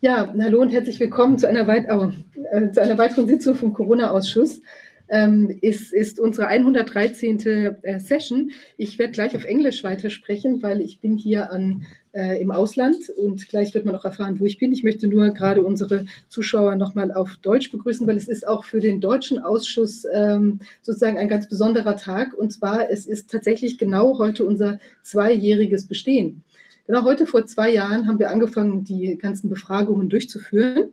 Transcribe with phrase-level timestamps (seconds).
[0.00, 2.10] Ja, hallo und herzlich willkommen zu einer, weit oh,
[2.52, 4.60] äh, zu einer weiteren Sitzung vom Corona-Ausschuss.
[5.08, 7.40] Ähm, ist, ist unsere 113.
[7.82, 8.50] Äh, Session.
[8.76, 13.48] Ich werde gleich auf Englisch weitersprechen, weil ich bin hier an, äh, im Ausland und
[13.48, 14.72] gleich wird man auch erfahren, wo ich bin.
[14.72, 18.80] Ich möchte nur gerade unsere Zuschauer nochmal auf Deutsch begrüßen, weil es ist auch für
[18.80, 22.34] den deutschen Ausschuss ähm, sozusagen ein ganz besonderer Tag.
[22.34, 26.44] Und zwar, es ist tatsächlich genau heute unser zweijähriges Bestehen.
[26.86, 30.90] Genau heute vor zwei Jahren haben wir angefangen, die ganzen Befragungen durchzuführen.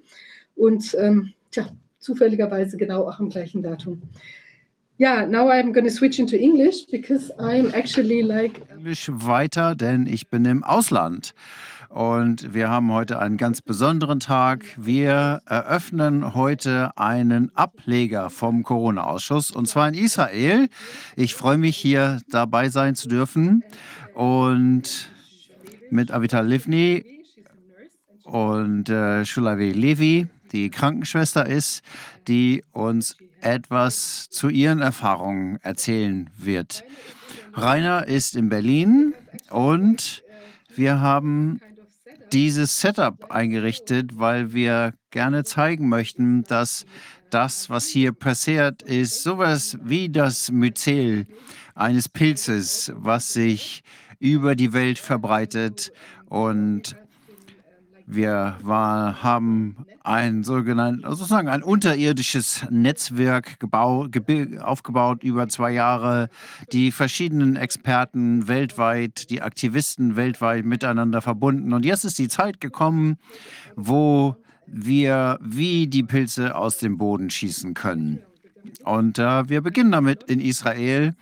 [0.55, 1.67] Und ähm, tja,
[1.99, 4.01] zufälligerweise genau auch am gleichen Datum.
[4.97, 8.61] Ja, now I'm going to switch into English because I'm actually like.
[8.69, 11.33] Englisch weiter, denn ich bin im Ausland.
[11.89, 14.63] Und wir haben heute einen ganz besonderen Tag.
[14.77, 20.69] Wir eröffnen heute einen Ableger vom Corona-Ausschuss und zwar in Israel.
[21.17, 23.63] Ich freue mich, hier dabei sein zu dürfen.
[24.13, 25.10] Und
[25.91, 27.03] mit Avital Livni
[28.23, 31.83] und äh, Shulavi Levi, die Krankenschwester ist,
[32.27, 36.83] die uns etwas zu ihren Erfahrungen erzählen wird.
[37.53, 39.13] Rainer ist in Berlin
[39.49, 40.23] und
[40.75, 41.59] wir haben
[42.31, 46.85] dieses Setup eingerichtet, weil wir gerne zeigen möchten, dass
[47.29, 51.27] das, was hier passiert, ist sowas wie das Myzel
[51.75, 53.83] eines Pilzes, was sich
[54.21, 55.91] über die Welt verbreitet.
[56.29, 56.95] Und
[58.05, 64.07] wir war, haben ein sogenanntes, sozusagen ein unterirdisches Netzwerk gebau,
[64.59, 66.29] aufgebaut über zwei Jahre,
[66.71, 71.73] die verschiedenen Experten weltweit, die Aktivisten weltweit miteinander verbunden.
[71.73, 73.17] Und jetzt ist die Zeit gekommen,
[73.75, 74.35] wo
[74.67, 78.21] wir wie die Pilze aus dem Boden schießen können.
[78.83, 81.15] Und äh, wir beginnen damit in Israel.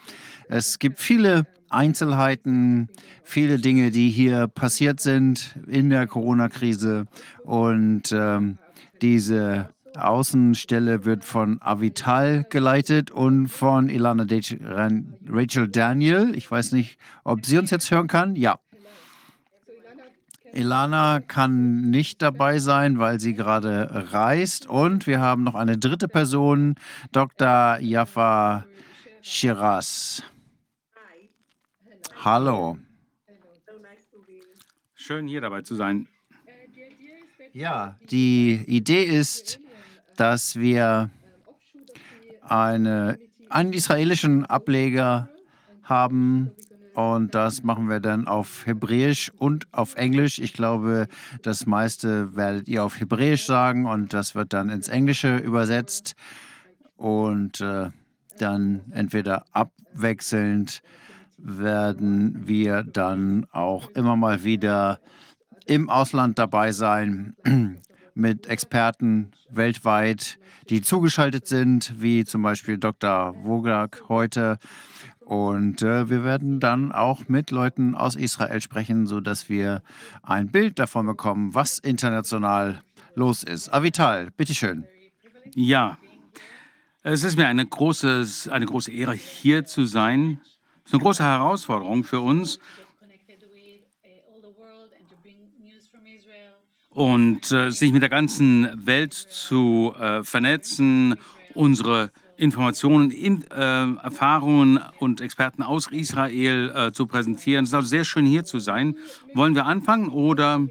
[0.49, 2.89] Es gibt viele Einzelheiten,
[3.23, 7.05] viele Dinge, die hier passiert sind in der Corona-Krise.
[7.43, 8.57] Und ähm,
[9.01, 14.25] diese Außenstelle wird von Avital geleitet und von Ilana
[15.27, 16.35] Rachel Daniel.
[16.35, 18.35] Ich weiß nicht, ob sie uns jetzt hören kann.
[18.35, 18.59] Ja.
[20.53, 24.67] Ilana kann nicht dabei sein, weil sie gerade reist.
[24.67, 26.75] Und wir haben noch eine dritte Person,
[27.11, 27.77] Dr.
[27.79, 28.65] Jaffa
[29.21, 30.23] Shiraz.
[32.21, 32.77] Hallo.
[34.93, 36.09] Schön hier dabei zu sein.
[37.53, 39.61] Ja, die Idee ist,
[40.17, 41.09] dass wir
[42.41, 45.29] eine, einen israelischen Ableger
[45.83, 46.51] haben
[46.93, 50.39] und das machen wir dann auf Hebräisch und auf Englisch.
[50.39, 51.07] Ich glaube,
[51.41, 56.15] das meiste werdet ihr auf Hebräisch sagen und das wird dann ins Englische übersetzt
[56.97, 57.91] und äh,
[58.37, 60.81] dann entweder abwechselnd
[61.41, 64.99] werden wir dann auch immer mal wieder
[65.65, 67.35] im Ausland dabei sein
[68.13, 70.39] mit Experten weltweit,
[70.69, 73.35] die zugeschaltet sind, wie zum Beispiel Dr.
[73.43, 74.57] Wogak heute.
[75.19, 79.83] Und äh, wir werden dann auch mit Leuten aus Israel sprechen, sodass wir
[80.23, 82.81] ein Bild davon bekommen, was international
[83.13, 83.71] los ist.
[83.71, 84.85] Avital, bitteschön.
[85.53, 85.97] Ja,
[87.03, 90.41] es ist mir eine große, eine große Ehre, hier zu sein
[90.89, 92.59] ist eine große Herausforderung für uns.
[96.89, 101.15] Und äh, sich mit der ganzen Welt zu äh, vernetzen,
[101.53, 107.65] unsere Informationen, in, äh, Erfahrungen und Experten aus Israel äh, zu präsentieren.
[107.65, 108.97] Es ist also sehr schön hier zu sein.
[109.35, 110.67] Wollen wir anfangen oder?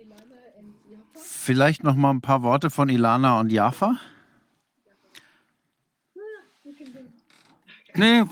[1.15, 4.01] Vielleicht noch mal ein paar Worte von Ilana und Jaffa.
[7.95, 8.25] Nee,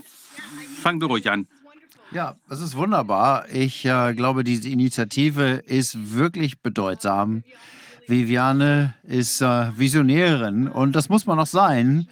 [0.82, 1.46] fang du ruhig an.
[2.16, 3.44] Ja, das ist wunderbar.
[3.52, 7.42] Ich äh, glaube, diese Initiative ist wirklich bedeutsam.
[8.08, 12.08] Viviane ist äh, Visionärin und das muss man auch sein.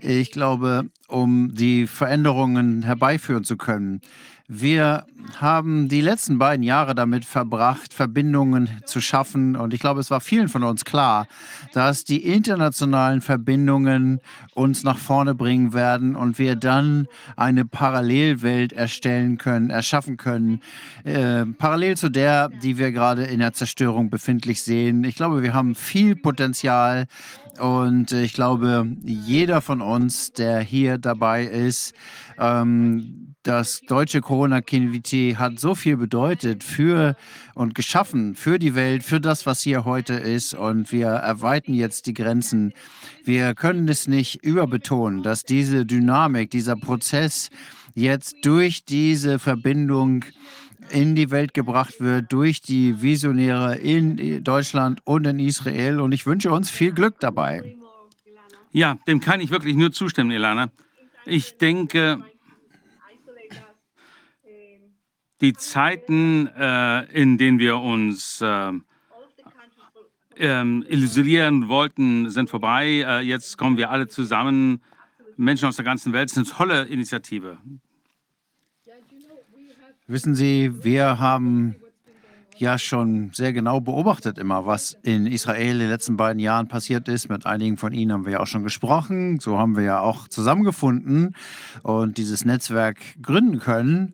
[0.00, 4.00] Ich glaube, um die Veränderungen herbeiführen zu können.
[4.46, 5.06] Wir
[5.40, 9.56] haben die letzten beiden Jahre damit verbracht, Verbindungen zu schaffen.
[9.56, 11.28] Und ich glaube, es war vielen von uns klar,
[11.72, 14.20] dass die internationalen Verbindungen
[14.52, 20.60] uns nach vorne bringen werden und wir dann eine Parallelwelt erstellen können, erschaffen können,
[21.04, 25.04] äh, parallel zu der, die wir gerade in der Zerstörung befindlich sehen.
[25.04, 27.06] Ich glaube, wir haben viel Potenzial.
[27.58, 31.94] Und ich glaube, jeder von uns, der hier dabei ist,
[32.38, 37.14] ähm, das deutsche Corona-Community hat so viel bedeutet für
[37.54, 40.54] und geschaffen für die Welt, für das, was hier heute ist.
[40.54, 42.72] Und wir erweitern jetzt die Grenzen.
[43.22, 47.50] Wir können es nicht überbetonen, dass diese Dynamik, dieser Prozess
[47.94, 50.24] jetzt durch diese Verbindung
[50.90, 56.00] in die Welt gebracht wird durch die Visionäre in Deutschland und in Israel.
[56.00, 57.76] Und ich wünsche uns viel Glück dabei.
[58.72, 60.70] Ja, dem kann ich wirklich nur zustimmen, Ilana.
[61.26, 62.24] Ich denke,
[65.40, 68.72] die Zeiten, äh, in denen wir uns äh,
[70.36, 73.04] ähm, illusionieren wollten, sind vorbei.
[73.06, 74.82] Äh, jetzt kommen wir alle zusammen,
[75.36, 76.30] Menschen aus der ganzen Welt.
[76.30, 77.58] Ist eine tolle Initiative.
[80.06, 81.76] Wissen Sie, wir haben
[82.58, 87.08] ja schon sehr genau beobachtet immer, was in Israel in den letzten beiden Jahren passiert
[87.08, 87.30] ist.
[87.30, 89.40] Mit einigen von Ihnen haben wir ja auch schon gesprochen.
[89.40, 91.34] So haben wir ja auch zusammengefunden
[91.82, 94.12] und dieses Netzwerk gründen können.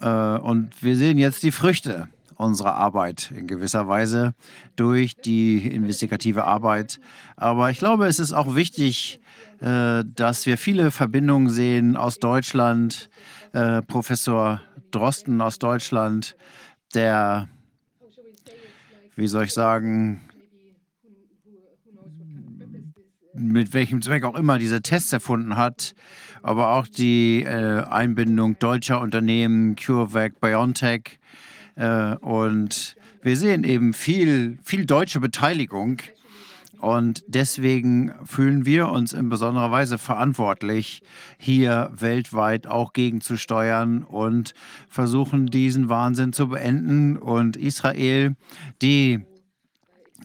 [0.00, 2.06] Äh, und wir sehen jetzt die Früchte
[2.36, 4.34] unserer Arbeit in gewisser Weise
[4.76, 7.00] durch die investigative Arbeit.
[7.36, 9.18] Aber ich glaube, es ist auch wichtig,
[9.58, 13.10] äh, dass wir viele Verbindungen sehen aus Deutschland.
[13.52, 14.60] Äh, Professor
[14.90, 16.36] Drosten aus Deutschland,
[16.94, 17.48] der,
[19.16, 20.22] wie soll ich sagen,
[23.34, 25.94] mit welchem Zweck auch immer diese Tests erfunden hat,
[26.42, 31.18] aber auch die äh, Einbindung deutscher Unternehmen, CureVac, BioNTech.
[31.74, 35.98] Äh, und wir sehen eben viel, viel deutsche Beteiligung.
[36.80, 41.02] Und deswegen fühlen wir uns in besonderer Weise verantwortlich,
[41.38, 44.54] hier weltweit auch gegenzusteuern und
[44.88, 47.16] versuchen, diesen Wahnsinn zu beenden.
[47.16, 48.36] Und Israel,
[48.82, 49.24] die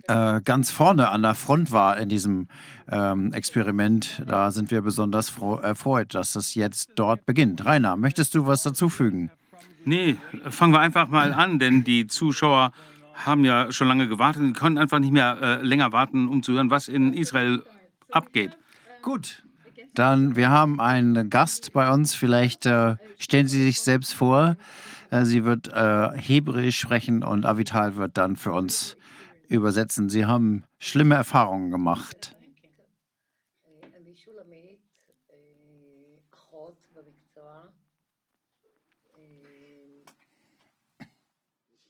[0.08, 2.48] äh, ganz vorne an der Front war in diesem
[2.90, 7.66] ähm, Experiment, da sind wir besonders erfreut, dass das jetzt dort beginnt.
[7.66, 9.32] Rainer, möchtest du was dazu fügen?
[9.86, 10.18] Nee,
[10.50, 12.72] fangen wir einfach mal an, denn die Zuschauer
[13.14, 16.54] haben ja schon lange gewartet und können einfach nicht mehr äh, länger warten, um zu
[16.54, 17.64] hören, was in Israel
[18.12, 18.58] abgeht.
[19.02, 19.44] Gut,
[19.94, 22.16] dann wir haben einen Gast bei uns.
[22.16, 24.56] Vielleicht äh, stellen Sie sich selbst vor.
[25.10, 28.98] Äh, sie wird äh, Hebräisch sprechen und Avital wird dann für uns
[29.48, 30.10] übersetzen.
[30.10, 32.36] Sie haben schlimme Erfahrungen gemacht.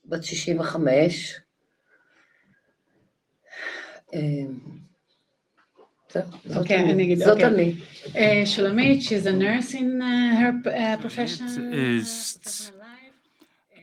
[0.04, 1.42] בת 65.
[4.12, 4.82] In
[10.02, 11.72] uh, her uh, profession.
[11.72, 12.72] ist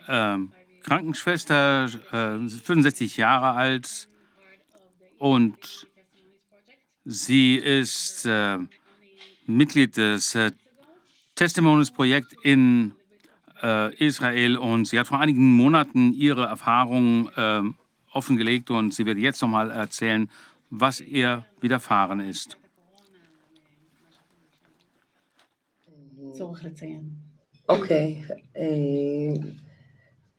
[0.07, 0.51] ähm,
[0.83, 4.07] Krankenschwester, äh, 65 Jahre alt
[5.17, 5.87] und
[7.05, 8.57] sie ist äh,
[9.45, 10.51] Mitglied des äh,
[11.35, 12.93] Testimonies-Projekt in
[13.62, 17.62] äh, Israel und sie hat vor einigen Monaten ihre Erfahrungen äh,
[18.12, 20.28] offengelegt und sie wird jetzt nochmal erzählen,
[20.70, 22.56] was ihr widerfahren ist.
[27.68, 28.22] אוקיי,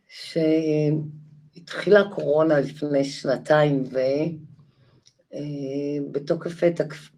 [0.08, 3.84] כשהתחילה הקורונה לפני שנתיים
[6.02, 6.62] ובתוקף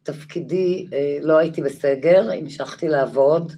[0.03, 0.87] תפקידי
[1.21, 3.53] לא הייתי בסגר, המשכתי לעבוד.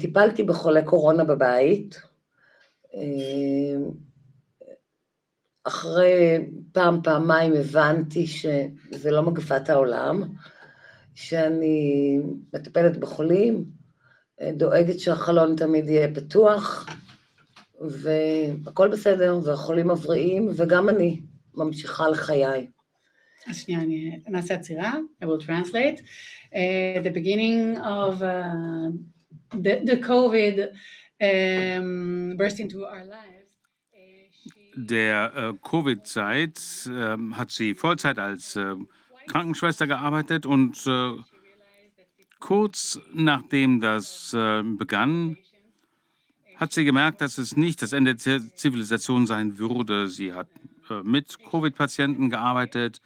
[0.00, 2.00] טיפלתי בחולי קורונה בבית.
[5.64, 10.22] אחרי פעם, פעמיים הבנתי שזה לא מגפת העולם,
[11.14, 12.18] שאני
[12.54, 13.64] מטפלת בחולים,
[14.52, 16.86] דואגת שהחלון תמיד יהיה פתוח,
[17.80, 21.20] והכל בסדר, והחולים מבריאים, וגם אני
[21.54, 22.66] ממשיכה לחיי.
[23.48, 23.80] אז שנייה,
[24.28, 26.00] נעשה עצירה, I will translate.
[26.52, 28.90] Uh, the beginning of uh,
[29.62, 30.70] the, the COVID
[31.20, 33.46] um, burst into our lives.
[34.78, 38.74] Der äh, Covid-Zeit äh, hat sie Vollzeit als äh,
[39.26, 41.12] Krankenschwester gearbeitet und äh,
[42.40, 45.38] kurz nachdem das äh, begann,
[46.56, 50.08] hat sie gemerkt, dass es nicht das Ende der Zivilisation sein würde.
[50.08, 50.48] Sie hat
[50.90, 53.00] äh, mit Covid-Patienten gearbeitet,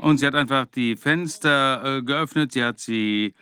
[0.00, 3.34] und sie hat einfach die Fenster äh, geöffnet, sie hat sie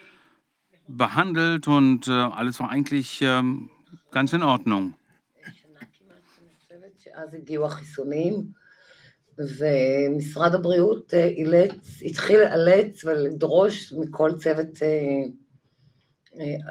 [0.88, 3.42] behandelt und äh, alles war eigentlich äh,
[4.10, 4.94] ganz in Ordnung.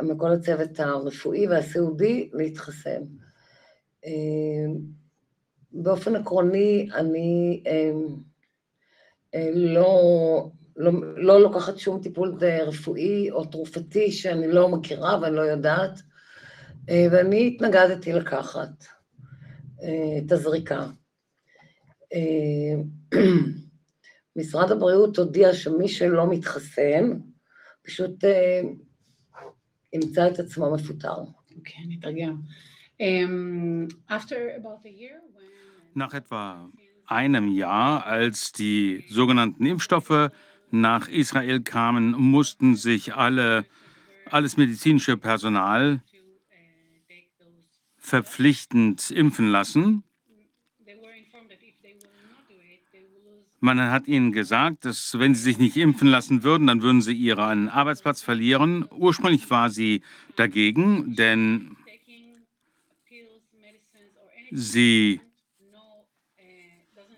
[0.04, 3.02] מכל הצוות הרפואי והסיעודי להתחסן.
[5.72, 7.64] באופן עקרוני, אני
[9.54, 16.02] לא, לא, לא לוקחת שום טיפול רפואי או תרופתי שאני לא מכירה ואני לא יודעת,
[16.88, 18.86] ואני התנגדתי לקחת
[19.76, 20.88] את הזריקה.
[24.36, 27.12] משרד הבריאות הודיע שמי שלא מתחסן,
[27.84, 28.24] פשוט
[29.94, 31.16] ימצא את עצמו מפוטר.
[31.58, 32.42] אוקיי, אני אתרגם.
[33.02, 36.87] Um, after about a year, when...
[37.08, 40.30] Einem Jahr, als die sogenannten Impfstoffe
[40.72, 43.66] nach Israel kamen, mussten sich alle,
[44.30, 46.02] alles medizinische Personal
[47.98, 50.04] verpflichtend impfen lassen.
[53.60, 57.14] Man hat ihnen gesagt, dass wenn sie sich nicht impfen lassen würden, dann würden sie
[57.14, 58.86] ihren Arbeitsplatz verlieren.
[58.92, 60.04] Ursprünglich war sie
[60.36, 61.76] dagegen, denn
[64.52, 65.22] sie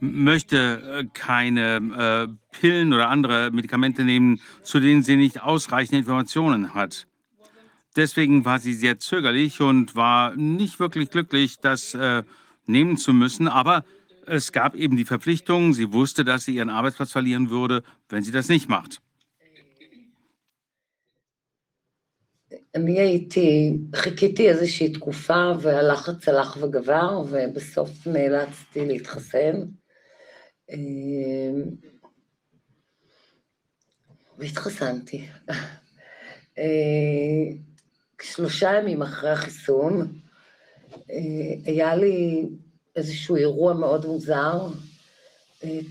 [0.01, 6.75] möchte äh, keine äh, Pillen oder andere Medikamente nehmen, zu denen sie nicht ausreichend Informationen
[6.75, 7.07] hat.
[7.97, 12.25] Deswegen war sie sehr zögerlich und war nicht wirklich glücklich, das äh,
[12.67, 13.47] nehmen zu müssen.
[13.47, 13.85] Aber
[14.27, 15.75] es gab eben die Verpflichtung.
[15.75, 19.01] Sie wusste, dass sie ihren Arbeitsplatz verlieren würde, wenn sie das nicht macht.
[22.75, 29.61] אני הייתי, חיכיתי איזושהי תקופה והלחץ הלך וגבר ובסוף נאלצתי להתחסן.
[34.38, 35.28] והתחסנתי.
[38.22, 40.20] שלושה ימים אחרי החיסון
[41.66, 42.46] היה לי
[42.96, 44.68] איזשהו אירוע מאוד מוזר.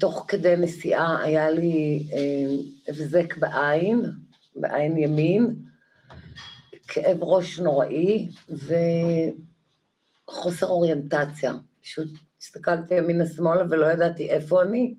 [0.01, 2.07] תוך כדי נסיעה היה לי
[2.89, 4.03] הבזק בעין,
[4.57, 5.57] בעין ימין,
[6.89, 8.29] כאב ראש נוראי
[10.29, 11.53] וחוסר אוריינטציה.
[11.83, 12.09] פשוט
[12.43, 14.95] הסתכלתי ימינה שמאלה ולא ידעתי איפה אני,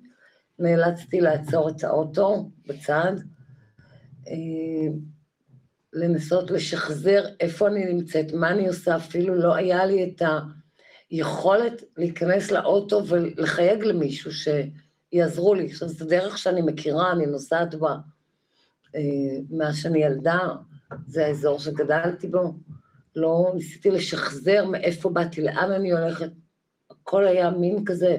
[0.58, 3.12] נאלצתי לעצור את האוטו בצד,
[5.92, 10.22] לנסות לשחזר איפה אני נמצאת, מה אני עושה, אפילו לא היה לי את
[11.10, 15.66] היכולת להיכנס לאוטו ולחייג למישהו שיעזרו לי.
[15.66, 17.96] עכשיו, זו דרך שאני מכירה, אני נוסעת בה
[19.50, 20.38] מאז שאני ילדה,
[21.06, 22.54] זה האזור שגדלתי בו.
[23.16, 26.30] לא ניסיתי לשחזר מאיפה באתי, לאן אני הולכת.
[26.99, 28.17] הכל היה מין כזה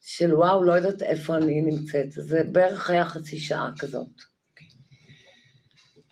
[0.00, 2.12] של וואו, לא יודעת איפה אני נמצאת.
[2.12, 4.08] זה בערך היה חצי שעה כזאת.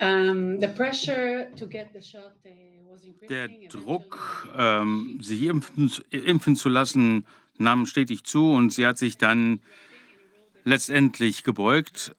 [0.00, 2.50] Um, the pressure to get the shot uh,
[2.90, 3.70] was Der increasing.
[3.70, 7.24] Druck, ähm, sich impfen, impfen zu lassen,
[7.58, 9.60] nahm stetig zu und sie hat sich dann
[10.64, 12.16] letztendlich gebeugt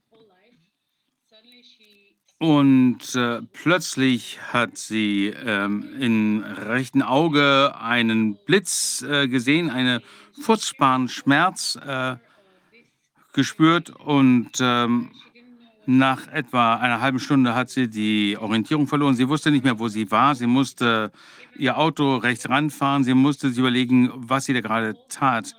[2.38, 10.00] und äh, plötzlich hat sie ähm, im rechten Auge einen Blitz äh, gesehen, einen
[10.40, 12.16] furchtbaren Schmerz äh,
[13.32, 15.10] gespürt und ähm,
[15.86, 19.14] nach etwa einer halben Stunde hat sie die Orientierung verloren.
[19.14, 20.34] Sie wusste nicht mehr, wo sie war.
[20.34, 21.10] Sie musste
[21.56, 23.04] ihr Auto rechts ranfahren.
[23.04, 25.56] Sie musste sich überlegen, was sie da gerade tat.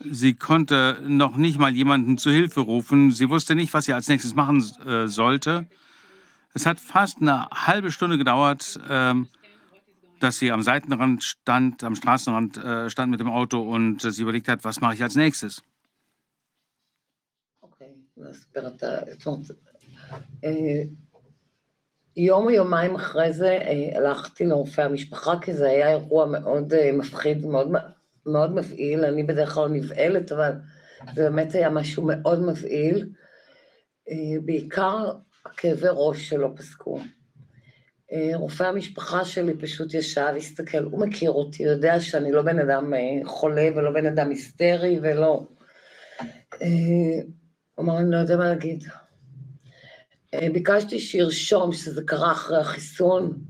[0.00, 3.12] Sie konnte noch nicht mal jemanden zu Hilfe rufen.
[3.12, 5.66] Sie wusste nicht, was sie als nächstes machen äh, sollte.
[6.54, 9.28] Es hat fast eine halbe Stunde gedauert, ähm,
[10.20, 14.22] dass sie am Seitenrand stand, am Straßenrand äh, stand mit dem Auto und äh, sie
[14.22, 15.62] überlegt hat, was mache ich als nächstes.
[17.62, 18.88] אוקיי, נספר את ה...
[19.18, 19.50] זאת אומרת,
[20.44, 20.82] אה,
[22.16, 26.90] יום או יומיים אחרי זה אה, הלכתי לרופא המשפחה, כי זה היה אירוע מאוד אה,
[26.92, 27.68] מפחיד, מאוד,
[28.25, 29.05] מאוד מבהיל.
[29.05, 30.51] אני בדרך כלל נבהלת, אבל
[31.15, 33.09] זה באמת היה משהו מאוד מבהיל.
[34.09, 35.11] אה, בעיקר
[35.45, 36.99] הכאבי ראש שלא פסקו.
[38.11, 42.93] אה, רופא המשפחה שלי פשוט ישב, הסתכל, הוא מכיר אותי, יודע שאני לא בן אדם
[42.93, 45.47] אה, חולה ולא בן אדם היסטרי ולא...
[47.75, 48.83] הוא אמר, אני לא יודע מה להגיד.
[50.53, 53.41] ביקשתי שירשום שזה קרה אחרי החיסון,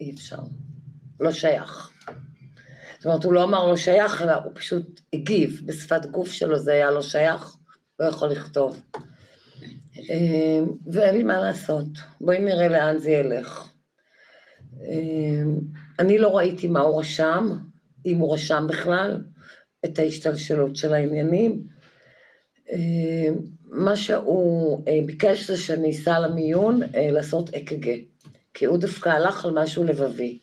[0.00, 0.38] אי אפשר,
[1.20, 1.90] לא שייך.
[2.98, 6.72] זאת אומרת, הוא לא אמר לא שייך, אלא הוא פשוט הגיב, בשפת גוף שלו זה
[6.72, 7.56] היה לא שייך,
[8.00, 8.82] לא יכול לכתוב.
[10.10, 10.60] אה,
[10.92, 11.86] ואין לי מה לעשות,
[12.20, 13.68] בואי נראה לאן זה ילך.
[14.82, 15.42] אה,
[15.98, 17.58] אני לא ראיתי מה הוא רשם,
[18.06, 19.22] אם הוא רשם בכלל,
[19.84, 21.62] את ההשתלשלות של העניינים.
[22.72, 23.28] אה,
[23.64, 27.90] מה שהוא אה, ביקש זה שאני אסע למיון אה, לעשות אק"ג,
[28.54, 30.38] כי הוא דווקא הלך על משהו לבבי.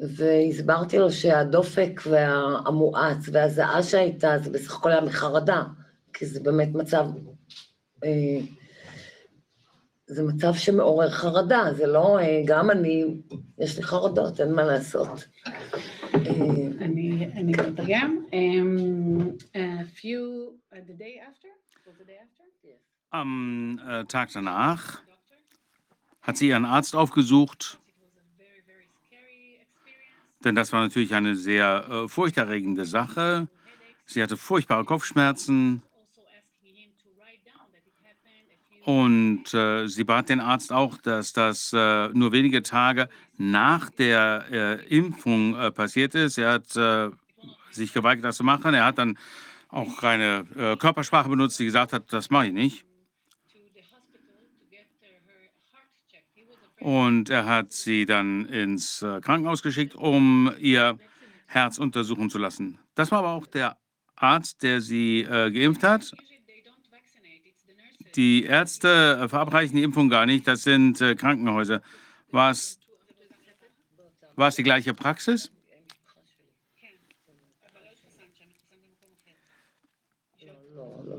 [0.00, 5.62] והסברתי לו שהדופק והמואץ והזעה שהייתה, זה בסך הכל היה מחרדה,
[6.12, 7.06] כי זה באמת מצב,
[8.04, 8.38] אה,
[10.06, 13.04] זה מצב שמעורר חרדה, זה לא, אה, גם אני,
[13.58, 15.24] יש לי חרדות, אין מה לעשות.
[16.14, 16.20] אה,
[16.80, 18.24] אני אני מתרגם.
[20.00, 20.22] Few,
[20.72, 21.48] uh, the day after?
[21.86, 22.40] Was the day after?
[23.12, 25.02] Am äh, Tag danach
[26.22, 27.79] hat sie ihren Arzt aufgesucht,
[30.44, 33.48] denn das war natürlich eine sehr äh, furchterregende Sache.
[34.06, 35.82] Sie hatte furchtbare Kopfschmerzen
[38.84, 44.46] Und äh, sie bat den Arzt auch, dass das äh, nur wenige Tage nach der
[44.50, 46.38] äh, Impfung äh, passiert ist.
[46.38, 47.10] Er hat äh,
[47.70, 48.74] sich geweigert, das zu machen.
[48.74, 49.18] Er hat dann
[49.68, 52.84] auch keine äh, Körpersprache benutzt, die gesagt hat, das mache ich nicht.
[56.80, 60.98] Und er hat sie dann ins äh, Krankenhaus geschickt, um ihr
[61.46, 62.78] Herz untersuchen zu lassen.
[62.94, 63.76] Das war aber auch der
[64.16, 66.12] Arzt, der sie äh, geimpft hat.
[68.16, 71.82] Die Ärzte äh, verabreichen die Impfung gar nicht, das sind äh, Krankenhäuser.
[72.30, 72.78] War es,
[74.36, 75.52] war es die gleiche Praxis?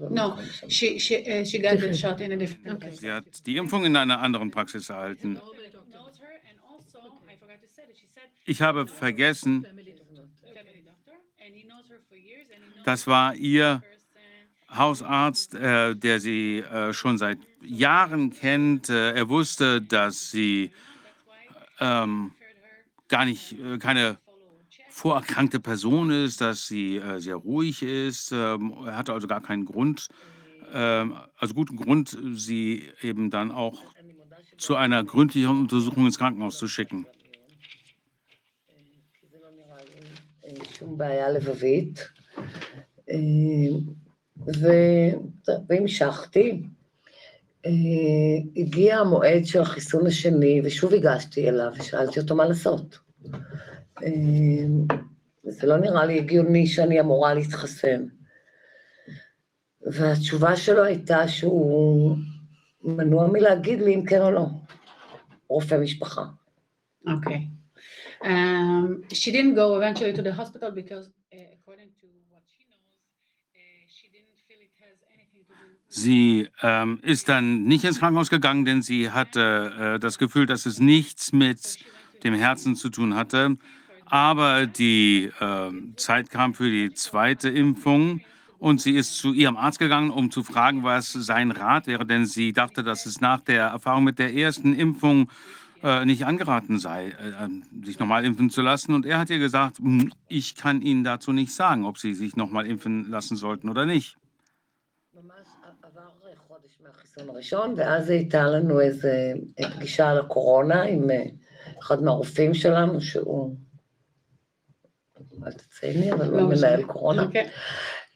[0.09, 2.99] No, she, she, uh, she got the shot in a different place.
[2.99, 5.37] Sie hat die Impfung in einer anderen Praxis erhalten.
[5.37, 5.53] Also,
[8.45, 9.65] Ich habe vergessen,
[12.85, 13.83] das war ihr.
[14.73, 18.89] Hausarzt, äh, der sie äh, schon seit Jahren kennt.
[18.89, 20.71] Äh, er wusste, dass sie
[21.79, 22.31] ähm,
[23.09, 24.17] gar nicht äh, keine
[25.00, 28.32] vorerkrankte Person ist, dass sie äh, sehr ruhig ist.
[28.32, 30.08] Ähm, er hatte also gar keinen Grund,
[30.72, 33.82] ähm, also guten Grund, sie eben dann auch
[34.58, 37.04] zu einer gründlichen Untersuchung ins Krankenhaus zu schicken.
[39.20, 42.08] כי זה לא נראה לי אה, שום בעיה לבבית.
[43.10, 43.16] אה,
[44.60, 46.62] ו- והמשכתי.
[47.66, 47.70] אה,
[48.56, 52.98] הגיע המועד של החיסון השני, ושוב הגשתי אליו ושאלתי אותו מה לעשות.
[54.02, 54.96] אה,
[55.42, 58.06] זה לא נראה לי הגיוני שאני אמורה להתחסן.
[59.82, 62.16] והתשובה שלו הייתה שהוא
[62.84, 64.46] מנוע מלהגיד לי אם כן או לא.
[65.48, 66.22] רופא משפחה.
[67.08, 67.48] Okay.
[68.22, 72.90] Um, she didn't go eventually to the hospital because, uh, according to what she knows,
[73.54, 75.76] uh, she didn't feel it has anything to do.
[75.88, 80.66] Sie ähm, ist dann nicht ins Krankenhaus gegangen, denn sie hatte äh, das Gefühl, dass
[80.66, 81.78] es nichts mit
[82.24, 83.56] dem Herzen zu tun hatte.
[84.10, 88.20] Aber die ähm, Zeit kam für die zweite Impfung
[88.58, 92.24] und sie ist zu ihrem Arzt gegangen, um zu fragen, was sein Rat wäre, denn
[92.26, 95.28] sie dachte, dass es nach der Erfahrung mit der ersten Impfung
[95.82, 98.94] äh, nicht angeraten sei, äh, sich nochmal impfen zu lassen.
[98.94, 102.34] Und er hat ihr gesagt, "Hm, ich kann Ihnen dazu nicht sagen, ob Sie sich
[102.36, 104.16] nochmal impfen lassen sollten oder nicht.
[105.14, 105.46] ממש
[105.82, 106.08] עבר
[106.48, 109.32] חודש מהחיסון הראשון, ואז הייתה לנו איזה
[109.76, 111.24] פגישה על הקורונה עם אה,
[111.82, 113.69] אחד מהרופאים שלנו, שהוא, אל
[115.81, 116.53] תצייני, אבל לא הוא.
[116.53, 117.47] מנהל קורונה, Okay.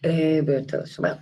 [0.06, 1.14] אה, בתל השומר.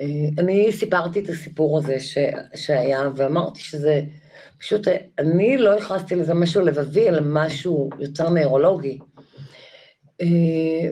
[0.00, 2.18] ואני סיפרתי את הסיפור הזה ש...
[2.54, 4.02] שהיה, ואמרתי שזה
[4.58, 8.98] פשוט, אני לא הכנסתי לזה משהו לבבי, אלא משהו יותר נוירולוגי.
[10.20, 10.26] אה,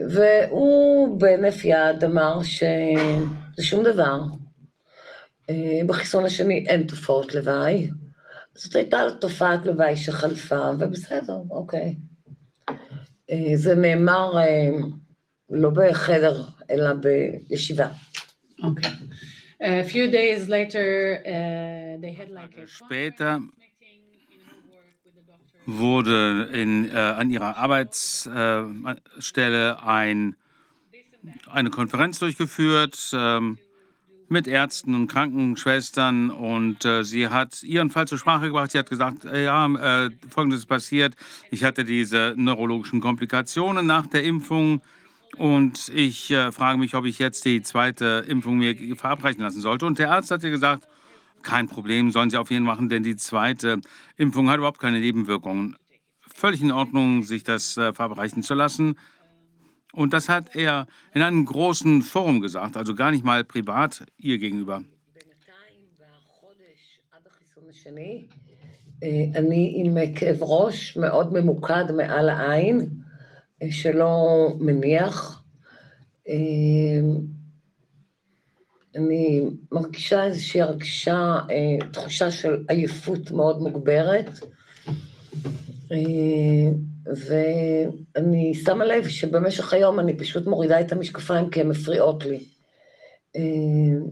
[0.09, 4.19] והוא בהינף יד אמר שזה שום דבר.
[5.49, 7.89] אה, בחיסון השני אין תופעות לוואי.
[8.56, 11.96] זאת הייתה תופעת לוואי שחלפה, ובסדר, אוקיי.
[13.30, 14.70] אה, זה נאמר אה,
[15.50, 17.88] לא בחדר, אלא בישיבה.
[18.62, 18.92] Okay.
[19.60, 24.00] A few days later, uh, they had like a Später meeting
[24.34, 25.58] in her work with the doctor.
[25.66, 30.34] wurde in, äh, an ihrer Arbeitsstelle ein,
[31.48, 33.58] eine Konferenz durchgeführt ähm,
[34.29, 38.71] mit Ärzten und Krankenschwestern und äh, sie hat ihren Fall zur Sprache gebracht.
[38.71, 39.65] Sie hat gesagt, äh, ja,
[40.05, 41.15] äh, folgendes ist passiert.
[41.51, 44.81] Ich hatte diese neurologischen Komplikationen nach der Impfung
[45.37, 49.85] und ich äh, frage mich, ob ich jetzt die zweite Impfung mir verabreichen lassen sollte.
[49.85, 50.87] Und der Arzt hat ihr gesagt,
[51.43, 53.79] kein Problem, sollen Sie auf jeden Fall machen, denn die zweite
[54.17, 55.77] Impfung hat überhaupt keine Nebenwirkungen.
[56.33, 58.97] Völlig in Ordnung, sich das äh, verabreichen zu lassen.
[59.96, 64.38] Und das hat er in einem großen Forum gesagt, also gar nicht mal privat ihr
[64.38, 64.82] gegenüber.
[65.14, 68.26] בינתיים, בחודש עד החיסון השני,
[69.02, 72.88] אה, אני עם כאב ראש מאוד ממוקד מעל העין,
[73.62, 75.42] אה, שלא מניח.
[76.28, 76.34] אה,
[78.96, 79.40] אני
[79.72, 84.40] מרגישה איזושהי הרגשה, אה, תחושה של עייפות מאוד מוגברת.
[87.15, 92.45] ואני שמה לב שבמשך היום אני פשוט מורידה את המשקפיים כי הן מפריעות לי.
[93.35, 93.41] אה,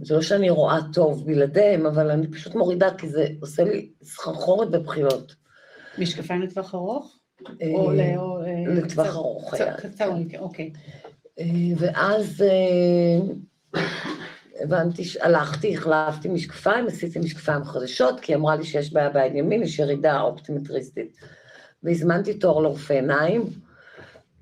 [0.01, 4.67] זה לא שאני רואה טוב בלעדיהם, אבל אני פשוט מורידה כי זה עושה לי סחרחורת
[4.71, 5.35] ובחילות.
[5.97, 7.17] משקפיים לטווח ארוך?
[7.61, 9.77] אה, או אה, לטווח ארוך היה.
[9.77, 10.71] קצר, אוקיי, אוקיי.
[11.77, 12.43] ואז
[14.59, 19.63] הבנתי, הלכתי, החלפתי משקפיים, עשיתי משקפיים חדשות, כי היא אמרה לי שיש בעיה בעין ימין,
[19.63, 21.19] יש ירידה אופטומטריסטית.
[21.85, 23.43] והזמנתי תור לרופא עיניים,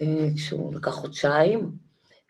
[0.01, 1.71] אה, כשהוא לקח חודשיים,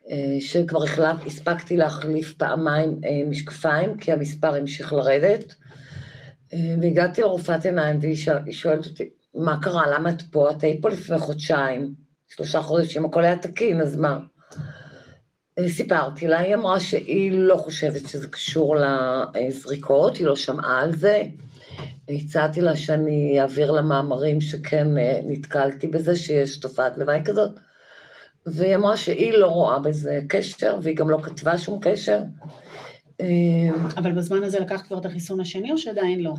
[0.10, 5.56] אה, שכבר החלף, הספקתי להחליף פעמיים אה, משקפיים, כי המספר המשיך לרדת.
[6.82, 8.18] והגעתי לרופאת עיניים, והיא
[8.52, 10.52] שואלת אותי, מה קרה, למה את פה?
[10.52, 11.94] את היית פה לפני חודשיים,
[12.30, 14.20] שלושה חודשים, הכל היה תקין, אז מה?
[15.68, 18.76] סיפרתי לה, היא אמרה שהיא לא חושבת שזה קשור
[19.36, 21.24] לזריקות, היא לא שמעה על זה.
[22.10, 27.52] הצעתי לה שאני אעביר לה מאמרים שכן אה, נתקלתי בזה, שיש תופעת לוואי כזאת,
[28.46, 32.20] והיא אמרה שהיא לא רואה בזה קשר, והיא גם לא כתבה שום קשר.
[33.22, 33.26] אה,
[33.98, 36.34] אבל בזמן הזה לקחת כבר את החיסון השני או שעדיין לא?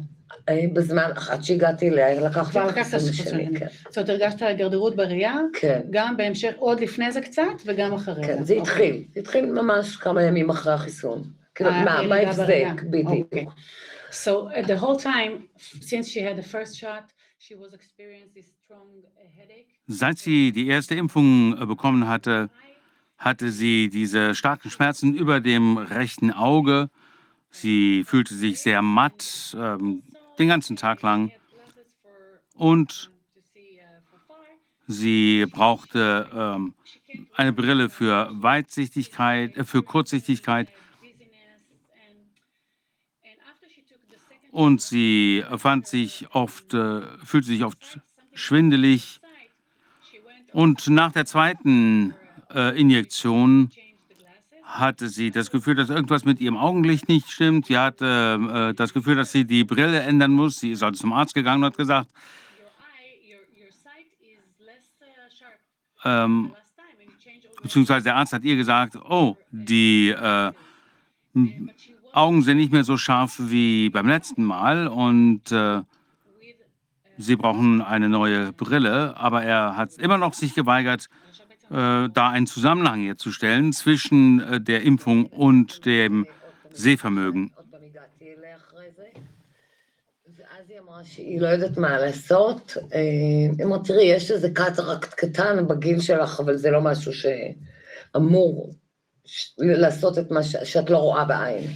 [0.48, 3.58] אה, בזמן, עד שהגעתי אליה, לקחתי כבר את לקחת את החיסון השני.
[3.58, 3.66] כן.
[3.88, 8.38] זאת אומרת, הרגשת הידרדרות בראייה, כן, גם בהמשך, עוד לפני זה קצת וגם אחרי כן,
[8.38, 8.44] זה.
[8.44, 8.62] זה אוקיי.
[8.62, 11.22] התחיל, זה התחיל ממש כמה ימים אחרי החיסון.
[11.54, 12.16] כאילו, אה, מה.
[12.16, 13.34] ההבזק, בדיוק.
[14.14, 15.48] So uh, the whole time,
[15.80, 17.04] since she had the first shot,
[17.38, 19.66] she was experiencing this strong uh, headache.
[19.86, 22.48] Seit sie die erste Impfung äh, bekommen hatte,
[23.18, 26.90] hatte sie diese starken Schmerzen über dem rechten Auge.
[27.50, 30.02] Sie fühlte sich sehr matt ähm,
[30.38, 31.30] den ganzen Tag lang.
[32.54, 33.10] Und
[34.86, 36.74] sie brauchte ähm,
[37.34, 40.68] eine Brille für Weitsichtigkeit, äh, für Kurzsichtigkeit.
[44.54, 47.98] Und sie fand sich oft, äh, fühlte sich oft
[48.34, 49.20] schwindelig.
[50.52, 52.14] Und nach der zweiten
[52.54, 53.72] äh, Injektion
[54.62, 57.66] hatte sie das Gefühl, dass irgendwas mit ihrem Augenlicht nicht stimmt.
[57.66, 60.60] Sie hatte äh, das Gefühl, dass sie die Brille ändern muss.
[60.60, 62.08] Sie ist also zum Arzt gegangen und hat gesagt,
[66.04, 66.54] ähm,
[67.60, 70.52] beziehungsweise der Arzt hat ihr gesagt, oh, die äh,
[72.13, 75.81] Augen sind nicht mehr so scharf wie beim letzten Mal und äh,
[77.17, 81.07] sie brauchen eine neue Brille, aber er hat immer noch sich geweigert,
[81.69, 86.25] äh, da einen Zusammenhang herzustellen zwischen äh, der Impfung und dem
[86.73, 87.51] Sehvermögen.
[87.55, 89.03] עוד פעם הגעתי אליה אחרי זה,
[90.37, 92.77] ואז היא אמרה שהיא לא יודעת מה לעשות.
[92.93, 92.99] אה,
[93.57, 98.73] היא אמרה, תראי, יש איזה קטרקט קטן בגיל שלך, אבל זה לא משהו שאמור
[99.25, 100.55] ש- לעשות את מה ש...
[100.63, 101.67] שאת לא רואה בעין.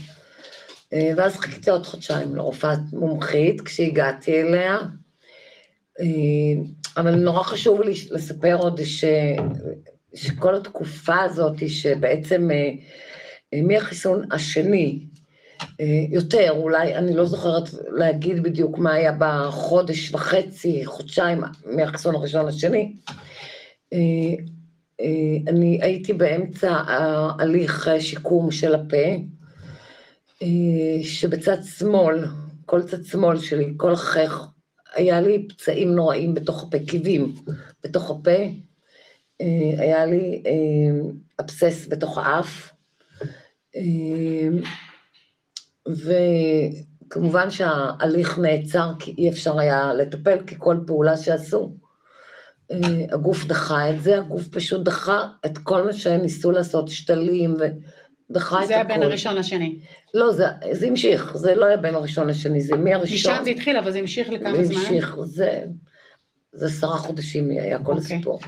[0.92, 4.79] אה, ואז חיכיתי עוד חודשיים לרופאת מומחית כשהגעתי אליה.
[6.01, 6.07] אה,
[6.96, 9.05] אבל נורא חשוב לי לספר עוד ש...
[10.14, 15.05] שכל התקופה הזאת, שבעצם אה, מהחיסון השני,
[16.11, 22.96] יותר, אולי, אני לא זוכרת להגיד בדיוק מה היה בחודש וחצי, חודשיים מהחיסון הראשון לשני.
[25.48, 29.07] אני הייתי באמצע ההליך שיקום של הפה,
[31.03, 32.24] שבצד שמאל,
[32.66, 34.46] כל צד שמאל שלי, כל החך,
[34.94, 37.35] היה לי פצעים נוראים בתוך הפה, קיבים
[37.85, 38.40] בתוך הפה,
[39.40, 42.72] אה, היה לי אה, אבסס בתוך האף,
[43.77, 44.48] אה,
[47.07, 51.74] וכמובן שההליך נעצר כי אי אפשר היה לטפל, כי כל פעולה שעשו,
[52.70, 57.57] אה, הגוף דחה את זה, הגוף פשוט דחה את כל מה שהם ניסו לעשות, שתלים,
[58.31, 58.85] ודחה את זה היה.
[58.85, 59.79] בין הראשון לשני.
[60.14, 63.33] לא, זה, זה המשיך, זה לא היה בין הראשון לשני, זה מהראשון.
[63.33, 64.77] משם זה התחיל, אבל זה המשיך לכמה זמן?
[64.77, 65.64] המשיך, זה,
[66.53, 68.17] זה עשרה חודשים היה כל אוקיי.
[68.17, 68.41] הסיפור.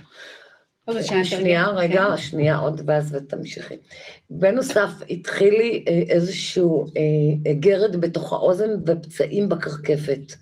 [0.92, 2.16] זה שנייה, רגע, כן.
[2.16, 3.74] שנייה, עוד ואז ותמשיכי.
[4.30, 10.32] בנוסף, התחיל לי אה, איזשהו אה, גרד בתוך האוזן ופצעים בקרקפת,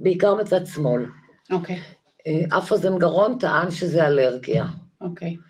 [0.00, 1.06] בעיקר מצד שמאל.
[1.50, 1.80] אוקיי,
[2.26, 4.64] אה, אף אוזן גרון טען שזה אלרגיה.
[5.00, 5.28] אוקיי.
[5.28, 5.49] אה,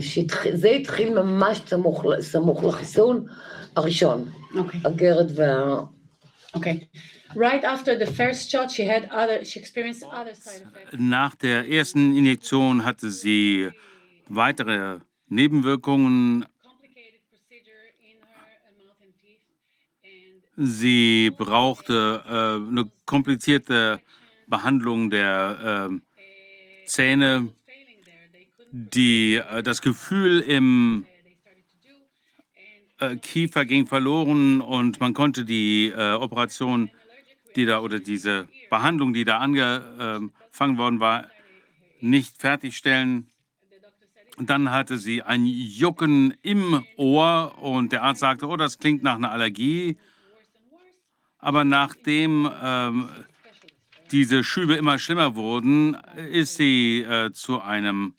[0.00, 3.24] שהתחיל- זה התחיל ממש סמוך, ל- סמוך לחיסון
[3.76, 5.80] הראשון, אוקיי, הגרד וה...
[6.54, 6.80] אוקיי.
[7.36, 10.96] Right after the first shot, she had other, she experienced other side effects.
[10.98, 13.70] Nach der ersten Injektion hatte sie
[14.28, 16.44] weitere Nebenwirkungen.
[16.70, 19.44] Complicated procedure in her uh, mouth and teeth.
[20.58, 24.00] And Sie brauchte äh, eine komplizierte
[24.48, 26.02] Behandlung der ähm,
[26.86, 27.48] Zähne,
[28.75, 31.05] die äh, das Gefühl im
[32.99, 36.91] äh, Kiefer ging verloren und man konnte die äh, Operation,
[37.55, 41.29] die da oder diese Behandlung, die da angefangen worden war,
[42.01, 43.29] nicht fertigstellen.
[44.37, 49.15] Dann hatte sie ein Jucken im Ohr und der Arzt sagte, oh, das klingt nach
[49.15, 49.97] einer Allergie.
[51.37, 53.07] Aber nachdem ähm,
[54.11, 55.95] diese Schübe immer schlimmer wurden,
[56.29, 58.15] ist sie äh, zu einem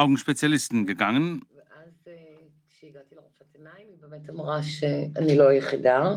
[0.00, 1.40] Augenspezialisten gegangen.
[2.06, 2.12] אה,
[2.68, 6.14] כשהגעתי לרופאת עיניים, היא באמת אמרה שאני לא היחידה,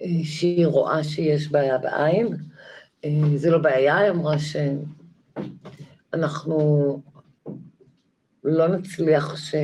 [0.00, 2.36] אה, שהיא רואה שיש בעיה בעין.
[3.04, 4.36] אה, זה לא בעיה, היא אמרה
[6.12, 6.58] שאנחנו
[8.44, 9.54] לא נצליח ש...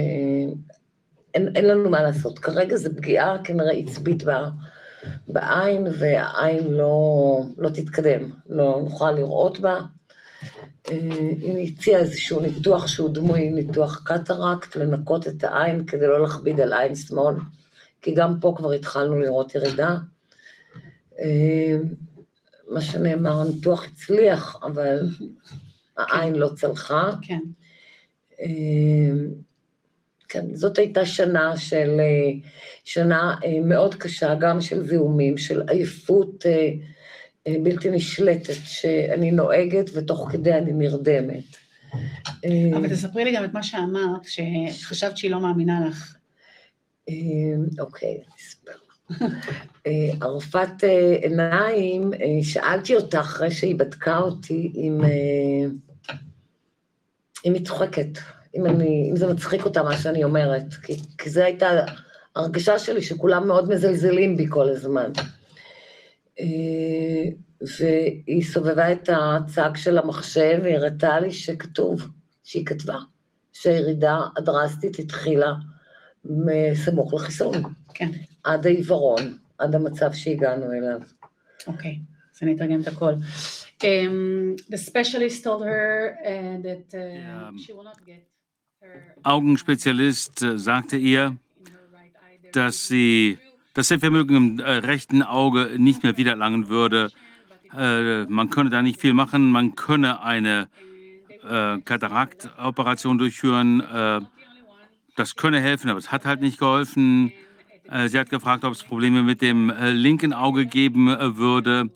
[1.34, 2.38] אין, אין לנו מה לעשות.
[2.38, 4.22] כרגע זו פגיעה כנראה עצבית
[5.28, 9.80] בעין, והעין לא, לא תתקדם, לא נוכל לראות בה.
[10.90, 10.98] אה,
[11.40, 16.72] היא הציעה איזשהו ניתוח שהוא דמוי ניתוח קטרקט, לנקות את העין כדי לא להכביד על
[16.72, 17.34] עין שמאל,
[18.02, 19.96] כי גם פה כבר התחלנו לראות ירידה.
[21.18, 21.76] אה,
[22.68, 25.08] מה שנאמר, הניתוח הצליח, אבל
[25.96, 27.10] העין לא צלחה.
[27.22, 27.40] כן.
[28.40, 28.46] אה,
[30.28, 32.48] כן, זאת הייתה שנה של, אה,
[32.84, 36.72] שנה אה, מאוד קשה, גם של זיהומים, של עייפות אה, אה,
[37.48, 41.44] בלתי נשלטת, שאני נוהגת ותוך כדי אני נרדמת.
[42.44, 46.16] אה, אבל תספרי לי גם את מה שאמרת, שחשבת שהיא לא מאמינה לך.
[47.08, 47.14] אה,
[47.78, 48.18] אוקיי.
[49.86, 55.66] אה, ערפת אה, עיניים, אה, שאלתי אותה אחרי שהיא בדקה אותי אם, אה,
[57.44, 58.18] אם היא צוחקת,
[58.56, 61.70] אם, אני, אם זה מצחיק אותה מה שאני אומרת, כי, כי זו הייתה
[62.36, 65.10] הרגשה שלי שכולם מאוד מזלזלים בי כל הזמן.
[66.40, 67.24] אה,
[67.78, 72.08] והיא סובבה את הצג של המחשב והיא הראתה לי שכתוב,
[72.44, 72.98] שהיא כתבה,
[73.52, 75.52] שהירידה הדרסטית התחילה
[76.24, 77.54] מסמוך לחיסון.
[77.94, 78.10] כן,
[78.44, 81.00] עד העיוורון, עד המצב שהגענו אליו.
[81.66, 81.98] אוקיי,
[82.34, 83.12] אז אני אתרגם את הכל.
[83.82, 87.50] Um, the specialist told her uh, that uh, Ja.
[87.58, 88.22] she will not get
[88.80, 91.36] her Augenspezialist äh, sagte ihr,
[92.52, 93.38] dass sie
[93.74, 97.10] true das Sehvermögen im äh, rechten Auge nicht mehr wiedererlangen würde.
[97.76, 99.50] Äh, man könne da nicht viel machen.
[99.50, 100.68] Man könne eine
[101.42, 103.80] äh, Kataraktoperation durchführen.
[103.80, 104.20] Äh,
[105.16, 107.32] das könne helfen, aber es hat halt nicht geholfen.
[107.90, 111.90] Äh, sie hat gefragt, ob es Probleme mit dem äh, linken Auge geben würde.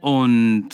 [0.00, 0.68] Und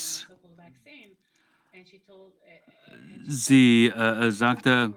[3.29, 3.93] sie
[4.29, 4.97] sagte,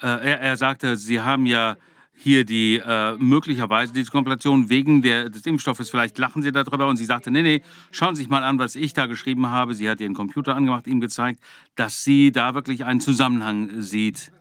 [0.00, 1.76] er, er sagte, sie haben ja
[2.17, 5.89] hier die äh, möglicherweise diese Komplikation wegen der, des Impfstoffes.
[5.89, 6.87] Vielleicht lachen Sie darüber.
[6.87, 9.73] Und sie sagte, nee, nee, schauen Sie sich mal an, was ich da geschrieben habe.
[9.75, 11.39] Sie hat ihren Computer angemacht, ihm gezeigt,
[11.75, 14.31] dass sie da wirklich einen Zusammenhang sieht.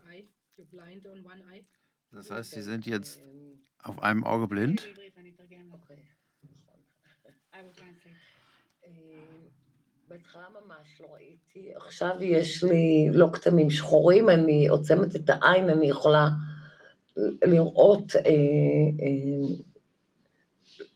[0.56, 1.64] You're blind on one eye.
[2.12, 3.20] Das heißt, Sie sind jetzt
[3.82, 4.82] auf einem Auge blind?
[4.82, 5.90] בעברית ואני אתרגם לך.
[7.54, 8.12] I will translate.
[10.08, 15.86] בהתחלה ממש לא ראיתי, עכשיו יש לי לא כתמים שחורים, אני עוצמת את העין, אני
[15.86, 16.28] יכולה
[17.46, 18.20] לראות, אה,
[19.02, 19.54] אה,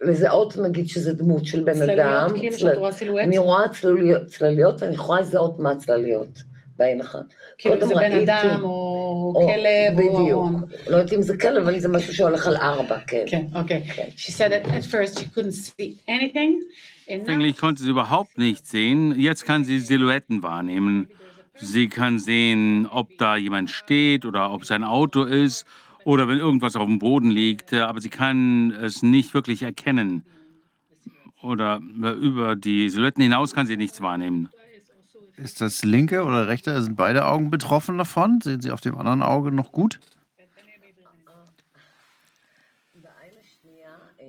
[0.00, 1.86] לזהות נגיד שזה דמות של בן אדם.
[1.86, 3.24] צלליות, כאילו צל- שאת רואה סילואט?
[3.24, 6.42] אני רואה צלליות, צלליות ואני יכולה לזהות מה הצלליות
[6.78, 7.20] בעין אחת.
[7.58, 8.68] כאילו קודם זה בן ראיתי- אדם או
[9.36, 10.30] או- כלב או בדיוק.
[10.30, 10.62] ארון.
[10.90, 13.24] לא יודעת אם זה כלב, אבל זה משהו שהולך על ארבע, כן.
[13.26, 13.82] כן, אוקיי.
[13.94, 14.08] כן.
[14.16, 16.52] She said that at first she couldn't see anything.
[17.08, 19.14] And now Anfänglich konnte sie überhaupt nicht sehen.
[19.28, 21.06] Jetzt kann sie Silhouetten wahrnehmen.
[21.72, 25.64] Sie kann sehen, ob da jemand steht oder ob es ein Auto ist
[26.04, 27.72] oder wenn irgendwas auf dem Boden liegt.
[27.72, 30.24] äh, Aber sie kann es nicht wirklich erkennen.
[31.42, 34.48] Oder äh, über die Silhouetten hinaus kann sie nichts wahrnehmen.
[35.36, 36.80] Ist das linke oder rechte?
[36.82, 38.40] Sind beide Augen betroffen davon?
[38.40, 39.98] Sehen Sie auf dem anderen Auge noch gut?
[43.02, 44.26] בעין השנייה אה,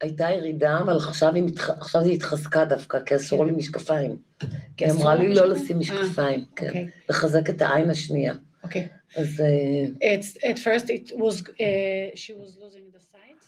[0.00, 1.70] הייתה ירידה, אבל עכשיו היא, מתח...
[1.70, 4.16] עכשיו היא התחזקה דווקא, כי אסור לי משקפיים.
[4.76, 5.52] כי היא אסור אמרה לי לא משקפיים?
[5.52, 6.66] לשים משקפיים, כן.
[6.66, 8.34] אוקיי, לחזק את העין השנייה.
[8.64, 8.88] אוקיי.
[9.16, 13.40] אז אה, It's, at first it was, uh, she was losing the sight.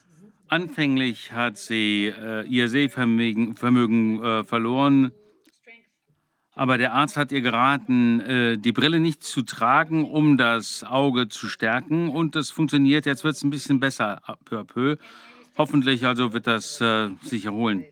[0.49, 5.13] Anfänglich hat sie äh, ihr Sehvermögen Vermögen, äh, verloren.
[5.61, 5.87] Strength.
[6.55, 11.29] Aber der Arzt hat ihr geraten, äh, die Brille nicht zu tragen, um das Auge
[11.29, 12.09] zu stärken.
[12.09, 13.07] Und das funktioniert.
[13.07, 14.97] Jetzt wird es ein bisschen besser, äh, peu à peu.
[15.57, 17.85] Hoffentlich also wird das äh, sich erholen.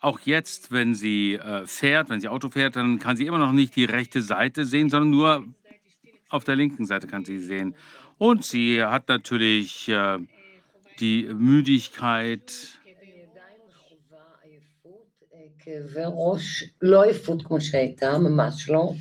[0.01, 3.53] auch jetzt, wenn sie äh, fährt, wenn sie Auto fährt, dann kann sie immer noch
[3.53, 5.45] nicht die rechte Seite sehen, sondern nur
[6.29, 7.75] auf der linken Seite kann sie sehen.
[8.19, 10.19] Und sie hat natürlich äh,
[11.01, 12.49] die Müdigkeit.
[12.87, 18.93] אני עדיין חווה עייפות, אה, כאבי ראש, לא עייפות כמו שהייתה, ממש לא.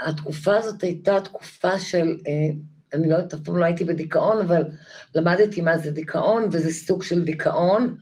[0.00, 2.32] התקופה הזאת הייתה תקופה של, אה,
[2.94, 4.62] אני לא יודעת, אף פעם לא הייתי בדיכאון, אבל
[5.14, 7.96] למדתי מה זה דיכאון, וזה סוג של דיכאון,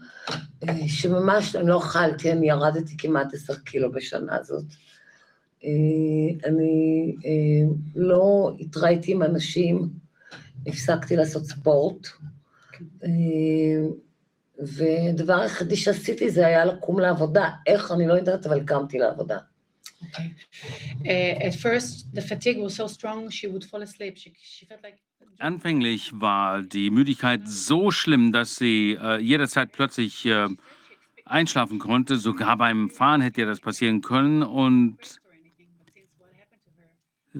[0.68, 4.64] אה, שממש אני לא אכלתי, אני ירדתי כמעט עשר קילו בשנה הזאת.
[5.64, 7.14] אה, אני
[7.96, 9.88] לא התראיתי עם אנשים,
[10.66, 12.06] הפסקתי לעשות ספורט.
[14.58, 17.50] והדבר היחידי שעשיתי זה היה לקום לעבודה.
[17.66, 19.38] איך, אני לא יודעת, אבל קמתי לעבודה.
[20.06, 21.38] Okay.
[21.44, 24.16] At first, the fatigue was so strong she would fall asleep.
[24.16, 24.98] She, she felt like
[25.38, 30.48] Anfänglich war die Müdigkeit so schlimm, dass sie äh, jederzeit plötzlich äh,
[31.24, 32.16] einschlafen konnte.
[32.16, 34.42] Sogar beim Fahren hätte ihr das passieren können.
[34.42, 34.98] Und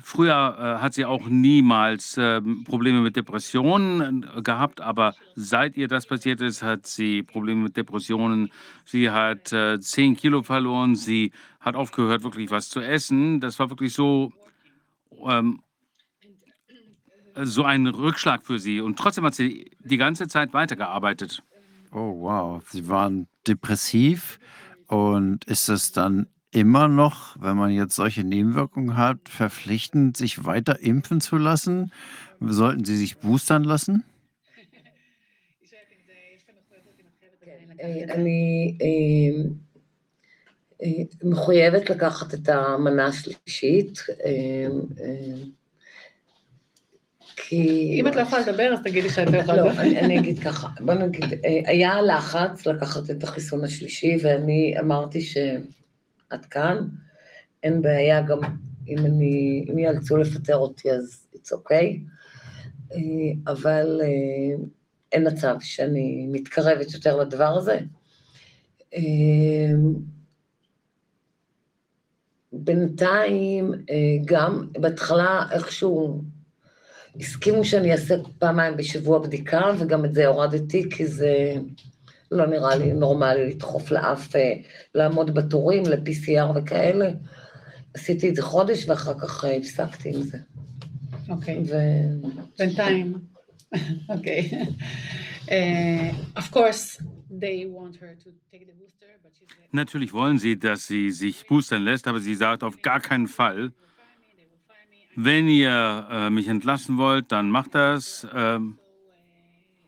[0.02, 5.88] früher äh, hat sie auch niemals äh, Probleme mit Depressionen äh, gehabt, aber seit ihr
[5.88, 8.50] das passiert ist, hat sie Probleme mit Depressionen.
[8.84, 13.40] Sie hat äh, 10 Kilo verloren, sie hat aufgehört, wirklich was zu essen.
[13.40, 14.32] Das war wirklich so,
[15.26, 15.62] ähm,
[17.34, 18.80] so ein Rückschlag für sie.
[18.80, 21.42] Und trotzdem hat sie die ganze Zeit weitergearbeitet.
[21.92, 22.62] Oh, wow.
[22.68, 24.38] Sie waren depressiv.
[24.86, 30.79] Und ist es dann immer noch, wenn man jetzt solche Nebenwirkungen hat, verpflichtend, sich weiter
[30.79, 31.91] impfen zu lassen?
[32.39, 34.03] Sollten Sie sich boostern lassen?
[37.83, 39.49] אה, אני אה,
[40.83, 44.67] אה, מחויבת לקחת את המנה השלישית, אה,
[45.01, 45.35] אה,
[47.35, 47.97] כי...
[47.99, 49.81] אם את לא יכולה לדבר, אז תגידי שאת לא יכולה לא, לדבר.
[49.81, 55.21] אני, אני אגיד ככה, בוא נגיד, אה, היה לחץ לקחת את החיסון השלישי, ואני אמרתי
[56.30, 56.88] שעד כאן,
[57.62, 58.38] אין בעיה גם
[58.88, 61.98] אם אני, אם יאלצו לפטר אותי אז it's okay,
[62.92, 64.64] אה, אבל אה,
[65.12, 67.78] אין מצב שאני מתקרבת יותר לדבר הזה.
[68.94, 69.72] אה,
[72.52, 73.72] בינתיים,
[74.24, 76.22] גם בהתחלה איכשהו
[77.20, 81.54] הסכימו שאני אעשה פעמיים בשבוע בדיקה, וגם את זה הורדתי, כי זה
[82.31, 84.53] לא נראה לי נורמלי לדחוף לאף, אה,
[84.95, 87.09] לעמוד בתורים ל-PCR וכאלה.
[87.93, 90.37] עשיתי את זה חודש, ואחר כך אה, הפסקתי עם זה.
[91.29, 91.73] אוקיי, ו...
[92.59, 93.13] בינתיים.
[94.09, 94.49] אוקיי.
[95.51, 100.37] אה, Of course, they want her to take the booster, but she's like, Natürlich wollen
[100.37, 103.71] sie, dass sie sich boostern lässt, aber sie sagt auf gar keinen Fall,
[105.15, 108.27] wenn ihr äh, mich entlassen wollt, dann macht das.
[108.33, 108.77] Ähm,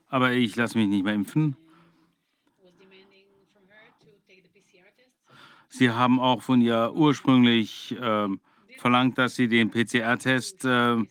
[0.07, 1.55] aber ich lasse mich nicht mehr impfen.
[5.68, 8.40] Sie haben auch von ihr ursprünglich ähm,
[8.78, 11.08] verlangt, dass sie den PCR-Test ähm,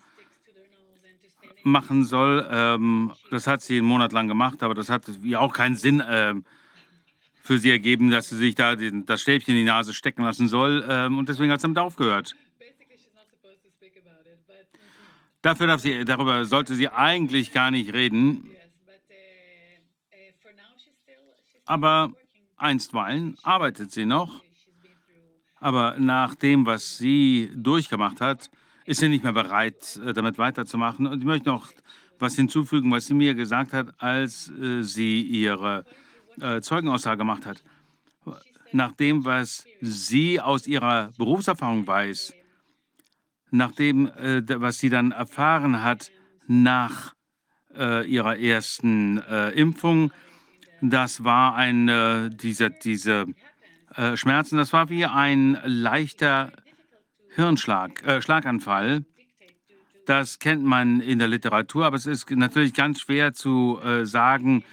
[1.64, 2.48] machen soll.
[2.52, 6.04] Ähm, das hat sie einen Monat lang gemacht, aber das hat ihr auch keinen Sinn
[6.08, 6.44] ähm,
[7.42, 10.48] für sie ergeben, dass sie sich da den, das Stäbchen in die Nase stecken lassen
[10.48, 10.86] soll.
[10.88, 12.36] Ähm, und deswegen hat sie damit aufgehört.
[15.42, 18.46] Dafür darf sie, darüber sollte sie eigentlich gar nicht reden.
[18.46, 19.16] yes, but uh,
[20.14, 22.12] uh, for now she's still she's Aber
[22.58, 24.44] einstweilen arbeitet sie noch.
[25.60, 28.50] Aber nach dem, was sie durchgemacht hat,
[28.86, 31.06] ist sie nicht mehr bereit, äh, damit weiterzumachen.
[31.06, 31.70] Und ich möchte noch
[32.18, 35.86] was hinzufügen, was sie mir gesagt hat, als äh, sie ihre
[36.42, 37.62] äh, Zeugenaussage gemacht hat.
[38.72, 42.34] Nach dem, was sie aus ihrer Berufserfahrung weiß,
[43.52, 46.12] nach dem, was sie dann erfahren hat
[46.46, 47.16] nach
[47.76, 49.18] ihrer ersten
[49.56, 50.12] Impfung,
[50.82, 53.26] das war ein, äh, diese, diese
[53.96, 56.52] äh, Schmerzen, das war wie ein leichter
[57.36, 59.06] Hirnschlag, äh, Schlaganfall.
[60.06, 64.64] Das kennt man in der Literatur, aber es ist natürlich ganz schwer zu äh, sagen,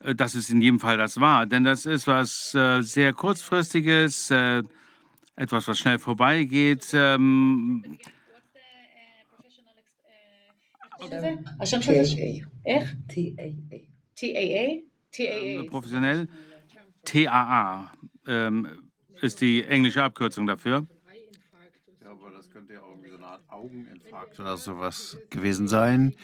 [0.00, 1.46] äh, dass es in jedem Fall das war.
[1.46, 4.30] Denn das ist was äh, sehr kurzfristiges,
[5.36, 6.86] etwas, was schnell vorbeigeht.
[6.94, 7.98] Ähm,
[13.08, 13.80] TAA.
[14.16, 14.93] TAA?
[15.14, 15.62] TAA?
[15.62, 15.70] TAA.
[15.70, 16.28] professionell.
[17.04, 17.92] TAA
[18.26, 18.68] ähm,
[19.20, 20.86] ist die englische Abkürzung dafür.
[22.02, 26.14] Ja, aber das könnte ja irgendwie so eine Art Augeninfarkt oder sowas gewesen sein.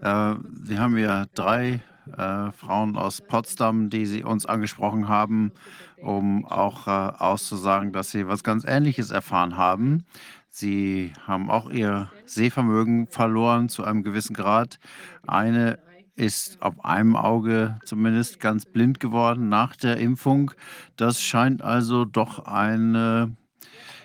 [0.00, 1.80] Äh, Sie haben ja drei
[2.16, 5.52] äh, Frauen aus Potsdam, die Sie uns angesprochen haben,
[5.98, 10.04] um auch äh, auszusagen, dass Sie was ganz Ähnliches erfahren haben.
[10.48, 14.80] Sie haben auch ihr Sehvermögen verloren zu einem gewissen Grad.
[15.26, 15.78] Eine
[16.20, 20.52] ist auf einem Auge zumindest ganz blind geworden nach der Impfung.
[20.96, 23.34] Das scheint also doch eine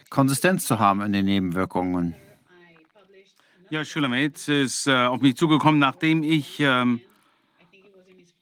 [0.09, 2.15] Konsistenz zu haben in den Nebenwirkungen.
[3.69, 7.01] Ja, Schulamet ist äh, auf mich zugekommen, nachdem ich ähm,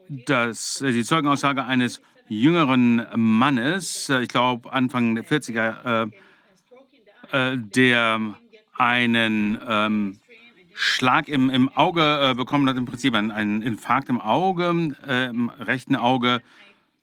[0.08, 6.12] das, äh, die Zeugenaussage eines jüngeren Mannes, äh, ich glaube Anfang der 40er,
[7.32, 8.36] äh, äh, der
[8.78, 10.20] einen ähm,
[10.74, 15.26] Schlag im, im Auge äh, bekommen hat, im Prinzip einen, einen Infarkt im Auge, äh,
[15.28, 16.42] im rechten Auge.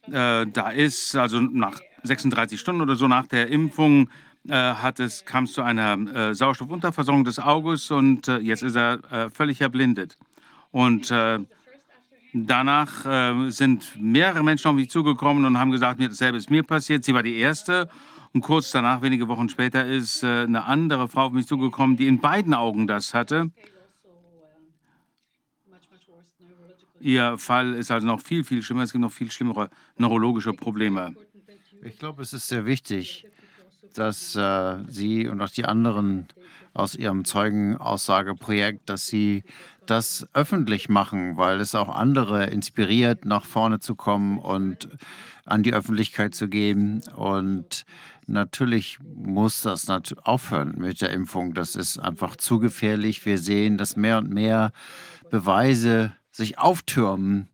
[0.07, 4.09] Äh, da ist also nach 36 Stunden oder so nach der Impfung
[4.49, 8.75] äh, hat es, kam es zu einer äh, Sauerstoffunterversorgung des Auges und äh, jetzt ist
[8.75, 10.17] er völlig erblindet.
[10.71, 11.13] Und
[12.33, 17.05] danach sind mehrere Menschen auf mich zugekommen und haben gesagt, mir dasselbe ist mir passiert.
[17.05, 17.91] Sie war die erste.
[18.33, 22.07] Und kurz danach, wenige Wochen später, ist äh, eine andere Frau auf mich zugekommen, die
[22.07, 23.51] in beiden Augen das hatte.
[27.01, 28.83] Ihr Fall ist also noch viel, viel schlimmer.
[28.83, 31.15] Es gibt noch viel schlimmere neurologische Probleme.
[31.83, 33.27] Ich glaube, es ist sehr wichtig,
[33.95, 36.29] dass äh, Sie und auch die anderen
[36.75, 39.45] aus Ihrem Zeugenaussageprojekt, dass Sie
[39.87, 44.89] das öffentlich machen, weil es auch andere inspiriert, nach vorne zu kommen und
[45.47, 47.03] an die Öffentlichkeit zu gehen.
[47.17, 47.85] Und
[48.31, 51.55] natürlich muss das nat aufhören mit der Impfung.
[51.55, 53.25] Das ist einfach zu gefährlich.
[53.27, 54.73] Wir sehen, dass mehr und mehr
[55.31, 57.49] Beweise sich auftürmen,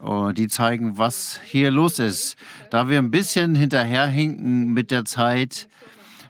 [0.00, 2.36] äh, die zeigen, was hier los ist.
[2.70, 5.68] Da wir ein bisschen hinterherhinken mit der Zeit,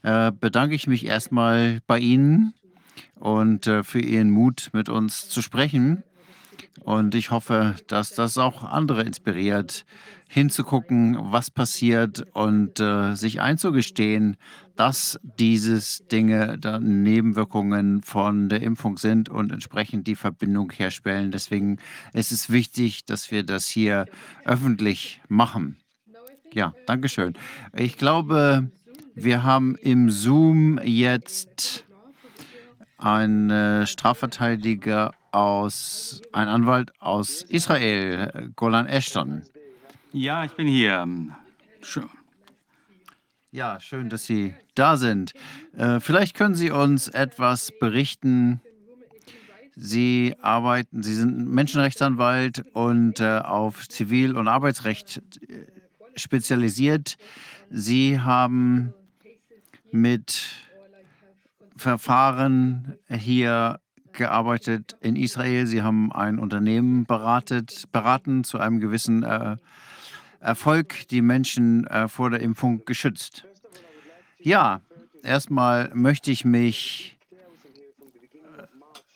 [0.02, 2.54] äh, bedanke ich mich erstmal bei Ihnen
[3.14, 6.02] und äh, für Ihren Mut, mit uns zu sprechen.
[6.80, 9.84] Und ich hoffe, dass das auch andere inspiriert,
[10.28, 14.36] hinzugucken, was passiert und äh, sich einzugestehen,
[14.76, 21.30] dass dieses Dinge dann Nebenwirkungen von der Impfung sind und entsprechend die Verbindung herstellen.
[21.30, 21.78] Deswegen
[22.12, 24.06] ist es wichtig, dass wir das hier
[24.44, 25.76] öffentlich machen.
[26.52, 27.34] Ja, danke schön.
[27.74, 28.70] Ich glaube,
[29.14, 31.84] wir haben im Zoom jetzt
[32.98, 39.42] einen Strafverteidiger aus, ein Anwalt aus Israel, Golan Ashton.
[40.12, 41.06] Ja, ich bin hier.
[41.82, 42.08] Schön.
[43.50, 45.32] Ja, schön, dass Sie da sind.
[45.76, 48.60] Äh, vielleicht können Sie uns etwas berichten.
[49.74, 55.66] Sie arbeiten, Sie sind Menschenrechtsanwalt und äh, auf Zivil- und Arbeitsrecht äh,
[56.16, 57.16] spezialisiert.
[57.70, 58.94] Sie haben
[59.90, 60.42] mit
[61.76, 63.80] Verfahren hier
[64.12, 65.66] gearbeitet in Israel.
[65.66, 69.56] Sie haben ein Unternehmen beratet, beraten zu einem gewissen äh,
[70.46, 73.44] Erfolg, die Menschen äh, vor der Impfung geschützt.
[74.38, 74.80] Ja,
[75.22, 77.18] erstmal möchte ich mich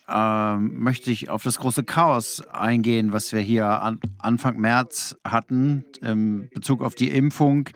[0.08, 5.84] äh, möchte ich auf das große Chaos eingehen, was wir hier an Anfang März hatten
[6.02, 7.68] in Bezug auf die Impfung.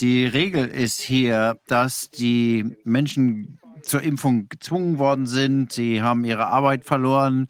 [0.00, 5.72] Die Regel ist hier, dass die Menschen zur Impfung gezwungen worden sind.
[5.72, 7.46] Sie haben ihre Arbeit verloren.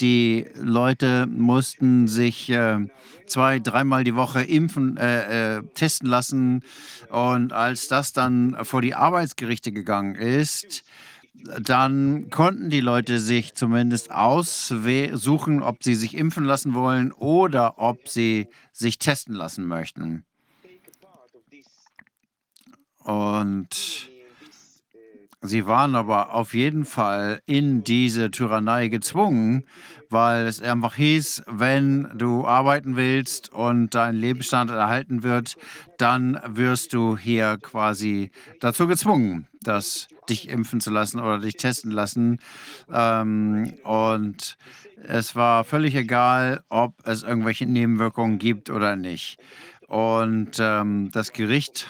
[0.00, 2.86] Die Leute mussten sich äh,
[3.26, 6.62] zwei, dreimal die Woche impfen, äh, äh, testen lassen.
[7.08, 10.84] Und als das dann vor die Arbeitsgerichte gegangen ist,
[11.60, 18.08] dann konnten die Leute sich zumindest aussuchen, ob sie sich impfen lassen wollen oder ob
[18.08, 20.24] sie sich testen lassen möchten.
[23.04, 24.10] Und
[25.42, 29.64] sie waren aber auf jeden Fall in diese Tyrannei gezwungen,
[30.10, 35.56] weil es einfach hieß, wenn du arbeiten willst und dein Lebensstandard erhalten wird,
[35.98, 38.30] dann wirst du hier quasi
[38.60, 42.38] dazu gezwungen, dass dich impfen zu lassen oder dich testen lassen.
[42.92, 44.56] Ähm, und
[45.02, 49.38] es war völlig egal, ob es irgendwelche Nebenwirkungen gibt oder nicht.
[49.88, 51.88] Und ähm, das Gericht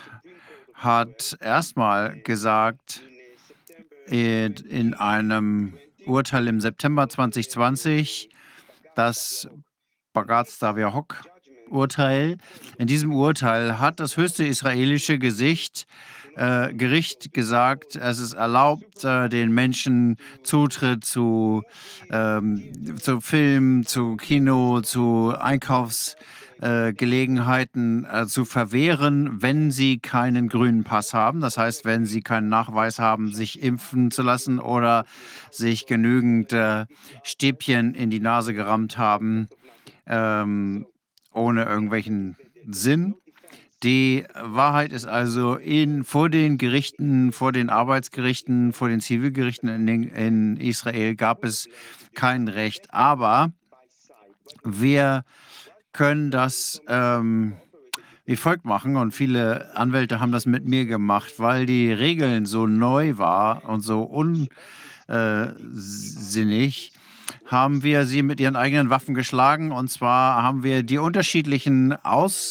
[0.75, 3.03] hat erstmal gesagt,
[4.07, 5.75] in, in einem
[6.07, 8.31] Urteil im September 2020,
[8.95, 9.49] das
[10.13, 11.25] Bagatz Daviahok
[11.69, 12.37] Urteil.
[12.79, 15.87] In diesem Urteil hat das höchste israelische Gesicht,
[16.37, 21.63] äh, Gericht gesagt, es ist erlaubt, äh, den Menschen Zutritt zu,
[22.11, 26.17] ähm, zu Film, zu Kino, zu Einkaufs
[26.61, 31.41] äh, Gelegenheiten äh, zu verwehren, wenn sie keinen grünen Pass haben.
[31.41, 35.05] Das heißt, wenn sie keinen Nachweis haben, sich impfen zu lassen oder
[35.51, 36.87] sich genügend äh,
[37.23, 39.49] Stäbchen in die Nase gerammt haben,
[40.07, 40.87] ähm,
[41.33, 42.37] ohne irgendwelchen
[42.69, 43.17] Sinn.
[43.83, 50.05] Die Wahrheit ist also in, vor den Gerichten, vor den Arbeitsgerichten, vor den Zivilgerichten in,
[50.05, 51.69] in Israel gab es
[52.15, 52.95] kein Recht.
[52.95, 53.53] Aber
[54.65, 55.25] wer
[55.97, 57.57] können das ähm,
[58.27, 62.67] wie folgt machen und viele Anwälte haben das mit mir gemacht, weil die Regeln so
[62.67, 64.03] neu waren und so
[65.09, 66.93] unsinnig,
[67.47, 69.71] haben wir sie mit ihren eigenen Waffen geschlagen.
[69.71, 72.51] Und zwar haben wir die unterschiedlichen Auslegungen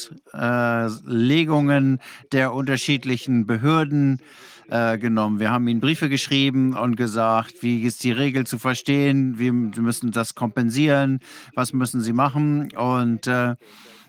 [2.31, 4.23] der unterschiedlichen Behörden äh,
[4.69, 5.39] genommen.
[5.39, 10.11] Wir haben ihnen Briefe geschrieben und gesagt, wie ist die Regel zu verstehen, wir müssen
[10.11, 11.19] das kompensieren,
[11.53, 12.71] was müssen sie machen.
[12.73, 13.55] Und äh,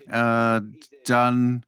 [0.09, 0.61] äh,
[1.05, 1.63] dann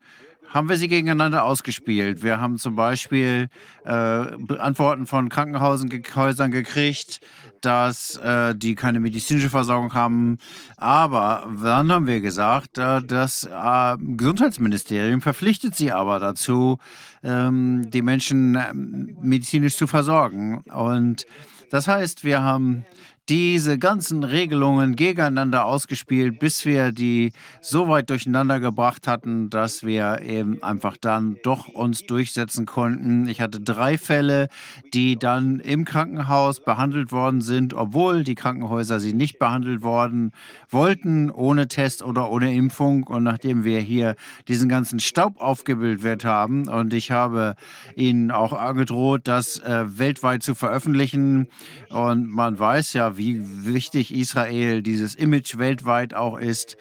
[0.49, 2.23] haben wir sie gegeneinander ausgespielt.
[2.23, 3.49] Wir haben zum Beispiel
[3.85, 7.21] äh, Antworten von Krankenhäusern gekriegt,
[7.61, 10.37] dass äh, die keine medizinische Versorgung haben.
[10.77, 16.79] Aber dann haben wir gesagt, äh, das äh, Gesundheitsministerium verpflichtet sie aber dazu,
[17.23, 20.59] ähm, die Menschen ähm, medizinisch zu versorgen.
[20.73, 21.25] Und
[21.69, 22.85] das heißt, wir haben
[23.29, 30.21] diese ganzen Regelungen gegeneinander ausgespielt, bis wir die so weit durcheinander gebracht hatten, dass wir
[30.21, 33.27] eben einfach dann doch uns durchsetzen konnten.
[33.27, 34.49] Ich hatte drei Fälle,
[34.95, 40.31] die dann im Krankenhaus behandelt worden sind, obwohl die Krankenhäuser sie nicht behandelt worden
[40.71, 43.03] wollten, ohne Test oder ohne Impfung.
[43.03, 44.15] Und nachdem wir hier
[44.47, 47.53] diesen ganzen Staub aufgebildet haben und ich habe
[47.95, 51.47] ihnen auch angedroht, das äh, weltweit zu veröffentlichen.
[51.89, 56.77] Und man weiß ja, wie wichtig Israel dieses Image weltweit auch ist.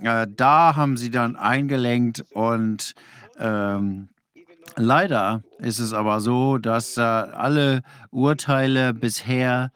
[0.00, 2.94] Äh, da haben sie dann eingelenkt und
[3.38, 4.08] ähm,
[4.74, 9.70] leider ist es aber so, dass äh, alle Urteile bisher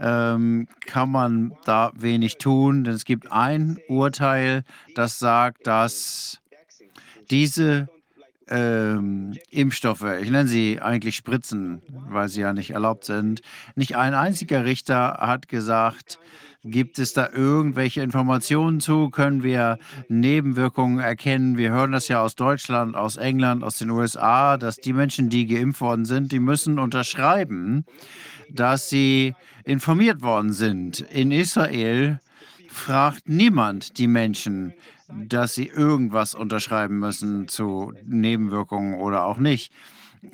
[0.00, 4.64] ähm, kann man da wenig tun, denn es gibt ein Urteil,
[4.96, 6.40] das sagt, dass
[7.30, 7.88] diese
[8.52, 13.40] ähm, Impfstoffe, ich nenne sie eigentlich Spritzen, weil sie ja nicht erlaubt sind.
[13.76, 16.18] Nicht ein einziger Richter hat gesagt,
[16.62, 19.08] gibt es da irgendwelche Informationen zu?
[19.08, 19.78] Können wir
[20.08, 21.56] Nebenwirkungen erkennen?
[21.56, 25.46] Wir hören das ja aus Deutschland, aus England, aus den USA, dass die Menschen, die
[25.46, 27.86] geimpft worden sind, die müssen unterschreiben,
[28.50, 29.34] dass sie
[29.64, 31.00] informiert worden sind.
[31.00, 32.20] In Israel
[32.68, 34.74] fragt niemand die Menschen,
[35.14, 39.72] dass sie irgendwas unterschreiben müssen zu Nebenwirkungen oder auch nicht.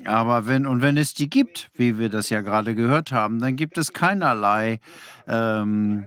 [0.05, 3.55] Aber wenn und wenn es die gibt, wie wir das ja gerade gehört haben, dann
[3.55, 4.79] gibt es keinerlei
[5.27, 6.05] ähm,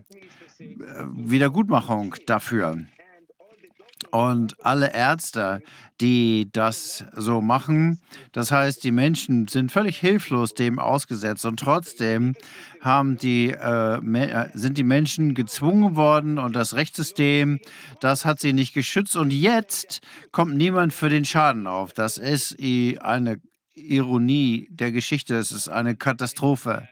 [0.58, 2.78] Wiedergutmachung dafür.
[4.10, 5.62] Und alle Ärzte,
[6.02, 8.00] die das so machen,
[8.32, 12.34] das heißt, die Menschen sind völlig hilflos dem ausgesetzt und trotzdem
[12.80, 17.60] haben die, äh, äh, sind die Menschen gezwungen worden und das Rechtssystem,
[18.00, 20.00] das hat sie nicht geschützt und jetzt
[20.32, 21.92] kommt niemand für den Schaden auf.
[21.92, 23.40] Das ist eine
[23.74, 26.88] Ironie der Geschichte, es ist eine Katastrophe.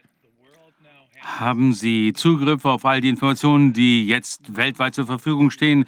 [1.21, 5.85] Haben Sie Zugriff auf all die Informationen, die jetzt weltweit zur Verfügung stehen?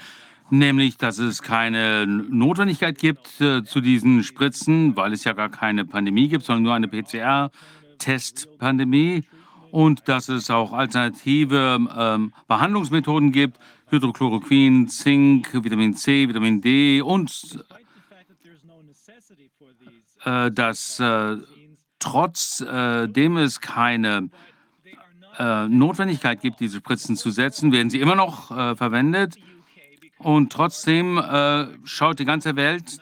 [0.55, 5.87] Nämlich, dass es keine Notwendigkeit gibt äh, zu diesen Spritzen, weil es ja gar keine
[5.87, 9.25] Pandemie gibt, sondern nur eine PCR-Testpandemie.
[9.71, 17.65] Und dass es auch alternative ähm, Behandlungsmethoden gibt, Hydrochloroquin, Zink, Vitamin C, Vitamin D und
[20.27, 21.39] äh, dass äh,
[21.99, 24.29] trotzdem äh, es keine
[25.39, 29.39] äh, Notwendigkeit gibt, diese Spritzen zu setzen, werden sie immer noch äh, verwendet.
[30.23, 33.01] Und trotzdem äh, schaut die ganze Welt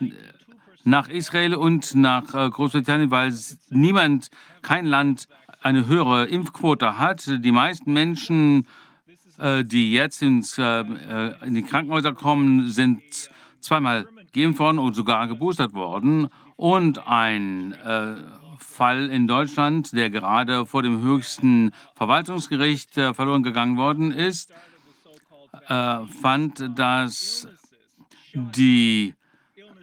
[0.85, 3.35] nach Israel und nach äh, Großbritannien, weil
[3.69, 4.31] niemand,
[4.63, 5.29] kein Land
[5.61, 7.27] eine höhere Impfquote hat.
[7.27, 8.67] Die meisten Menschen,
[9.39, 13.03] äh, die jetzt ins, äh, äh, in die Krankenhäuser kommen, sind
[13.61, 16.29] zweimal geimpft worden und sogar geboostert worden.
[16.57, 18.15] Und ein äh,
[18.59, 24.53] Fall in Deutschland, der gerade vor dem höchsten Verwaltungsgericht verloren gegangen worden ist,
[25.71, 27.47] äh, fand, dass
[28.35, 29.15] die,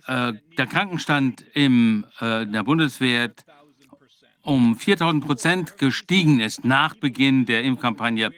[0.06, 3.32] äh, der Krankenstand in äh, der Bundeswehr
[4.44, 8.32] um 4000 Prozent gestiegen ist nach Beginn der Impfkampagne.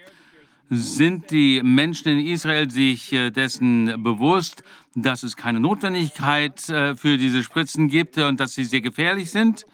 [0.69, 7.17] Sind die Menschen in Israel sich äh, dessen bewusst, dass es keine Notwendigkeit äh, für
[7.17, 9.65] diese Spritzen gibt und dass sie sehr gefährlich sind?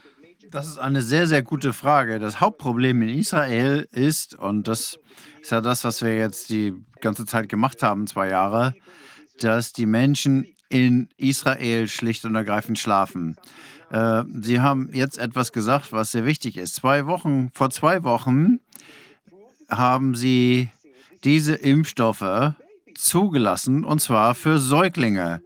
[0.49, 2.19] Das ist eine sehr, sehr gute Frage.
[2.19, 4.99] Das Hauptproblem in Israel ist, und das
[5.45, 8.73] ist ja das, was wir jetzt die ganze Zeit gemacht haben, zwei Jahre,
[9.39, 13.35] dass die Menschen in Israel schlicht und ergreifend schlafen.
[13.91, 16.73] Äh, Sie haben jetzt etwas gesagt, was sehr wichtig ist.
[16.73, 18.59] Zwei Wochen, vor zwei Wochen
[19.69, 20.71] haben Sie
[21.23, 22.55] diese Impfstoffe
[22.95, 25.43] zugelassen, und zwar für Säuglinge.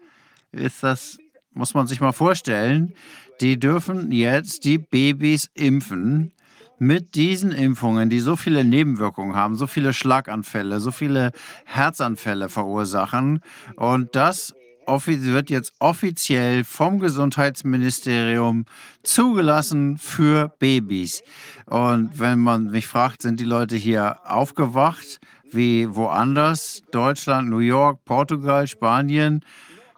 [0.54, 1.18] Ist das,
[1.54, 2.94] muss man sich mal vorstellen,
[3.42, 6.32] die dürfen jetzt die Babys impfen
[6.80, 11.32] mit diesen Impfungen, die so viele Nebenwirkungen haben, so viele Schlaganfälle, so viele
[11.66, 13.42] Herzanfälle verursachen.
[13.76, 14.56] Und das
[14.88, 18.66] wird jetzt offiziell vom Gesundheitsministerium
[19.04, 21.22] zugelassen für Babys.
[21.68, 25.20] Und wenn man mich fragt, sind die Leute hier aufgewacht
[25.52, 26.84] wie woanders?
[26.92, 29.44] Deutschland, New York, Portugal, Spanien?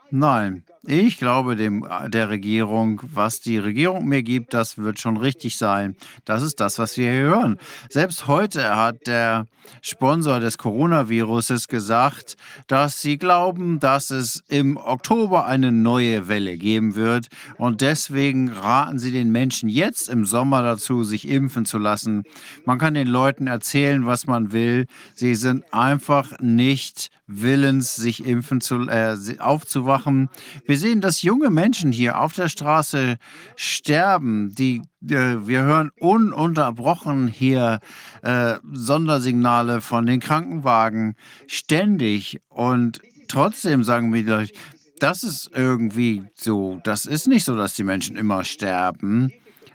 [0.10, 0.64] Nein.
[0.84, 5.96] Ich glaube dem, der Regierung, was die Regierung mir gibt, das wird schon richtig sein.
[6.26, 7.60] Das ist das, was wir hier hören.
[7.90, 9.46] Selbst heute hat der
[9.82, 12.36] Sponsor des Coronaviruses gesagt,
[12.68, 17.28] dass sie glauben, dass es im Oktober eine neue Welle geben wird.
[17.58, 22.24] Und deswegen raten sie den Menschen jetzt im Sommer dazu, sich impfen zu lassen.
[22.66, 24.86] Man kann den Leuten erzählen, was man will.
[25.16, 30.30] Sie sind einfach nicht Willens, sich impfen zu, äh, aufzuwachen.
[30.66, 33.18] Wir sehen, dass junge Menschen hier auf der Straße
[33.56, 34.54] sterben.
[34.54, 37.80] Die, wir hören ununterbrochen hier
[38.22, 41.16] äh, Sondersignale von den Krankenwagen
[41.48, 42.40] ständig.
[42.50, 44.54] Und trotzdem sagen wir euch,
[45.00, 46.80] das ist irgendwie so.
[46.84, 49.32] Das ist nicht so, dass die Menschen immer sterben.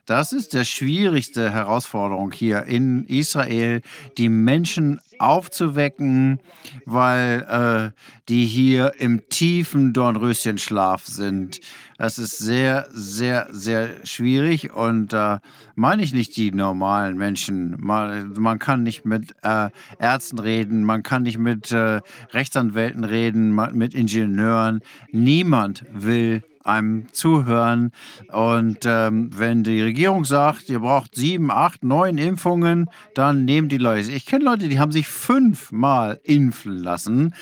[0.07, 3.83] Das ist der schwierigste Herausforderung hier in Israel,
[4.17, 6.39] die Menschen aufzuwecken,
[6.85, 11.61] weil äh, die hier im tiefen Dornröschenschlaf sind.
[11.99, 15.39] Das ist sehr, sehr, sehr schwierig und da äh,
[15.77, 17.77] meine ich nicht die normalen Menschen.
[17.79, 22.01] Man, man kann nicht mit äh, Ärzten reden, man kann nicht mit äh,
[22.33, 24.81] Rechtsanwälten reden, mit Ingenieuren.
[25.11, 27.93] Niemand will einem zuhören.
[28.33, 33.79] Und ähm, wenn die Regierung sagt, ihr braucht sieben, acht, neun Impfungen, dann nehmen die
[33.79, 34.11] Leute.
[34.11, 37.35] Ich kenne Leute, die haben sich fünfmal impfen lassen.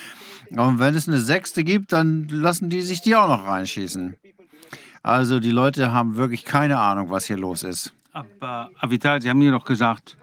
[0.51, 4.15] Und wenn es eine sechste gibt, dann lassen die sich die auch noch reinschießen.
[5.05, 7.93] Also die Leute haben wirklich keine Ahnung, was hier los ist.
[8.13, 10.17] Aber Avital, Sie haben mir doch gesagt,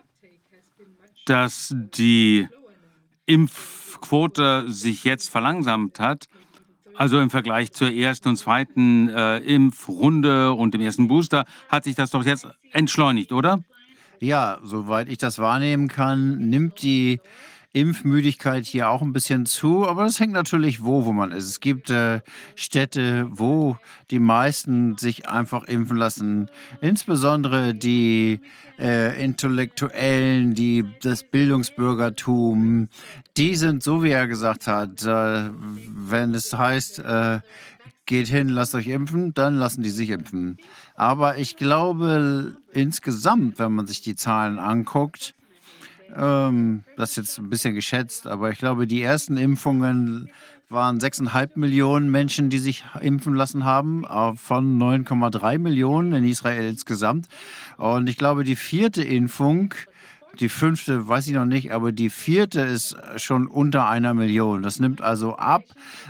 [1.25, 2.47] dass die
[3.27, 6.25] Impfquote sich jetzt verlangsamt hat.
[6.95, 11.93] Also im Vergleich zur ersten und zweiten äh, Impfrunde und dem ersten Booster hat sich
[11.93, 13.63] das doch jetzt entschleunigt, oder?
[14.19, 17.21] Ja, soweit ich das wahrnehmen kann, nimmt die
[17.73, 21.45] Impfmüdigkeit hier auch ein bisschen zu, aber das hängt natürlich wo, wo man ist.
[21.45, 22.21] Es gibt äh,
[22.55, 23.77] Städte, wo
[24.09, 26.49] die meisten sich einfach impfen lassen,
[26.81, 28.41] insbesondere die
[28.77, 32.89] äh, Intellektuellen, die das Bildungsbürgertum,
[33.37, 35.49] die sind, so wie er gesagt hat, äh,
[35.87, 37.39] wenn es heißt, äh,
[38.05, 40.57] geht hin, lasst euch impfen, dann lassen die sich impfen.
[40.95, 45.33] Aber ich glaube, insgesamt, wenn man sich die Zahlen anguckt,
[46.15, 50.29] ähm, das ist jetzt ein bisschen geschätzt, aber ich glaube, die ersten Impfungen
[50.71, 54.05] waren 6,5 Millionen Menschen, die sich impfen lassen haben,
[54.37, 57.27] von 9,3 Millionen in Israel insgesamt.
[57.77, 59.73] Und ich glaube, die vierte Impfung,
[60.39, 64.63] die fünfte weiß ich noch nicht, aber die vierte ist schon unter einer Million.
[64.63, 65.63] Das nimmt also ab.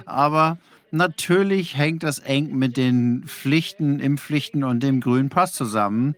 [0.05, 0.59] Aber
[0.91, 6.15] natürlich hängt das eng mit den Pflichten, Impfpflichten und dem grünen Pass zusammen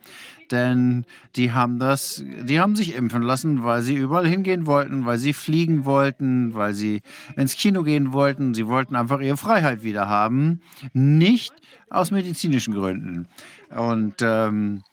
[0.51, 5.17] denn die haben das, die haben sich impfen lassen, weil sie überall hingehen wollten, weil
[5.17, 7.01] sie fliegen wollten, weil sie
[7.35, 8.53] ins Kino gehen wollten.
[8.53, 10.61] Sie wollten einfach ihre Freiheit wieder haben,
[10.93, 11.53] nicht
[11.89, 13.27] aus medizinischen Gründen.
[13.69, 14.83] Und ähm,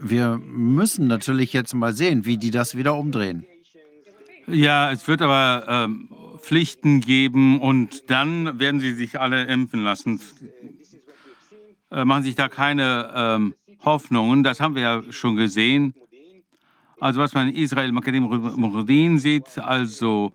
[0.00, 3.44] wir müssen natürlich jetzt mal sehen, wie die das wieder umdrehen.
[4.46, 6.08] Ja, es wird aber ähm,
[6.40, 10.20] Pflichten geben und dann werden sie sich alle impfen lassen.
[11.90, 13.54] Äh, machen sich da keine ähm,
[13.84, 14.42] Hoffnungen.
[14.42, 15.94] Das haben wir ja schon gesehen.
[17.00, 20.32] Also was man in Israel Makadim Murdin sieht, also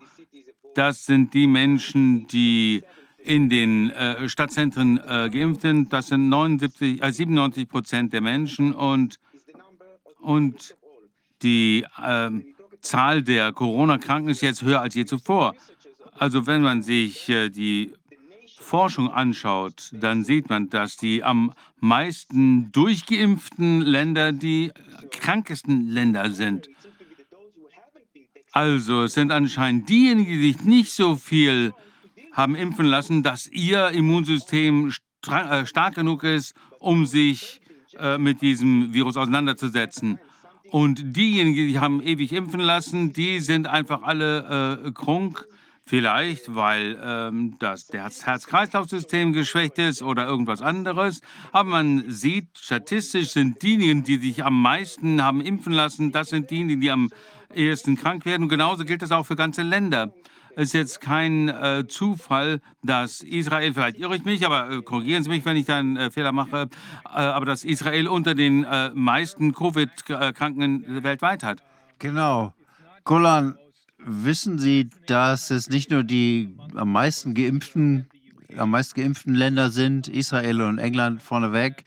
[0.74, 2.82] das sind die Menschen, die
[3.18, 5.92] in den äh, Stadtzentren äh, geimpft sind.
[5.92, 9.18] Das sind 79, äh, 97 Prozent der Menschen und,
[10.20, 10.76] und
[11.42, 15.54] die ähm, Zahl der Corona-Kranken ist jetzt höher als je zuvor.
[16.18, 17.92] Also wenn man sich äh, die
[18.58, 24.72] Forschung anschaut, dann sieht man, dass die am meisten durchgeimpften Länder die
[25.10, 26.68] krankesten Länder sind.
[28.52, 31.72] Also es sind anscheinend diejenigen, die sich nicht so viel
[32.32, 34.92] haben impfen lassen, dass ihr Immunsystem
[35.28, 37.60] äh, stark genug ist, um sich
[37.98, 40.18] äh, mit diesem Virus auseinanderzusetzen.
[40.70, 45.46] Und diejenigen, die sich haben ewig impfen lassen, die sind einfach alle äh, krunk
[45.88, 51.22] Vielleicht, weil ähm, das, das Herz-Kreislauf-System geschwächt ist oder irgendwas anderes.
[51.50, 56.50] Aber man sieht, statistisch sind diejenigen, die sich am meisten haben impfen lassen, das sind
[56.50, 57.08] diejenigen, die am
[57.54, 58.42] ehesten krank werden.
[58.42, 60.12] Und genauso gilt das auch für ganze Länder.
[60.56, 65.22] Es ist jetzt kein äh, Zufall, dass Israel, vielleicht irre ich mich, aber äh, korrigieren
[65.22, 66.68] Sie mich, wenn ich da einen äh, Fehler mache,
[67.06, 71.62] äh, aber dass Israel unter den äh, meisten Covid-Kranken weltweit hat.
[71.98, 72.52] Genau.
[73.04, 73.56] Golan,
[74.04, 78.06] Wissen Sie, dass es nicht nur die am meisten geimpften,
[78.56, 81.84] am meisten geimpften Länder sind, Israel und England vorneweg,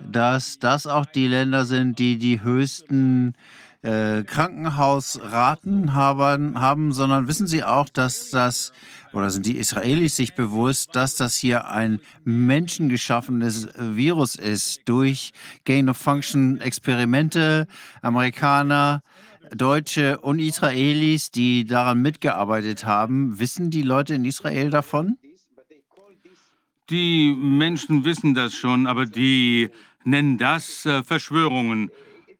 [0.00, 3.34] dass das auch die Länder sind, die die höchsten
[3.82, 8.72] äh, Krankenhausraten haben, haben, sondern wissen Sie auch, dass das,
[9.12, 15.32] oder sind die Israelis sich bewusst, dass das hier ein menschengeschaffenes Virus ist durch
[15.64, 17.66] Gain-of-Function-Experimente,
[18.02, 19.02] Amerikaner,
[19.54, 23.38] Deutsche und Israelis, die daran mitgearbeitet haben.
[23.38, 25.18] Wissen die Leute in Israel davon?
[26.90, 29.68] Die Menschen wissen das schon, aber die
[30.04, 31.90] nennen das äh, Verschwörungen,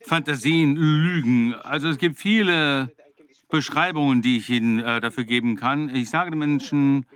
[0.01, 1.55] Fantasien, Lügen.
[1.55, 2.91] Also es gibt viele
[3.51, 5.95] Beschreibungen, die ich Ihnen äh, dafür geben kann.
[5.95, 7.07] Ich sage den Menschen,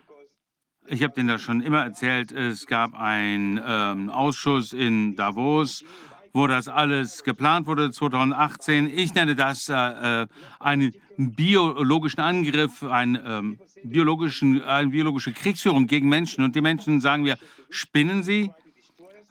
[0.86, 5.84] ich habe denen das schon immer erzählt, es gab einen ähm, Ausschuss in Davos,
[6.32, 8.96] wo das alles geplant wurde 2018.
[8.96, 10.26] Ich nenne das äh, äh,
[10.60, 16.44] einen biologischen Angriff, einen, ähm, biologischen, eine biologische Kriegsführung gegen Menschen.
[16.44, 17.36] Und die Menschen sagen wir,
[17.70, 18.50] spinnen Sie?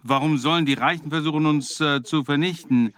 [0.04, 2.94] Warum sollen die Reichen versuchen, uns äh, zu vernichten?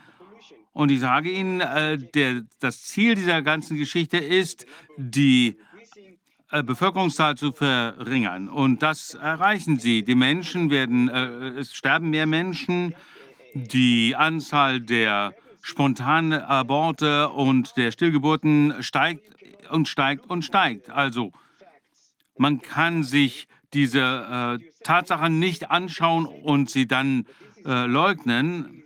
[0.73, 4.65] Und ich sage Ihnen, äh, der, das Ziel dieser ganzen Geschichte ist,
[4.97, 5.57] die
[6.53, 8.47] äh, Bevölkerungszahl zu verringern.
[8.47, 10.03] Und das erreichen sie.
[10.03, 12.95] Die Menschen werden, äh, es sterben mehr Menschen.
[13.53, 19.23] Die Anzahl der spontanen Aborte und der Stillgeburten steigt
[19.69, 20.89] und steigt und steigt.
[20.89, 21.31] Also
[22.37, 27.25] man kann sich diese äh, Tatsachen nicht anschauen und sie dann
[27.65, 28.83] äh, leugnen.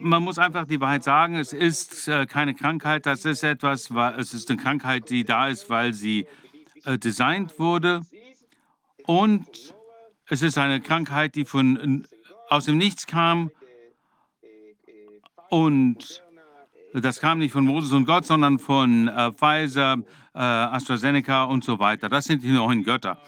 [0.00, 4.34] Man muss einfach die Wahrheit sagen, es ist äh, keine Krankheit, das ist etwas, es
[4.34, 6.26] ist eine Krankheit, die da ist, weil sie
[6.84, 8.02] äh, designt wurde.
[9.04, 9.74] Und
[10.26, 12.06] es ist eine Krankheit, die von,
[12.50, 13.50] aus dem Nichts kam.
[15.48, 16.22] Und
[16.92, 19.98] das kam nicht von Moses und Gott, sondern von äh, Pfizer,
[20.34, 22.08] äh, AstraZeneca und so weiter.
[22.08, 23.18] Das sind die neuen Götter.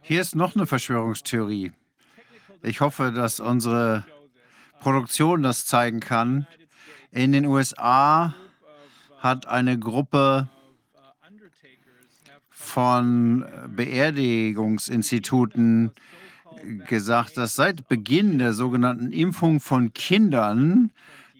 [0.00, 1.72] Hier ist noch eine Verschwörungstheorie.
[2.62, 4.04] Ich hoffe, dass unsere
[4.80, 6.46] Produktion das zeigen kann.
[7.10, 8.34] In den USA
[9.18, 10.48] hat eine Gruppe
[12.50, 15.92] von Beerdigungsinstituten
[16.86, 20.90] gesagt, dass seit Beginn der sogenannten Impfung von Kindern,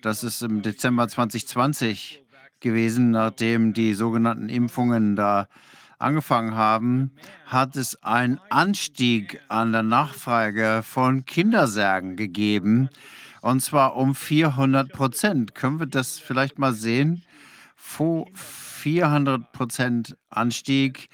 [0.02, 2.22] das ist im Dezember 2020
[2.60, 5.48] gewesen, nachdem die sogenannten Impfungen da
[5.98, 7.12] angefangen haben,
[7.46, 12.90] hat es einen Anstieg an der Nachfrage von Kindersärgen gegeben,
[13.40, 15.54] und zwar um 400 Prozent.
[15.54, 17.22] Können wir das vielleicht mal sehen?
[17.76, 21.08] 400 Prozent Anstieg.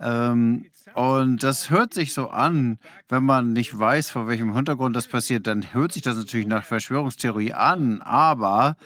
[0.00, 2.78] Ähm, und das hört sich so an,
[3.08, 6.64] wenn man nicht weiß, vor welchem Hintergrund das passiert, dann hört sich das natürlich nach
[6.64, 8.02] Verschwörungstheorie an.
[8.02, 8.76] Aber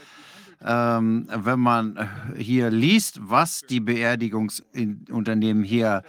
[0.64, 6.02] ähm, wenn man hier liest, was die Beerdigungsunternehmen hier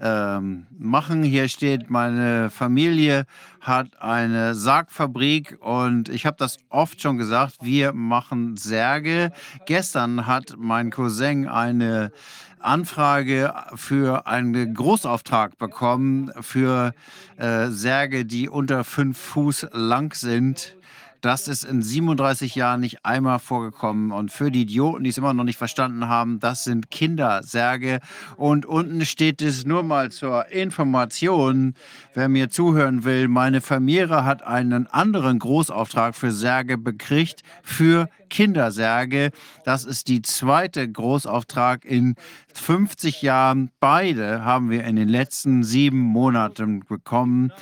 [0.00, 1.22] ähm, machen.
[1.22, 3.24] Hier steht, meine Familie
[3.60, 9.32] hat eine Sargfabrik und ich habe das oft schon gesagt, wir machen Särge.
[9.66, 12.12] Gestern hat mein Cousin eine
[12.60, 16.92] Anfrage für einen Großauftrag bekommen für
[17.36, 20.77] äh, Särge, die unter fünf Fuß lang sind.
[21.20, 24.12] Das ist in 37 Jahren nicht einmal vorgekommen.
[24.12, 28.00] Und für die Idioten, die es immer noch nicht verstanden haben, das sind Kindersärge.
[28.36, 31.74] Und unten steht es nur mal zur Information,
[32.14, 33.26] wer mir zuhören will.
[33.26, 39.30] Meine Familie hat einen anderen Großauftrag für Särge bekriegt, für Kindersärge.
[39.64, 42.14] Das ist die zweite Großauftrag in
[42.54, 43.70] 50 Jahren.
[43.80, 47.52] Beide haben wir in den letzten sieben Monaten bekommen.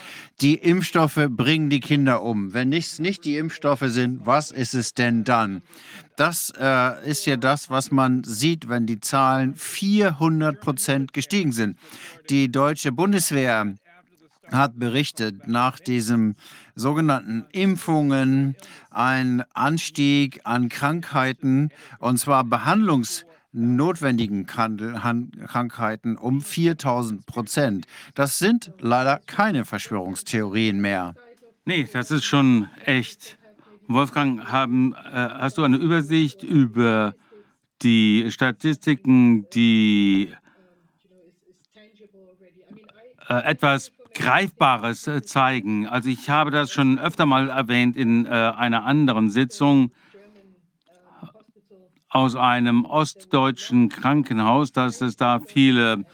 [0.41, 2.55] Die Impfstoffe bringen die Kinder um.
[2.55, 5.63] Wenn es nicht die Impfstoffe sind, was ist es denn dann?
[6.17, 11.79] Das äh, ist ja das, was man sieht, wenn die Zahlen 400 Prozent gestiegen sind.
[12.31, 13.75] Die deutsche Bundeswehr
[14.53, 16.37] hat berichtet, nach diesen
[16.77, 18.55] sogenannten Impfungen
[18.91, 23.25] ein Anstieg an Krankheiten, und zwar Behandlungs-
[23.57, 27.87] notwendigen Krankheiten um 4000 Prozent.
[28.15, 31.15] Das sind leider keine Verschwörungstheorien mehr.
[31.65, 33.39] Nee, das ist schon echt.
[33.89, 37.15] Wolfgang, haben, äh, hast du eine Übersicht über
[37.83, 40.33] die Statistiken, die
[43.29, 45.87] äh, etwas Greifbares äh, zeigen?
[45.87, 49.93] Also ich habe das schon öfter mal erwähnt in äh, einer anderen Sitzung
[52.09, 56.05] aus einem ostdeutschen Krankenhaus, dass es da viele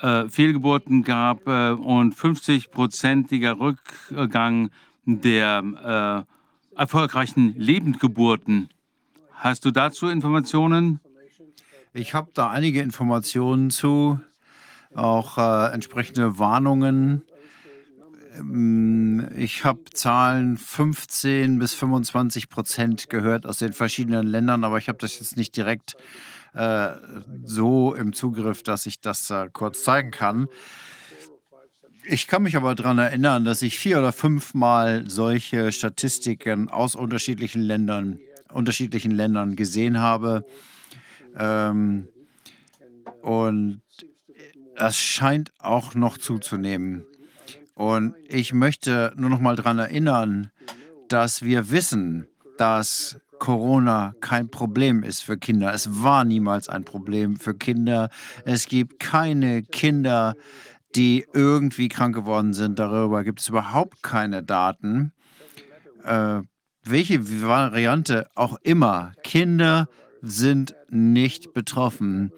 [0.00, 4.70] äh, Fehlgeburten gab äh, und 50-prozentiger Rückgang
[5.04, 6.24] der
[6.76, 8.68] äh, erfolgreichen Lebendgeburten.
[9.32, 11.00] Hast du dazu Informationen?
[11.92, 14.20] Ich habe da einige Informationen zu,
[14.96, 17.22] auch äh, entsprechende Warnungen
[18.38, 24.88] ähm, ich habe Zahlen 15 bis 25 Prozent gehört aus den verschiedenen Ländern, aber ich
[24.88, 25.96] habe das jetzt nicht direkt
[26.54, 26.92] äh,
[27.44, 30.48] so im Zugriff, dass ich das äh, kurz zeigen kann.
[32.08, 37.62] Ich kann mich aber daran erinnern, dass ich vier oder fünfmal solche Statistiken aus unterschiedlichen
[37.62, 38.20] Ländern,
[38.52, 40.44] unterschiedlichen Ländern gesehen habe.
[41.36, 42.08] Ähm,
[43.22, 43.82] und
[44.76, 47.04] es scheint auch noch zuzunehmen.
[47.74, 50.50] Und ich möchte nur noch mal daran erinnern,
[51.08, 52.26] dass wir wissen,
[52.58, 55.74] dass Corona kein Problem ist für Kinder.
[55.74, 58.08] Es war niemals ein Problem für Kinder.
[58.44, 60.34] Es gibt keine Kinder,
[60.94, 62.78] die irgendwie krank geworden sind.
[62.78, 65.12] Darüber gibt es überhaupt keine Daten.
[66.04, 66.40] Äh,
[66.82, 69.88] welche Variante auch immer, Kinder
[70.22, 72.32] sind nicht betroffen.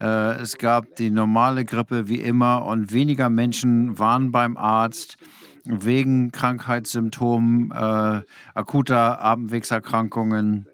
[0.00, 5.16] Äh, es gab die normale Grippe wie immer und weniger Menschen waren beim Arzt
[5.64, 8.22] wegen Krankheitssymptomen, äh,
[8.54, 10.66] akuter Atemwegserkrankungen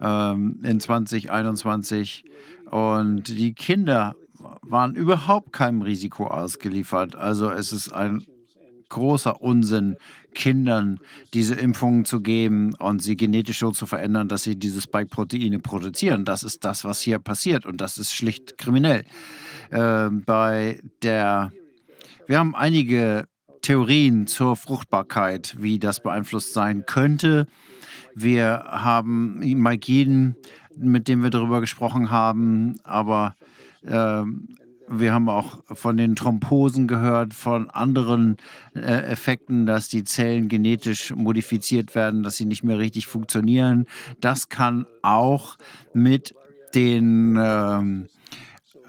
[0.00, 2.24] ähm, in 2021.
[2.70, 4.14] Und die Kinder
[4.62, 7.16] waren überhaupt keinem Risiko ausgeliefert.
[7.16, 8.24] Also es ist ein
[8.92, 9.96] großer Unsinn,
[10.34, 11.00] Kindern
[11.34, 16.24] diese Impfungen zu geben und sie genetisch so zu verändern, dass sie diese Spike-Proteine produzieren.
[16.24, 19.04] Das ist das, was hier passiert und das ist schlicht kriminell.
[19.70, 21.52] Äh, bei der,
[22.26, 23.26] wir haben einige
[23.62, 27.46] Theorien zur Fruchtbarkeit, wie das beeinflusst sein könnte.
[28.14, 30.36] Wir haben Mike Jeden,
[30.76, 33.36] mit dem wir darüber gesprochen haben, aber
[33.82, 34.22] äh,
[34.92, 38.36] wir haben auch von den Thrombosen gehört, von anderen
[38.74, 43.86] äh, Effekten, dass die Zellen genetisch modifiziert werden, dass sie nicht mehr richtig funktionieren.
[44.20, 45.56] Das kann auch
[45.94, 46.34] mit
[46.74, 48.08] den ähm,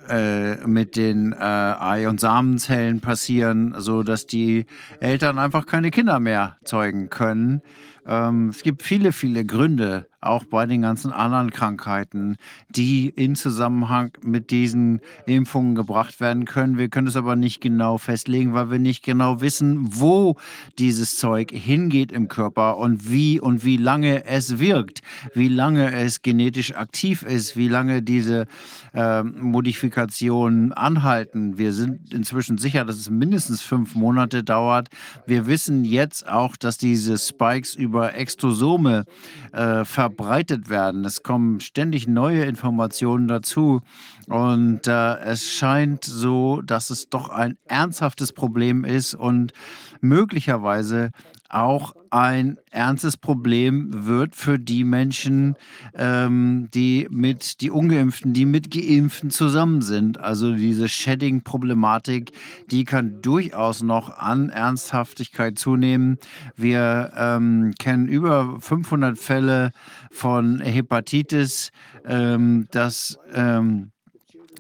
[0.10, 4.66] äh, mit den äh, Ei- und Samenzellen passieren, so dass die
[5.00, 7.62] Eltern einfach keine Kinder mehr zeugen können.
[8.06, 12.38] Ähm, es gibt viele, viele Gründe, auch bei den ganzen anderen Krankheiten,
[12.70, 16.78] die in Zusammenhang mit diesen Impfungen gebracht werden können.
[16.78, 20.38] Wir können es aber nicht genau festlegen, weil wir nicht genau wissen, wo
[20.80, 25.02] dieses Zeug hingeht im Körper und wie und wie lange es wirkt,
[25.34, 28.48] wie lange es genetisch aktiv ist, wie lange diese
[28.94, 31.58] äh, Modifikationen anhalten.
[31.58, 34.90] Wir sind inzwischen sicher, dass es mindestens fünf Monate dauert.
[35.26, 39.06] Wir wissen jetzt auch, dass diese Spikes über Extosome
[39.52, 41.06] äh, verbreitet werden.
[41.06, 43.82] Es kommen ständig neue Informationen dazu.
[44.28, 49.54] Und äh, es scheint so, dass es doch ein ernsthaftes Problem ist und
[50.02, 51.12] möglicherweise
[51.54, 55.56] auch ein ernstes Problem wird für die Menschen,
[55.96, 60.20] ähm, die mit die ungeimpften, die mit geimpften zusammen sind.
[60.20, 62.32] Also diese Shedding-Problematik,
[62.70, 66.18] die kann durchaus noch an Ernsthaftigkeit zunehmen.
[66.56, 69.72] Wir ähm, kennen über 500 Fälle
[70.12, 71.72] von Hepatitis,
[72.06, 73.92] ähm, das ähm,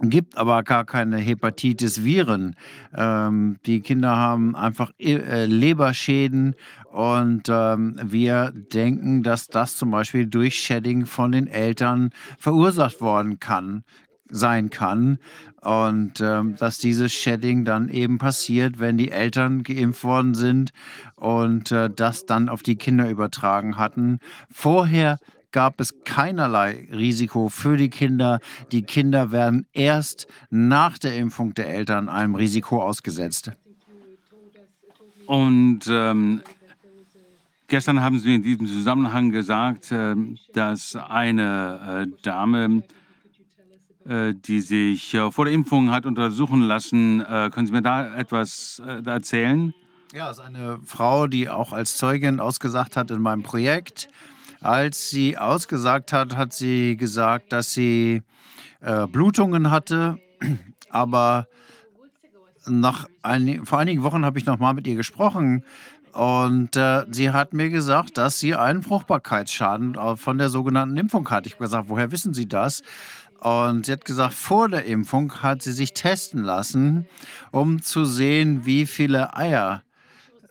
[0.02, 2.56] gibt aber gar keine Hepatitis-Viren.
[2.96, 6.56] Ähm, die Kinder haben einfach äh, Leberschäden
[6.94, 13.39] und ähm, wir denken, dass das zum Beispiel durch Shedding von den Eltern verursacht worden
[13.39, 13.84] kann,
[14.30, 15.18] sein kann.
[15.62, 20.72] Und ähm, dass dieses Shedding dann eben passiert, wenn die Eltern geimpft worden sind
[21.16, 24.20] und äh, das dann auf die Kinder übertragen hatten.
[24.52, 25.18] Vorher
[25.52, 28.39] gab es keinerlei Risiko für die Kinder.
[28.72, 33.52] Die Kinder werden erst nach der Impfung der Eltern einem Risiko ausgesetzt.
[35.26, 36.41] Und ähm,
[37.74, 40.13] gestern haben Sie in diesem Zusammenhang gesagt, äh,
[40.53, 42.84] dass eine äh, Dame,
[44.05, 49.03] äh, die sich vor der Impfung hat untersuchen lassen, können Sie mir da etwas äh,
[49.03, 49.74] erzählen?
[50.13, 54.07] Ja, es ist eine Frau, die auch als Zeugin ausgesagt hat in meinem Projekt.
[54.61, 58.21] Als sie ausgesagt hat, hat sie gesagt, dass sie
[59.11, 60.19] Blutungen hatte,
[60.91, 61.47] aber
[62.67, 65.63] nach ein, vor einigen Wochen habe ich noch mal mit ihr gesprochen
[66.14, 71.28] und äh, sie hat mir gesagt, dass sie einen Fruchtbarkeitsschaden äh, von der sogenannten Impfung
[71.30, 71.47] hat.
[71.47, 72.84] Ich habe gesagt, woher wissen Sie das?
[73.39, 77.07] Und sie hat gesagt, vor der Impfung hat sie sich testen lassen,
[77.51, 79.84] um zu sehen, wie viele Eier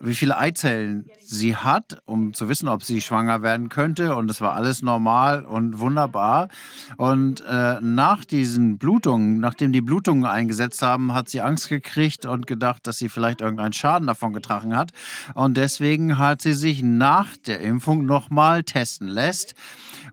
[0.03, 4.15] wie viele Eizellen sie hat, um zu wissen, ob sie schwanger werden könnte.
[4.15, 6.49] Und es war alles normal und wunderbar.
[6.97, 12.47] Und äh, nach diesen Blutungen, nachdem die Blutungen eingesetzt haben, hat sie Angst gekriegt und
[12.47, 14.91] gedacht, dass sie vielleicht irgendeinen Schaden davon getragen hat.
[15.33, 19.55] Und deswegen hat sie sich nach der Impfung nochmal testen lässt.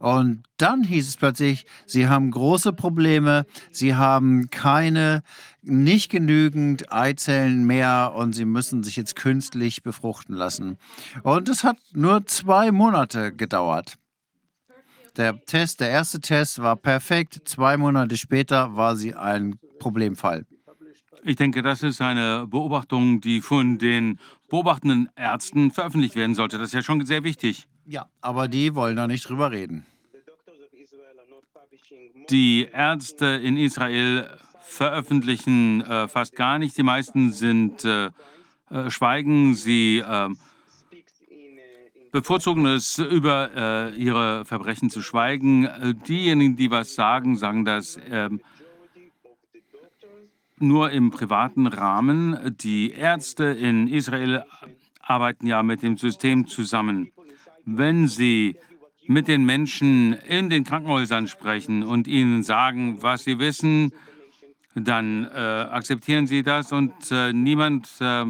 [0.00, 5.22] Und dann hieß es plötzlich, sie haben große Probleme, sie haben keine
[5.60, 10.78] nicht genügend Eizellen mehr und sie müssen sich jetzt künstlich befruchten lassen.
[11.22, 13.98] Und es hat nur zwei Monate gedauert.
[15.16, 17.42] Der Test, der erste Test war perfekt.
[17.44, 20.46] Zwei Monate später war sie ein Problemfall.
[21.24, 26.56] Ich denke, das ist eine Beobachtung, die von den beobachtenden Ärzten veröffentlicht werden sollte.
[26.56, 27.66] Das ist ja schon sehr wichtig.
[27.90, 29.84] Ja, aber die wollen da nicht drüber reden.
[32.30, 34.30] Die Ärzte in Israel
[34.62, 36.78] veröffentlichen äh, fast gar nicht.
[36.78, 38.10] Die meisten sind äh,
[38.70, 39.56] äh, schweigen.
[39.56, 40.38] Sie ähm,
[42.12, 45.64] bevorzugen es, über äh, ihre Verbrechen zu schweigen.
[45.64, 48.30] Äh, diejenigen, die was sagen, sagen das äh,
[50.58, 52.56] nur im privaten Rahmen.
[52.58, 54.44] Die Ärzte in Israel
[55.00, 57.10] arbeiten ja mit dem System zusammen.
[57.64, 58.56] Wenn sie
[59.06, 63.92] mit den Menschen in den Krankenhäusern sprechen und ihnen sagen, was sie wissen,
[64.74, 68.26] dann äh, akzeptieren sie das und äh, niemand äh,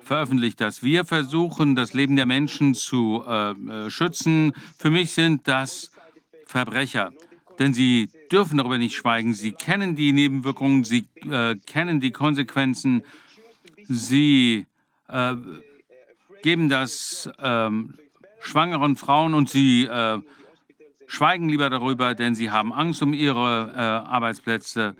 [0.00, 0.82] veröffentlicht das.
[0.82, 4.52] Wir versuchen, das Leben der Menschen zu äh, äh, schützen.
[4.78, 5.90] Für mich sind das
[6.46, 7.12] Verbrecher,
[7.58, 9.34] denn sie dürfen darüber nicht schweigen.
[9.34, 13.02] Sie kennen die Nebenwirkungen, sie äh, kennen die Konsequenzen,
[13.88, 14.66] sie
[16.42, 17.94] geben das ähm,
[18.44, 20.20] schwangeren Frauen und sie äh,
[21.06, 24.96] schweigen lieber darüber, denn sie haben Angst um ihre äh, Arbeitsplätze.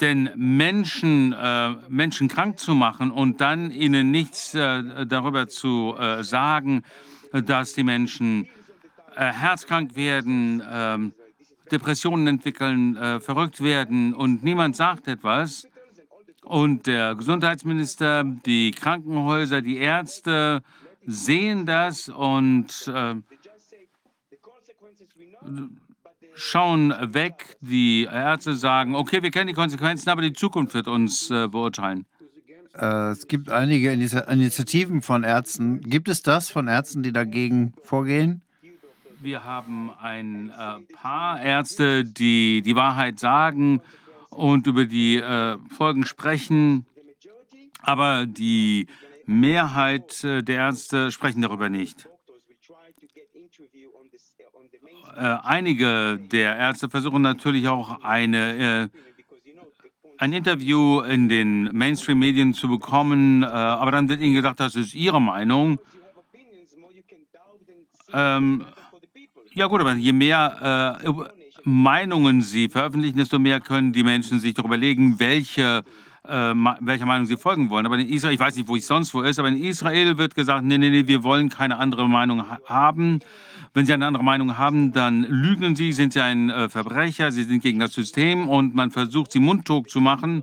[0.00, 6.24] Denn Menschen, äh, Menschen krank zu machen und dann ihnen nichts äh, darüber zu äh,
[6.24, 6.82] sagen,
[7.32, 8.48] dass die Menschen
[9.14, 11.12] äh, herzkrank werden, ähm,
[11.70, 15.69] Depressionen entwickeln, verrückt werden und niemand sagt etwas.
[16.50, 20.62] Und der Gesundheitsminister, die Krankenhäuser, die Ärzte
[21.06, 23.14] sehen das und äh,
[26.34, 27.56] schauen weg.
[27.60, 32.04] Die Ärzte sagen, okay, wir kennen die Konsequenzen, aber die Zukunft wird uns äh, beurteilen.
[32.74, 35.80] Äh, es gibt einige Initiativen von Ärzten.
[35.82, 38.42] Gibt es das von Ärzten, die dagegen vorgehen?
[39.20, 40.52] Wir haben ein
[41.00, 43.82] paar Ärzte, die die Wahrheit sagen
[44.30, 46.86] und über die äh, Folgen sprechen,
[47.82, 48.86] aber die
[49.26, 52.08] Mehrheit äh, der Ärzte sprechen darüber nicht.
[55.16, 58.98] Äh, einige der Ärzte versuchen natürlich auch eine, äh,
[60.18, 64.94] ein Interview in den Mainstream-Medien zu bekommen, äh, aber dann wird ihnen gesagt, das ist
[64.94, 65.78] ihre Meinung.
[68.12, 68.64] Ähm,
[69.52, 74.54] ja gut, aber je mehr äh, Meinungen sie veröffentlichen, desto mehr können die Menschen sich
[74.54, 75.84] darüber legen, welche
[76.24, 77.86] äh, welcher Meinung sie folgen wollen.
[77.86, 80.34] Aber in Israel, ich weiß nicht, wo ich sonst wo ist, aber in Israel wird
[80.34, 83.20] gesagt, nee, nee, nee, wir wollen keine andere Meinung ha haben.
[83.72, 87.44] Wenn Sie eine andere Meinung haben, dann lügen Sie, sind Sie ein äh, Verbrecher, Sie
[87.44, 90.42] sind gegen das System und man versucht, Sie mundtot zu machen,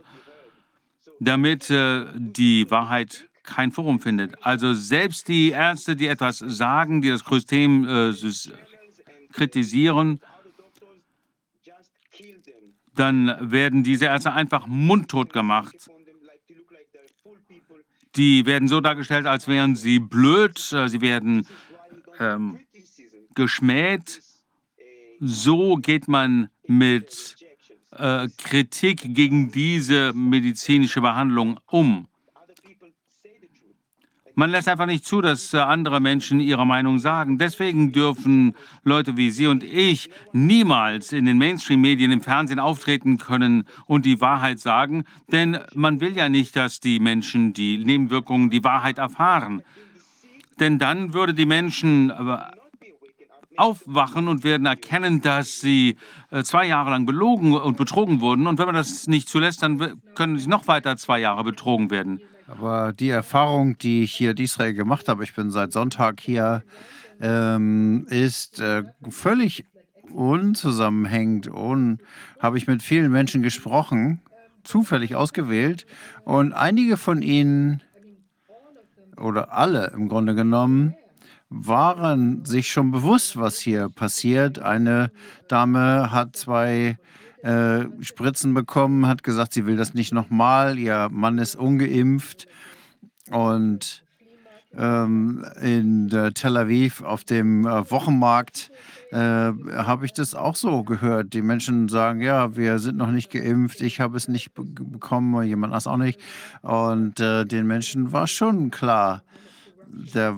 [1.20, 4.46] damit äh, die Wahrheit kein Forum findet.
[4.46, 8.14] Also selbst die Ärzte, die etwas sagen, die das System äh,
[9.34, 10.22] kritisieren,
[13.00, 15.76] dann werden diese Ärzte einfach mundtot gemacht.
[18.16, 21.48] Die werden so dargestellt, als wären sie blöd, äh, sie werden
[22.20, 22.60] ähm,
[23.36, 24.22] geschmäht.
[25.20, 27.36] So geht man mit
[27.92, 32.08] äh, Kritik gegen diese medizinische Behandlung um.
[34.40, 37.40] Man lässt einfach nicht zu, dass äh, andere Menschen ihre Meinung sagen.
[37.40, 43.64] Deswegen dürfen Leute wie Sie und ich niemals in den Mainstream-Medien im Fernsehen auftreten können
[43.88, 45.06] und die Wahrheit sagen.
[45.32, 49.64] Denn man will ja nicht, dass die Menschen die Nebenwirkungen, die Wahrheit erfahren.
[50.60, 52.38] Denn dann würde die Menschen äh,
[53.56, 55.98] aufwachen und werden erkennen, dass sie
[56.30, 58.46] äh, zwei Jahre lang belogen und betrogen wurden.
[58.46, 62.22] Und wenn man das nicht zulässt, dann können sie noch weiter zwei Jahre betrogen werden.
[62.48, 66.64] Aber die Erfahrung, die ich hier in Israel gemacht habe, ich bin seit Sonntag hier,
[67.20, 69.66] ähm, ist äh, völlig
[70.12, 72.00] unzusammenhängend und
[72.40, 74.22] habe ich mit vielen Menschen gesprochen,
[74.64, 75.86] zufällig ausgewählt
[76.24, 77.82] und einige von ihnen
[79.18, 80.96] oder alle im Grunde genommen
[81.50, 84.60] waren sich schon bewusst, was hier passiert.
[84.60, 85.12] Eine
[85.48, 86.98] Dame hat zwei
[87.48, 90.78] äh, Spritzen bekommen, hat gesagt, sie will das nicht nochmal.
[90.78, 92.46] Ihr Mann ist ungeimpft.
[93.32, 94.04] Und
[94.76, 98.70] ähm, in Tel Aviv auf dem äh, Wochenmarkt
[99.12, 101.34] äh, habe ich das auch so gehört.
[101.34, 105.42] Die Menschen sagen, ja, wir sind noch nicht geimpft, ich habe es nicht be bekommen,
[105.44, 106.20] jemand anders auch nicht.
[106.62, 109.24] Und äh, den Menschen war schon klar,
[109.88, 110.38] der,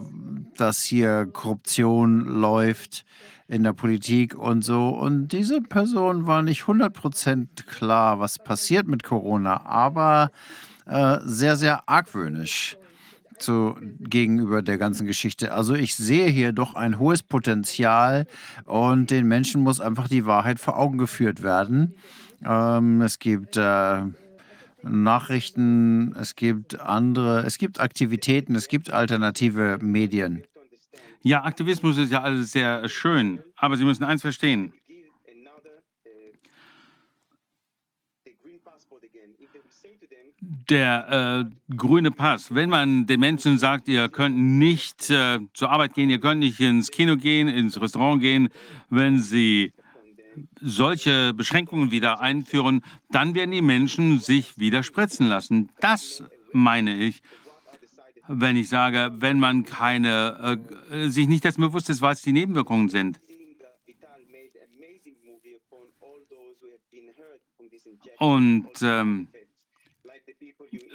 [0.58, 3.04] dass hier Korruption läuft
[3.50, 4.90] in der Politik und so.
[4.90, 10.32] Und diese Person war nicht 100% klar, was passiert mit Corona, aber
[10.86, 12.78] äh, sehr, sehr argwöhnisch
[13.40, 15.52] zu, gegenüber der ganzen Geschichte.
[15.52, 18.28] Also ich sehe hier doch ein hohes Potenzial
[18.66, 21.96] und den Menschen muss einfach die Wahrheit vor Augen geführt werden.
[22.46, 24.02] Ähm, es gibt äh,
[24.84, 30.44] Nachrichten, es gibt andere, es gibt Aktivitäten, es gibt alternative Medien.
[31.22, 34.74] Ja, Aktivismus ist ja alles sehr schön, aber Sie müssen eins verstehen.
[40.70, 42.54] der äh, grüne Pass.
[42.54, 46.60] Wenn man den Menschen sagt, ihr könnt nicht äh, zur Arbeit gehen, ihr könnt nicht
[46.60, 48.50] ins Kino gehen, ins Restaurant gehen,
[48.90, 49.74] wenn sie
[50.62, 55.70] solche Beschränkungen wieder einführen, dann werden die Menschen sich wieder spritzen lassen.
[55.82, 57.22] Das meine ich,
[58.32, 60.60] wenn ich sage, wenn man keine,
[60.92, 63.20] äh, sich nicht dessen bewusst ist, was die Nebenwirkungen sind.
[68.20, 69.30] Und ähm,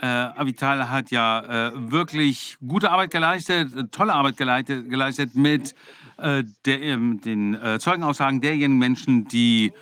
[0.01, 5.75] äh, Avital hat ja äh, wirklich gute Arbeit geleistet, tolle Arbeit geleistet, geleistet mit
[6.19, 9.73] äh, der, ähm, den äh, Zeugenaussagen derjenigen Menschen, die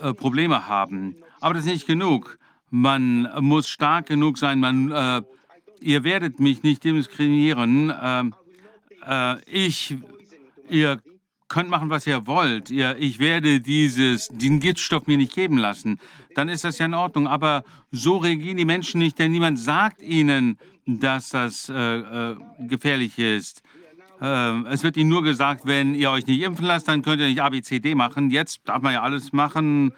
[0.00, 1.16] äh, Probleme haben.
[1.40, 2.38] Aber das ist nicht genug.
[2.68, 4.60] Man muss stark genug sein.
[4.60, 5.22] Man, äh,
[5.80, 7.92] ihr werdet mich nicht diskriminieren.
[8.02, 8.34] Ähm,
[9.46, 9.96] ich,
[10.68, 11.00] ihr
[11.50, 12.70] könnt machen, was ihr wollt.
[12.70, 15.98] Ihr, ich werde dieses, diesen Giftstoff mir nicht geben lassen.
[16.34, 17.26] Dann ist das ja in Ordnung.
[17.26, 23.18] Aber so reagieren die Menschen nicht, denn niemand sagt ihnen, dass das äh, äh, gefährlich
[23.18, 23.62] ist.
[24.20, 27.28] Äh, es wird ihnen nur gesagt, wenn ihr euch nicht impfen lasst, dann könnt ihr
[27.28, 28.30] nicht ABCD machen.
[28.30, 29.92] Jetzt darf man ja alles machen.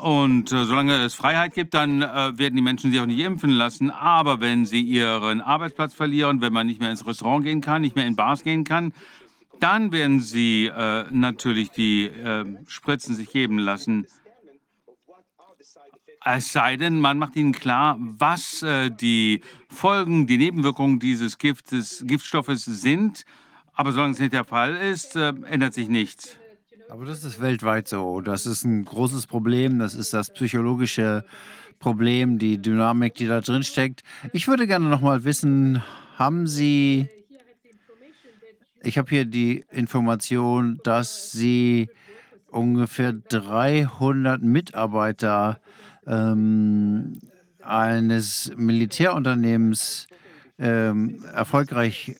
[0.00, 3.50] Und äh, solange es Freiheit gibt, dann äh, werden die Menschen sich auch nicht impfen
[3.50, 3.90] lassen.
[3.90, 7.96] Aber wenn sie ihren Arbeitsplatz verlieren, wenn man nicht mehr ins Restaurant gehen kann, nicht
[7.96, 8.92] mehr in Bars gehen kann,
[9.58, 14.06] dann werden sie äh, natürlich die äh, Spritzen sich geben lassen.
[16.24, 22.04] Es sei denn, man macht ihnen klar, was äh, die Folgen, die Nebenwirkungen dieses Giftes,
[22.06, 23.24] Giftstoffes sind.
[23.72, 26.38] Aber solange es nicht der Fall ist, äh, ändert sich nichts.
[26.90, 28.20] Aber das ist weltweit so.
[28.20, 29.78] Das ist ein großes Problem.
[29.78, 31.24] Das ist das psychologische
[31.78, 34.02] Problem, die Dynamik, die da drin steckt.
[34.32, 35.82] Ich würde gerne noch mal wissen,
[36.16, 37.08] haben Sie
[38.82, 41.90] ich habe hier die Information, dass Sie
[42.50, 45.60] ungefähr 300 Mitarbeiter
[46.06, 47.20] ähm,
[47.62, 50.06] eines Militärunternehmens
[50.58, 52.16] ähm, erfolgreich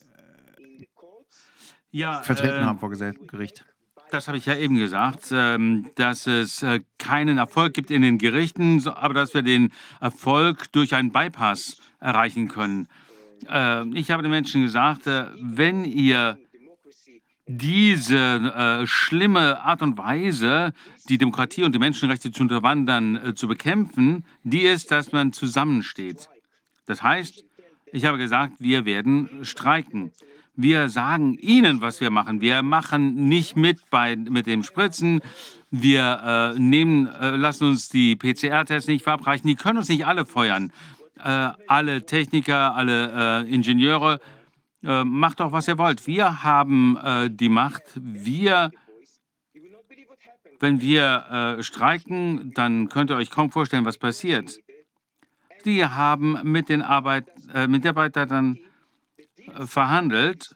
[1.91, 3.65] ja, vertreten äh, haben vor Gericht.
[4.11, 8.19] Das habe ich ja eben gesagt, ähm, dass es äh, keinen Erfolg gibt in den
[8.19, 12.89] Gerichten, aber dass wir den Erfolg durch einen Bypass erreichen können.
[13.49, 16.39] Äh, ich habe den Menschen gesagt, äh, wenn ihr
[17.47, 20.73] diese äh, schlimme Art und Weise,
[21.09, 26.29] die Demokratie und die Menschenrechte zu unterwandern, zu bekämpfen, die ist, dass man zusammensteht.
[26.87, 27.45] Das heißt,
[27.93, 30.13] ich habe gesagt, wir werden streiken.
[30.61, 32.41] Wir sagen Ihnen, was wir machen.
[32.41, 35.21] Wir machen nicht mit bei, mit dem Spritzen.
[35.71, 39.47] Wir äh, nehmen, äh, lassen uns die PCR-Tests nicht verabreichen.
[39.47, 40.73] Die können uns nicht alle feuern.
[41.23, 44.19] Äh, alle Techniker, alle äh, Ingenieure
[44.83, 46.09] äh, macht doch, was ihr wollt.
[46.09, 47.85] Wir haben äh, die Macht.
[47.95, 48.73] Wir,
[50.59, 54.59] wenn wir äh, streiken, dann könnt ihr euch kaum vorstellen, was passiert.
[55.65, 58.59] Die haben mit den Arbeit, äh, Mitarbeitern
[59.67, 60.55] verhandelt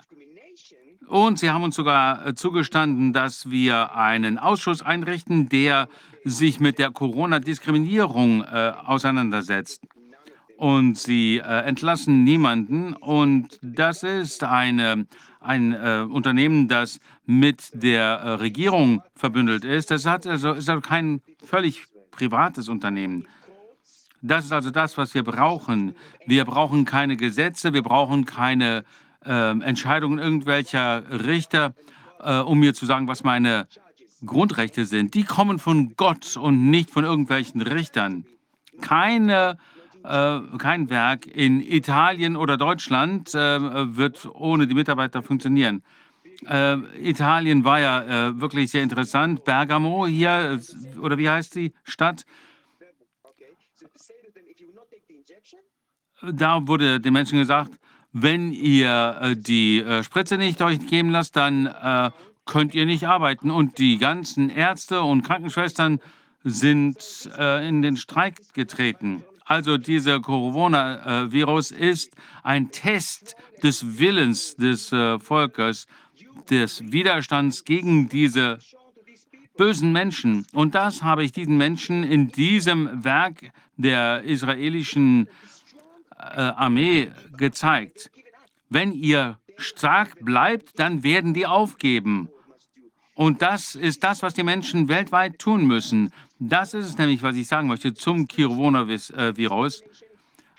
[1.08, 5.88] und sie haben uns sogar äh, zugestanden, dass wir einen Ausschuss einrichten, der
[6.24, 9.82] sich mit der Corona-Diskriminierung auseinandersetzt
[10.62, 12.92] und sie äh, entlassen niemanden.
[12.92, 15.08] Und das ist eine,
[15.40, 19.90] ein äh, Unternehmen, das mit der äh, Regierung verbündelt ist.
[19.90, 23.26] Das hat also, ist also kein völlig privates Unternehmen.
[24.22, 25.94] Das ist also das, was wir brauchen.
[26.26, 28.84] Wir brauchen keine Gesetze, wir brauchen keine
[29.24, 31.74] ähm, Entscheidungen irgendwelcher Richter,
[32.20, 33.66] äh, um mir zu sagen, was meine
[34.24, 35.14] Grundrechte sind.
[35.14, 38.24] Die kommen von Gott und nicht von irgendwelchen Richtern.
[38.80, 39.58] Keine
[40.04, 45.82] äh, kein Werk in Italien oder Deutschland äh, wird ohne die Mitarbeiter funktionieren.
[46.48, 49.44] Äh, Italien war ja äh, wirklich sehr interessant.
[49.44, 50.60] Bergamo hier,
[51.00, 52.24] oder wie heißt die Stadt?
[56.30, 57.72] Da wurde den Menschen gesagt,
[58.12, 62.12] wenn ihr äh, die äh, Spritze nicht euch geben lasst, dann
[62.44, 63.50] könnt ihr nicht arbeiten.
[63.50, 66.00] Und die ganzen Ärzte und Krankenschwestern
[66.42, 69.22] sind in den Streik getreten.
[69.44, 72.12] Also dieser Coronavirus ist
[72.42, 75.86] ein Test des Willens des äh, Volkes,
[76.50, 78.58] des Widerstands gegen diese
[79.56, 80.46] bösen Menschen.
[80.52, 85.30] Und das habe ich diesen Menschen in diesem Werk der israelischen äh,
[86.22, 88.10] Armee gezeigt.
[88.68, 92.28] Wenn ihr stark bleibt, dann werden die aufgeben.
[93.14, 96.12] Und das ist das, was die Menschen weltweit tun müssen.
[96.38, 99.84] Das ist es nämlich, was ich sagen möchte zum Coronavirus.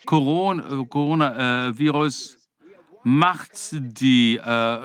[0.05, 2.37] Coronavirus äh,
[3.03, 4.79] macht die, äh,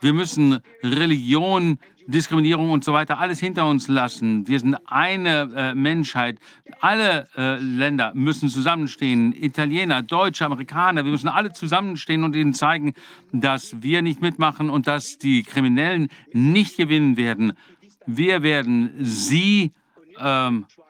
[0.00, 4.46] wir müssen Religion Diskriminierung und so weiter alles hinter uns lassen.
[4.46, 6.38] Wir sind eine äh, Menschheit.
[6.80, 9.32] Alle äh, Länder müssen zusammenstehen.
[9.32, 12.94] Italiener, Deutsche, Amerikaner, wir müssen alle zusammenstehen und ihnen zeigen,
[13.32, 17.54] dass wir nicht mitmachen und dass die Kriminellen nicht gewinnen werden.
[18.06, 19.72] Wir werden sie
[20.20, 20.83] ähm, äh,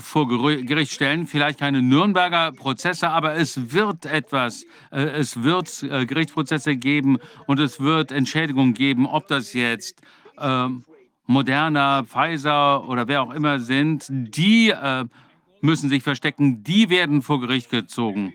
[0.00, 1.26] vor Gericht stellen.
[1.26, 7.60] Vielleicht keine Nürnberger Prozesse, aber es wird etwas, äh, es wird äh, Gerichtsprozesse geben und
[7.60, 10.00] es wird Entschädigungen geben, ob das jetzt
[10.38, 10.84] ähm,
[11.26, 14.72] Moderna, Pfizer oder wer auch immer sind, die
[15.60, 18.32] müssen sich verstecken, die werden vor Gericht gezogen.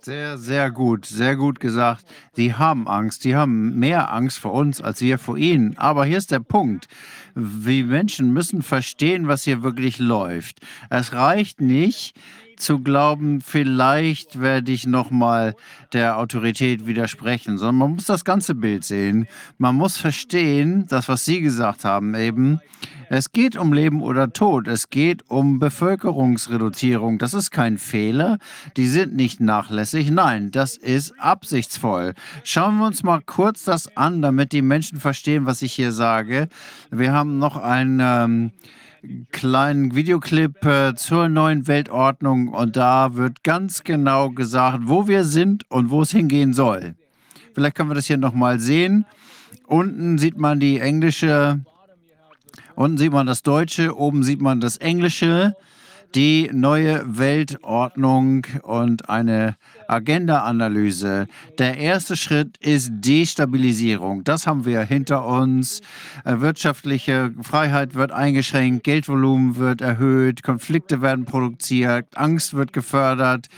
[0.00, 2.04] Sehr, sehr gut, sehr gut gesagt.
[2.32, 5.76] Sie haben Angst, sie haben mehr Angst vor uns als wir vor ihnen.
[5.76, 6.86] Aber hier ist der Punkt.
[7.34, 10.60] Wir Menschen müssen verstehen, was hier wirklich läuft.
[10.88, 12.14] Es reicht nicht,
[12.60, 15.54] zu glauben, vielleicht werde ich nochmal
[15.92, 19.28] der Autorität widersprechen, sondern man muss das ganze Bild sehen.
[19.58, 22.60] Man muss verstehen, das, was Sie gesagt haben, eben,
[23.10, 24.68] es geht um Leben oder Tod.
[24.68, 27.18] Es geht um Bevölkerungsreduzierung.
[27.18, 28.38] Das ist kein Fehler.
[28.76, 30.10] Die sind nicht nachlässig.
[30.10, 32.14] Nein, das ist absichtsvoll.
[32.44, 36.48] Schauen wir uns mal kurz das an, damit die Menschen verstehen, was ich hier sage.
[36.90, 38.52] Wir haben noch ein ähm,
[39.32, 45.70] kleinen Videoclip äh, zur neuen Weltordnung und da wird ganz genau gesagt, wo wir sind
[45.70, 46.94] und wo es hingehen soll.
[47.54, 49.04] Vielleicht können wir das hier nochmal sehen.
[49.66, 51.60] Unten sieht man die englische,
[52.74, 55.54] unten sieht man das Deutsche, oben sieht man das Englische
[56.14, 59.56] die neue Weltordnung und eine
[59.88, 61.26] Agenda-Analyse.
[61.58, 64.22] Der erste Schritt ist Destabilisierung.
[64.24, 65.80] Das haben wir hinter uns.
[66.24, 73.48] Äh, wirtschaftliche Freiheit wird eingeschränkt, Geldvolumen wird erhöht, Konflikte werden produziert, Angst wird gefördert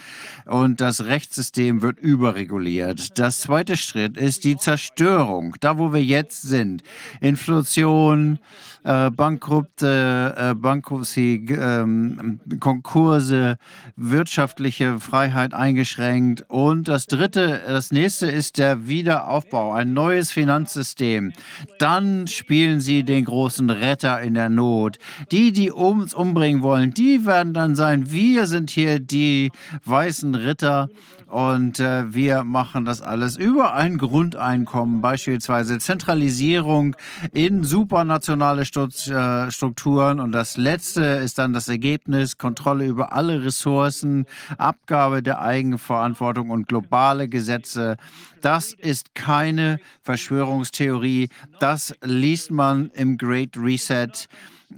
[0.47, 3.19] und das Rechtssystem wird überreguliert.
[3.19, 6.83] Das zweite Schritt ist die Zerstörung, da wo wir jetzt sind.
[7.21, 8.39] Inflation,
[8.85, 13.57] äh, Bankrupte, äh, Bankruptcy, ähm, Konkurse,
[13.97, 16.45] wirtschaftliche Freiheit eingeschränkt.
[16.49, 21.33] Und das dritte, das nächste ist der Wiederaufbau, ein neues Finanzsystem.
[21.79, 24.99] Dann spielen sie den großen Retter in der Not.
[25.31, 29.51] Die, die uns umbringen wollen, die werden dann sein, wir sind hier die
[29.85, 30.89] weißen Ritter
[31.31, 36.97] und äh, wir machen das alles über ein Grundeinkommen, beispielsweise Zentralisierung
[37.33, 40.19] in supranationale äh, Strukturen.
[40.19, 44.27] Und das letzte ist dann das Ergebnis, Kontrolle über alle Ressourcen,
[44.59, 47.97] Abgabe der Eigenverantwortung und globale Gesetze.
[48.41, 51.29] Das ist keine Verschwörungstheorie.
[51.61, 54.27] Das liest man im Great Reset.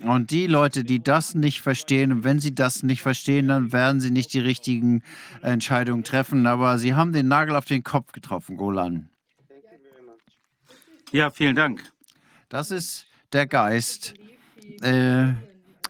[0.00, 4.00] Und die Leute, die das nicht verstehen, und wenn sie das nicht verstehen, dann werden
[4.00, 5.02] sie nicht die richtigen
[5.42, 6.46] Entscheidungen treffen.
[6.46, 9.08] Aber sie haben den Nagel auf den Kopf getroffen, Golan.
[11.12, 11.92] Ja, vielen Dank.
[12.48, 14.14] Das ist der Geist,
[14.80, 15.28] äh,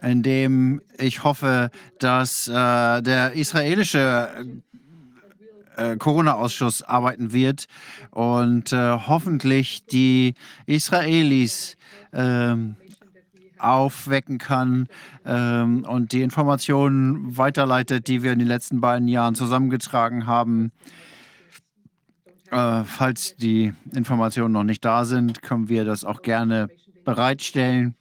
[0.03, 1.71] in dem ich hoffe,
[2.01, 4.63] dass äh, der israelische
[5.77, 7.67] äh, Corona-Ausschuss arbeiten wird
[8.11, 10.35] und äh, hoffentlich die
[10.67, 11.77] Israelis
[12.13, 12.77] ähm,
[13.63, 14.89] aufwecken kann
[15.25, 20.73] ähm, und die Informationen weiterleitet, die wir in den letzten beiden Jahren zusammengetragen haben.
[22.51, 26.69] Äh, falls die Informationen noch nicht da sind, können wir das auch gerne
[27.05, 27.95] bereitstellen,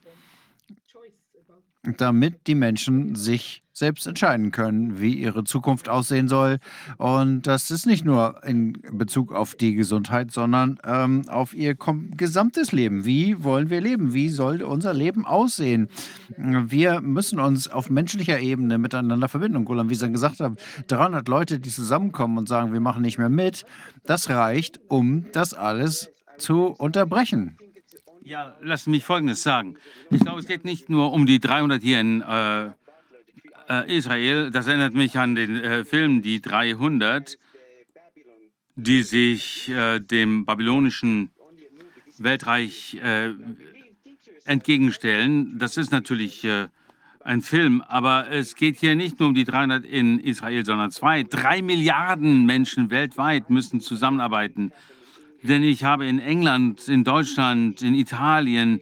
[1.82, 6.58] damit die Menschen sich selbst entscheiden können, wie ihre Zukunft aussehen soll.
[6.98, 12.72] Und das ist nicht nur in Bezug auf die Gesundheit, sondern ähm, auf ihr gesamtes
[12.72, 13.04] Leben.
[13.04, 14.12] Wie wollen wir leben?
[14.12, 15.88] Wie soll unser Leben aussehen?
[16.36, 19.56] Wir müssen uns auf menschlicher Ebene miteinander verbinden.
[19.56, 20.56] Und Golan, wie Sie gesagt haben,
[20.88, 23.64] 300 Leute, die zusammenkommen und sagen, wir machen nicht mehr mit,
[24.04, 27.56] das reicht, um das alles zu unterbrechen.
[28.24, 29.76] Ja, lassen mich Folgendes sagen.
[30.10, 32.70] Ich glaube, es geht nicht nur um die 300 hier in äh,
[33.72, 37.38] äh, Israel, das erinnert mich an den äh, Film Die 300,
[38.76, 41.30] die sich äh, dem babylonischen
[42.18, 43.30] Weltreich äh,
[44.44, 45.58] entgegenstellen.
[45.58, 46.68] Das ist natürlich äh,
[47.24, 51.22] ein Film, aber es geht hier nicht nur um die 300 in Israel, sondern zwei,
[51.22, 54.72] drei Milliarden Menschen weltweit müssen zusammenarbeiten.
[55.42, 58.80] Denn ich habe in England, in Deutschland, in Italien,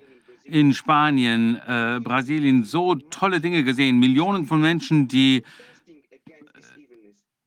[0.51, 3.99] in Spanien, äh, Brasilien so tolle Dinge gesehen.
[4.01, 5.43] Millionen von Menschen, die äh,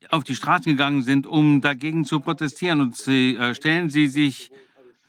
[0.09, 2.79] auf die Straße gegangen sind, um dagegen zu protestieren.
[2.79, 4.51] Und sie, äh, stellen Sie sich,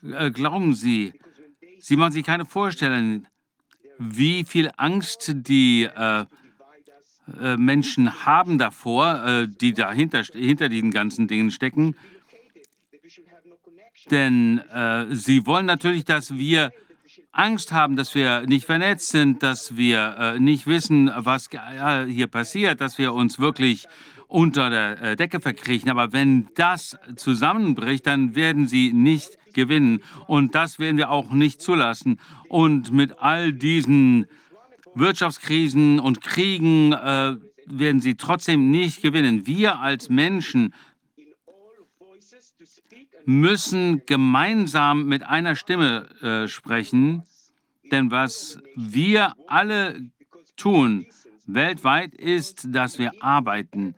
[0.02, 1.12] äh, glauben Sie,
[1.78, 3.26] Sie machen sich keine Vorstellung,
[3.98, 6.24] wie viel Angst die äh,
[7.40, 11.94] äh, Menschen haben davor, die dahinter hinter diesen ganzen Dingen stecken.
[14.10, 14.60] Denn
[15.12, 16.70] sie wollen natürlich, dass wir
[17.34, 22.28] Angst haben, dass wir nicht vernetzt sind, dass wir äh, nicht wissen, was äh, hier
[22.28, 23.86] passiert, dass wir uns wirklich
[24.28, 25.90] unter der äh, Decke verkriechen.
[25.90, 30.00] Aber wenn das zusammenbricht, dann werden sie nicht gewinnen.
[30.26, 32.20] Und das werden wir auch nicht zulassen.
[32.48, 34.26] Und mit all diesen
[34.94, 37.36] Wirtschaftskrisen und Kriegen äh,
[37.66, 39.46] werden sie trotzdem nicht gewinnen.
[39.46, 40.72] Wir als Menschen
[43.26, 47.22] müssen gemeinsam mit einer Stimme äh, sprechen,
[47.90, 50.00] denn was wir alle
[50.56, 51.06] tun
[51.46, 53.94] weltweit ist, dass wir arbeiten.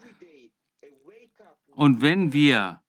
[1.74, 2.80] Und wenn wir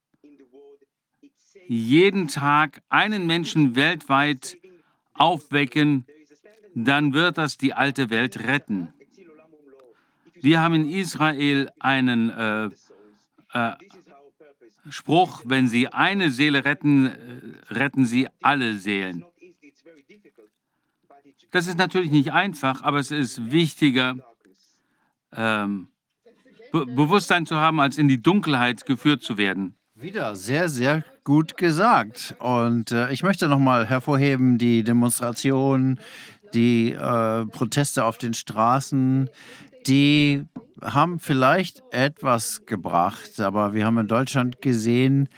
[1.67, 4.57] jeden Tag einen Menschen weltweit
[5.13, 6.05] aufwecken,
[6.73, 8.93] dann wird das die alte Welt retten.
[10.41, 12.69] Wir haben in Israel einen äh,
[13.53, 13.73] äh,
[14.89, 17.13] Spruch, wenn Sie eine Seele retten, äh,
[17.73, 19.25] retten Sie alle Seelen.
[21.51, 24.15] Das ist natürlich nicht einfach, aber es ist wichtiger,
[25.35, 25.87] ähm,
[26.71, 29.75] Be Bewusstsein zu haben, als in die Dunkelheit geführt zu werden.
[29.95, 32.35] Wieder sehr, sehr gut gesagt.
[32.39, 35.99] Und äh, ich möchte nochmal hervorheben, die Demonstrationen,
[36.53, 39.29] die äh, Proteste auf den Straßen,
[39.87, 40.45] die
[40.81, 45.29] haben vielleicht etwas gebracht, aber wir haben in Deutschland gesehen,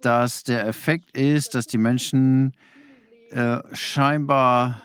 [0.00, 2.52] dass der Effekt ist, dass die Menschen
[3.30, 4.82] äh, scheinbar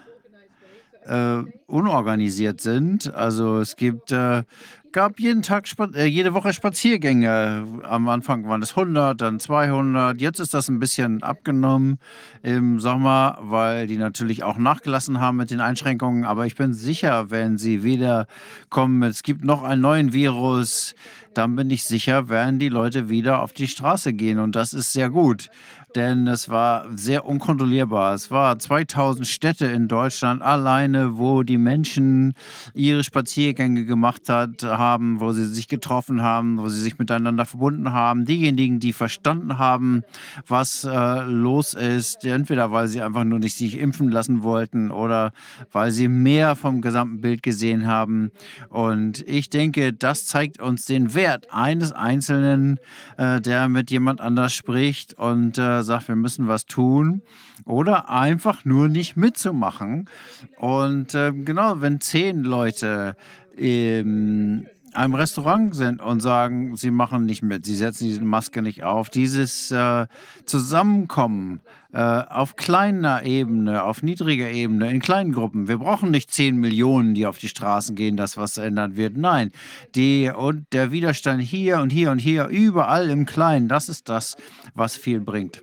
[1.05, 3.13] äh, unorganisiert sind.
[3.13, 4.43] Also es gibt äh,
[4.91, 7.81] gab jeden Tag, äh, jede Woche Spaziergänge.
[7.83, 10.19] Am Anfang waren es 100, dann 200.
[10.19, 11.99] Jetzt ist das ein bisschen abgenommen
[12.41, 16.25] im Sommer, weil die natürlich auch nachgelassen haben mit den Einschränkungen.
[16.25, 18.27] Aber ich bin sicher, wenn sie wieder
[18.69, 20.95] kommen, es gibt noch einen neuen Virus,
[21.33, 24.39] dann bin ich sicher, werden die Leute wieder auf die Straße gehen.
[24.39, 25.49] Und das ist sehr gut
[25.95, 28.13] denn es war sehr unkontrollierbar.
[28.13, 32.33] Es war 2000 Städte in Deutschland alleine, wo die Menschen
[32.73, 37.91] ihre Spaziergänge gemacht hat, haben, wo sie sich getroffen haben, wo sie sich miteinander verbunden
[37.91, 38.25] haben.
[38.25, 40.03] Diejenigen, die verstanden haben,
[40.47, 45.31] was äh, los ist, entweder weil sie einfach nur nicht sich impfen lassen wollten oder
[45.71, 48.31] weil sie mehr vom gesamten Bild gesehen haben.
[48.69, 52.79] Und ich denke, das zeigt uns den Wert eines Einzelnen,
[53.17, 57.21] äh, der mit jemand anders spricht und äh, sagt, wir müssen was tun
[57.65, 60.09] oder einfach nur nicht mitzumachen.
[60.57, 63.15] Und äh, genau, wenn zehn Leute
[63.55, 68.83] in einem Restaurant sind und sagen, sie machen nicht mit, sie setzen diese Maske nicht
[68.83, 70.07] auf, dieses äh,
[70.45, 71.61] Zusammenkommen
[71.93, 75.67] äh, auf kleiner Ebene, auf niedriger Ebene, in kleinen Gruppen.
[75.67, 79.17] Wir brauchen nicht zehn Millionen, die auf die Straßen gehen, dass was ändern wird.
[79.17, 79.51] Nein,
[79.95, 84.37] die und der Widerstand hier und hier und hier, überall im Kleinen, das ist das,
[84.73, 85.61] was viel bringt.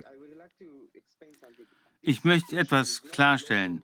[2.07, 3.83] Ich möchte etwas klarstellen.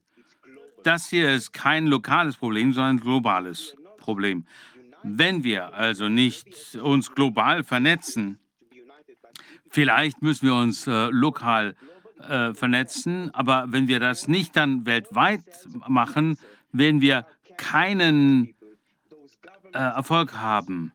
[0.84, 4.46] Das hier ist kein lokales Problem, sondern ein globales Problem.
[5.04, 8.40] Wenn wir also nicht uns global vernetzen,
[9.70, 11.76] vielleicht müssen wir uns äh, lokal
[12.22, 15.44] äh, vernetzen, aber wenn wir das nicht dann weltweit
[15.90, 16.38] machen,
[16.72, 17.28] werden wir
[17.58, 18.56] keinen
[19.74, 20.94] äh, Erfolg haben.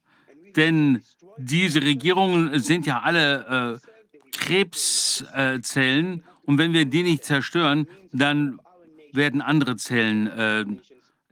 [0.57, 1.03] Denn
[1.37, 8.59] diese Regierungen sind ja alle äh, Krebszellen und wenn wir die nicht zerstören, dann
[9.13, 10.65] werden andere Zellen äh,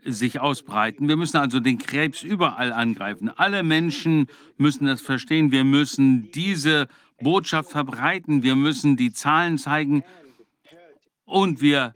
[0.04, 1.08] sich ausbreiten.
[1.08, 3.30] Wir müssen also den Krebs überall angreifen.
[3.34, 4.26] Alle Menschen
[4.58, 5.52] müssen das verstehen.
[5.52, 6.86] Wir müssen diese
[7.18, 8.42] Botschaft verbreiten.
[8.42, 10.04] Wir müssen die Zahlen zeigen.
[11.24, 11.94] Und wir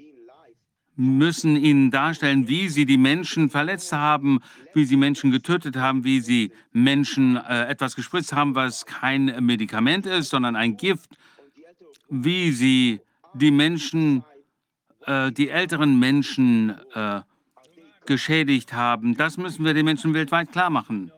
[0.96, 4.40] müssen ihnen darstellen, wie sie die Menschen verletzt haben,
[4.72, 10.06] wie sie Menschen getötet haben, wie sie Menschen äh, etwas gespritzt haben, was kein Medikament
[10.06, 11.18] ist, sondern ein Gift,
[12.08, 13.00] wie sie
[13.34, 14.24] die Menschen,
[15.06, 17.20] äh, die älteren Menschen äh,
[18.06, 19.16] geschädigt haben.
[19.16, 21.12] Das müssen wir den Menschen weltweit klar machen.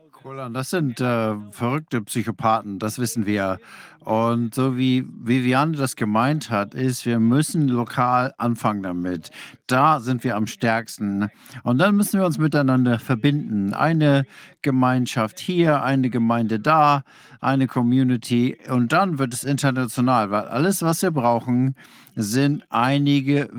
[0.53, 3.59] Das sind äh, verrückte Psychopathen, das wissen wir.
[3.99, 9.31] Und so wie Viviane das gemeint hat, ist, wir müssen lokal anfangen damit.
[9.67, 11.29] Da sind wir am stärksten.
[11.63, 13.73] Und dann müssen wir uns miteinander verbinden.
[13.73, 14.25] Eine
[14.61, 17.03] Gemeinschaft hier, eine Gemeinde da,
[17.41, 18.57] eine Community.
[18.69, 21.75] Und dann wird es international, weil alles, was wir brauchen,
[22.15, 23.49] sind einige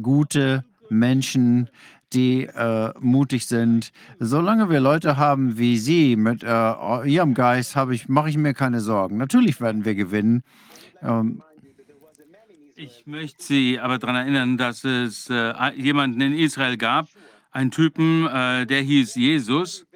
[0.00, 1.68] gute Menschen,
[2.12, 3.92] die äh, mutig sind.
[4.20, 8.80] Solange wir Leute haben wie Sie mit äh, Ihrem Geist, ich, mache ich mir keine
[8.80, 9.16] Sorgen.
[9.16, 10.42] Natürlich werden wir gewinnen.
[11.02, 11.42] Ähm,
[12.76, 17.08] ich möchte Sie aber daran erinnern, dass es äh, jemanden in Israel gab,
[17.50, 19.86] einen Typen, äh, der hieß Jesus.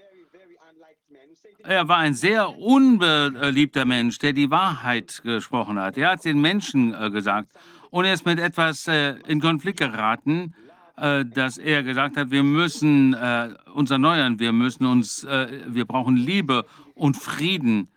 [1.65, 5.99] Er war ein sehr unbeliebter Mensch, der die Wahrheit gesprochen hat.
[5.99, 7.51] Er hat den Menschen äh, gesagt
[7.91, 10.55] und er ist mit etwas äh, in Konflikt geraten
[11.01, 15.85] äh, dass er gesagt hat, wir müssen äh, uns erneuern, wir müssen uns, äh, wir
[15.85, 17.89] brauchen Liebe und Frieden.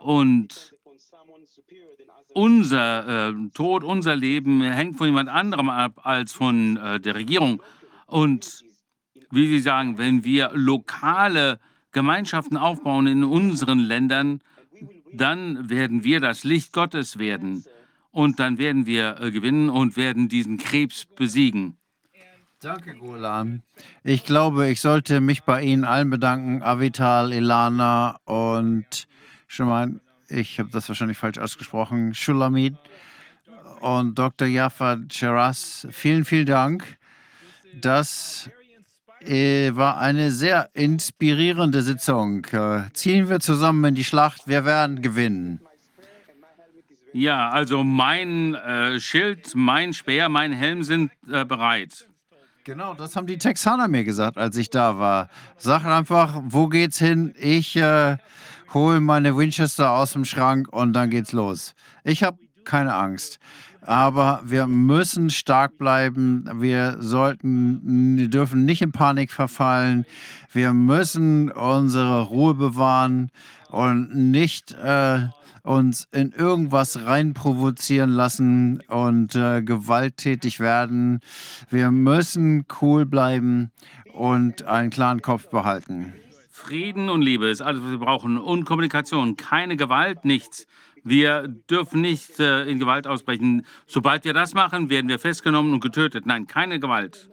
[0.00, 0.74] Und
[2.34, 7.62] unser äh, Tod, unser Leben hängt von jemand anderem ab als von äh, der Regierung.
[8.06, 8.64] Und
[9.30, 11.60] wie Sie sagen, wenn wir lokale
[11.92, 14.40] Gemeinschaften aufbauen in unseren Ländern,
[15.12, 17.64] dann werden wir das Licht Gottes werden.
[18.14, 21.76] Und dann werden wir äh, gewinnen und werden diesen Krebs besiegen.
[22.60, 23.64] Danke, Golan.
[24.04, 29.08] Ich glaube, ich sollte mich bei Ihnen allen bedanken, Avital, Ilana und
[29.48, 32.76] schon mal, ich habe das wahrscheinlich falsch ausgesprochen, Shulamit
[33.80, 34.46] und Dr.
[34.46, 35.88] Jaffa Cheras.
[35.90, 36.96] Vielen, vielen Dank.
[37.80, 38.48] Das
[39.20, 42.46] äh, war eine sehr inspirierende Sitzung.
[42.52, 44.46] Äh, ziehen wir zusammen in die Schlacht.
[44.46, 45.60] Wir werden gewinnen.
[47.14, 52.08] Ja, also mein äh, Schild, mein Speer, mein Helm sind äh, bereit.
[52.64, 55.28] Genau, das haben die Texaner mir gesagt, als ich da war.
[55.56, 57.32] Sag einfach, wo geht's hin?
[57.38, 58.16] Ich äh,
[58.72, 61.76] hole meine Winchester aus dem Schrank und dann geht's los.
[62.02, 63.38] Ich habe keine Angst.
[63.80, 66.50] Aber wir müssen stark bleiben.
[66.54, 70.04] Wir sollten, wir dürfen nicht in Panik verfallen.
[70.52, 73.30] Wir müssen unsere Ruhe bewahren
[73.68, 75.28] und nicht äh,
[75.64, 81.20] uns in irgendwas reinprovozieren lassen und äh, gewalttätig werden.
[81.70, 83.72] Wir müssen cool bleiben
[84.12, 86.12] und einen klaren Kopf behalten.
[86.50, 88.38] Frieden und Liebe ist alles, was wir brauchen.
[88.38, 89.36] Und Kommunikation.
[89.36, 90.66] Keine Gewalt, nichts.
[91.02, 93.66] Wir dürfen nicht äh, in Gewalt ausbrechen.
[93.86, 96.24] Sobald wir das machen, werden wir festgenommen und getötet.
[96.26, 97.28] Nein, keine Gewalt.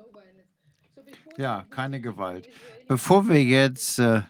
[1.38, 2.50] Ja, keine Gewalt.
[2.88, 4.24] Bevor wir jetzt äh,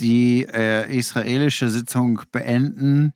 [0.00, 3.12] die äh, israelische Sitzung beenden,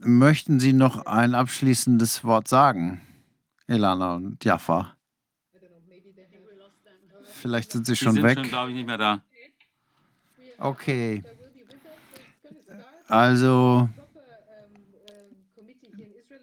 [0.00, 3.00] möchten Sie noch ein abschließendes Wort sagen,
[3.66, 4.94] Elana und Jaffa?
[7.40, 8.38] Vielleicht sind Sie schon sind weg.
[8.38, 9.22] schon, glaube ich, nicht mehr da.
[10.58, 11.22] Okay.
[13.08, 13.88] Also,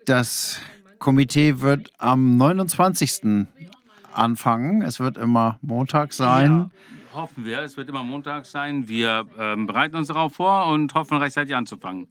[0.05, 0.59] das
[0.97, 3.47] Komitee wird am 29.
[4.11, 4.81] anfangen.
[4.81, 6.51] Es wird immer Montag sein.
[6.51, 6.69] Ja,
[7.17, 7.61] hoffen wir.
[7.61, 8.87] Es wird immer Montag sein.
[8.87, 12.07] Wir ähm, bereiten uns darauf vor und hoffen, rechtzeitig anzufangen.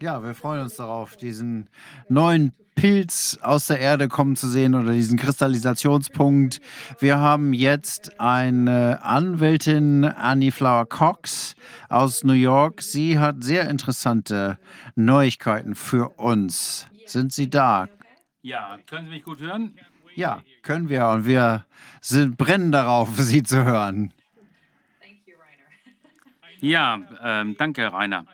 [0.00, 1.68] Ja, wir freuen uns darauf, diesen
[2.08, 6.60] neuen Pilz aus der Erde kommen zu sehen oder diesen Kristallisationspunkt.
[7.00, 11.56] Wir haben jetzt eine Anwältin, Annie Flower Cox
[11.88, 12.80] aus New York.
[12.82, 14.58] Sie hat sehr interessante
[14.94, 16.86] Neuigkeiten für uns.
[17.06, 17.88] Sind Sie da?
[18.42, 19.74] Ja, können Sie mich gut hören?
[20.18, 21.06] Ja, können wir.
[21.10, 21.64] Und wir
[22.00, 24.12] sind brennen darauf, Sie zu hören.
[26.58, 28.24] Ja, ähm, danke, Rainer.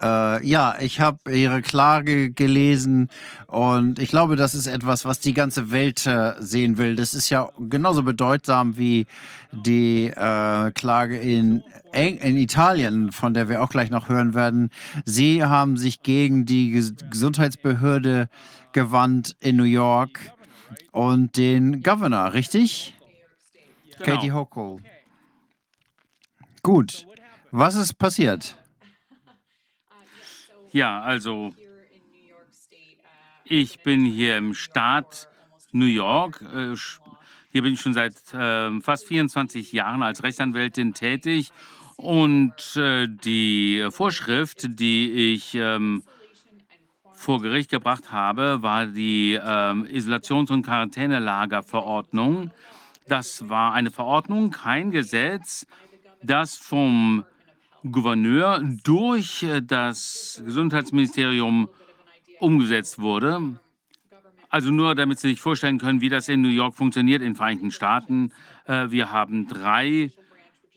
[0.00, 3.08] Äh, ja, ich habe Ihre Klage gelesen
[3.46, 6.96] und ich glaube, das ist etwas, was die ganze Welt äh, sehen will.
[6.96, 9.06] Das ist ja genauso bedeutsam wie
[9.52, 11.62] die äh, Klage in,
[11.92, 14.70] Eng in Italien, von der wir auch gleich noch hören werden.
[15.04, 18.28] Sie haben sich gegen die Ges Gesundheitsbehörde
[18.72, 20.18] gewandt in New York
[20.90, 22.94] und den Governor, richtig?
[23.98, 24.04] Genau.
[24.04, 24.80] Katie Hochul.
[26.62, 27.06] Gut.
[27.52, 28.56] Was ist passiert?
[30.74, 31.54] Ja, also
[33.44, 35.28] ich bin hier im Staat
[35.70, 36.42] New York.
[36.52, 36.74] Äh,
[37.52, 41.52] Hier bin ich schon seit äh, fast 24 Jahren als Rechtsanwältin tätig.
[41.94, 46.02] Und äh, die Vorschrift, die ich ähm,
[47.12, 52.50] vor Gericht gebracht habe, war die ähm, Isolations- und Quarantänelagerverordnung.
[53.06, 55.68] Das war eine Verordnung, kein Gesetz,
[56.20, 57.24] das vom
[57.90, 61.68] Gouverneur durch äh, das Gesundheitsministerium
[62.40, 63.58] umgesetzt wurde.
[64.48, 67.36] Also nur, damit Sie sich vorstellen können, wie das in New York funktioniert, in den
[67.36, 68.32] Vereinigten Staaten.
[68.66, 70.12] Äh, wir haben drei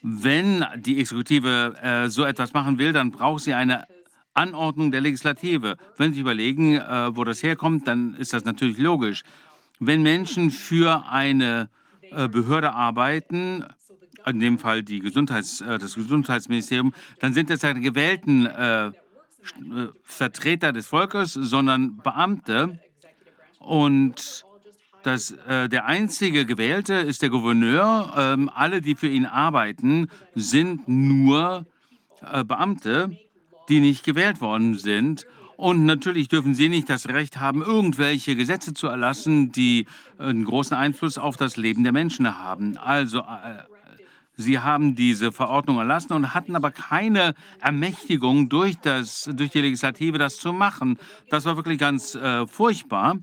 [0.01, 3.85] wenn die Exekutive äh, so etwas machen will, dann braucht sie eine
[4.33, 5.77] Anordnung der Legislative.
[5.97, 9.23] Wenn Sie überlegen, wo das herkommt, dann ist das natürlich logisch.
[9.79, 11.71] Wenn Menschen für eine
[12.27, 13.65] Behörde arbeiten,
[14.25, 18.91] in dem Fall die Gesundheits, äh, das Gesundheitsministerium, dann sind das keine gewählten äh, äh,
[20.03, 22.79] Vertreter des Volkes, sondern Beamte.
[23.59, 24.45] Und
[25.03, 28.13] das, äh, der einzige Gewählte ist der Gouverneur.
[28.17, 31.65] Ähm, alle, die für ihn arbeiten, sind nur
[32.21, 33.17] äh, Beamte,
[33.69, 35.25] die nicht gewählt worden sind.
[35.57, 39.87] Und natürlich dürfen sie nicht das Recht haben, irgendwelche Gesetze zu erlassen, die
[40.19, 42.77] einen großen Einfluss auf das Leben der Menschen haben.
[42.77, 43.63] Also äh,
[44.35, 50.19] sie haben diese Verordnung erlassen und hatten aber keine Ermächtigung durch, das, durch die Legislative,
[50.19, 50.99] das zu machen.
[51.31, 53.17] Das war wirklich ganz äh, furchtbar.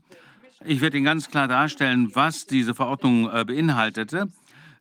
[0.65, 4.29] Ich werde Ihnen ganz klar darstellen, was diese Verordnung äh, beinhaltete.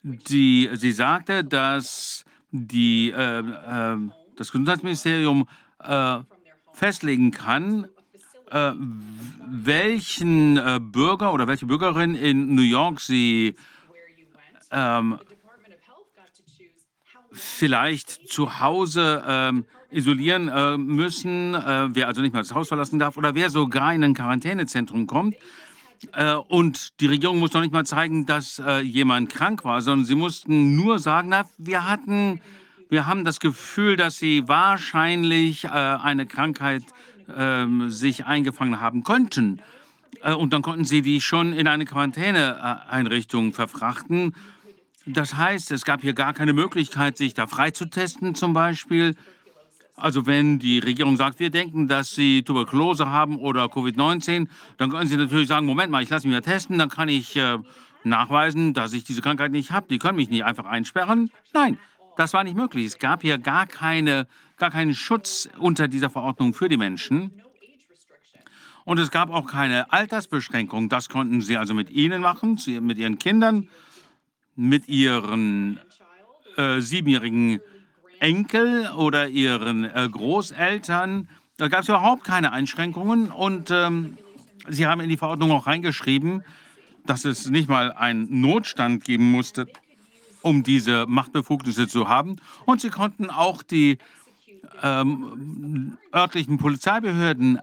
[0.01, 3.97] Die, sie sagte, dass die, äh, äh,
[4.37, 5.47] das Gesundheitsministerium
[5.83, 6.19] äh,
[6.73, 7.87] festlegen kann,
[8.51, 8.73] äh,
[9.47, 13.55] welchen äh, Bürger oder welche Bürgerin in New York sie
[14.71, 15.19] ähm,
[17.31, 22.99] vielleicht zu Hause ähm, isolieren äh, müssen, äh, wer also nicht mehr das Haus verlassen
[22.99, 25.35] darf oder wer sogar in ein Quarantänezentrum kommt.
[26.11, 30.05] Äh, und die Regierung muss noch nicht mal zeigen, dass äh, jemand krank war, sondern
[30.05, 32.41] sie mussten nur sagen, na, wir hatten,
[32.93, 36.83] wir haben das Gefühl, dass sie wahrscheinlich äh, eine Krankheit
[37.35, 39.61] ähm, sich eingefangen haben könnten.
[40.21, 44.35] Äh, und dann konnten sie die schon in eine Quarantäneeinrichtung verfrachten.
[45.07, 49.15] Das heißt, es gab hier gar keine Möglichkeit, sich da freizutasten zum Beispiel.
[49.95, 54.47] Also wenn die Regierung sagt, wir denken, dass Sie Tuberkulose haben oder Covid-19,
[54.77, 57.35] dann können Sie natürlich sagen, Moment mal, ich lasse mich ja testen, dann kann ich
[57.37, 57.57] äh,
[58.03, 59.87] nachweisen, dass ich diese Krankheit nicht habe.
[59.89, 61.31] Die können mich nicht einfach einsperren.
[61.53, 61.77] Nein,
[62.17, 62.85] das war nicht möglich.
[62.85, 64.27] Es gab hier gar, keine,
[64.57, 67.41] gar keinen Schutz unter dieser Verordnung für die Menschen.
[68.85, 70.89] Und es gab auch keine Altersbeschränkung.
[70.89, 73.69] Das konnten Sie also mit Ihnen machen, mit Ihren Kindern,
[74.55, 75.79] mit Ihren
[76.57, 77.61] äh, siebenjährigen
[78.19, 81.29] Enkel oder Ihren äh, Großeltern.
[81.57, 83.31] Da gab es überhaupt keine Einschränkungen.
[83.31, 84.17] Und ähm,
[84.67, 86.43] Sie haben in die Verordnung auch reingeschrieben,
[87.05, 89.67] dass es nicht mal einen Notstand geben musste,
[90.43, 92.35] um diese Machtbefugnisse zu haben.
[92.65, 93.97] Und sie konnten auch die
[94.83, 97.59] ähm, örtlichen Polizeibehörden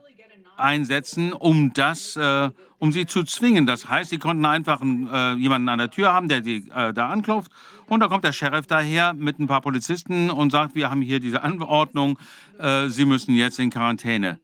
[0.57, 3.67] einsetzen, um das, äh, um sie zu zwingen.
[3.67, 7.11] Das heißt, sie konnten einfach äh, jemanden an der Tür haben, der die äh, da
[7.11, 7.53] anklopft.
[7.87, 11.21] Und da kommt der Sheriff daher mit ein paar Polizisten und sagt, wir haben hier
[11.21, 12.19] diese Anordnung,
[12.59, 14.39] äh, Sie müssen jetzt in Quarantäne.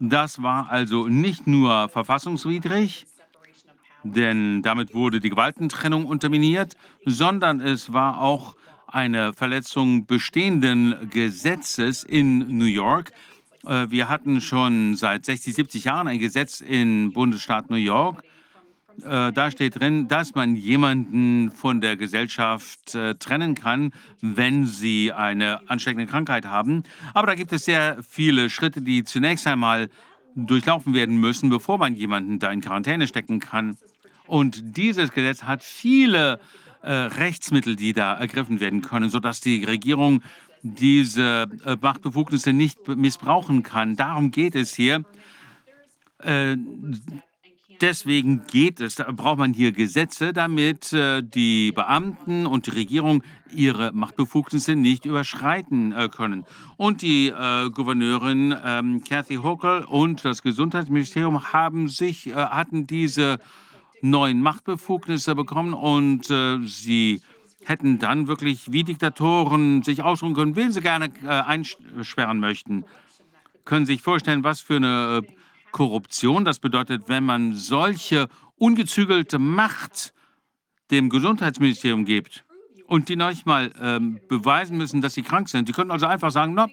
[0.00, 3.07] Das war also nicht nur verfassungswidrig,
[4.02, 8.54] denn damit wurde die Gewaltentrennung unterminiert, sondern es war auch
[8.86, 13.12] eine Verletzung bestehenden Gesetzes in New York.
[13.66, 18.22] Äh, wir hatten schon seit 60, 70 Jahren ein Gesetz im Bundesstaat New York.
[19.04, 25.12] Äh, da steht drin, dass man jemanden von der Gesellschaft äh, trennen kann, wenn sie
[25.12, 26.82] eine ansteckende Krankheit haben.
[27.14, 29.88] Aber da gibt es sehr viele Schritte, die zunächst einmal
[30.34, 33.76] durchlaufen werden müssen, bevor man jemanden da in Quarantäne stecken kann.
[34.28, 36.38] Und dieses Gesetz hat viele
[36.82, 40.22] äh, Rechtsmittel, die da ergriffen werden können, sodass die Regierung
[40.62, 43.96] diese äh, Machtbefugnisse nicht missbrauchen kann.
[43.96, 45.04] Darum geht es hier.
[46.18, 46.56] Äh,
[47.80, 53.22] deswegen geht es, da braucht man hier Gesetze, damit äh, die Beamten und die Regierung
[53.52, 56.44] ihre Machtbefugnisse nicht überschreiten äh, können.
[56.76, 63.38] Und die äh, Gouverneurin ähm, Kathy Hochul und das Gesundheitsministerium haben sich, äh, hatten diese
[64.02, 67.20] neuen Machtbefugnisse bekommen und äh, sie
[67.64, 72.84] hätten dann wirklich wie Diktatoren sich ausruhen können, wen sie gerne äh, einsperren möchten.
[73.64, 75.32] Können Sie sich vorstellen, was für eine äh,
[75.72, 80.14] Korruption das bedeutet, wenn man solche ungezügelte Macht
[80.90, 82.44] dem Gesundheitsministerium gibt
[82.86, 85.66] und die noch nicht mal ähm, beweisen müssen, dass sie krank sind.
[85.66, 86.66] Sie können also einfach sagen, no,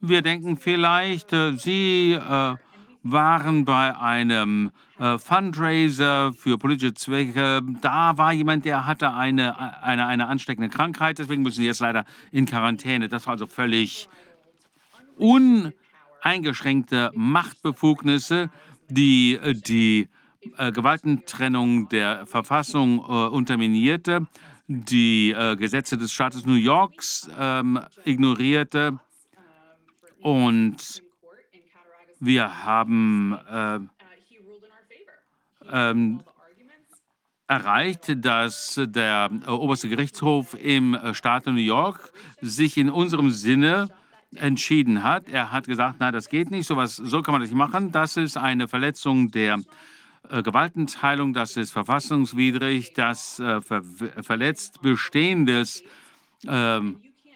[0.00, 2.56] wir denken vielleicht, äh, Sie äh,
[3.02, 7.62] waren bei einem äh, Fundraiser für politische Zwecke.
[7.80, 12.04] Da war jemand, der hatte eine, eine, eine ansteckende Krankheit, deswegen müssen sie jetzt leider
[12.30, 13.08] in Quarantäne.
[13.08, 14.08] Das war also völlig
[15.16, 18.50] uneingeschränkte Machtbefugnisse,
[18.88, 20.08] die die
[20.56, 24.26] äh, Gewaltentrennung der Verfassung äh, unterminierte.
[24.72, 29.00] die äh, Gesetze des Staates New Yorks ähm, ignorierte.
[30.22, 31.02] Und
[32.20, 33.80] wir haben äh,
[35.72, 36.20] ähm,
[37.48, 43.88] erreicht, dass der äh, oberste Gerichtshof im äh, Staat New York sich in unserem Sinne
[44.36, 45.28] entschieden hat.
[45.28, 47.90] Er hat gesagt, na, das geht nicht, sowas, so kann man das nicht machen.
[47.90, 49.58] Das ist eine Verletzung der
[50.28, 53.82] äh, Gewaltenteilung, das ist verfassungswidrig, das äh, ver
[54.22, 55.82] verletzt bestehendes
[56.46, 56.80] äh,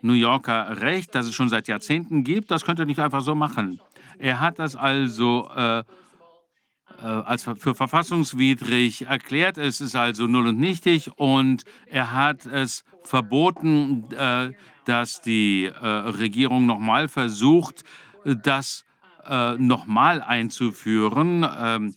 [0.03, 2.51] New Yorker Recht, das es schon seit Jahrzehnten gibt.
[2.51, 3.81] Das könnte er nicht einfach so machen.
[4.19, 5.83] Er hat das also äh,
[7.01, 9.59] äh, als für verfassungswidrig erklärt.
[9.59, 14.53] Es ist also null und nichtig und er hat es verboten, äh,
[14.85, 17.85] dass die äh, Regierung nochmal versucht,
[18.25, 18.85] das
[19.27, 21.47] äh, nochmal einzuführen.
[21.59, 21.95] Ähm,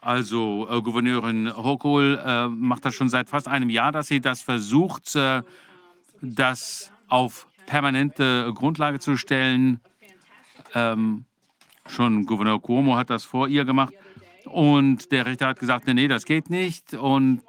[0.00, 4.42] also äh, Gouverneurin Hochul äh, macht das schon seit fast einem Jahr, dass sie das
[4.42, 5.16] versucht,
[6.20, 9.80] das auf permanente Grundlage zu stellen.
[10.74, 11.26] Ähm,
[11.86, 13.94] schon Gouverneur Cuomo hat das vor ihr gemacht.
[14.44, 16.94] Und der Richter hat gesagt, nee, das geht nicht.
[16.94, 17.42] Und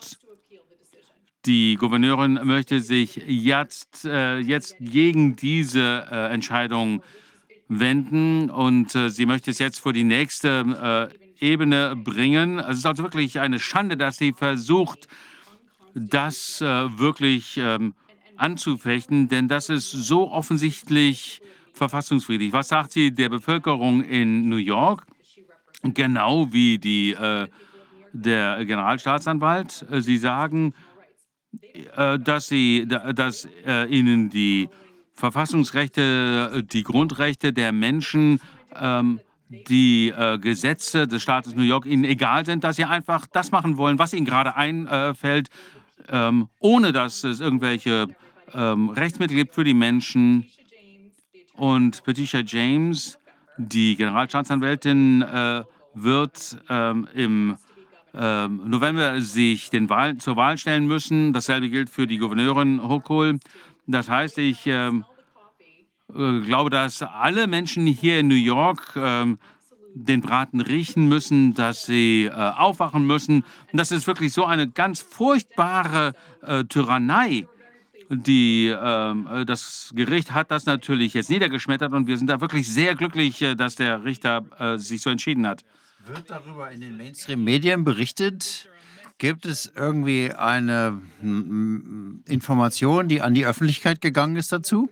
[1.46, 7.04] die Gouverneurin möchte sich jetzt, äh, jetzt gegen diese äh, Entscheidung
[7.68, 11.10] wenden und äh, sie möchte es jetzt vor die nächste
[11.42, 12.60] äh, Ebene bringen.
[12.60, 15.08] Es ist also wirklich eine Schande, dass sie versucht,
[15.94, 17.94] das äh, wirklich ähm,
[18.38, 21.42] anzufechten, denn das ist so offensichtlich
[21.74, 22.54] verfassungswidrig.
[22.54, 25.06] Was sagt sie der Bevölkerung in New York?
[25.84, 27.48] Genau wie die, äh,
[28.14, 29.86] der Generalstaatsanwalt.
[29.92, 30.74] Äh, sie sagen,
[31.98, 34.70] äh, dass, sie, dass äh, ihnen die
[35.16, 38.40] Verfassungsrechte, äh, die Grundrechte der Menschen
[38.80, 39.20] ähm,
[39.50, 43.78] die äh, Gesetze des Staates New York ihnen egal sind, dass sie einfach das machen
[43.78, 45.50] wollen, was ihnen gerade einfällt,
[46.10, 48.08] ähm, ohne dass es irgendwelche
[48.54, 50.48] ähm, Rechtsmittel gibt für die Menschen.
[51.56, 53.20] Und Patricia James,
[53.58, 55.64] die Generalstaatsanwältin, äh,
[55.94, 57.58] wird ähm, im
[58.16, 61.34] ähm, November sich den Wahl, zur Wahl stellen müssen.
[61.34, 63.40] Dasselbe gilt für die Gouverneurin Hochul.
[63.88, 65.06] Das heißt, ich ähm,
[66.16, 69.36] äh, glaube, dass alle Menschen hier in New York äh,
[69.96, 73.44] den Braten riechen müssen, dass sie äh, aufwachen müssen.
[73.72, 77.48] Und das ist wirklich so eine ganz furchtbare äh, Tyrannei.
[78.16, 82.68] Die, ähm, äh, das Gericht hat das natürlich jetzt niedergeschmettert und wir sind da wirklich
[82.68, 84.44] sehr glücklich, äh, dass der Richter
[84.78, 85.64] sich so entschieden hat.
[86.06, 88.68] Wird darüber in den Mainstream-Medien berichtet?
[89.18, 91.02] Gibt es irgendwie eine
[92.28, 94.90] Information, die an die Öffentlichkeit gegangen ist dazu?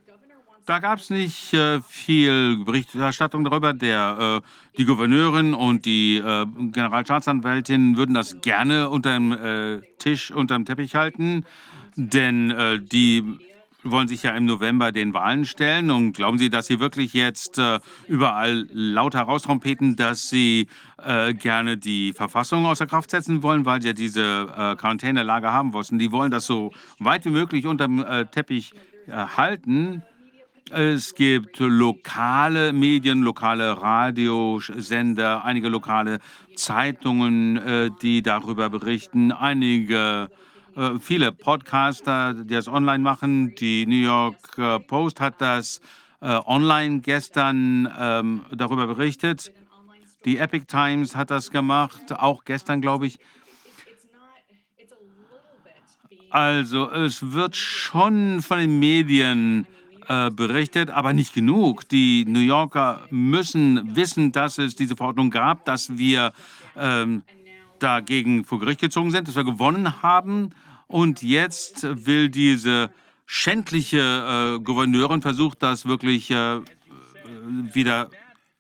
[0.66, 3.74] Da gab es nicht äh, viel Berichterstattung darüber.
[3.74, 10.32] Der, äh, die Gouverneurin und die äh, Generalstaatsanwältin würden das gerne unter dem äh, Tisch,
[10.32, 11.46] unter dem Teppich halten,
[12.10, 13.24] denn äh, die
[13.84, 15.90] wollen sich ja im November den Wahlen stellen.
[15.90, 20.68] Und glauben Sie, dass Sie wirklich jetzt äh, überall laut heraustrumpeten, dass Sie
[21.40, 25.98] gerne die Verfassung außer Kraft setzen wollen, weil Sie ja diese Quarantänelage haben wollten?
[25.98, 28.72] Die wollen das so weit wie möglich unter dem Teppich
[29.10, 30.04] halten.
[30.74, 36.20] Es gibt lokale Medien, lokale Radiosender, einige lokale
[36.56, 40.30] Zeitungen, äh, die darüber berichten, einige,
[40.76, 43.56] äh, viele Podcaster, die das online machen.
[43.56, 45.82] Die New York äh, Post hat das
[46.24, 49.52] online gestern ähm, darüber berichtet.
[50.24, 53.18] Die Epic Times hat das gemacht, auch gestern, glaube ich.
[56.30, 59.66] Also es wird schon von den Medien
[60.08, 61.90] äh, berichtet, aber nicht genug.
[61.90, 66.32] Die New Yorker müssen wissen, dass es diese Verordnung gab, dass wir
[66.78, 67.24] ähm,
[67.82, 70.52] dagegen vor Gericht gezogen sind, dass wir gewonnen haben.
[70.88, 72.92] Und jetzt will diese
[73.26, 76.60] schändliche äh, Gouverneurin versucht, das wirklich äh,
[77.74, 78.10] wieder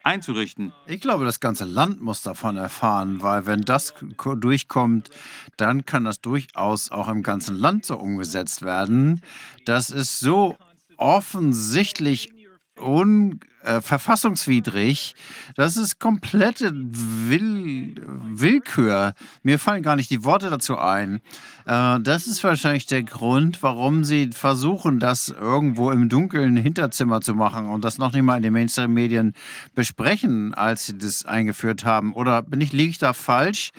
[0.03, 0.73] einzurichten.
[0.87, 3.93] Ich glaube, das ganze Land muss davon erfahren, weil wenn das
[4.37, 5.09] durchkommt,
[5.57, 9.21] dann kann das durchaus auch im ganzen Land so umgesetzt werden.
[9.65, 10.57] Das ist so
[10.97, 12.31] offensichtlich
[12.79, 15.15] un, äh, verfassungswidrig.
[15.55, 19.13] Das ist komplette Will Willkür.
[19.43, 21.21] Mir fallen gar nicht die Worte dazu ein.
[21.65, 27.35] Äh, das ist wahrscheinlich der Grund, warum sie versuchen, das irgendwo im dunklen Hinterzimmer zu
[27.35, 29.33] machen und das noch nicht mal in den Mainstream-Medien
[29.75, 32.13] besprechen, als sie das eingeführt haben.
[32.13, 33.71] Oder bin ich, liege ich da falsch?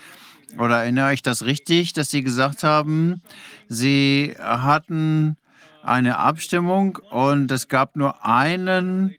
[0.58, 3.22] Oder erinnere ich das richtig, dass Sie gesagt haben,
[3.68, 5.36] Sie hatten
[5.82, 9.16] eine Abstimmung und es gab nur einen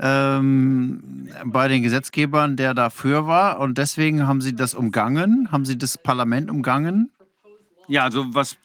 [0.00, 5.76] ähm, bei den Gesetzgebern, der dafür war und deswegen haben sie das umgangen, haben sie
[5.76, 7.10] das Parlament umgangen?
[7.88, 8.56] Ja, also was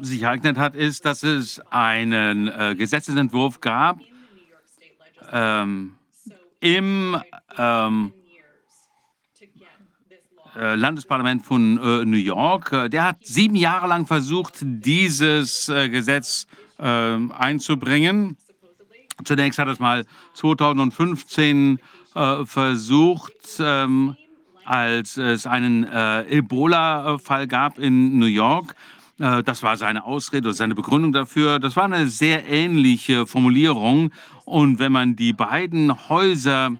[0.00, 3.98] sich ereignet hat, ist, dass es einen äh, Gesetzesentwurf gab
[5.32, 5.94] ähm,
[6.60, 7.16] im
[7.58, 8.12] ähm,
[10.56, 12.72] äh, Landesparlament von äh, New York.
[12.72, 15.88] Äh, der hat sieben Jahre lang versucht, dieses äh,
[16.80, 18.36] Ähm, einzubringen.
[19.24, 21.78] Zunächst hat es mal 2015
[22.14, 24.16] äh, versucht, ähm,
[24.64, 28.74] als es einen äh, Ebola-Fall gab in New York.
[29.18, 31.58] Äh, das war seine Ausrede seine Begründung dafür.
[31.58, 34.10] Das war eine sehr ähnliche Formulierung.
[34.44, 36.72] Und wenn man die beiden Häuser,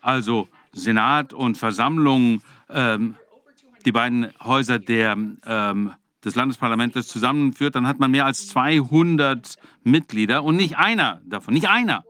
[0.00, 3.16] also Senat und Versammlung, ähm,
[3.84, 5.16] die beiden Häuser der,
[5.46, 5.92] ähm,
[6.24, 11.68] des Landesparlaments zusammenführt, dann hat man mehr als 200 Mitglieder und nicht einer davon, nicht
[11.68, 12.04] einer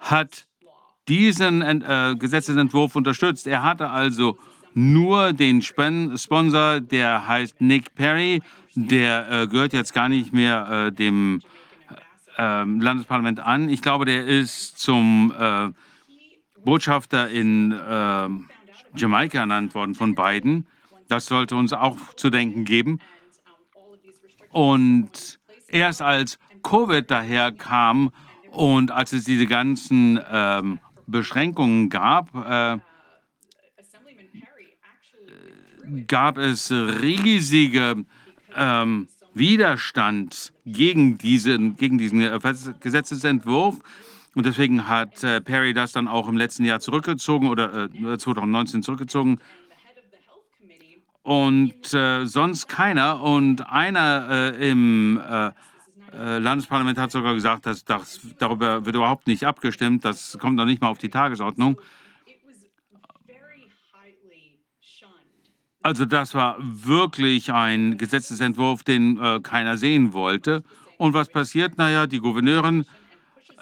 [0.00, 0.46] hat
[1.08, 3.46] diesen äh, Gesetzesentwurf unterstützt.
[3.46, 4.38] Er hatte also
[4.74, 8.42] nur den Spen Sponsor, der heißt Nick Perry,
[8.74, 11.42] der äh, gehört jetzt gar nicht mehr äh, dem
[12.38, 13.68] ähm, Landesparlament an.
[13.68, 15.68] Ich glaube, der ist zum äh,
[16.64, 18.48] Botschafter in ähm,
[18.94, 20.66] Jamaika ernannt worden von Biden.
[21.10, 23.00] Das sollte uns auch zu denken geben.
[24.50, 28.12] Und erst als Covid daherkam
[28.52, 30.78] und als es diese ganzen ähm,
[31.08, 32.78] Beschränkungen gab, äh,
[36.06, 38.04] gab es riesige
[38.54, 42.38] ähm, Widerstand gegen diesen, gegen diesen äh,
[42.78, 43.78] Gesetzesentwurf.
[44.36, 48.84] Und deswegen hat äh, Perry das dann auch im letzten Jahr zurückgezogen oder äh, 2019
[48.84, 49.40] zurückgezogen.
[51.22, 53.22] Und äh, sonst keiner.
[53.22, 55.50] Und einer äh, im äh,
[56.12, 60.04] äh, Landesparlament hat sogar gesagt, dass das, darüber wird überhaupt nicht abgestimmt.
[60.04, 61.80] Das kommt noch nicht mal auf die Tagesordnung.
[65.82, 70.62] Also das war wirklich ein Gesetzesentwurf, den äh, keiner sehen wollte.
[70.98, 71.78] Und was passiert?
[71.78, 72.84] Naja, die Gouverneurin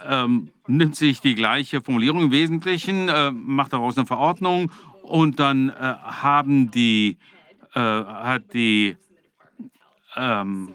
[0.05, 4.73] ähm, nimmt sich die gleiche Formulierung im Wesentlichen, äh, macht daraus eine Verordnung
[5.03, 7.17] und dann haben die,
[7.75, 8.97] äh, hat die
[10.17, 10.75] ähm,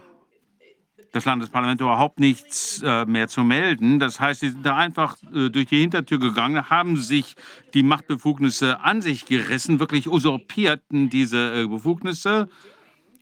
[1.13, 3.99] das Landesparlament überhaupt nichts äh, mehr zu melden.
[3.99, 7.35] Das heißt, sie sind da einfach äh, durch die Hintertür gegangen, haben sich
[7.75, 12.49] die Machtbefugnisse an sich gerissen, wirklich usurpierten diese äh, Befugnisse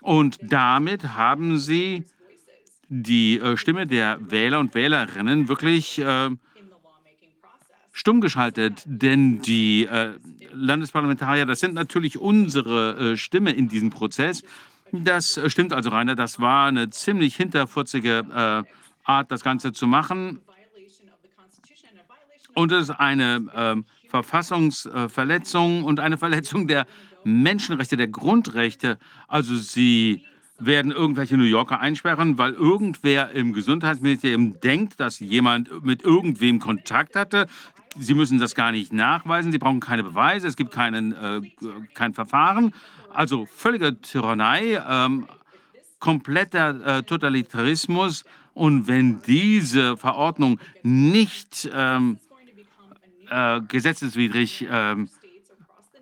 [0.02, 2.06] und damit haben sie
[2.88, 6.30] die äh, Stimme der Wähler und Wählerinnen wirklich äh,
[7.92, 10.14] stumm geschaltet, denn die äh,
[10.54, 14.44] Landesparlamentarier, das sind natürlich unsere Stimme in diesem Prozess
[14.92, 16.16] das stimmt also, Rainer.
[16.16, 18.64] Das war eine ziemlich hinterfurzige äh,
[19.04, 20.42] Art, das Ganze zu machen.
[22.54, 26.86] Und es ist eine äh, Verfassungsverletzung und eine Verletzung der
[27.24, 28.98] Menschenrechte, der Grundrechte.
[29.30, 30.26] Also sie
[30.60, 37.16] werden irgendwelche New Yorker einsperren, weil irgendwer im Gesundheitsministerium denkt, dass jemand mit irgendwem Kontakt
[37.16, 37.48] hatte.
[38.00, 41.42] Sie müssen das gar nicht nachweisen, Sie brauchen keine Beweise, es gibt keinen, äh,
[41.94, 42.74] kein Verfahren.
[43.14, 45.28] Also völlige Tyrannei, ähm,
[46.00, 48.24] kompletter äh, Totalitarismus.
[48.54, 52.18] Und wenn diese Verordnung nicht ähm,
[53.30, 55.10] äh, gesetzeswidrig ähm,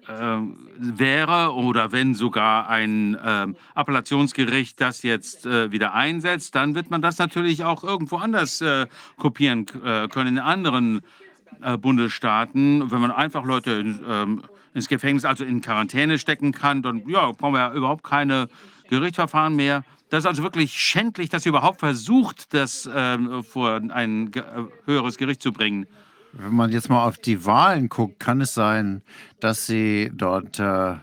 [0.07, 0.38] äh,
[0.78, 7.02] wäre oder wenn sogar ein äh, Appellationsgericht das jetzt äh, wieder einsetzt, dann wird man
[7.02, 8.88] das natürlich auch irgendwo anders äh,
[9.18, 11.02] kopieren äh, können in anderen äh,
[11.82, 12.92] Bundesstaaten.
[12.92, 14.44] Wenn man einfach Leute ähm,
[14.74, 18.48] ins Gefängnis, also in Quarantäne stecken kann, dann ja, brauchen wir ja überhaupt keine
[18.90, 19.84] Gerichtsverfahren mehr.
[20.10, 24.42] Das ist also wirklich schändlich, dass sie überhaupt versucht, das ähm, vor ein äh,
[24.86, 25.86] höheres Gericht zu bringen.
[26.34, 29.02] Wenn man jetzt mal auf die Wahlen guckt, kann es sein,
[29.40, 30.96] dass sie dort äh,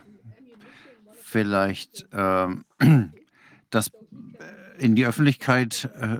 [1.22, 2.46] vielleicht äh,
[3.70, 3.90] das
[4.78, 6.18] in die Öffentlichkeit äh,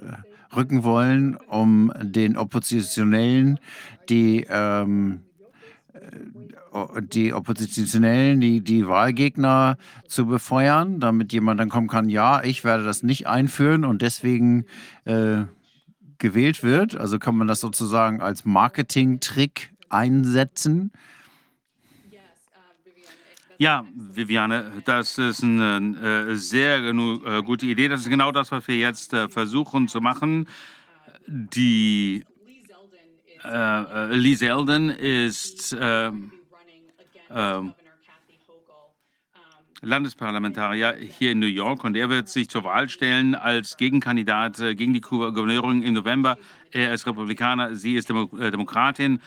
[0.54, 3.58] rücken wollen, um den Oppositionellen,
[4.08, 5.22] die ähm,
[7.00, 9.78] die Oppositionellen, die, die Wahlgegner
[10.08, 14.66] zu befeuern, damit jemand dann kommen kann, ja, ich werde das nicht einführen und deswegen
[15.04, 15.44] äh,
[16.18, 16.96] gewählt wird.
[16.96, 20.92] Also kann man das sozusagen als Marketing-Trick einsetzen.
[23.58, 27.88] Ja, Viviane, das ist eine äh, sehr äh, gute Idee.
[27.88, 30.46] Das ist genau das, was wir jetzt äh, versuchen zu machen.
[31.26, 32.24] Die
[33.46, 35.76] äh, Lee Zeldin ist
[39.82, 44.74] Landesparlamentarier hier in New York und er wird sich zur Wahl stellen als Gegenkandidat äh,
[44.74, 46.38] gegen die Gouverneurin im November.
[46.72, 49.20] Er ist Republikaner, sie ist Demo äh, Demokratin.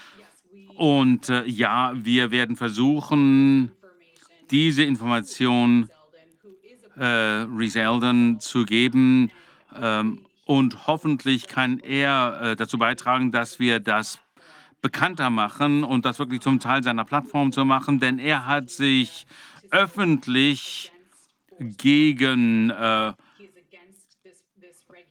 [0.75, 3.71] Und äh, ja, wir werden versuchen,
[4.49, 5.89] diese Information
[6.97, 9.31] äh, Reese Eldon zu geben.
[9.79, 14.17] Ähm, und hoffentlich kann er äh, dazu beitragen, dass wir das
[14.81, 19.27] bekannter machen und das wirklich zum Teil seiner Plattform zu machen, denn er hat sich
[19.69, 20.91] öffentlich
[21.59, 23.13] gegen äh, äh,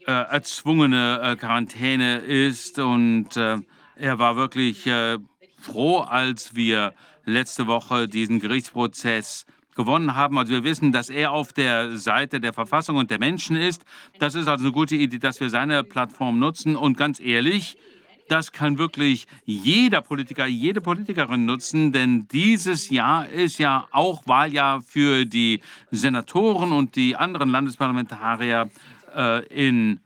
[0.06, 2.80] erzwungene äh, Quarantäne ist.
[2.80, 3.58] Und äh,
[3.94, 5.18] er war wirklich äh,
[5.60, 6.94] froh, als wir
[7.24, 9.46] letzte Woche diesen Gerichtsprozess
[9.78, 10.36] gewonnen haben.
[10.36, 13.84] Also wir wissen, dass er auf der Seite der Verfassung und der Menschen ist.
[14.18, 16.74] Das ist also eine gute Idee, dass wir seine Plattform nutzen.
[16.74, 17.78] Und ganz ehrlich,
[18.26, 24.82] das kann wirklich jeder Politiker, jede Politikerin nutzen, denn dieses Jahr ist ja auch Wahljahr
[24.82, 25.60] für die
[25.92, 28.70] Senatoren und die anderen Landesparlamentarier
[29.16, 30.00] äh, in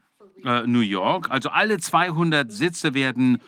[0.44, 1.31] äh, New York.
[1.31, 3.40] Also alle 200 Sitze werden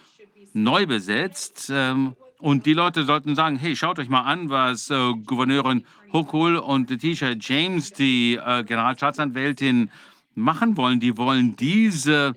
[0.55, 1.71] neu besetzt.
[1.71, 6.57] Ähm, und die Leute sollten sagen, hey, schaut euch mal an, was äh, Gouverneurin Hochul
[6.57, 9.91] und Letitia James, die äh, Generalstaatsanwältin,
[10.35, 11.01] machen wollen.
[11.01, 12.35] Die wollen diese,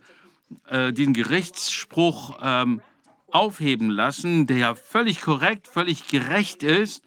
[0.69, 2.79] äh, diesen Gerichtsspruch ähm,
[3.31, 7.03] aufheben lassen, der völlig korrekt, völlig gerecht ist.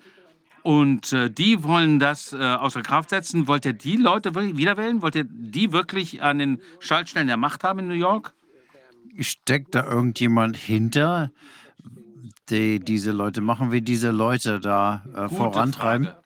[0.62, 3.48] Und äh, die wollen das äh, außer Kraft setzen.
[3.48, 5.00] Wollt ihr die Leute wieder wählen?
[5.00, 8.34] Wollt ihr die wirklich an den Schaltstellen der Macht haben in New York?
[9.20, 11.30] Steckt da irgendjemand hinter,
[12.50, 16.06] die diese Leute machen, wie diese Leute da äh, vorantreiben?
[16.06, 16.20] Frage.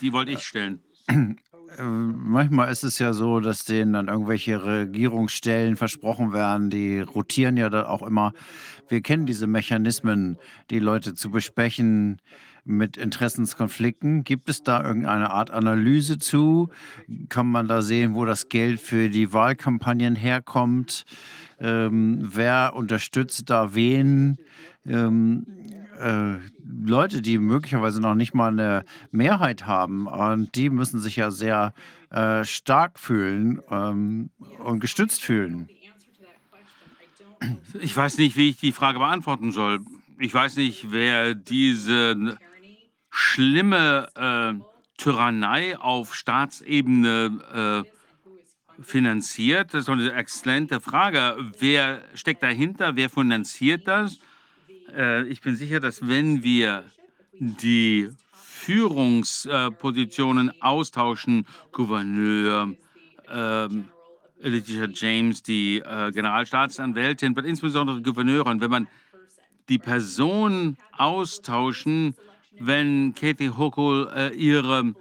[0.00, 0.80] Die wollte ich stellen.
[1.78, 6.68] Äh, manchmal ist es ja so, dass denen dann irgendwelche Regierungsstellen versprochen werden.
[6.68, 8.32] Die rotieren ja da auch immer.
[8.88, 10.36] Wir kennen diese Mechanismen,
[10.70, 12.20] die Leute zu besprechen
[12.64, 14.24] mit Interessenskonflikten.
[14.24, 16.70] Gibt es da irgendeine Art Analyse zu?
[17.28, 21.04] Kann man da sehen, wo das Geld für die Wahlkampagnen herkommt?
[21.60, 24.38] Ähm, wer unterstützt da wen?
[24.86, 25.46] Ähm,
[25.98, 31.30] äh, Leute, die möglicherweise noch nicht mal eine Mehrheit haben, und die müssen sich ja
[31.30, 31.74] sehr
[32.10, 34.30] äh, stark fühlen ähm,
[34.64, 35.68] und gestützt fühlen.
[37.80, 39.80] Ich weiß nicht, wie ich die Frage beantworten soll.
[40.18, 42.38] Ich weiß nicht, wer diese
[43.10, 44.62] schlimme äh,
[44.98, 49.72] Tyrannei auf Staatsebene äh, finanziert.
[49.72, 51.36] Das ist eine exzellente Frage.
[51.58, 52.96] Wer steckt dahinter?
[52.96, 54.18] Wer finanziert das?
[54.96, 56.84] Äh, ich bin sicher, dass wenn wir
[57.38, 62.74] die Führungspositionen austauschen, Gouverneur,
[63.28, 63.88] ähm,
[64.42, 68.86] James, die äh, Generalstaatsanwältin, aber insbesondere Gouverneurin, wenn man
[69.68, 72.14] die Person austauschen,
[72.58, 74.94] wenn Katie Hochul äh, ihre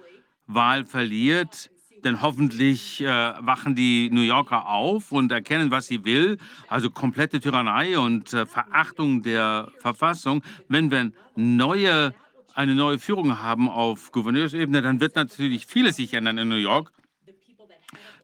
[0.47, 1.69] Wahl verliert,
[2.03, 6.37] denn hoffentlich äh, wachen die New Yorker auf und erkennen, was sie will.
[6.67, 10.41] Also komplette Tyrannei und äh, Verachtung der Verfassung.
[10.67, 12.13] Wenn wir neue,
[12.53, 16.91] eine neue Führung haben auf Gouverneursebene, dann wird natürlich vieles sich ändern in New York.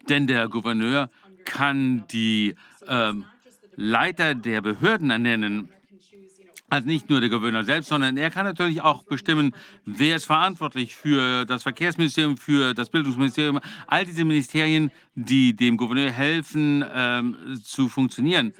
[0.10, 1.10] Denn der Gouverneur
[1.45, 2.56] kann die
[2.88, 3.14] äh,
[3.76, 5.69] Leiter der Behörden ernennen
[6.67, 9.53] also nicht nur der Gouverneur selbst, sondern er kann natürlich auch bestimmen,
[9.85, 16.11] wer ist verantwortlich für das Verkehrsministerium, für das Bildungsministerium, all diese Ministerien, die dem Gouverneur
[16.11, 18.53] helfen, ähm, zu funktionieren.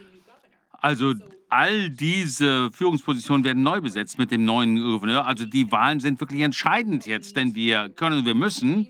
[0.72, 1.16] Also
[1.50, 5.26] all diese Führungspositionen werden neu besetzt mit dem neuen Gouverneur.
[5.26, 8.90] Also die Wahlen sind wirklich entscheidend jetzt, denn wir können wir müssen.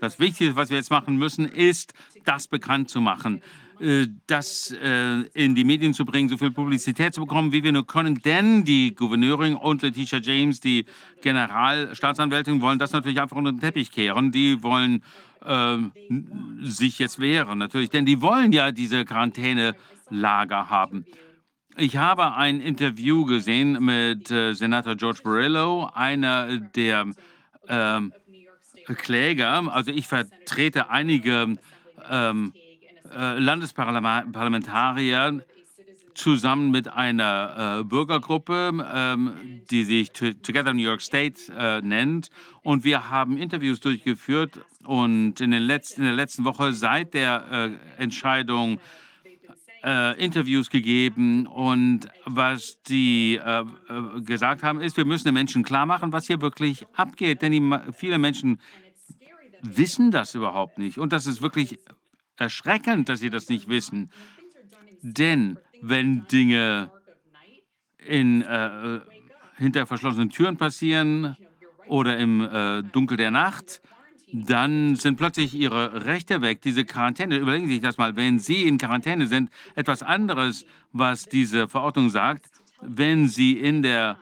[0.00, 1.94] Das Wichtigste, was wir jetzt machen müssen, ist,
[2.24, 3.40] das bekannt zu machen.
[3.82, 7.72] Äh, das äh, in die Medien zu bringen, so viel Publizität zu bekommen, wie wir
[7.72, 8.22] nur können.
[8.22, 10.86] Denn die Gouverneurin und Letitia James, die
[11.20, 14.30] Generalstaatsanwältin, wollen das natürlich einfach unter den Teppich kehren.
[14.30, 15.02] Die wollen
[15.44, 15.78] äh,
[16.62, 17.90] sich jetzt wehren, natürlich.
[17.90, 21.04] Denn die wollen ja diese Quarantänelager haben.
[21.76, 27.06] Ich habe ein Interview gesehen mit äh, Senator George Borrello, einer der
[27.68, 28.12] ähm,
[28.86, 29.74] Kläger.
[29.74, 31.56] Also ich vertrete einige
[32.08, 32.52] ähm,
[33.16, 35.44] äh, Landesparlamentarier
[36.14, 42.30] zusammen mit einer äh, Bürgergruppe, ähm, die sich Together New York State äh, nennt.
[42.62, 47.78] Und wir haben Interviews durchgeführt und in, den letzten, in der letzten Woche seit der
[47.98, 48.78] äh, Entscheidung
[49.84, 51.46] äh, Interviews gegeben.
[51.46, 53.64] Und was die äh,
[54.20, 57.42] gesagt haben, ist, wir müssen den Menschen klar machen, was hier wirklich abgeht.
[57.42, 58.60] Denn die, viele Menschen
[59.62, 60.98] wissen das überhaupt nicht.
[60.98, 61.78] Und das ist wirklich
[62.36, 64.10] erschreckend, dass Sie das nicht wissen.
[65.02, 66.90] Denn wenn Dinge
[67.98, 69.00] in, äh,
[69.56, 71.36] hinter verschlossenen Türen passieren
[71.86, 73.80] oder im äh, Dunkel der Nacht,
[74.32, 76.62] dann sind plötzlich ihre Rechte weg.
[76.62, 81.26] Diese Quarantäne, überlegen Sie sich das mal, wenn Sie in Quarantäne sind, etwas anderes, was
[81.26, 82.46] diese Verordnung sagt,
[82.80, 84.18] wenn Sie in der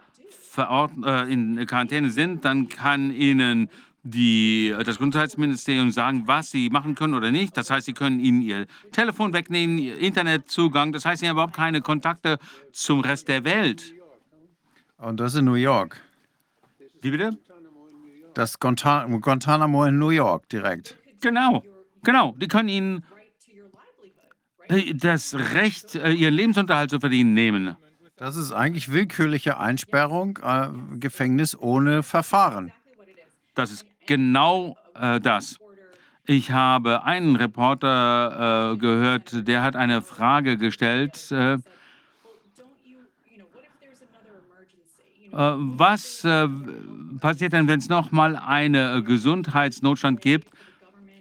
[0.51, 3.70] Verordnung, äh, in Quarantäne sind, dann kann Ihnen
[4.02, 7.56] die, das Gesundheitsministerium sagen, was sie machen können oder nicht.
[7.56, 10.93] Das heißt, sie können ihnen ihr Telefon wegnehmen, ihr Internetzugang.
[10.93, 12.39] Das heißt, sie haben überhaupt keine Kontakte
[12.72, 13.94] zum Rest der Welt.
[14.98, 16.01] Und das in New York.
[17.02, 17.39] Wie bitte?
[18.35, 20.97] Das Guantanamo in New York direkt.
[21.20, 21.62] Genau,
[22.02, 22.35] genau.
[22.39, 23.05] Die können ihnen
[24.68, 27.77] äh, das Recht, äh, ihren Lebensunterhalt zu verdienen, nehmen.
[28.16, 30.68] Das ist eigentlich willkürliche Einsperrung, äh,
[30.98, 32.72] Gefängnis ohne Verfahren.
[33.55, 35.57] Das ist genau äh, das.
[36.27, 41.31] Ich habe einen Reporter äh, gehört, der hat eine Frage gestellt.
[41.31, 41.59] Äh,
[45.32, 46.27] was
[47.20, 50.49] passiert denn, wenn es nochmal einen Gesundheitsnotstand gibt?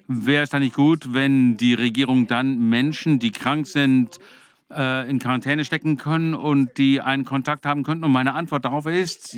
[0.07, 4.17] Wäre es dann nicht gut, wenn die Regierung dann Menschen, die krank sind,
[4.71, 8.05] äh, in Quarantäne stecken können und die einen Kontakt haben könnten?
[8.05, 9.37] Und meine Antwort darauf ist,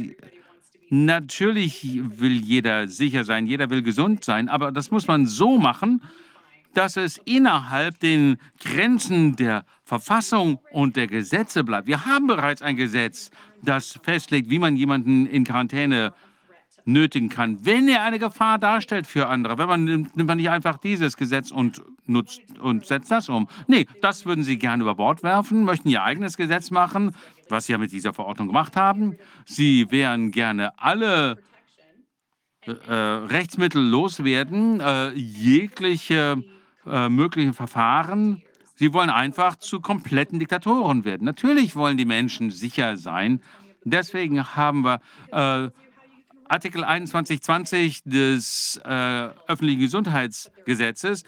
[0.91, 6.01] natürlich will jeder sicher sein, jeder will gesund sein, aber das muss man so machen,
[6.73, 11.87] dass es innerhalb den Grenzen der Verfassung und der Gesetze bleibt.
[11.87, 13.29] Wir haben bereits ein Gesetz,
[13.61, 16.13] das festlegt, wie man jemanden in Quarantäne
[16.85, 19.57] nötigen kann, wenn er eine Gefahr darstellt für andere.
[19.57, 23.47] Wenn man nimmt, man nicht einfach dieses Gesetz und nutzt und setzt das um.
[23.67, 27.15] Nee, das würden sie gerne über Bord werfen, möchten ihr eigenes Gesetz machen,
[27.51, 29.17] was sie ja mit dieser Verordnung gemacht haben.
[29.45, 31.37] Sie wären gerne alle
[32.65, 36.43] äh, Rechtsmittel loswerden, äh, jegliche
[36.85, 38.43] äh, möglichen Verfahren.
[38.75, 41.25] Sie wollen einfach zu kompletten Diktatoren werden.
[41.25, 43.41] Natürlich wollen die Menschen sicher sein.
[43.83, 45.01] Deswegen haben wir
[45.31, 45.69] äh,
[46.47, 51.23] Artikel 2120 des äh, öffentlichen Gesundheitsgesetzes.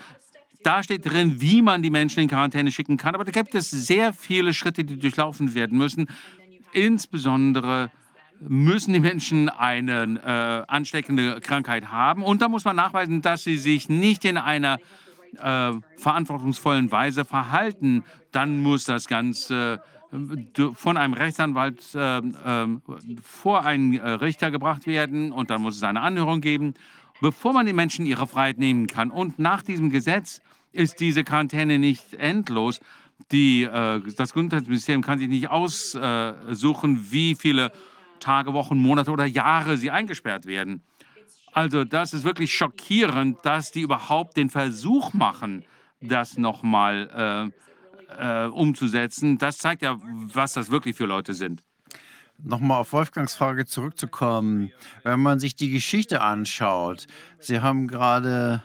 [0.64, 3.16] Da steht drin, wie man die Menschen in Quarantäne schicken kann.
[3.16, 6.08] Aber da gibt es sehr viele Schritte, die durchlaufen werden müssen.
[6.72, 7.92] Insbesondere
[8.40, 12.24] müssen die Menschen eine äh, ansteckende Krankheit haben.
[12.24, 14.80] Und da muss man nachweisen, dass sie sich nicht in einer
[15.38, 18.04] äh, verantwortungsvollen Weise verhalten.
[18.32, 19.82] Dann muss das Ganze
[20.76, 22.68] von einem Rechtsanwalt äh, äh,
[23.24, 26.76] vor einen äh, Richter gebracht werden und dann muss es eine Anhörung geben,
[27.20, 29.10] bevor man den Menschen ihre Freiheit nehmen kann.
[29.10, 30.42] Und nach diesem Gesetz
[30.74, 32.80] ist diese Quarantäne nicht endlos.
[33.32, 37.72] Die, äh, das Gesundheitsministerium kann sich nicht aussuchen, wie viele
[38.20, 40.82] Tage, Wochen, Monate oder Jahre sie eingesperrt werden.
[41.52, 45.66] Also das ist wirklich schockierend, dass die überhaupt den Versuch machen,
[46.02, 47.52] das nochmal
[48.20, 49.38] äh, äh, umzusetzen.
[49.38, 51.64] Das zeigt ja, was das wirklich für Leute sind.
[52.40, 54.72] Nochmal auf Wolfgangs Frage zurückzukommen.
[55.04, 57.06] Wenn man sich die Geschichte anschaut,
[57.40, 58.64] Sie haben gerade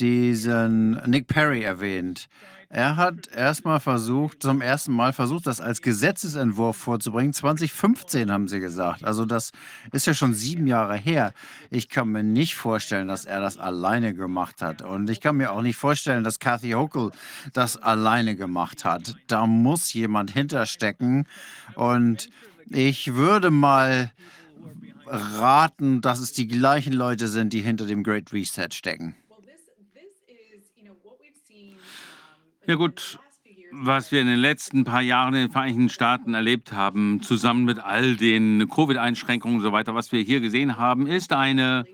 [0.00, 2.28] diesen Nick Perry erwähnt.
[2.68, 7.32] Er hat erstmal versucht, zum ersten Mal versucht, das als Gesetzesentwurf vorzubringen.
[7.32, 9.04] 2015 haben sie gesagt.
[9.04, 9.52] Also das
[9.92, 11.32] ist ja schon sieben Jahre her.
[11.70, 14.82] Ich kann mir nicht vorstellen, dass er das alleine gemacht hat.
[14.82, 17.12] Und ich kann mir auch nicht vorstellen, dass Kathy Hochul
[17.52, 19.14] das alleine gemacht hat.
[19.28, 21.26] Da muss jemand hinterstecken.
[21.76, 22.30] Und
[22.68, 24.10] ich würde mal
[25.06, 29.14] raten, dass es die gleichen Leute sind, die hinter dem Great Reset stecken.
[32.68, 33.20] Ja gut,
[33.70, 37.78] was wir in den letzten paar Jahren in den Vereinigten Staaten erlebt haben, zusammen mit
[37.78, 41.84] all den Covid-Einschränkungen und so weiter, was wir hier gesehen haben, ist eine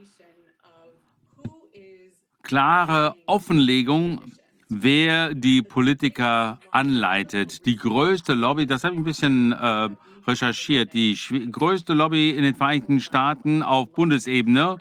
[2.43, 4.23] klare Offenlegung,
[4.71, 7.67] wer die Politiker anleitet.
[7.67, 9.91] Die größte Lobby, das habe ich ein bisschen äh,
[10.27, 11.19] recherchiert, die
[11.53, 14.79] größte Lobby in den Vereinigten Staaten auf Bundesebene,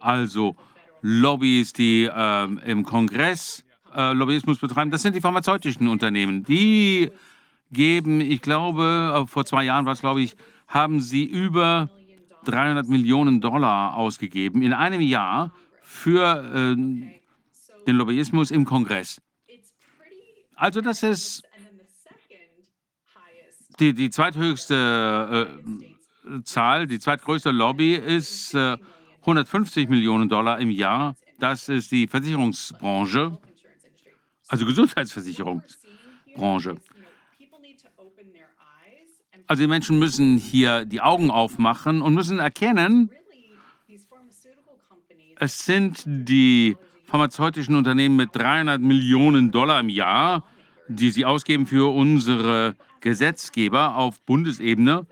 [0.00, 0.54] also
[1.00, 3.64] Lobbys, die äh, im Kongress
[3.94, 6.44] äh, Lobbyismus betreiben, das sind die pharmazeutischen Unternehmen.
[6.44, 7.10] Die
[7.70, 10.36] geben, ich glaube, äh, vor zwei Jahren war es, glaube ich,
[10.68, 11.90] haben sie über
[12.44, 15.52] 300 Millionen Dollar ausgegeben in einem Jahr
[15.82, 16.76] für äh,
[17.86, 19.20] den Lobbyismus im Kongress.
[20.56, 21.42] Also das ist
[23.80, 25.48] die, die zweithöchste
[26.26, 28.76] äh, Zahl, die zweitgrößte Lobby ist äh,
[29.20, 31.16] 150 Millionen Dollar im Jahr.
[31.38, 33.36] Das ist die Versicherungsbranche
[34.48, 36.76] also Gesundheitsversicherungsbranche.
[39.46, 43.10] Also die Menschen müssen hier die Augen aufmachen und müssen erkennen,
[45.38, 46.76] es sind die
[47.06, 50.44] pharmazeutischen Unternehmen mit 300 Millionen Dollar im Jahr,
[50.88, 55.06] die sie ausgeben für unsere Gesetzgeber auf Bundesebene.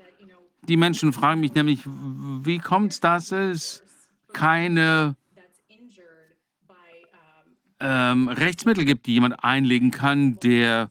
[0.68, 3.82] Die Menschen fragen mich nämlich, wie kommt es, dass es
[4.32, 5.16] keine
[7.82, 10.88] ähm, Rechtsmittel gibt, die jemand einlegen kann, der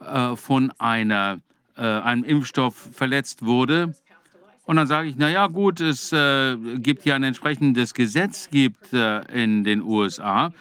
[0.00, 1.40] äh, von einer,
[1.76, 3.94] äh, einem Impfstoff verletzt wurde.
[4.64, 8.92] Und dann sage ich, na ja, gut, es äh, gibt ja ein entsprechendes Gesetz gibt
[8.92, 10.52] äh, in den USA.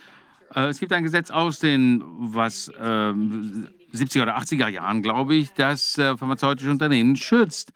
[0.55, 5.51] Äh, es gibt ein Gesetz aus den was 70er ähm, oder 80er Jahren, glaube ich,
[5.53, 7.73] das äh, pharmazeutische Unternehmen schützt.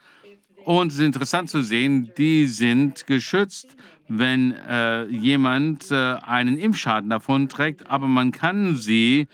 [0.63, 3.67] Und es ist interessant zu sehen, die sind geschützt,
[4.07, 9.27] wenn äh, jemand äh, einen Impfschaden davon trägt, aber man kann sie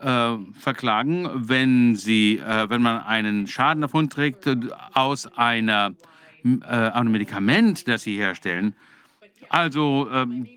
[0.00, 4.56] äh, verklagen, wenn sie, äh, wenn man einen Schaden davon trägt äh,
[4.94, 5.94] aus einer,
[6.44, 8.74] äh, einem Medikament, das sie herstellen.
[9.48, 10.48] Also ähm,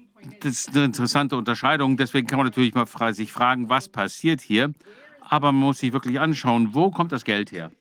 [0.41, 1.97] das ist eine interessante Unterscheidung.
[1.97, 4.73] Deswegen kann man natürlich mal sich fragen, was passiert hier.
[5.21, 7.71] Aber man muss sich wirklich anschauen, wo kommt das Geld her,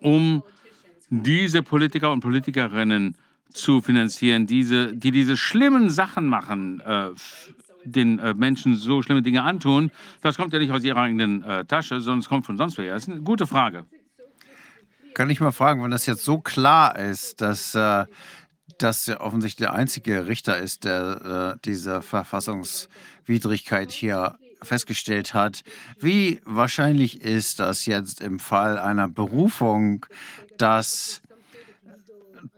[0.00, 0.42] um
[1.08, 3.16] diese Politiker und Politikerinnen
[3.56, 7.10] zu finanzieren, diese, die diese schlimmen Sachen machen, äh,
[7.84, 9.90] den äh, Menschen so schlimme Dinge antun,
[10.22, 12.94] das kommt ja nicht aus ihrer eigenen äh, Tasche, sondern es kommt von sonst woher.
[12.94, 13.84] Das ist eine gute Frage.
[15.14, 18.04] Kann ich mal fragen, wenn das jetzt so klar ist, dass äh,
[18.78, 25.62] das ja offensichtlich der einzige Richter ist, der äh, diese Verfassungswidrigkeit hier festgestellt hat.
[25.98, 30.04] Wie wahrscheinlich ist das jetzt im Fall einer Berufung,
[30.58, 31.22] dass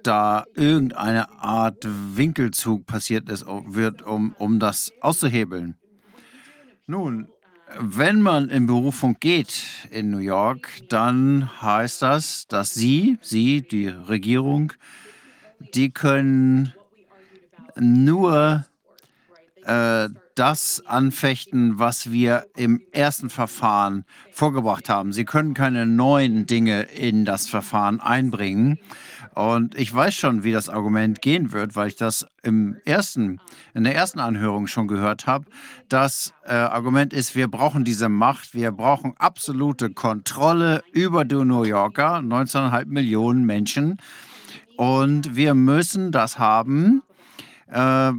[0.03, 5.77] da irgendeine Art Winkelzug passiert ist, wird, um, um das auszuhebeln.
[6.87, 7.29] Nun,
[7.79, 13.89] wenn man in Berufung geht in New York, dann heißt das, dass Sie, Sie, die
[13.89, 14.73] Regierung,
[15.75, 16.73] die können
[17.77, 18.65] nur
[19.65, 25.13] äh, das anfechten, was wir im ersten Verfahren vorgebracht haben.
[25.13, 28.79] Sie können keine neuen Dinge in das Verfahren einbringen.
[29.39, 33.39] Und ich weiß schon, wie das Argument gehen wird, weil ich das im ersten,
[33.73, 35.45] in der ersten Anhörung schon gehört habe.
[35.89, 41.63] Das äh, Argument ist, wir brauchen diese Macht, wir brauchen absolute Kontrolle über die New
[41.63, 43.99] Yorker, 19,5 Millionen Menschen.
[44.77, 47.05] Und wir müssen das haben
[47.69, 48.11] äh,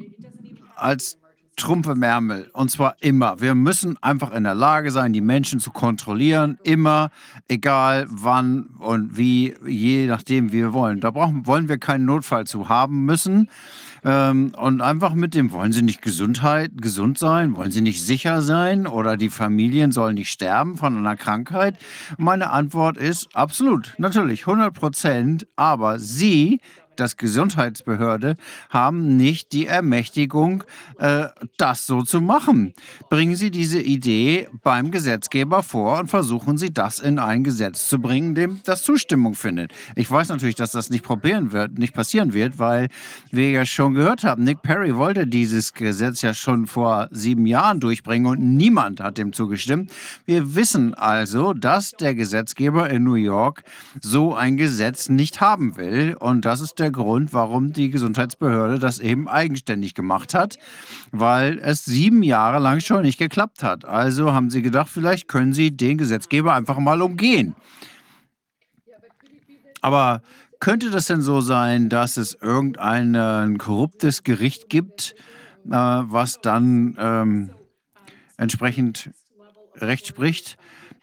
[0.77, 1.17] als
[1.59, 2.49] Trumpe Märmel.
[2.53, 3.39] Und zwar immer.
[3.41, 6.57] Wir müssen einfach in der Lage sein, die Menschen zu kontrollieren.
[6.63, 7.11] Immer,
[7.47, 11.01] egal wann und wie, je nachdem, wie wir wollen.
[11.01, 13.49] Da brauchen, wollen wir keinen Notfall zu haben müssen.
[14.03, 17.55] Ähm, und einfach mit dem, wollen Sie nicht Gesundheit, gesund sein?
[17.55, 18.87] Wollen Sie nicht sicher sein?
[18.87, 21.77] Oder die Familien sollen nicht sterben von einer Krankheit?
[22.17, 25.47] Meine Antwort ist absolut, natürlich, 100 Prozent.
[25.57, 26.61] Aber Sie
[26.99, 28.35] das Gesundheitsbehörde
[28.69, 30.63] haben nicht die Ermächtigung,
[30.97, 31.27] äh,
[31.57, 32.73] das so zu machen.
[33.09, 37.99] Bringen Sie diese Idee beim Gesetzgeber vor und versuchen Sie, das in ein Gesetz zu
[37.99, 39.71] bringen, dem das Zustimmung findet.
[39.95, 42.89] Ich weiß natürlich, dass das nicht probieren wird, nicht passieren wird, weil
[43.31, 47.79] wir ja schon gehört haben, Nick Perry wollte dieses Gesetz ja schon vor sieben Jahren
[47.79, 49.91] durchbringen und niemand hat dem zugestimmt.
[50.25, 53.63] Wir wissen also, dass der Gesetzgeber in New York
[54.01, 58.79] so ein Gesetz nicht haben will und das ist der der Grund, warum die Gesundheitsbehörde
[58.79, 60.57] das eben eigenständig gemacht hat,
[61.11, 63.85] weil es sieben Jahre lang schon nicht geklappt hat.
[63.85, 67.55] Also haben sie gedacht, vielleicht können sie den Gesetzgeber einfach mal umgehen.
[69.81, 70.21] Aber
[70.59, 75.15] könnte das denn so sein, dass es irgendein korruptes Gericht gibt,
[75.65, 77.51] äh, was dann ähm,
[78.37, 79.11] entsprechend
[79.75, 80.57] Recht spricht?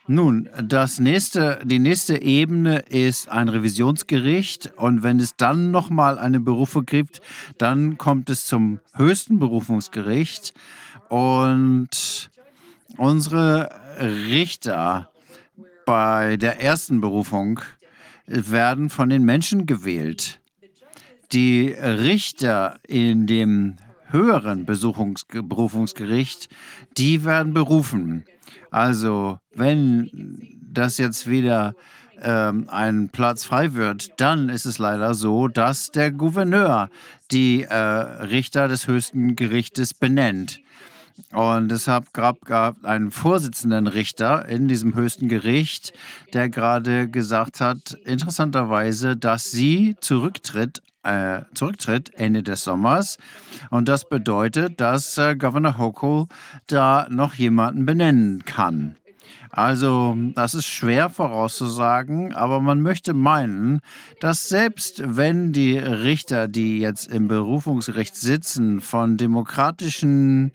[0.09, 6.39] Nun, das nächste, die nächste Ebene ist ein Revisionsgericht und wenn es dann nochmal eine
[6.39, 7.20] Berufung gibt,
[7.59, 10.55] dann kommt es zum höchsten Berufungsgericht
[11.09, 12.31] und
[12.97, 15.11] unsere Richter
[15.87, 17.59] bei der ersten Berufung
[18.27, 20.39] werden von den Menschen gewählt.
[21.33, 23.77] Die Richter in dem
[24.11, 26.49] höheren Berufungsgericht,
[26.97, 28.24] die werden berufen.
[28.77, 30.11] Also, wenn
[30.70, 31.74] das jetzt wieder
[32.20, 36.90] ähm, ein Platz frei wird, dann ist es leider so, dass der Gouverneur
[37.31, 40.61] die äh, Richter des höchsten Gerichtes benennt.
[41.32, 45.94] Und deshalb gab es einen Vorsitzenden Richter in diesem höchsten Gericht,
[46.35, 53.19] der gerade gesagt hat, interessanterweise, dass sie zurücktritt äh, zurücktritt Ende des Sommers.
[53.70, 56.27] Und das bedeutet, dass äh, Governor Hochul
[56.66, 58.97] da noch jemanden benennen kann.
[59.51, 63.81] Also, das ist schwer vorauszusagen, aber man möchte meinen,
[64.20, 70.53] dass selbst wenn die Richter, die jetzt im Berufungsrecht sitzen, von demokratischen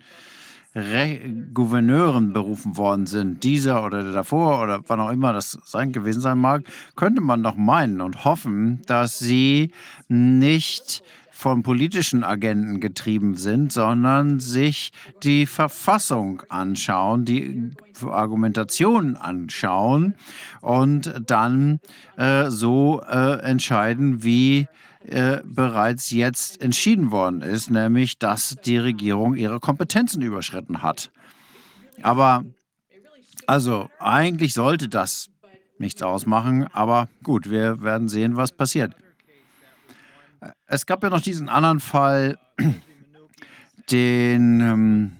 [0.73, 1.19] Re
[1.53, 6.21] Gouverneuren berufen worden sind, dieser oder der davor oder wann auch immer das sein gewesen
[6.21, 6.63] sein mag,
[6.95, 9.71] könnte man doch meinen und hoffen, dass sie
[10.07, 11.03] nicht
[11.41, 14.91] von politischen Agenten getrieben sind, sondern sich
[15.23, 17.71] die Verfassung anschauen, die
[18.05, 20.13] Argumentation anschauen
[20.61, 21.79] und dann
[22.15, 24.67] äh, so äh, entscheiden, wie
[25.07, 31.11] äh, bereits jetzt entschieden worden ist, nämlich dass die Regierung ihre Kompetenzen überschritten hat.
[32.03, 32.45] Aber
[33.47, 35.29] also eigentlich sollte das
[35.79, 38.95] nichts ausmachen, aber gut, wir werden sehen, was passiert.
[40.67, 42.37] Es gab ja noch diesen anderen Fall,
[43.91, 45.17] den ähm,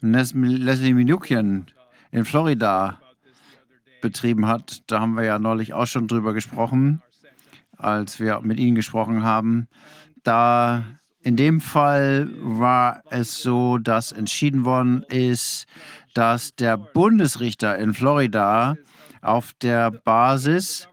[0.00, 1.66] Leslie Minukian
[2.10, 2.98] in Florida
[4.00, 4.82] betrieben hat.
[4.90, 7.02] Da haben wir ja neulich auch schon drüber gesprochen
[7.82, 9.68] als wir mit Ihnen gesprochen haben.
[10.22, 10.84] Da
[11.20, 15.66] in dem Fall war es so, dass entschieden worden ist,
[16.14, 18.76] dass der Bundesrichter in Florida
[19.20, 20.88] auf der Basis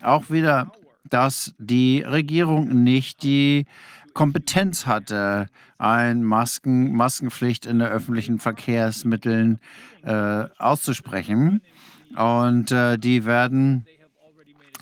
[0.00, 0.70] auch wieder,
[1.08, 3.66] dass die Regierung nicht die
[4.12, 5.48] Kompetenz hatte,
[5.78, 9.58] eine Masken, Maskenpflicht in den öffentlichen Verkehrsmitteln
[10.02, 11.62] äh, auszusprechen.
[12.16, 13.86] Und äh, die werden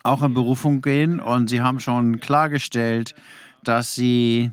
[0.03, 1.20] auch in Berufung gehen.
[1.20, 3.15] Und Sie haben schon klargestellt,
[3.65, 4.51] dass Sie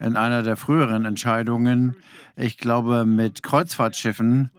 [0.00, 1.96] in einer der früheren Entscheidungen,
[2.36, 4.50] ich glaube mit Kreuzfahrtschiffen,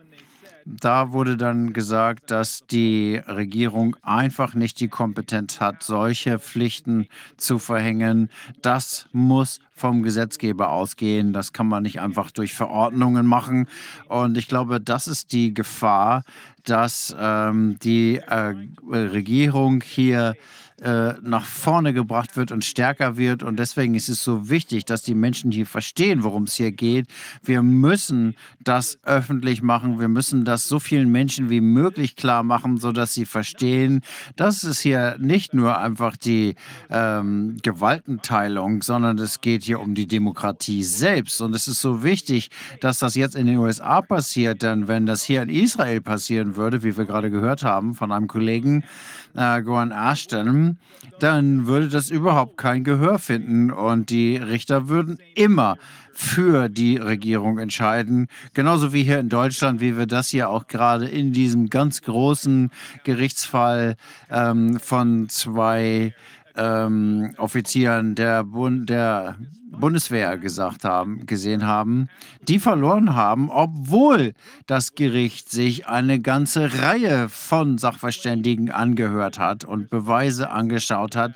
[0.65, 7.59] da wurde dann gesagt, dass die Regierung einfach nicht die Kompetenz hat, solche Pflichten zu
[7.59, 8.29] verhängen.
[8.63, 11.33] Das muss vom Gesetzgeber ausgehen.
[11.33, 13.67] Das kann man nicht einfach durch Verordnungen machen.
[14.07, 16.23] Und ich glaube, das ist die Gefahr,
[16.63, 18.55] dass ähm, die äh,
[18.89, 20.35] Regierung hier
[20.81, 23.43] äh, nach vorne gebracht wird und stärker wird.
[23.43, 27.07] Und deswegen ist es so wichtig, dass die Menschen hier verstehen, worum es hier geht.
[27.43, 30.01] Wir müssen das öffentlich machen.
[30.01, 34.01] Wir müssen das so vielen Menschen wie möglich klar machen, sodass sie verstehen,
[34.35, 36.55] dass es hier nicht nur einfach die
[36.89, 41.41] ähm, Gewaltenteilung, sondern es geht hier um die Demokratie selbst.
[41.41, 42.49] Und es ist so wichtig,
[42.81, 46.83] dass das jetzt in den USA passiert, denn wenn das hier in Israel passieren würde,
[46.83, 48.83] wie wir gerade gehört haben von einem Kollegen,
[49.35, 50.77] äh, Goran Ashton,
[51.19, 55.77] dann würde das überhaupt kein Gehör finden und die Richter würden immer
[56.13, 58.27] für die Regierung entscheiden.
[58.53, 62.71] Genauso wie hier in Deutschland, wie wir das hier auch gerade in diesem ganz großen
[63.03, 63.95] Gerichtsfall
[64.29, 66.13] ähm, von zwei
[66.55, 69.35] ähm, Offizieren der, Bund, der
[69.79, 72.09] Bundeswehr gesagt haben, gesehen haben,
[72.47, 74.33] die verloren haben, obwohl
[74.67, 81.33] das Gericht sich eine ganze Reihe von Sachverständigen angehört hat und Beweise angeschaut hat,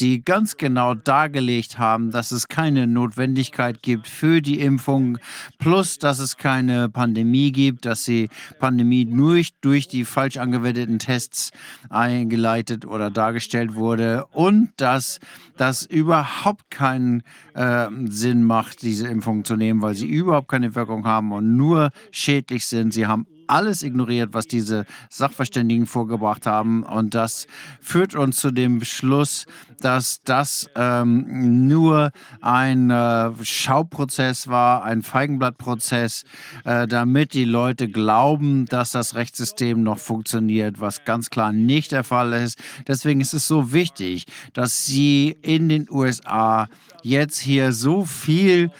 [0.00, 5.18] die ganz genau dargelegt haben, dass es keine Notwendigkeit gibt für die Impfung,
[5.58, 8.28] plus dass es keine Pandemie gibt, dass die
[8.58, 11.52] Pandemie nur durch die falsch angewendeten Tests
[11.88, 15.20] eingeleitet oder dargestellt wurde und dass
[15.56, 17.22] das überhaupt keinen
[17.54, 21.90] äh, Sinn macht, diese Impfung zu nehmen, weil sie überhaupt keine Wirkung haben und nur
[22.10, 22.92] schädlich sind.
[22.92, 26.82] Sie haben alles ignoriert, was diese Sachverständigen vorgebracht haben.
[26.82, 27.46] Und das
[27.80, 29.46] führt uns zu dem Beschluss,
[29.80, 36.24] dass das ähm, nur ein äh, Schauprozess war, ein Feigenblattprozess,
[36.64, 42.04] äh, damit die Leute glauben, dass das Rechtssystem noch funktioniert, was ganz klar nicht der
[42.04, 42.58] Fall ist.
[42.86, 46.68] Deswegen ist es so wichtig, dass Sie in den USA
[47.02, 48.70] jetzt hier so viel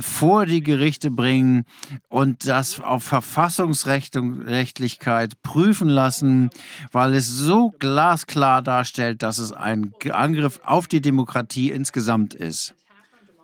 [0.00, 1.64] vor die Gerichte bringen
[2.08, 6.50] und das auf Verfassungsrechtlichkeit prüfen lassen,
[6.92, 12.74] weil es so glasklar darstellt, dass es ein Angriff auf die Demokratie insgesamt ist.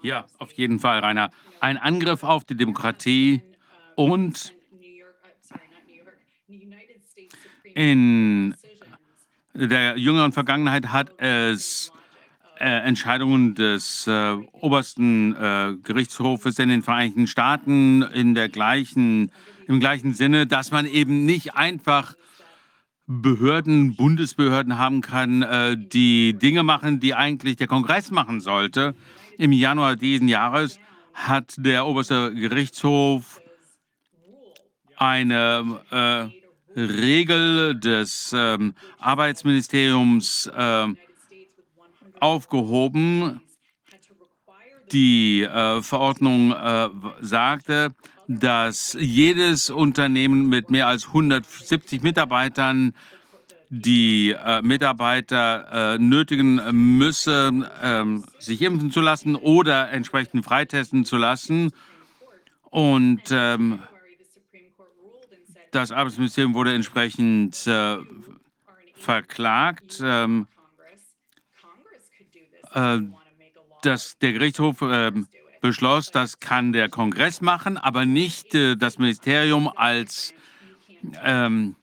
[0.02, 1.31] Ja, auf jeden Fall, Rainer.
[1.60, 3.43] Ein Angriff auf die Demokratie
[3.97, 4.55] und
[7.74, 8.55] in
[9.55, 11.93] der jüngeren Vergangenheit hat es
[12.65, 19.32] Entscheidungen des äh, obersten äh, Gerichtshofes in den Vereinigten Staaten in der gleichen,
[19.66, 22.15] im gleichen Sinne, dass man eben nicht einfach
[23.07, 28.95] Behörden, Bundesbehörden haben kann, äh, die Dinge machen, die eigentlich der Kongress machen sollte.
[29.39, 30.78] Im Januar diesen Jahres
[31.15, 33.41] hat der oberste Gerichtshof
[34.97, 40.87] eine äh, Regel des ähm, Arbeitsministeriums äh,
[42.20, 43.40] aufgehoben.
[44.92, 46.88] Die äh, Verordnung äh,
[47.20, 47.94] sagte,
[48.26, 52.94] dass jedes Unternehmen mit mehr als 170 Mitarbeitern
[53.70, 56.60] die äh, Mitarbeiter äh, nötigen
[56.98, 57.52] müsse,
[57.82, 61.70] ähm, sich impfen zu lassen oder entsprechend freitesten zu lassen.
[62.64, 63.80] Und ähm,
[65.70, 67.98] das Arbeitsministerium wurde entsprechend äh,
[68.94, 70.01] verklagt.
[70.02, 70.49] Ähm, äh,
[73.82, 75.12] dass der Gerichtshof äh,
[75.60, 80.34] beschloss, das kann der Kongress machen, aber nicht äh, das Ministerium als,
[81.22, 81.76] ähm,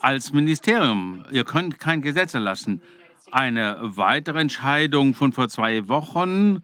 [0.00, 1.24] als Ministerium.
[1.30, 2.82] Ihr könnt kein Gesetz erlassen.
[3.30, 6.62] Eine weitere Entscheidung von vor zwei Wochen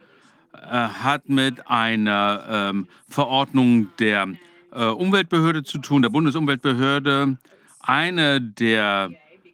[0.53, 4.29] äh, hat mit einer ähm, Verordnung der
[4.73, 7.39] äh, Umweltbehörde zu tun, der Bundesumweltbehörde.
[7.81, 9.11] Eine der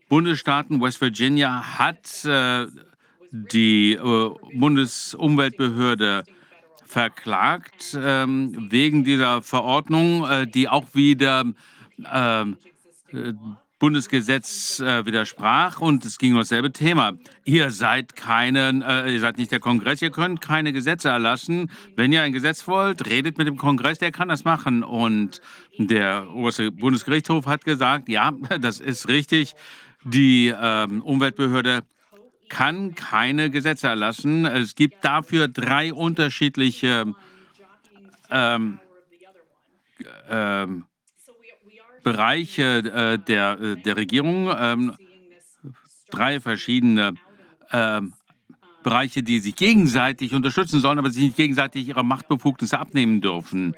[0.09, 2.66] Bundesstaaten, West Virginia, hat äh,
[3.31, 6.24] die äh, Bundesumweltbehörde
[6.86, 11.44] verklagt ähm, wegen dieser Verordnung, äh, die auch wieder
[12.12, 12.57] ähm,
[13.12, 13.32] äh,
[13.81, 17.15] Bundesgesetz äh, widersprach und es ging um dasselbe Thema.
[17.47, 21.70] Ihr seid keinen, äh, ihr seid nicht der Kongress, ihr könnt keine Gesetze erlassen.
[21.97, 24.85] Wenn ihr ein Gesetz wollt, redet mit dem Kongress, der kann das machen.
[24.85, 25.40] Und
[25.78, 29.55] der oberste Bundesgerichtshof hat gesagt, ja, das ist richtig.
[30.05, 31.82] Die ähm, Umweltbehörde
[32.51, 34.44] kann keine Gesetze erlassen.
[34.44, 37.14] Es gibt dafür drei unterschiedliche
[38.31, 38.78] ähm,
[40.28, 40.85] ähm,
[42.02, 44.97] Bereiche äh, der, äh, der Regierung, ähm,
[46.10, 47.14] drei verschiedene
[47.72, 48.12] ähm,
[48.82, 53.77] Bereiche, die sich gegenseitig unterstützen sollen, aber sich nicht gegenseitig ihre Machtbefugnisse abnehmen dürfen.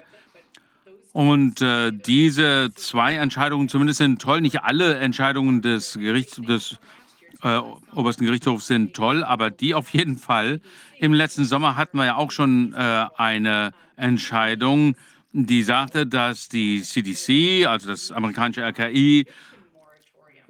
[1.11, 4.41] Und äh, diese zwei Entscheidungen zumindest sind toll.
[4.41, 6.79] Nicht alle Entscheidungen des Gerichts, des
[7.43, 7.59] äh,
[7.93, 10.61] obersten Gerichtshofs sind toll, aber die auf jeden Fall.
[10.99, 14.95] Im letzten Sommer hatten wir ja auch schon äh, eine Entscheidung,
[15.33, 19.25] die sagte, dass die CDC, also das amerikanische RKI,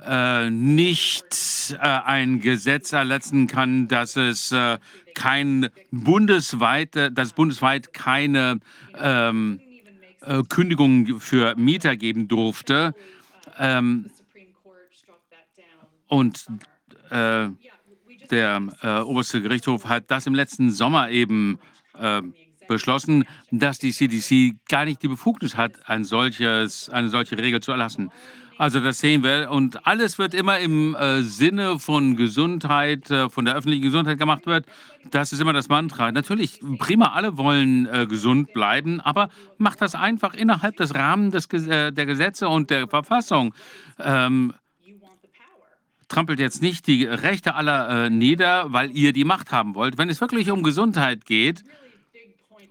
[0.05, 4.77] äh, nicht äh, ein Gesetz erlassen kann, dass es äh,
[5.15, 8.59] kein bundesweit, dass bundesweit keine
[8.99, 9.61] ähm,
[10.21, 12.93] äh, Kündigung für Mieter geben durfte.
[13.57, 14.09] Ähm,
[16.07, 16.45] und
[17.13, 17.49] äh,
[18.31, 21.59] der äh, oberste Gerichtshof hat das im letzten Sommer eben
[22.67, 27.71] beschlossen, dass die CDC gar nicht die Befugnis hat, ein solches, eine solche Regel zu
[27.71, 28.11] erlassen.
[28.57, 29.49] Also das sehen wir.
[29.49, 34.45] Und alles wird immer im äh, Sinne von Gesundheit, äh, von der öffentlichen Gesundheit gemacht
[34.45, 34.65] wird.
[35.09, 36.11] Das ist immer das Mantra.
[36.11, 41.67] Natürlich, prima, alle wollen äh, gesund bleiben, aber macht das einfach innerhalb des Rahmens des,
[41.67, 43.53] äh, der Gesetze und der Verfassung.
[43.99, 44.53] Ähm,
[46.13, 49.97] trampelt jetzt nicht die Rechte aller äh, nieder, weil ihr die Macht haben wollt.
[49.97, 51.63] Wenn es wirklich um Gesundheit geht,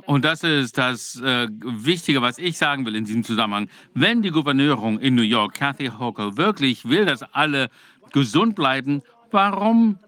[0.04, 3.68] und das ist das äh, Wichtige, was ich sagen will in diesem Zusammenhang.
[3.94, 7.68] Wenn die Gouverneurin in New York, Kathy Hochul, wirklich will, dass alle
[8.12, 9.98] gesund bleiben, warum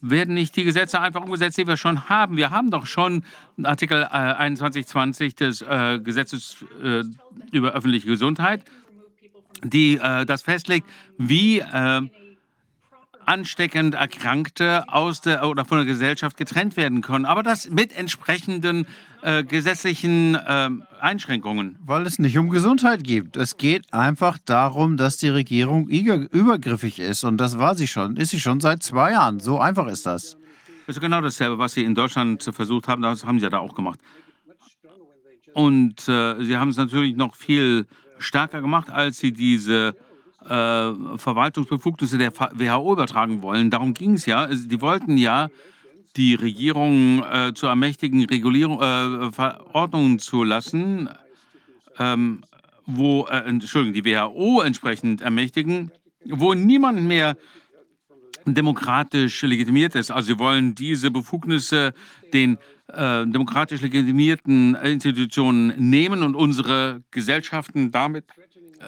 [0.00, 2.36] werden nicht die Gesetze einfach umgesetzt, die wir schon haben?
[2.36, 3.24] Wir haben doch schon
[3.62, 7.04] Artikel äh, 2120 des äh, Gesetzes äh,
[7.52, 8.64] über öffentliche Gesundheit,
[9.62, 10.88] die äh, das festlegt,
[11.18, 12.02] wie äh,
[13.32, 17.24] ansteckend Erkrankte aus der oder von der Gesellschaft getrennt werden können.
[17.24, 18.86] Aber das mit entsprechenden
[19.22, 20.68] äh, gesetzlichen äh,
[21.00, 21.78] Einschränkungen.
[21.82, 23.34] Weil es nicht um Gesundheit geht.
[23.38, 27.24] Es geht einfach darum, dass die Regierung übergriffig ist.
[27.24, 28.18] Und das war sie schon.
[28.18, 29.40] Ist sie schon seit zwei Jahren.
[29.40, 30.36] So einfach ist das.
[30.86, 33.00] Das ist genau dasselbe, was Sie in Deutschland versucht haben.
[33.00, 33.98] Das haben Sie ja da auch gemacht.
[35.54, 37.86] Und äh, Sie haben es natürlich noch viel
[38.18, 39.94] stärker gemacht, als Sie diese
[40.44, 43.70] Verwaltungsbefugnisse der WHO übertragen wollen.
[43.70, 44.46] Darum ging es ja.
[44.46, 45.48] Die wollten ja
[46.16, 51.08] die Regierung äh, zu ermächtigen, Regulierung, äh, Verordnungen zu lassen,
[51.98, 52.42] ähm,
[52.86, 55.90] wo, äh, Entschuldigung, die WHO entsprechend ermächtigen,
[56.26, 57.36] wo niemand mehr
[58.44, 60.10] demokratisch legitimiert ist.
[60.10, 61.94] Also sie wollen diese Befugnisse
[62.32, 62.58] den
[62.88, 68.24] äh, demokratisch legitimierten Institutionen nehmen und unsere Gesellschaften damit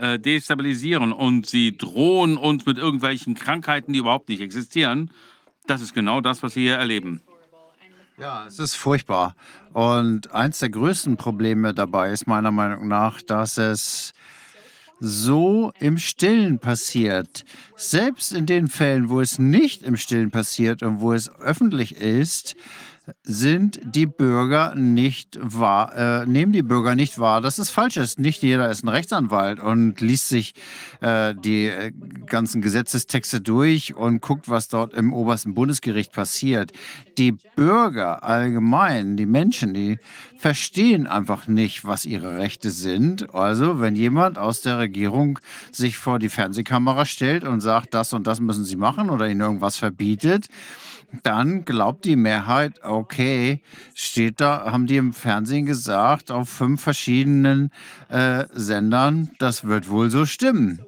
[0.00, 1.12] äh, destabilisieren.
[1.12, 5.10] Und sie drohen uns mit irgendwelchen Krankheiten, die überhaupt nicht existieren.
[5.66, 7.20] Das ist genau das, was wir hier erleben.
[8.18, 9.34] Ja, es ist furchtbar.
[9.72, 14.14] Und eins der größten Probleme dabei ist meiner Meinung nach, dass es
[15.00, 17.44] so im Stillen passiert.
[17.76, 22.54] Selbst in den Fällen, wo es nicht im Stillen passiert und wo es öffentlich ist,
[23.22, 28.18] sind die Bürger nicht wahr, äh, nehmen die Bürger nicht wahr, dass es falsch ist.
[28.18, 30.54] Nicht jeder ist ein Rechtsanwalt und liest sich
[31.00, 31.92] äh, die äh,
[32.26, 36.72] ganzen Gesetzestexte durch und guckt, was dort im obersten Bundesgericht passiert.
[37.18, 39.98] Die Bürger allgemein, die Menschen, die
[40.38, 43.34] verstehen einfach nicht, was ihre Rechte sind.
[43.34, 45.38] Also, wenn jemand aus der Regierung
[45.72, 49.40] sich vor die Fernsehkamera stellt und sagt, das und das müssen sie machen oder ihnen
[49.40, 50.48] irgendwas verbietet,
[51.22, 53.60] dann glaubt die Mehrheit, okay,
[53.94, 57.70] steht da, haben die im Fernsehen gesagt, auf fünf verschiedenen
[58.08, 60.80] äh, Sendern, das wird wohl so stimmen.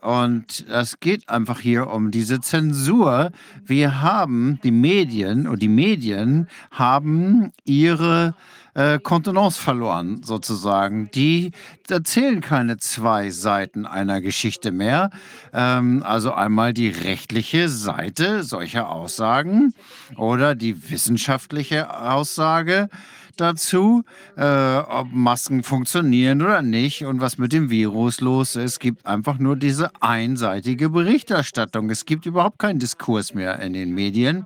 [0.00, 3.32] Und es geht einfach hier um diese Zensur.
[3.64, 8.36] Wir haben die Medien und die Medien haben ihre
[8.76, 11.10] äh, Kontenance verloren, sozusagen.
[11.12, 11.52] Die
[11.88, 15.10] erzählen keine zwei Seiten einer Geschichte mehr.
[15.54, 19.72] Ähm, also einmal die rechtliche Seite solcher Aussagen
[20.16, 22.90] oder die wissenschaftliche Aussage
[23.36, 24.04] dazu,
[24.36, 28.64] äh, ob Masken funktionieren oder nicht und was mit dem Virus los ist.
[28.76, 31.88] Es gibt einfach nur diese einseitige Berichterstattung.
[31.88, 34.44] Es gibt überhaupt keinen Diskurs mehr in den Medien.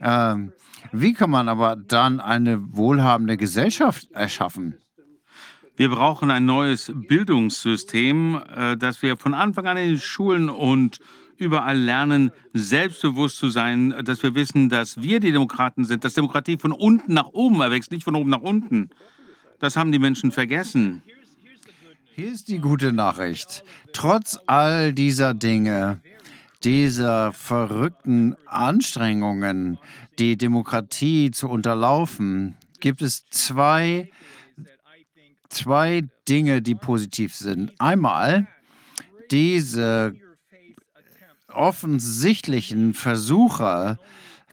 [0.00, 0.52] Ähm,
[0.92, 4.78] wie kann man aber dann eine wohlhabende Gesellschaft erschaffen?
[5.76, 10.98] Wir brauchen ein neues Bildungssystem, äh, das wir von Anfang an in den Schulen und
[11.36, 16.56] überall lernen, selbstbewusst zu sein, dass wir wissen, dass wir die Demokraten sind, dass Demokratie
[16.56, 18.88] von unten nach oben erwächst, nicht von oben nach unten.
[19.58, 21.02] Das haben die Menschen vergessen.
[22.14, 23.62] Hier ist die gute Nachricht.
[23.92, 26.00] Trotz all dieser Dinge,
[26.64, 29.78] dieser verrückten Anstrengungen,
[30.18, 34.10] die Demokratie zu unterlaufen, gibt es zwei,
[35.48, 37.72] zwei Dinge, die positiv sind.
[37.78, 38.46] Einmal
[39.30, 40.14] diese
[41.52, 43.98] offensichtlichen Versuche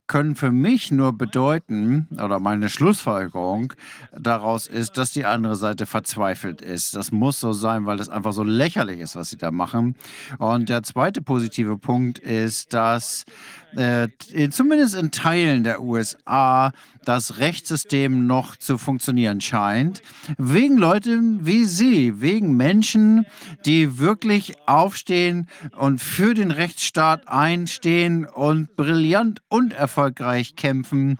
[0.07, 3.73] können für mich nur bedeuten, oder meine Schlussfolgerung
[4.11, 6.95] daraus ist, dass die andere Seite verzweifelt ist.
[6.95, 9.95] Das muss so sein, weil das einfach so lächerlich ist, was sie da machen.
[10.37, 13.25] Und der zweite positive Punkt ist, dass
[13.75, 14.09] äh,
[14.49, 16.71] zumindest in Teilen der USA
[17.05, 20.01] das Rechtssystem noch zu funktionieren scheint,
[20.37, 23.25] wegen Leuten wie Sie, wegen Menschen,
[23.65, 25.47] die wirklich aufstehen
[25.77, 31.19] und für den Rechtsstaat einstehen und brillant und erfolgreich kämpfen.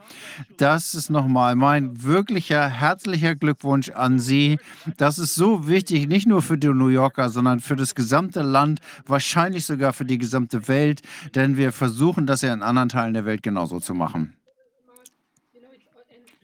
[0.57, 4.59] Das ist nochmal mein wirklicher herzlicher Glückwunsch an Sie.
[4.97, 8.79] Das ist so wichtig, nicht nur für die New Yorker, sondern für das gesamte Land,
[9.05, 11.01] wahrscheinlich sogar für die gesamte Welt,
[11.35, 14.35] denn wir versuchen das ja in anderen Teilen der Welt genauso zu machen.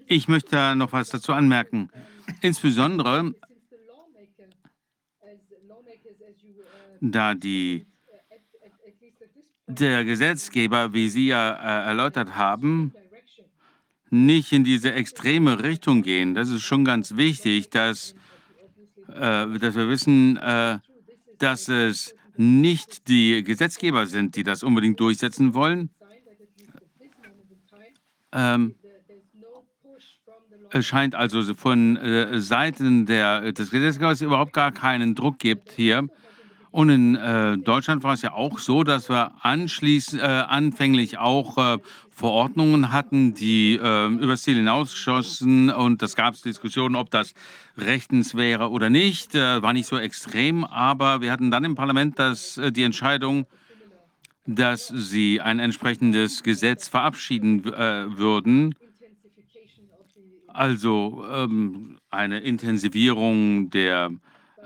[0.07, 1.89] Ich möchte noch was dazu anmerken.
[2.41, 3.35] Insbesondere,
[7.01, 7.85] da die,
[9.67, 12.93] der Gesetzgeber, wie Sie ja äh, erläutert haben,
[14.09, 16.33] nicht in diese extreme Richtung gehen.
[16.33, 18.15] Das ist schon ganz wichtig, dass,
[19.09, 20.79] äh, dass wir wissen, äh,
[21.37, 25.89] dass es nicht die Gesetzgeber sind, die das unbedingt durchsetzen wollen.
[28.31, 28.75] Ähm,
[30.71, 36.07] es scheint also von äh, Seiten der, des Gesetzgebers überhaupt gar keinen Druck gibt hier.
[36.71, 41.57] Und in äh, Deutschland war es ja auch so, dass wir anschließend, äh, anfänglich auch
[41.57, 41.79] äh,
[42.19, 45.69] Verordnungen hatten, die äh, übers Ziel hinausschossen.
[45.69, 47.33] Und das gab es Diskussionen, ob das
[47.77, 49.35] rechtens wäre oder nicht.
[49.35, 50.63] Äh, war nicht so extrem.
[50.63, 53.47] Aber wir hatten dann im Parlament das, äh, die Entscheidung,
[54.45, 58.75] dass sie ein entsprechendes Gesetz verabschieden äh, würden
[60.59, 64.11] also ähm, eine Intensivierung der,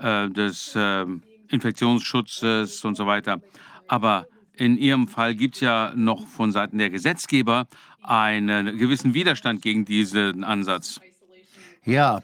[0.00, 1.06] äh, des äh,
[1.50, 3.40] Infektionsschutzes und so weiter.
[3.86, 4.26] Aber
[4.56, 7.66] in Ihrem Fall gibt es ja noch von Seiten der Gesetzgeber
[8.02, 11.00] einen gewissen Widerstand gegen diesen Ansatz.
[11.84, 12.22] Ja,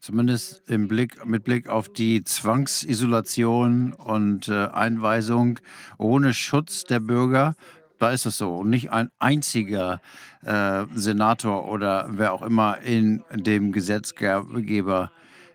[0.00, 5.58] zumindest im Blick, mit Blick auf die Zwangsisolation und äh, Einweisung
[5.98, 7.54] ohne Schutz der Bürger
[8.02, 8.64] da ist es so.
[8.64, 10.00] Nicht ein einziger
[10.44, 13.70] äh, Senator oder wer auch immer in dem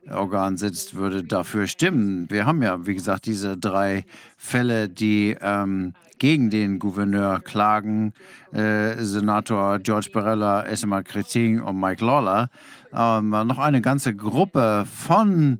[0.07, 2.29] Gesetzgeberorgan sitzt, würde dafür stimmen.
[2.29, 4.05] Wir haben ja, wie gesagt, diese drei
[4.37, 8.13] Fälle, die ähm, gegen den Gouverneur klagen.
[8.53, 12.49] Äh, Senator George Barella, Esma Kreting und Mike Lawler.
[12.93, 15.59] Ähm, noch eine ganze Gruppe von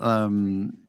[0.00, 0.85] ähm,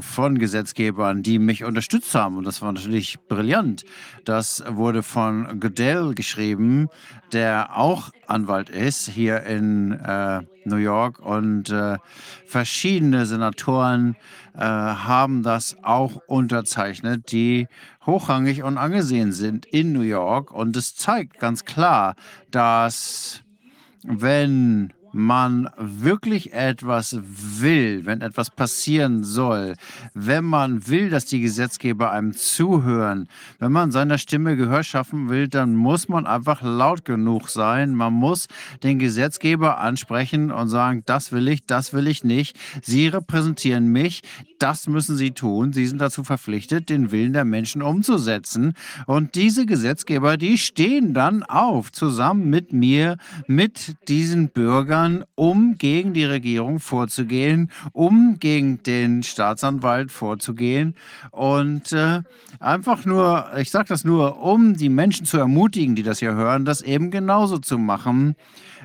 [0.00, 2.36] von Gesetzgebern, die mich unterstützt haben.
[2.36, 3.84] Und das war natürlich brillant.
[4.24, 6.88] Das wurde von Goodell geschrieben,
[7.32, 11.20] der auch Anwalt ist hier in äh, New York.
[11.20, 11.96] Und äh,
[12.46, 14.16] verschiedene Senatoren
[14.54, 17.68] äh, haben das auch unterzeichnet, die
[18.06, 20.50] hochrangig und angesehen sind in New York.
[20.50, 22.14] Und es zeigt ganz klar,
[22.50, 23.42] dass
[24.02, 29.74] wenn man wirklich etwas will, wenn etwas passieren soll,
[30.14, 33.28] wenn man will, dass die Gesetzgeber einem zuhören,
[33.58, 37.94] wenn man seiner Stimme Gehör schaffen will, dann muss man einfach laut genug sein.
[37.94, 38.48] Man muss
[38.82, 42.58] den Gesetzgeber ansprechen und sagen, das will ich, das will ich nicht.
[42.82, 44.22] Sie repräsentieren mich,
[44.58, 45.72] das müssen sie tun.
[45.72, 48.74] Sie sind dazu verpflichtet, den Willen der Menschen umzusetzen.
[49.06, 53.16] Und diese Gesetzgeber, die stehen dann auf, zusammen mit mir,
[53.46, 60.96] mit diesen Bürgern, kann, um gegen die Regierung vorzugehen, um gegen den Staatsanwalt vorzugehen
[61.30, 62.22] und äh,
[62.58, 66.64] einfach nur, ich sage das nur, um die Menschen zu ermutigen, die das hier hören,
[66.64, 68.34] das eben genauso zu machen.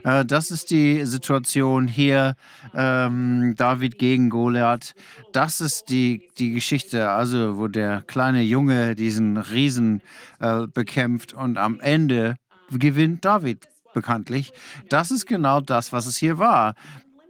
[0.03, 2.35] Äh, das ist die Situation hier,
[2.75, 4.93] ähm, David gegen Goliath.
[5.31, 10.03] Das ist die, die Geschichte, also wo der kleine Junge diesen Riesen
[10.39, 12.35] äh, bekämpft und am Ende
[12.69, 14.53] gewinnt David bekanntlich.
[14.89, 16.75] Das ist genau das, was es hier war.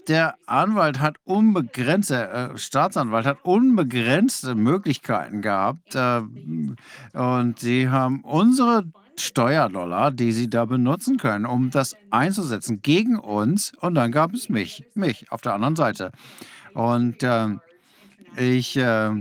[0.07, 5.95] Der Anwalt hat unbegrenzte, äh, Staatsanwalt hat unbegrenzte Möglichkeiten gehabt.
[5.95, 6.21] Äh,
[7.13, 8.83] und sie haben unsere
[9.17, 13.71] Steuerdollar, die sie da benutzen können, um das einzusetzen gegen uns.
[13.79, 16.11] Und dann gab es mich, mich auf der anderen Seite.
[16.73, 17.49] Und äh,
[18.35, 19.11] ich äh,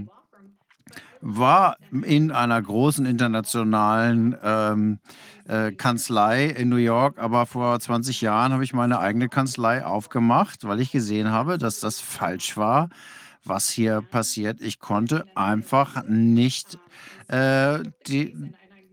[1.21, 4.99] war in einer großen internationalen ähm,
[5.49, 10.65] äh, Kanzlei in New York, aber vor 20 Jahren habe ich meine eigene Kanzlei aufgemacht,
[10.65, 12.89] weil ich gesehen habe, dass das falsch war,
[13.45, 14.61] was hier passiert.
[14.61, 16.79] Ich konnte einfach nicht
[17.29, 18.35] äh, die,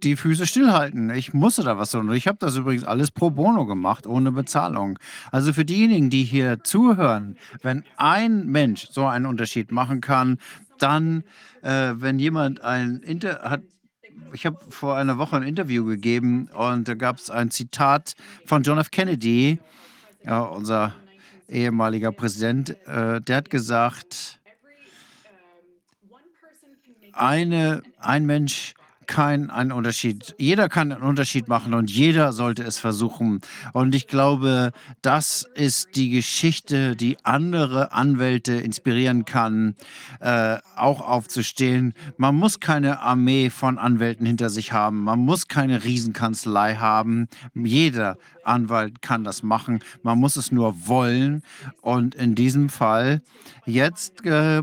[0.03, 1.09] die Füße stillhalten.
[1.11, 2.11] Ich musste da was tun.
[2.13, 4.97] Ich habe das übrigens alles pro bono gemacht, ohne Bezahlung.
[5.31, 10.37] Also für diejenigen, die hier zuhören, wenn ein Mensch so einen Unterschied machen kann,
[10.77, 11.23] dann,
[11.61, 13.61] äh, wenn jemand ein Inter hat,
[14.33, 18.15] ich habe vor einer Woche ein Interview gegeben und da gab es ein Zitat
[18.45, 18.91] von John F.
[18.91, 19.59] Kennedy,
[20.23, 20.95] ja, unser
[21.47, 24.39] ehemaliger Präsident, äh, der hat gesagt,
[27.13, 28.73] eine, ein Mensch
[29.09, 33.41] kann einen Unterschied, jeder kann einen Unterschied machen und jeder sollte es versuchen.
[33.73, 34.71] Und ich glaube,
[35.01, 39.75] das ist die Geschichte, die andere Anwälte inspirieren kann,
[40.19, 41.95] äh, auch aufzustehen.
[42.17, 45.03] Man muss keine Armee von Anwälten hinter sich haben.
[45.03, 47.29] Man muss keine Riesenkanzlei haben.
[47.55, 49.79] Jeder Anwalt kann das machen.
[50.03, 51.41] Man muss es nur wollen.
[51.81, 53.23] Und in diesem Fall
[53.65, 54.61] jetzt äh,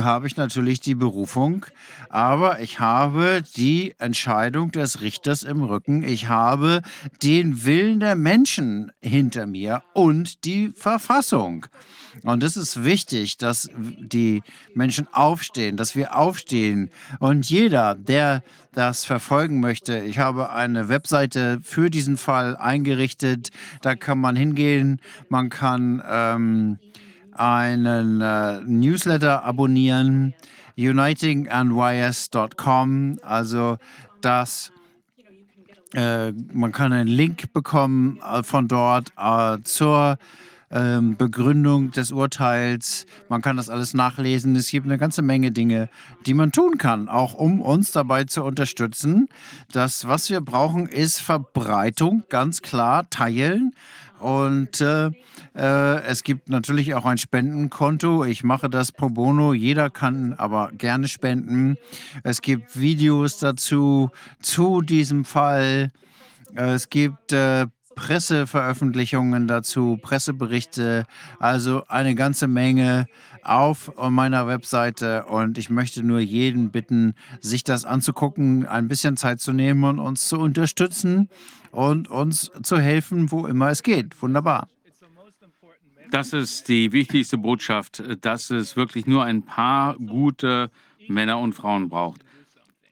[0.00, 1.66] habe ich natürlich die Berufung,
[2.08, 6.02] aber ich habe die Entscheidung des Richters im Rücken.
[6.02, 6.82] Ich habe
[7.22, 11.66] den Willen der Menschen hinter mir und die Verfassung.
[12.22, 14.42] Und es ist wichtig, dass die
[14.74, 16.90] Menschen aufstehen, dass wir aufstehen.
[17.18, 18.42] Und jeder, der
[18.74, 23.50] das verfolgen möchte, ich habe eine Webseite für diesen Fall eingerichtet.
[23.80, 26.78] Da kann man hingehen, man kann ähm,
[27.34, 30.34] einen äh, Newsletter abonnieren,
[30.76, 33.18] unitingandwires.com.
[33.22, 33.78] Also
[34.20, 34.72] das,
[35.94, 40.18] äh, man kann einen Link bekommen äh, von dort äh, zur
[40.72, 43.06] ähm, Begründung des Urteils.
[43.28, 44.56] Man kann das alles nachlesen.
[44.56, 45.88] Es gibt eine ganze Menge Dinge,
[46.26, 49.28] die man tun kann, auch um uns dabei zu unterstützen.
[49.70, 53.74] Das, was wir brauchen, ist Verbreitung, ganz klar, teilen.
[54.22, 55.10] Und äh,
[55.56, 58.24] äh, es gibt natürlich auch ein Spendenkonto.
[58.24, 59.52] Ich mache das pro bono.
[59.52, 61.76] Jeder kann aber gerne spenden.
[62.22, 65.90] Es gibt Videos dazu, zu diesem Fall.
[66.54, 67.66] Es gibt äh,
[67.96, 71.04] Presseveröffentlichungen dazu, Presseberichte,
[71.40, 73.06] also eine ganze Menge
[73.42, 79.40] auf meiner Webseite und ich möchte nur jeden bitten, sich das anzugucken, ein bisschen Zeit
[79.40, 81.28] zu nehmen und uns zu unterstützen
[81.72, 84.20] und uns zu helfen, wo immer es geht.
[84.22, 84.68] Wunderbar.
[86.10, 90.70] Das ist die wichtigste Botschaft, dass es wirklich nur ein paar gute
[91.08, 92.20] Männer und Frauen braucht.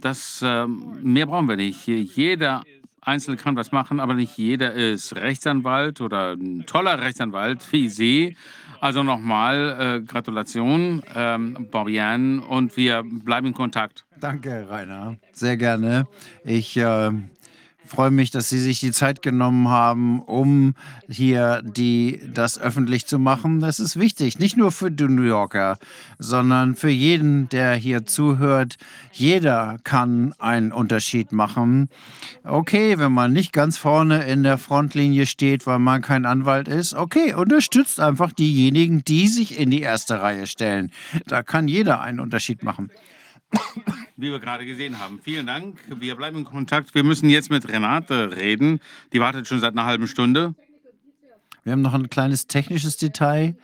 [0.01, 1.87] Das, äh, mehr brauchen wir nicht.
[1.87, 2.63] Jeder
[3.03, 8.37] Einzelne kann was machen, aber nicht jeder ist Rechtsanwalt oder ein toller Rechtsanwalt wie Sie.
[8.81, 14.07] Also nochmal äh, Gratulation, ähm, Borian, und wir bleiben in Kontakt.
[14.19, 15.17] Danke, Rainer.
[15.33, 16.07] Sehr gerne.
[16.45, 17.11] Ich äh,
[17.91, 20.75] freue mich, dass Sie sich die Zeit genommen haben, um
[21.09, 23.61] hier die, das öffentlich zu machen.
[23.61, 25.77] Das ist wichtig, nicht nur für die New Yorker,
[26.19, 28.77] sondern für jeden, der hier zuhört.
[29.13, 31.89] Jeder kann einen Unterschied machen.
[32.45, 36.95] Okay, wenn man nicht ganz vorne in der Frontlinie steht, weil man kein Anwalt ist,
[36.95, 40.93] okay, unterstützt einfach diejenigen, die sich in die erste Reihe stellen.
[41.27, 42.91] Da kann jeder einen Unterschied machen
[44.17, 45.21] wie wir gerade gesehen haben.
[45.23, 45.79] Vielen Dank.
[45.89, 46.95] Wir bleiben in Kontakt.
[46.95, 48.81] Wir müssen jetzt mit Renate reden.
[49.13, 50.55] Die wartet schon seit einer halben Stunde.
[51.65, 53.57] Wir haben noch ein kleines technisches Detail.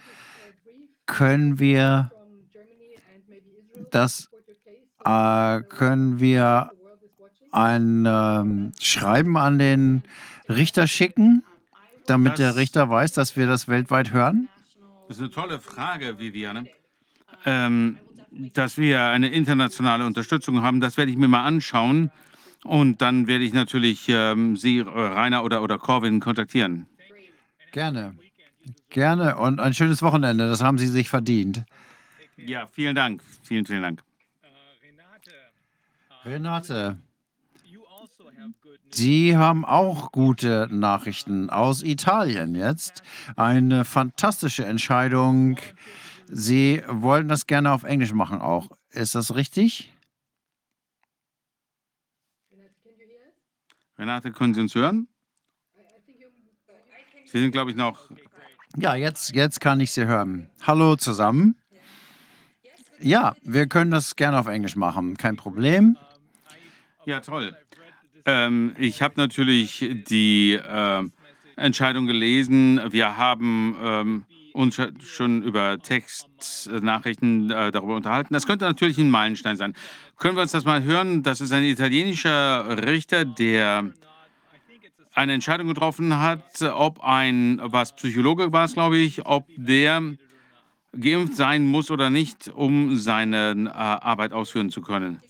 [1.07, 2.11] Können wir
[3.91, 4.29] das
[5.05, 6.71] äh, können wir
[7.53, 10.03] ein ähm, Schreiben an den
[10.49, 11.45] Richter schicken,
[12.07, 14.49] damit das, der Richter weiß, dass wir das weltweit hören?
[15.09, 16.67] Das ist eine tolle Frage, Viviane.
[17.45, 17.99] Ähm,
[18.53, 20.81] dass wir eine internationale Unterstützung haben.
[20.81, 22.11] Das werde ich mir mal anschauen.
[22.65, 26.87] Und dann werde ich natürlich ähm, Sie, Rainer oder, oder Corwin kontaktieren.
[27.73, 28.17] Gerne.
[28.91, 30.49] Gerne und ein schönes Wochenende.
[30.49, 31.65] Das haben Sie sich verdient.
[32.37, 33.23] Ja, vielen Dank.
[33.43, 34.03] Vielen, vielen Dank.
[36.25, 36.99] Renate,
[38.91, 43.03] Sie haben auch gute Nachrichten aus Italien jetzt.
[43.37, 45.59] Eine fantastische Entscheidung.
[46.29, 48.71] Sie wollen das gerne auf Englisch machen auch.
[48.91, 49.93] Ist das richtig?
[53.99, 55.09] Renate, können Sie uns hören?
[57.27, 58.11] Sie sind, glaube ich, noch.
[58.77, 60.51] Ja, jetzt, jetzt kann ich Sie hören.
[60.63, 61.57] Hallo zusammen.
[63.01, 65.17] Ja, wir können das gerne auf Englisch machen.
[65.17, 65.97] Kein Problem.
[67.05, 67.57] Ja, toll.
[68.25, 69.79] Ähm, ich habe natürlich
[70.09, 71.05] die äh,
[71.57, 72.81] Entscheidung gelesen.
[72.91, 74.26] Wir haben ähm,
[74.57, 78.33] uns schon über Textnachrichten äh, darüber unterhalten.
[78.35, 79.75] Das könnte natürlich ein Meilenstein sein.
[80.17, 81.23] Können wir uns das mal hören?
[81.23, 83.93] Das ist ein italienischer Richter, der
[85.15, 90.03] eine Entscheidung getroffen hat, ob ein, was Psychologe war es, glaube ich, ob der
[90.99, 95.21] geimpft sein muss oder nicht, um seine äh, Arbeit ausführen zu können.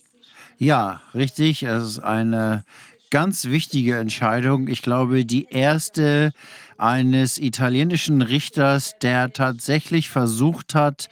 [0.59, 1.65] Ja, richtig.
[1.65, 2.65] Es ist eine
[3.11, 4.69] ganz wichtige Entscheidung.
[4.69, 6.33] Ich glaube, die erste
[6.79, 11.09] eines italienischen Richters, der tatsächlich versucht hat,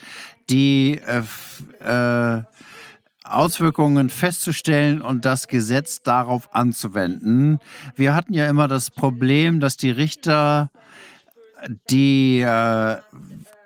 [0.50, 1.22] die äh,
[2.38, 2.42] äh,
[3.24, 7.58] Auswirkungen festzustellen und das Gesetz darauf anzuwenden.
[7.96, 10.70] Wir hatten ja immer das Problem, dass die Richter
[11.90, 12.96] die äh,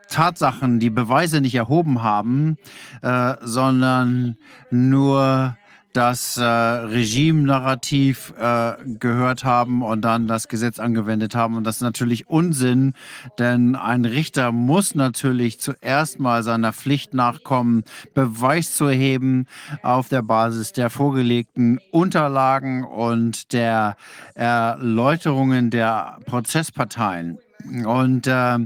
[0.08, 2.56] Tatsachen, die Beweise nicht erhoben haben,
[3.02, 4.36] äh, sondern
[4.70, 5.57] nur
[5.93, 11.56] das äh, Regime-Narrativ äh, gehört haben und dann das Gesetz angewendet haben.
[11.56, 12.94] Und das ist natürlich Unsinn,
[13.39, 17.85] denn ein Richter muss natürlich zuerst mal seiner Pflicht nachkommen,
[18.15, 19.47] Beweis zu erheben
[19.82, 23.97] auf der Basis der vorgelegten Unterlagen und der
[24.35, 27.39] Erläuterungen der Prozessparteien.
[27.85, 28.59] Und äh,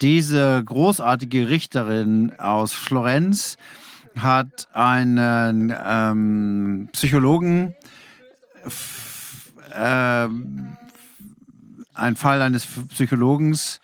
[0.00, 3.56] diese großartige Richterin aus Florenz,
[4.22, 7.74] hat einen ähm, Psychologen,
[9.72, 10.28] äh,
[11.94, 13.80] einen Fall eines Psychologens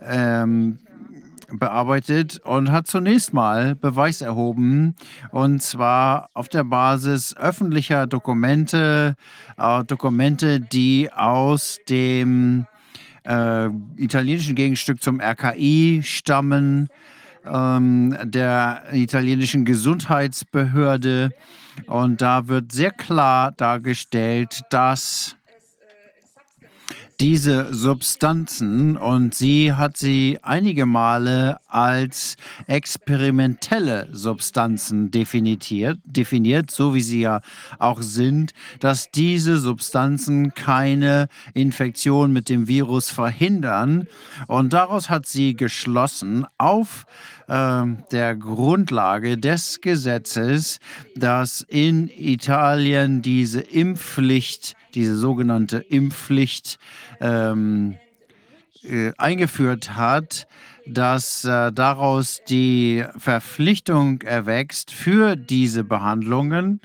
[0.00, 0.78] ähm,
[1.50, 4.94] bearbeitet und hat zunächst mal Beweis erhoben,
[5.30, 9.16] und zwar auf der Basis öffentlicher Dokumente,
[9.56, 12.66] äh, Dokumente, die aus dem
[13.24, 16.88] äh, italienischen Gegenstück zum RKI stammen
[17.52, 21.30] ähm, der italienischen Gesundheitsbehörde.
[21.86, 25.38] Und da wird sehr klar dargestellt, dass
[27.20, 32.36] diese Substanzen und sie hat sie einige Male als
[32.68, 37.40] experimentelle Substanzen definiert, definiert, so wie sie ja
[37.80, 44.06] auch sind, dass diese Substanzen keine Infektion mit dem Virus verhindern.
[44.46, 50.80] Und daraus hat sie geschlossen auf äh, der Grundlage des Gesetzes,
[51.16, 56.78] dass in Italien diese Impfpflicht, diese sogenannte Impfpflicht
[57.20, 57.96] ähm,
[58.82, 60.46] äh, eingeführt hat,
[60.86, 66.80] dass äh, daraus die Verpflichtung erwächst für diese Behandlungen,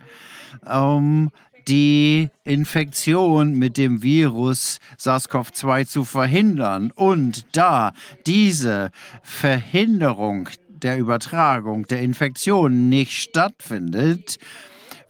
[0.65, 1.31] um
[1.67, 6.91] die Infektion mit dem Virus SARS-CoV-2 zu verhindern.
[6.95, 7.93] Und da
[8.25, 14.37] diese Verhinderung der Übertragung der Infektion nicht stattfindet,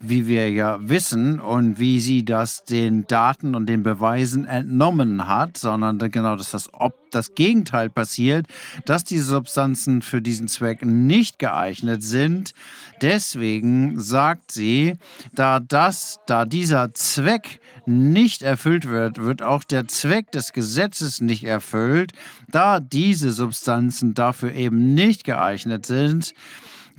[0.03, 5.57] wie wir ja wissen und wie sie das den Daten und den Beweisen entnommen hat,
[5.57, 8.47] sondern genau, dass das, ob das Gegenteil passiert,
[8.85, 12.53] dass diese Substanzen für diesen Zweck nicht geeignet sind.
[13.01, 14.97] Deswegen sagt sie,
[15.31, 21.45] da das, da dieser Zweck nicht erfüllt wird, wird auch der Zweck des Gesetzes nicht
[21.45, 22.11] erfüllt,
[22.49, 26.33] da diese Substanzen dafür eben nicht geeignet sind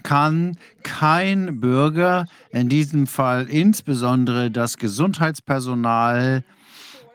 [0.04, 6.44] kann kein Bürger, in diesem Fall insbesondere das Gesundheitspersonal,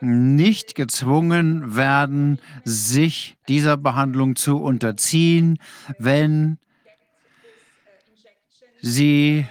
[0.02, 5.58] nicht gezwungen werden, sich dieser Behandlung zu unterziehen,
[5.98, 6.58] wenn
[8.80, 9.46] sie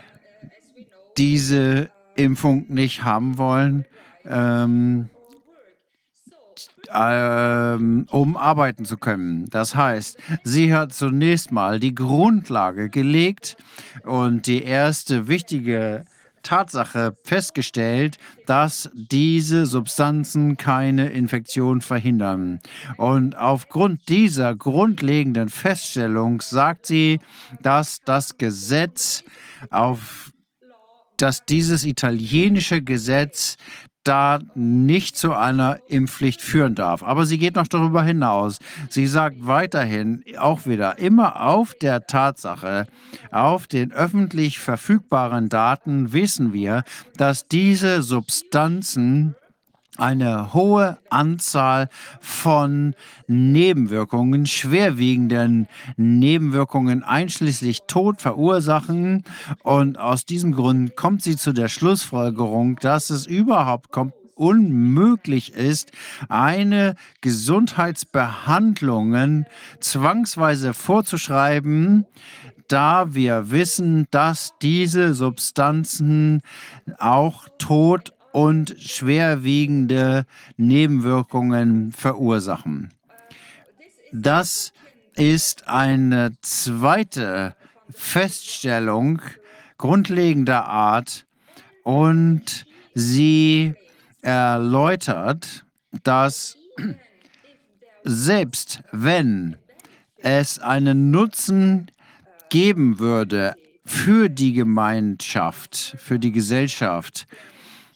[1.18, 3.86] diese Impfung nicht haben wollen.
[4.26, 5.10] Ähm,
[6.94, 9.50] ähm, um arbeiten zu können.
[9.50, 13.58] Das heißt, sie hat zunächst mal die Grundlage gelegt
[14.04, 16.06] und die erste wichtige
[16.44, 22.60] Tatsache festgestellt, dass diese Substanzen keine Infektion verhindern.
[22.98, 27.20] Und aufgrund dieser grundlegenden Feststellung sagt sie,
[27.62, 29.24] dass das Gesetz
[29.70, 30.32] auf
[31.18, 33.58] dass dieses italienische Gesetz
[34.10, 37.04] da nicht zu einer Impfpflicht führen darf.
[37.04, 38.58] Aber sie geht noch darüber hinaus.
[38.90, 42.88] Sie sagt weiterhin auch wieder immer auf der Tatsache,
[43.32, 46.84] auf den öffentlich verfügbaren Daten wissen wir,
[47.18, 49.36] dass diese Substanzen
[50.00, 51.90] eine hohe Anzahl
[52.22, 52.94] von
[53.28, 59.26] Nebenwirkungen, schwerwiegenden Nebenwirkungen einschließlich Tod verursachen.
[59.64, 63.90] Und aus diesem Grund kommt sie zu der Schlussfolgerung, dass es überhaupt
[64.36, 65.92] unmöglich ist,
[66.30, 69.46] eine Gesundheitsbehandlungen
[69.82, 72.06] zwangsweise vorzuschreiben,
[72.70, 76.42] da wir wissen, dass diese Substanzen
[76.98, 80.26] auch Tod und schwerwiegende
[80.58, 82.94] Nebenwirkungen verursachen.
[84.12, 84.74] Das
[85.16, 87.56] ist eine zweite
[87.92, 89.22] Feststellung
[89.78, 91.26] grundlegender Art
[91.84, 93.74] und sie
[94.22, 95.66] erläutert,
[96.04, 96.58] dass
[98.04, 99.56] selbst wenn
[100.18, 101.92] es einen Nutzen
[102.50, 107.28] geben würde für die Gemeinschaft, für die Gesellschaft,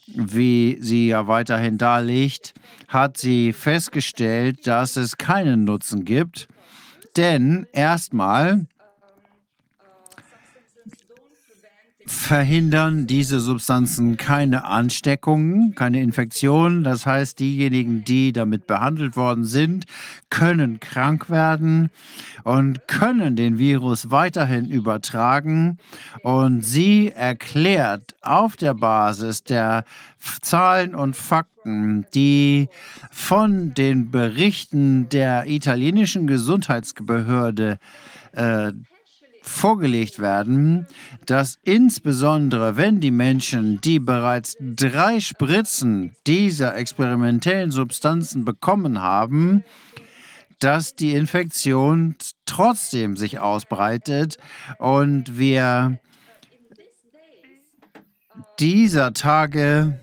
[0.07, 2.53] wie sie ja weiterhin darlegt,
[2.87, 6.47] hat sie festgestellt, dass es keinen Nutzen gibt.
[7.15, 8.65] Denn erstmal
[12.05, 16.83] verhindern diese Substanzen keine Ansteckungen, keine Infektionen.
[16.83, 19.85] Das heißt, diejenigen, die damit behandelt worden sind,
[20.29, 21.89] können krank werden
[22.43, 25.77] und können den Virus weiterhin übertragen.
[26.23, 29.85] Und sie erklärt auf der Basis der
[30.41, 32.69] Zahlen und Fakten, die
[33.11, 37.79] von den Berichten der italienischen Gesundheitsbehörde
[38.33, 38.73] äh,
[39.43, 40.87] vorgelegt werden,
[41.25, 49.65] dass insbesondere wenn die Menschen, die bereits drei Spritzen dieser experimentellen Substanzen bekommen haben,
[50.59, 52.15] dass die Infektion
[52.45, 54.37] trotzdem sich ausbreitet
[54.79, 55.99] und wir
[58.59, 59.99] dieser Tage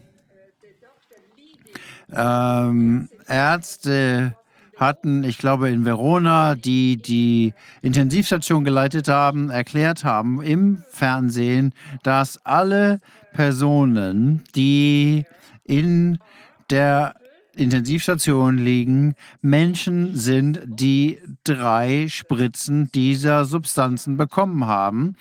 [2.13, 4.37] ähm, Ärzte
[4.81, 7.53] hatten, ich glaube in Verona, die die
[7.83, 13.01] Intensivstation geleitet haben, erklärt haben im Fernsehen, dass alle
[13.33, 15.27] Personen, die
[15.65, 16.19] in
[16.71, 17.15] der
[17.55, 25.17] Intensivstation liegen, Menschen sind, die drei Spritzen dieser Substanzen bekommen haben.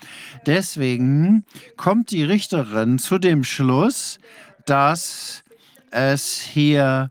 [0.46, 1.44] Deswegen
[1.76, 4.18] kommt die Richterin zu dem Schluss,
[4.64, 5.44] dass
[5.90, 7.10] es hier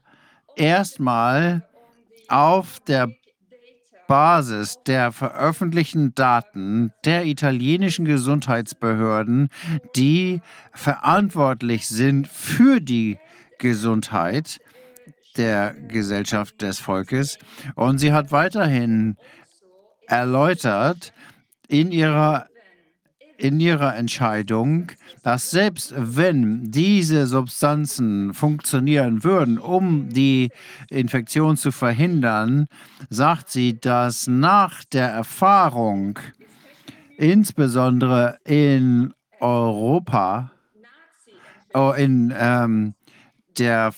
[0.55, 1.68] erstmal
[2.29, 3.09] auf der
[4.07, 9.49] Basis der veröffentlichten Daten der italienischen Gesundheitsbehörden,
[9.95, 10.41] die
[10.73, 13.19] verantwortlich sind für die
[13.59, 14.59] Gesundheit
[15.37, 17.37] der Gesellschaft des Volkes.
[17.75, 19.15] Und sie hat weiterhin
[20.07, 21.13] erläutert
[21.67, 22.48] in ihrer
[23.39, 24.91] in ihrer Entscheidung,
[25.23, 30.49] dass selbst wenn diese Substanzen funktionieren würden, um die
[30.89, 32.67] Infektion zu verhindern,
[33.09, 36.19] sagt sie, dass nach der Erfahrung,
[37.17, 40.51] insbesondere in Europa,
[41.73, 42.93] oh, in ähm,
[43.57, 43.93] der,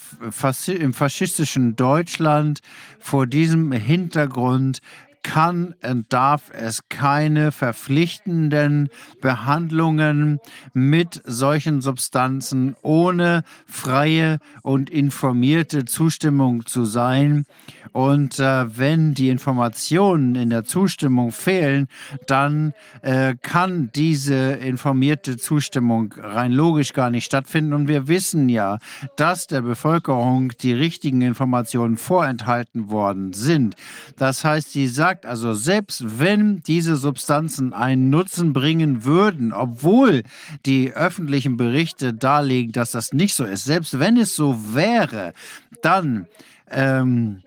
[0.67, 2.61] im faschistischen Deutschland
[2.99, 4.81] vor diesem Hintergrund
[5.23, 8.89] kann und darf es keine verpflichtenden
[9.21, 10.39] Behandlungen
[10.73, 17.45] mit solchen Substanzen ohne freie und informierte Zustimmung zu sein.
[17.93, 21.87] Und äh, wenn die Informationen in der Zustimmung fehlen,
[22.25, 27.73] dann äh, kann diese informierte Zustimmung rein logisch gar nicht stattfinden.
[27.73, 28.79] Und wir wissen ja,
[29.17, 33.75] dass der Bevölkerung die richtigen Informationen vorenthalten worden sind.
[34.17, 40.23] Das heißt, sie sagt also, selbst wenn diese Substanzen einen Nutzen bringen würden, obwohl
[40.65, 45.33] die öffentlichen Berichte darlegen, dass das nicht so ist, selbst wenn es so wäre,
[45.81, 46.27] dann
[46.69, 47.43] ähm,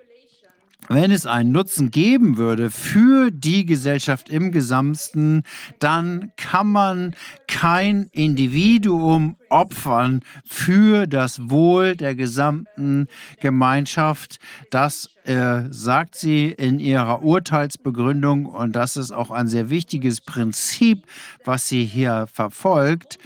[0.89, 5.43] wenn es einen Nutzen geben würde für die Gesellschaft im Gesamten,
[5.79, 7.15] dann kann man
[7.49, 13.09] kein Individuum opfern für das Wohl der gesamten
[13.41, 14.39] Gemeinschaft.
[14.69, 21.07] Das äh, sagt sie in ihrer Urteilsbegründung und das ist auch ein sehr wichtiges Prinzip,
[21.45, 23.19] was sie hier verfolgt.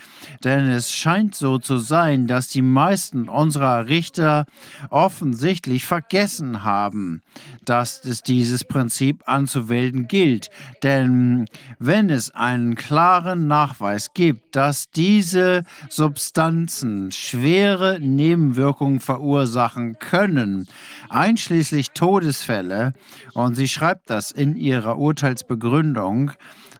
[0.45, 4.47] Denn es scheint so zu sein, dass die meisten unserer Richter
[4.91, 7.23] offensichtlich vergessen haben,
[7.65, 10.51] dass es dieses Prinzip anzuwenden gilt.
[10.83, 11.47] Denn
[11.79, 20.69] wenn es einen klaren Nachweis gibt, dass diese Substanzen schwere Nebenwirkungen verursachen können,
[21.09, 22.93] einschließlich Todesfälle.
[23.35, 26.33] Und sie schreibt das in ihrer Urteilsbegründung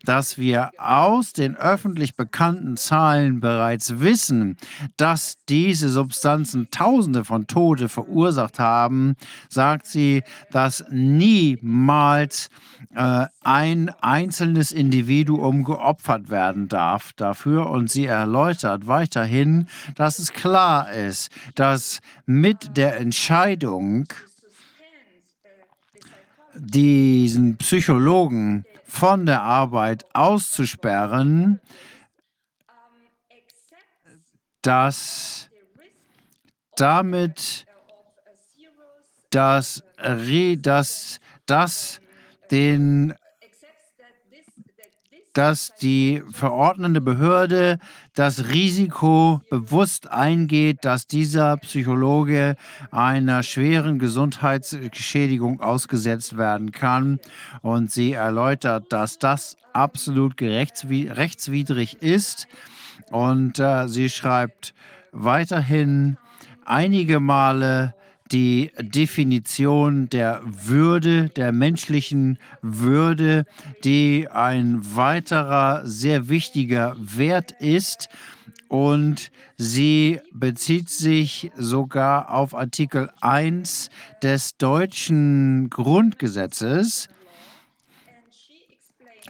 [0.05, 4.57] dass wir aus den öffentlich bekannten Zahlen bereits wissen,
[4.97, 9.15] dass diese Substanzen Tausende von Tote verursacht haben,
[9.49, 12.49] sagt sie, dass niemals
[12.95, 17.69] äh, ein einzelnes Individuum geopfert werden darf dafür.
[17.69, 24.07] Und sie erläutert weiterhin, dass es klar ist, dass mit der Entscheidung,
[26.59, 31.61] diesen Psychologen von der Arbeit auszusperren,
[34.61, 35.49] dass
[36.75, 37.65] damit
[39.29, 39.83] das,
[40.57, 42.01] das, das
[42.51, 43.13] den
[45.33, 47.79] dass die verordnende Behörde
[48.15, 52.55] das Risiko bewusst eingeht, dass dieser Psychologe
[52.91, 57.19] einer schweren Gesundheitsschädigung ausgesetzt werden kann.
[57.61, 62.47] Und sie erläutert, dass das absolut rechtswidrig ist.
[63.11, 64.73] Und äh, sie schreibt
[65.11, 66.17] weiterhin
[66.65, 67.93] einige Male,
[68.31, 73.45] die Definition der Würde, der menschlichen Würde,
[73.83, 78.09] die ein weiterer sehr wichtiger Wert ist.
[78.67, 83.89] Und sie bezieht sich sogar auf Artikel 1
[84.21, 87.09] des deutschen Grundgesetzes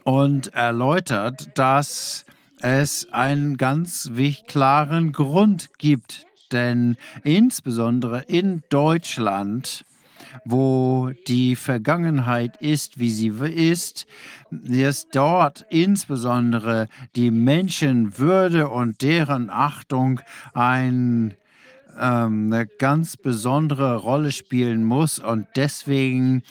[0.04, 2.26] und erläutert, dass
[2.62, 4.12] es einen ganz
[4.48, 9.86] klaren Grund gibt denn insbesondere in Deutschland,
[10.46, 14.06] wo die Vergangenheit ist, wie sie ist,
[14.64, 20.22] ist dort insbesondere die Menschenwürde und deren Achtung
[20.54, 21.36] ein
[22.00, 25.20] ähm, eine ganz besondere Rolle spielen muss.
[25.20, 26.44] Und deswegen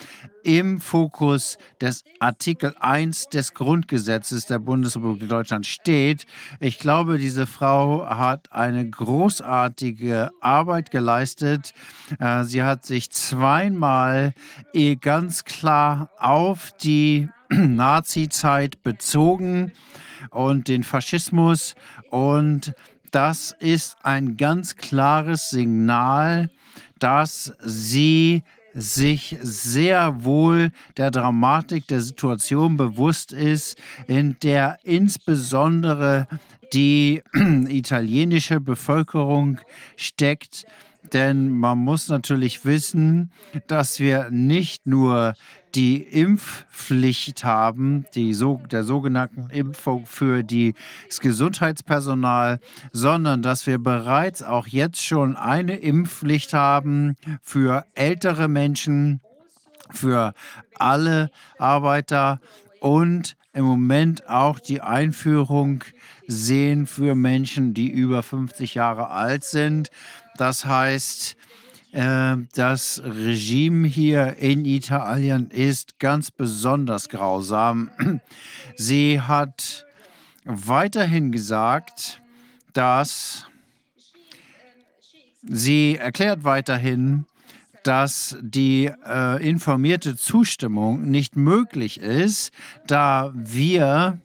[0.49, 6.25] im Fokus des Artikel 1 des Grundgesetzes der Bundesrepublik Deutschland steht.
[6.59, 11.75] Ich glaube, diese Frau hat eine großartige Arbeit geleistet.
[12.19, 14.33] Äh, sie hat sich zweimal
[14.73, 19.71] eh ganz klar auf die Nazi-Zeit bezogen
[20.31, 21.75] und den Faschismus
[22.09, 22.73] und
[23.11, 26.49] das ist ein ganz klares Signal,
[26.97, 36.27] dass sie sich sehr wohl der Dramatik der Situation bewusst ist, in der insbesondere
[36.73, 39.59] die italienische Bevölkerung
[39.95, 40.65] steckt.
[41.13, 43.31] Denn man muss natürlich wissen,
[43.67, 45.33] dass wir nicht nur
[45.75, 52.59] die Impfpflicht haben, die so, der sogenannten Impfung für das Gesundheitspersonal,
[52.91, 59.21] sondern dass wir bereits auch jetzt schon eine Impfpflicht haben für ältere Menschen,
[59.91, 60.33] für
[60.75, 62.39] alle Arbeiter
[62.79, 65.83] und im Moment auch die Einführung
[66.27, 69.89] sehen für Menschen, die über 50 Jahre alt sind.
[70.37, 71.35] Das heißt,
[71.91, 77.89] äh, das Regime hier in Italien ist ganz besonders grausam.
[78.75, 79.85] Sie hat
[80.45, 82.21] weiterhin gesagt,
[82.73, 83.45] dass
[85.43, 87.25] sie erklärt weiterhin,
[87.83, 92.51] dass die äh, informierte Zustimmung nicht möglich ist,
[92.87, 94.19] da wir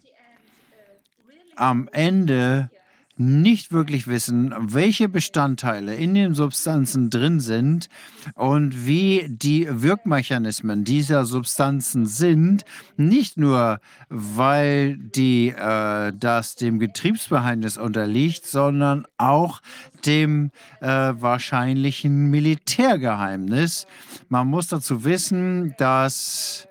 [1.57, 2.71] am Ende
[3.17, 7.89] nicht wirklich wissen, welche Bestandteile in den Substanzen drin sind
[8.35, 12.65] und wie die Wirkmechanismen dieser Substanzen sind,
[12.97, 13.79] nicht nur
[14.09, 19.61] weil die, äh, das dem Getriebsbeheimnis unterliegt, sondern auch
[20.05, 23.87] dem äh, wahrscheinlichen Militärgeheimnis.
[24.29, 26.67] Man muss dazu wissen, dass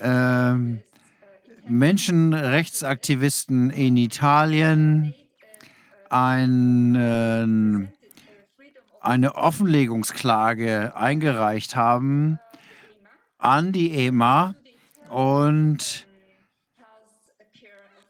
[0.00, 0.54] äh,
[1.66, 5.14] Menschenrechtsaktivisten in Italien
[6.10, 7.88] ein,
[9.00, 12.38] eine Offenlegungsklage eingereicht haben
[13.38, 14.54] an die EMA
[15.08, 16.06] und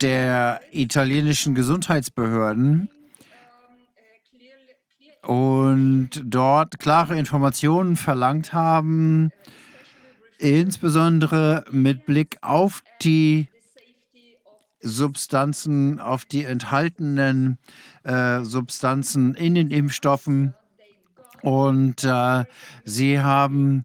[0.01, 2.89] der italienischen Gesundheitsbehörden.
[5.23, 9.31] Und dort klare Informationen verlangt haben,
[10.43, 13.49] insbesondere mit Blick auf die
[14.81, 17.59] Substanzen, auf die enthaltenen
[18.03, 20.55] äh, Substanzen in den Impfstoffen.
[21.43, 22.45] Und äh,
[22.85, 23.85] sie haben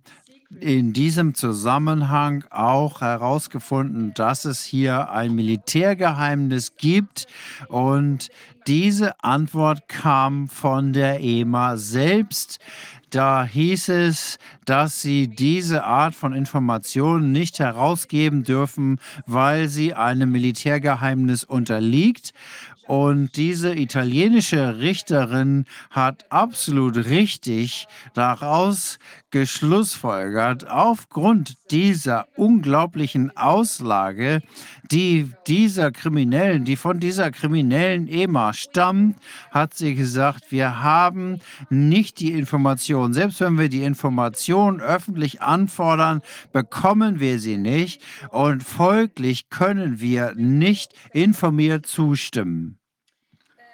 [0.60, 7.28] in diesem Zusammenhang auch herausgefunden, dass es hier ein Militärgeheimnis gibt
[7.68, 8.30] und
[8.66, 12.60] diese Antwort kam von der EMA selbst.
[13.10, 20.32] Da hieß es, dass sie diese Art von Informationen nicht herausgeben dürfen, weil sie einem
[20.32, 22.34] Militärgeheimnis unterliegt.
[22.86, 28.98] Und diese italienische Richterin hat absolut richtig daraus
[29.32, 34.42] geschlussfolgert, aufgrund dieser unglaublichen Auslage,
[34.90, 39.18] die dieser Kriminellen, die von dieser kriminellen EMA stammt,
[39.52, 41.40] hat sie gesagt, wir haben
[41.70, 43.14] nicht die Information.
[43.14, 46.22] Selbst wenn wir die Information öffentlich anfordern,
[46.54, 52.80] bekommen wir sie nicht und folglich können wir nicht informiert zustimmen.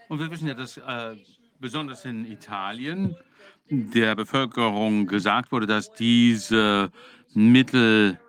[0.09, 1.15] Und wir wissen ja, dass äh,
[1.59, 3.15] besonders in Italien
[3.69, 6.91] der Bevölkerung gesagt wurde, dass diese
[7.33, 8.19] Mittel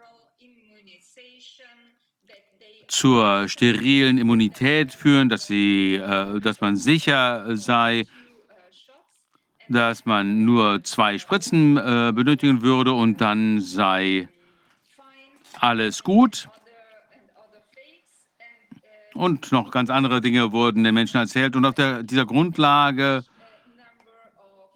[2.89, 8.05] zur sterilen Immunität führen, dass, sie, äh, dass man sicher sei,
[9.69, 14.29] dass man nur zwei Spritzen äh, benötigen würde und dann sei
[15.59, 16.49] alles gut.
[19.15, 21.55] Und noch ganz andere Dinge wurden den Menschen erzählt.
[21.57, 23.25] Und auf der, dieser Grundlage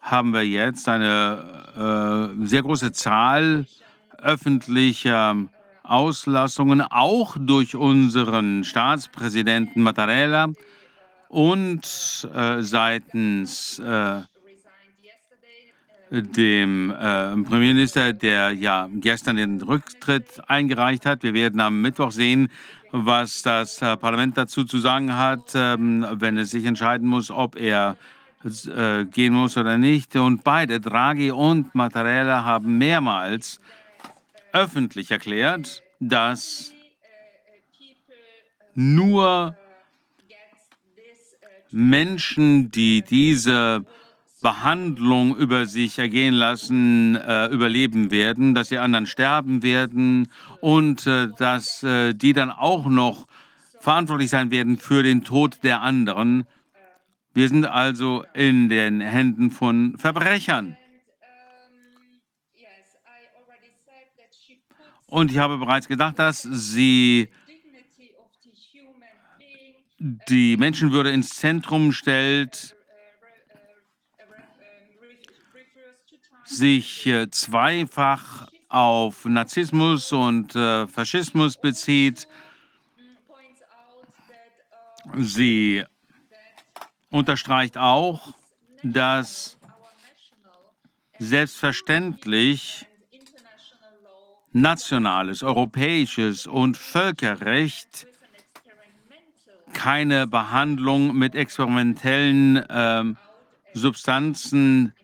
[0.00, 3.66] haben wir jetzt eine äh, sehr große Zahl
[4.18, 5.36] öffentlicher
[5.82, 10.48] Auslassungen, auch durch unseren Staatspräsidenten Mattarella
[11.28, 14.20] und äh, seitens äh,
[16.10, 16.94] dem äh,
[17.42, 21.22] Premierminister, der ja gestern den Rücktritt eingereicht hat.
[21.22, 22.48] Wir werden am Mittwoch sehen,
[22.92, 27.56] was das äh, Parlament dazu zu sagen hat, ähm, wenn es sich entscheiden muss, ob
[27.56, 27.96] er
[28.44, 30.14] äh, gehen muss oder nicht.
[30.16, 33.60] Und beide, Draghi und Mattarella, haben mehrmals
[34.52, 36.72] öffentlich erklärt, dass
[38.74, 39.56] nur
[41.70, 43.84] Menschen, die diese
[44.40, 50.28] Behandlung über sich ergehen lassen, äh, überleben werden, dass die anderen sterben werden
[50.60, 53.26] und äh, dass äh, die dann auch noch
[53.80, 56.46] verantwortlich sein werden für den Tod der anderen.
[57.38, 60.76] Wir sind also in den Händen von Verbrechern.
[65.06, 67.28] Und ich habe bereits gedacht, dass sie
[70.00, 72.74] die Menschenwürde ins Zentrum stellt,
[76.44, 82.26] sich äh, zweifach auf Narzissmus und äh, Faschismus bezieht.
[85.14, 85.84] Sie
[87.10, 88.34] unterstreicht auch,
[88.82, 89.58] dass
[91.18, 92.86] selbstverständlich
[94.52, 98.06] nationales, europäisches und Völkerrecht
[99.72, 103.04] keine Behandlung mit experimentellen äh,
[103.74, 104.94] Substanzen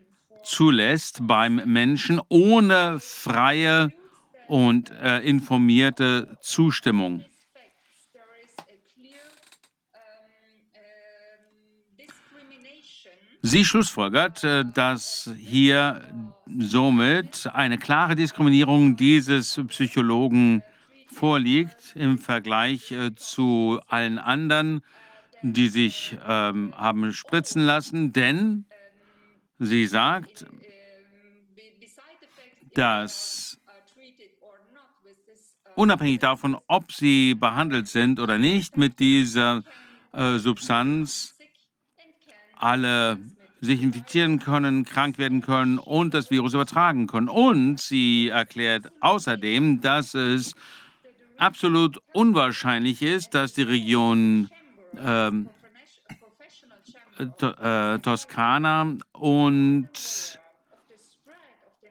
[0.42, 3.92] zulässt beim Menschen ohne freie
[4.49, 7.24] und äh, informierte Zustimmung.
[13.47, 16.00] Sie schlussfolgert, äh, dass hier
[16.47, 20.62] somit eine klare Diskriminierung dieses Psychologen
[21.12, 24.81] vorliegt im Vergleich äh, zu allen anderen,
[25.42, 28.64] die sich ähm, haben spritzen lassen, denn
[29.58, 30.47] sie sagt,
[32.73, 33.60] dass
[35.74, 39.64] unabhängig davon, ob sie behandelt sind oder nicht mit dieser
[40.12, 41.34] äh, Substanz,
[42.56, 43.18] alle
[43.65, 47.28] sich infizieren können, krank werden können und das Virus übertragen können.
[47.28, 50.55] Und sie erklärt außerdem, dass es
[51.39, 54.49] absolut unwahrscheinlich ist, dass die Region
[55.05, 55.49] ähm,
[57.18, 59.89] äh, Toskana und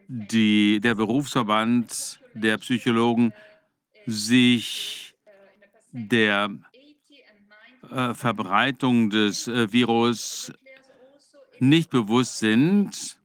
[0.07, 3.33] die, der Berufsverband der Psychologen
[4.05, 5.15] sich
[5.91, 6.49] der
[7.89, 10.51] äh, Verbreitung des äh, Virus
[11.69, 13.17] nicht bewusst sind.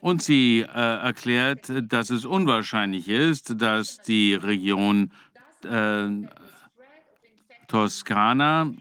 [0.00, 5.12] Und sie äh, erklärt, dass es unwahrscheinlich ist, dass die Region
[5.62, 6.08] äh,
[7.68, 8.72] Toskana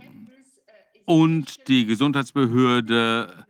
[1.05, 3.45] und die Gesundheitsbehörde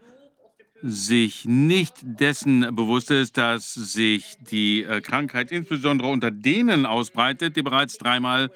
[0.82, 7.62] sich nicht dessen bewusst ist, dass sich die äh, Krankheit insbesondere unter denen ausbreitet, die
[7.62, 8.50] bereits dreimal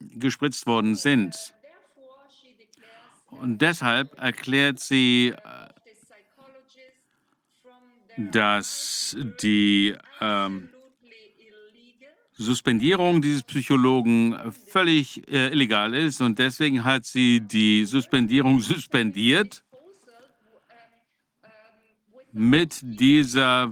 [0.00, 1.54] gespritzt worden sind.
[3.40, 5.34] Und deshalb erklärt sie
[8.16, 10.70] dass die ähm,
[12.32, 14.36] Suspendierung dieses Psychologen
[14.68, 16.20] völlig äh, illegal ist.
[16.20, 19.62] Und deswegen hat sie die Suspendierung suspendiert
[22.32, 23.70] mit dieser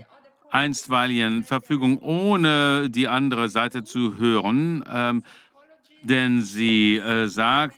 [0.51, 5.23] einstweiligen Verfügung, ohne die andere Seite zu hören, ähm,
[6.03, 7.75] denn sie äh, sagt,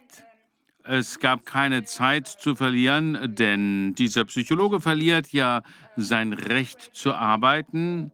[0.89, 5.62] es gab keine Zeit zu verlieren, denn dieser Psychologe verliert ja
[5.97, 8.12] sein Recht zu arbeiten.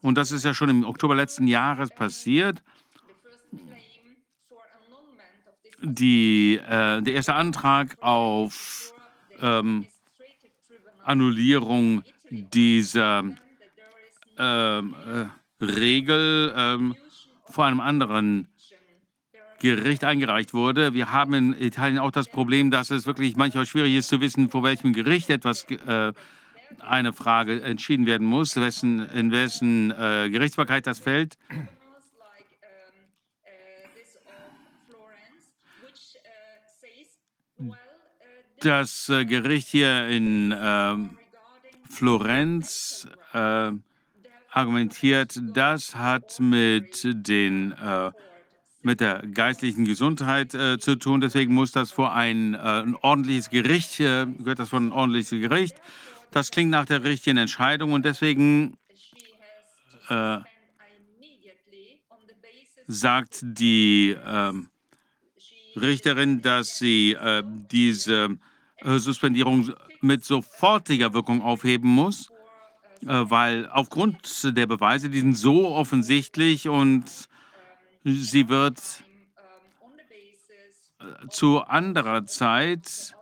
[0.00, 2.62] Und das ist ja schon im Oktober letzten Jahres passiert.
[5.80, 8.92] Die, äh, der erste Antrag auf
[9.40, 9.86] ähm,
[11.04, 13.24] Annullierung dieser
[14.38, 14.94] ähm,
[15.60, 16.96] äh, Regel ähm,
[17.44, 18.48] vor einem anderen
[19.60, 20.94] Gericht eingereicht wurde.
[20.94, 24.50] Wir haben in Italien auch das Problem, dass es wirklich manchmal schwierig ist zu wissen,
[24.50, 26.12] vor welchem Gericht etwas äh,
[26.80, 31.36] eine Frage entschieden werden muss, wessen, in wessen äh, Gerichtsbarkeit das fällt.
[38.60, 40.96] Das äh, Gericht hier in äh,
[41.88, 43.70] Florenz äh,
[44.50, 48.10] argumentiert, das hat mit den äh,
[48.88, 51.20] mit der geistlichen Gesundheit äh, zu tun.
[51.20, 55.30] Deswegen muss das vor ein, äh, ein ordentliches Gericht, äh, gehört das vor ein ordentliches
[55.30, 55.76] Gericht.
[56.30, 58.78] Das klingt nach der richtigen Entscheidung und deswegen
[60.08, 60.38] äh,
[62.86, 64.70] sagt die ähm,
[65.76, 68.38] Richterin, dass sie äh, diese
[68.78, 72.30] äh, Suspendierung mit sofortiger Wirkung aufheben muss,
[73.00, 77.04] weil aufgrund der Beweise, die sind so offensichtlich und
[78.04, 78.78] Sie wird
[81.00, 83.14] äh, zu anderer Zeit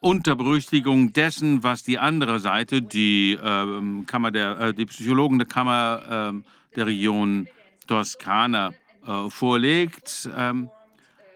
[0.00, 5.48] unter Berücksichtigung dessen, was die andere Seite, die äh, Kammer der, äh, die Psychologen der
[5.48, 7.48] Kammer äh, der Region
[7.86, 8.72] Toskana
[9.06, 10.28] äh, vorlegt.
[10.36, 10.68] Ähm,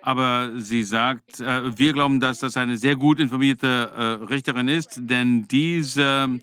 [0.02, 5.48] aber sie sagt, äh, wir glauben, dass das eine sehr gut informierte Richterin ist, denn
[5.48, 6.40] diese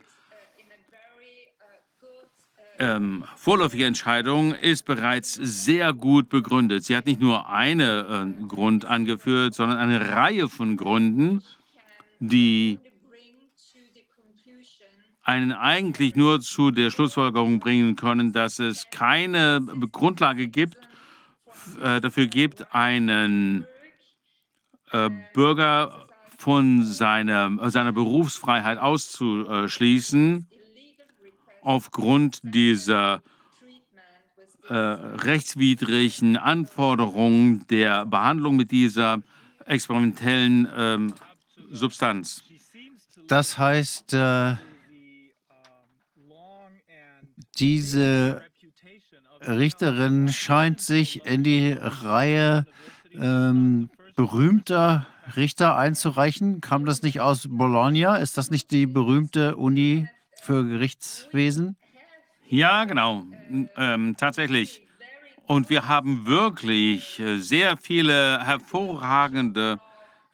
[2.80, 6.84] ähm, vorläufige Entscheidung ist bereits sehr gut begründet.
[6.84, 11.44] Sie hat nicht nur einen äh, Grund angeführt, sondern eine Reihe von Gründen,
[12.20, 12.80] die
[15.24, 19.62] einen eigentlich nur zu der Schlussfolgerung bringen können, dass es keine
[19.92, 20.78] Grundlage gibt,
[21.82, 23.66] äh, dafür gibt, einen
[24.92, 30.48] äh, Bürger von seiner, seiner Berufsfreiheit auszuschließen
[31.64, 33.22] aufgrund dieser
[34.70, 39.22] äh, rechtswidrigen Anforderungen der Behandlung mit dieser
[39.66, 41.14] experimentellen ähm,
[41.72, 42.44] Substanz.
[43.28, 44.56] Das heißt, äh,
[47.60, 48.42] diese
[49.42, 52.66] Richterin scheint sich in die Reihe
[53.14, 56.62] ähm, berühmter Richter einzureichen.
[56.62, 58.18] Kam das nicht aus Bologna?
[58.18, 60.08] Ist das nicht die berühmte Uni
[60.44, 61.78] für Gerichtswesen?
[62.48, 63.24] Ja, genau.
[63.78, 64.82] Ähm, tatsächlich.
[65.48, 69.80] Und wir haben wirklich äh, sehr viele hervorragende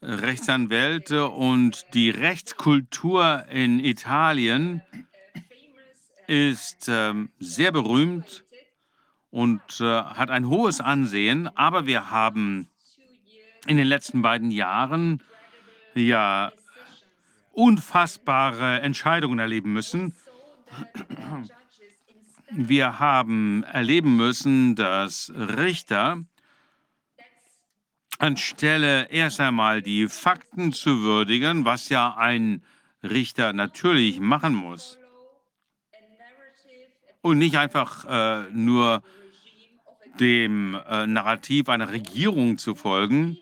[0.01, 4.81] äh, Rechtsanwälte und die Rechtskultur in Italien
[6.27, 8.43] ist ähm, sehr berühmt
[9.31, 11.47] und äh, hat ein hohes Ansehen.
[11.55, 12.69] Aber wir haben
[13.65, 15.23] in den letzten beiden Jahren
[15.95, 16.51] ja
[17.59, 20.15] unfassbare Entscheidungen erleben müssen.
[22.51, 26.23] Wir haben erleben müssen, dass Richter
[28.17, 32.63] anstelle erst einmal die Fakten zu würdigen, was ja ein
[33.03, 34.97] Richter natürlich machen muss,
[37.21, 39.03] und nicht einfach äh, nur
[40.21, 43.37] dem äh, Narrativ einer Regierung zu folgen.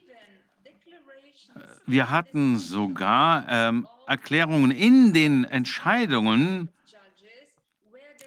[1.85, 6.69] Wir hatten sogar ähm, Erklärungen in den Entscheidungen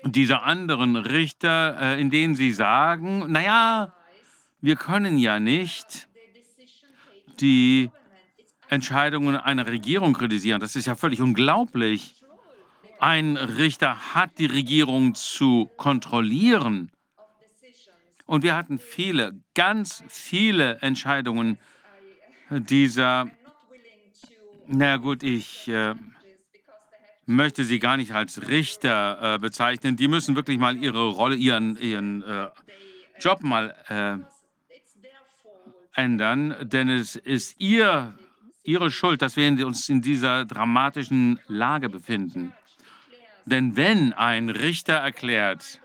[0.04, 3.94] dieser anderen Richter, äh, in denen sie sagen, naja,
[4.60, 6.08] wir können ja nicht
[7.40, 7.90] die
[8.68, 10.60] Entscheidungen einer Regierung kritisieren.
[10.60, 12.14] Das ist ja völlig unglaublich.
[12.98, 16.90] Ein Richter hat die Regierung zu kontrollieren.
[18.26, 21.58] Und wir hatten viele, ganz viele Entscheidungen
[22.50, 23.30] dieser
[24.72, 25.94] na gut, ich äh,
[27.26, 29.96] möchte Sie gar nicht als Richter äh, bezeichnen.
[29.96, 32.48] Die müssen wirklich mal ihre Rolle, ihren, ihren äh,
[33.18, 34.18] Job mal äh,
[36.00, 38.14] ändern, denn es ist ihr,
[38.62, 42.52] ihre Schuld, dass wir uns in dieser dramatischen Lage befinden.
[43.44, 45.80] Denn wenn ein Richter erklärt,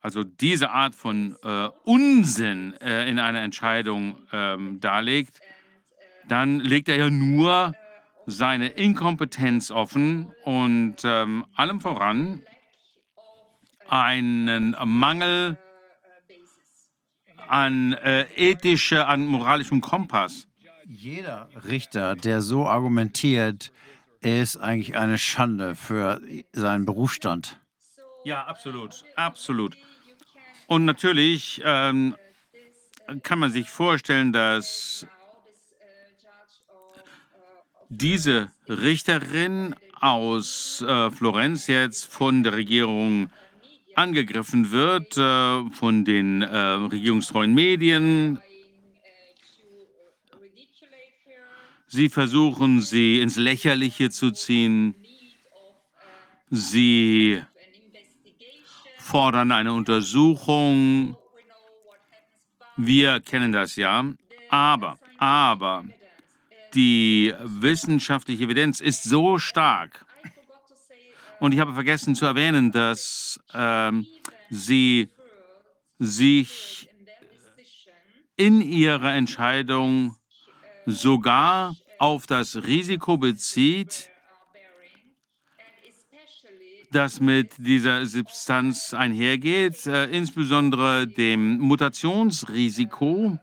[0.00, 5.40] also diese Art von äh, Unsinn äh, in einer Entscheidung ähm, darlegt,
[6.28, 7.74] dann legt er ja nur
[8.26, 12.42] seine Inkompetenz offen und ähm, allem voran
[13.88, 15.58] einen Mangel
[17.48, 20.48] an äh, ethische, an moralischem Kompass.
[20.86, 23.72] Jeder Richter, der so argumentiert,
[24.20, 26.20] ist eigentlich eine Schande für
[26.52, 27.60] seinen Berufsstand.
[28.24, 29.76] Ja, absolut, absolut.
[30.66, 32.16] Und natürlich ähm,
[33.22, 35.06] kann man sich vorstellen, dass
[37.96, 43.30] diese Richterin aus äh, Florenz jetzt von der Regierung
[43.94, 48.40] angegriffen wird, äh, von den äh, regierungstreuen Medien.
[51.86, 54.96] Sie versuchen, sie ins Lächerliche zu ziehen.
[56.50, 57.40] Sie
[58.98, 61.16] fordern eine Untersuchung.
[62.76, 64.04] Wir kennen das ja.
[64.50, 65.84] Aber, aber,
[66.74, 70.04] die wissenschaftliche Evidenz ist so stark.
[71.40, 74.06] Und ich habe vergessen zu erwähnen, dass ähm,
[74.50, 75.08] sie
[75.98, 76.88] sich
[78.36, 80.16] in ihrer Entscheidung
[80.86, 84.10] sogar auf das Risiko bezieht,
[86.90, 93.38] das mit dieser Substanz einhergeht, äh, insbesondere dem Mutationsrisiko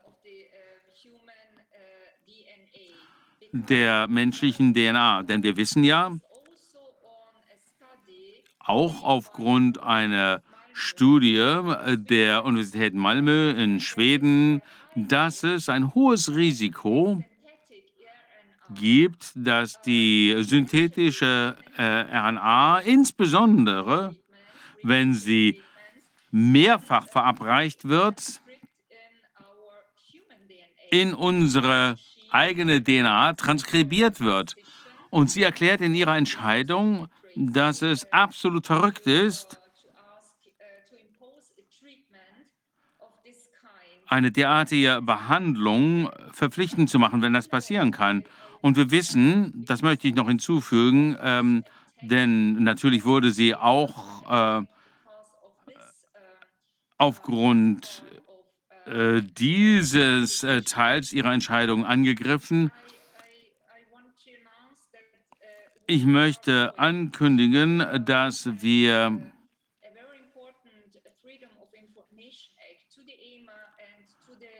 [3.52, 5.24] der menschlichen DNA.
[5.24, 6.12] Denn wir wissen ja,
[8.60, 10.42] auch aufgrund einer
[10.74, 11.60] Studie
[11.96, 14.62] der Universität Malmö in Schweden,
[14.96, 17.24] dass es ein hohes Risiko
[18.74, 24.16] gibt, dass die synthetische äh, RNA, insbesondere
[24.84, 25.62] wenn sie
[26.32, 28.42] mehrfach verabreicht wird,
[30.90, 31.98] in unsere
[32.32, 34.56] eigene DNA transkribiert wird.
[35.10, 39.60] Und sie erklärt in ihrer Entscheidung, dass es absolut verrückt ist,
[44.08, 48.26] eine derartige Behandlung verpflichtend zu machen, wenn das passieren kann.
[48.60, 51.64] Und wir wissen, das möchte ich noch hinzufügen, ähm,
[52.02, 54.66] denn natürlich wurde sie auch äh,
[56.98, 58.04] aufgrund
[58.92, 62.72] äh, dieses äh, Teils ihrer Entscheidung angegriffen.
[65.88, 69.20] Ich möchte ankündigen, dass wir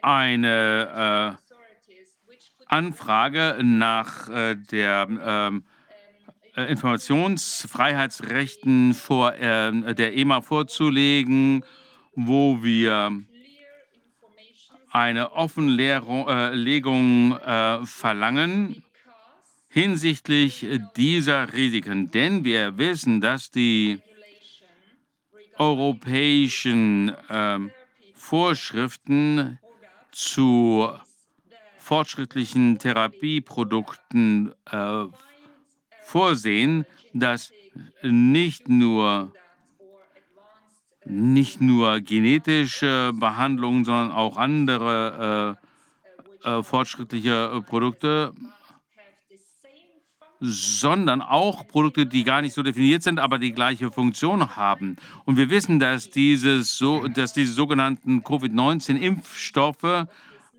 [0.02, 1.42] eine äh,
[2.68, 5.66] Anfrage nach äh, der ähm,
[6.56, 11.66] äh, Informationsfreiheitsrechten vor äh, der EMA vorzulegen,
[12.16, 13.22] wo wir
[14.92, 18.84] eine Offenlegung äh, verlangen
[19.70, 20.66] hinsichtlich
[20.98, 22.12] dieser Risiken.
[22.12, 24.00] Denn wir wissen, dass die
[25.58, 27.60] europäischen äh,
[28.16, 29.60] Vorschriften
[30.12, 30.90] zu
[31.78, 35.06] fortschrittlichen Therapieprodukten äh,
[36.04, 37.52] vorsehen, dass
[38.02, 39.34] nicht nur
[41.12, 45.58] nicht nur genetische Behandlungen, sondern auch andere
[46.44, 48.32] äh, äh, fortschrittliche äh, Produkte,
[50.40, 54.96] sondern auch Produkte, die gar nicht so definiert sind, aber die gleiche Funktion haben.
[55.26, 60.08] Und wir wissen, dass, dieses so, dass diese sogenannten Covid-19-Impfstoffe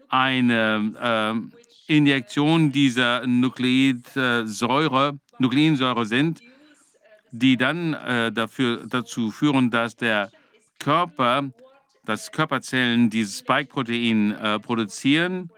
[0.08, 1.50] eine
[1.88, 6.40] äh, Injektion dieser Nukleinsäure, Nukleinsäure sind,
[7.32, 10.30] die dann äh, dafür, dazu führen, dass der
[10.82, 11.50] Körper,
[12.04, 15.48] dass Körperzellen dieses Spike-Protein äh, produzieren.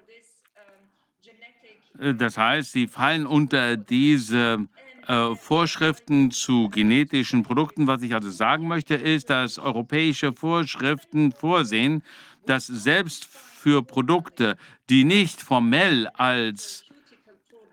[1.99, 4.69] Äh, das heißt, sie fallen unter diese
[5.07, 7.87] äh, Vorschriften zu genetischen Produkten.
[7.87, 12.03] Was ich also sagen möchte, ist, dass europäische Vorschriften vorsehen,
[12.45, 14.59] dass selbst für Produkte,
[14.91, 16.85] die nicht formell als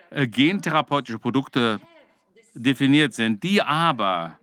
[0.10, 1.82] äh, gentherapeutische Produkte
[2.54, 4.38] definiert sind, die aber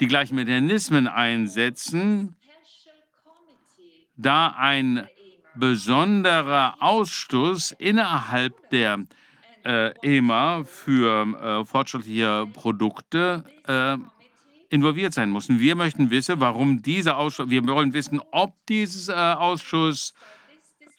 [0.00, 2.36] die gleichen Mechanismen einsetzen,
[4.16, 5.06] da ein
[5.54, 9.06] besonderer Ausstoß innerhalb der
[9.64, 13.96] äh, EMA für äh, fortschrittliche Produkte äh,
[14.70, 15.60] involviert sein müssen.
[15.60, 20.14] Wir möchten wissen, warum dieser Ausschuss, wir wollen wissen, ob dieser äh, Ausschuss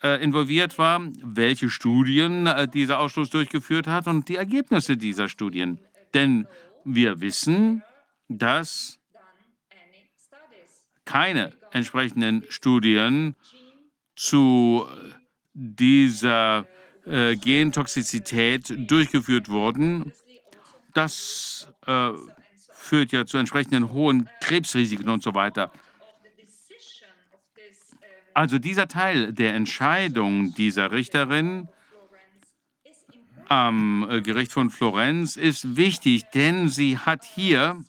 [0.03, 5.79] äh, involviert war, welche Studien äh, dieser Ausschuss durchgeführt hat und die Ergebnisse dieser Studien.
[6.13, 6.47] Denn
[6.83, 7.83] wir wissen,
[8.29, 8.99] dass
[11.03, 13.35] keine entsprechenden Studien
[14.15, 14.87] zu
[15.53, 16.67] dieser
[17.05, 20.13] äh, Gentoxizität durchgeführt wurden.
[20.93, 22.11] Das äh,
[22.73, 25.71] führt ja zu entsprechenden hohen Krebsrisiken und so weiter.
[28.33, 31.67] Also dieser Teil der Entscheidung dieser Richterin
[33.47, 37.83] am äh, Gericht von Florenz ist wichtig, denn sie hat hier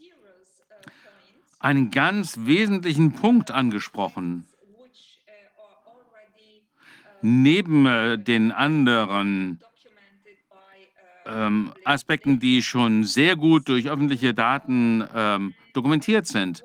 [1.60, 4.46] einen ganz wesentlichen Punkt angesprochen.
[7.22, 9.60] Neben äh, den anderen
[11.26, 16.64] ähm, Aspekten, die schon sehr gut durch öffentliche Daten ähm, dokumentiert sind.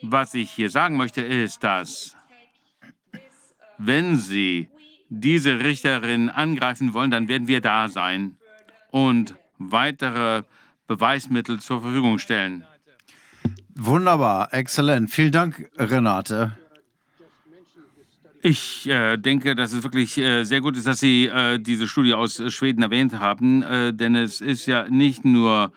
[0.00, 2.16] Was ich hier sagen möchte, ist, dass
[3.76, 4.70] wenn Sie
[5.10, 8.38] diese Richterin angreifen wollen, dann werden wir da sein
[8.90, 10.42] und weitere
[10.86, 12.64] Beweismittel zur Verfügung stellen.
[13.80, 15.08] Wunderbar, exzellent.
[15.08, 16.58] Vielen Dank, Renate.
[18.42, 22.14] Ich äh, denke, dass es wirklich äh, sehr gut ist, dass Sie äh, diese Studie
[22.14, 25.72] aus Schweden erwähnt haben, äh, denn es ist ja nicht nur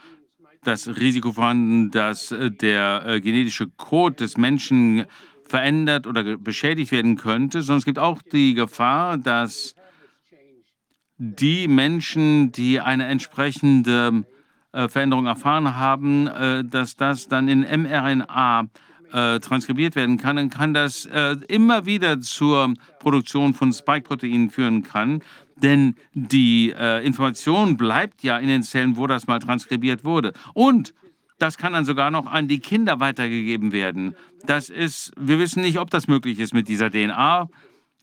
[0.63, 5.05] das Risiko vorhanden, dass äh, der äh, genetische Code des Menschen
[5.47, 9.75] verändert oder beschädigt werden könnte, sondern es gibt auch die Gefahr, dass
[11.19, 14.25] die Menschen, die eine entsprechende
[14.73, 16.29] Veränderung erfahren haben,
[16.69, 18.67] dass das dann in mRNA
[19.11, 24.83] äh, transkribiert werden kann, dann kann das äh, immer wieder zur Produktion von Spike-Proteinen führen
[24.83, 25.21] kann.
[25.57, 30.33] Denn die äh, Information bleibt ja in den Zellen, wo das mal transkribiert wurde.
[30.53, 30.93] Und
[31.37, 34.15] das kann dann sogar noch an die Kinder weitergegeben werden.
[34.45, 37.49] Das ist, wir wissen nicht, ob das möglich ist mit dieser DNA,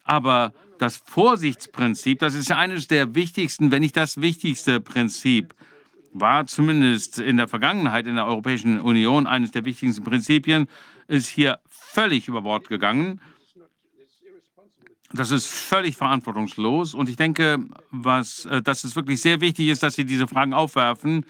[0.04, 5.54] aber das Vorsichtsprinzip, das ist eines der wichtigsten, wenn nicht das wichtigste Prinzip,
[6.12, 10.68] war zumindest in der Vergangenheit in der Europäischen Union eines der wichtigsten Prinzipien
[11.06, 13.20] ist hier völlig über Bord gegangen.
[15.12, 16.92] Das ist völlig verantwortungslos.
[16.94, 17.58] Und ich denke,
[17.90, 21.24] was, äh, dass es wirklich sehr wichtig ist, dass Sie diese Fragen aufwerfen,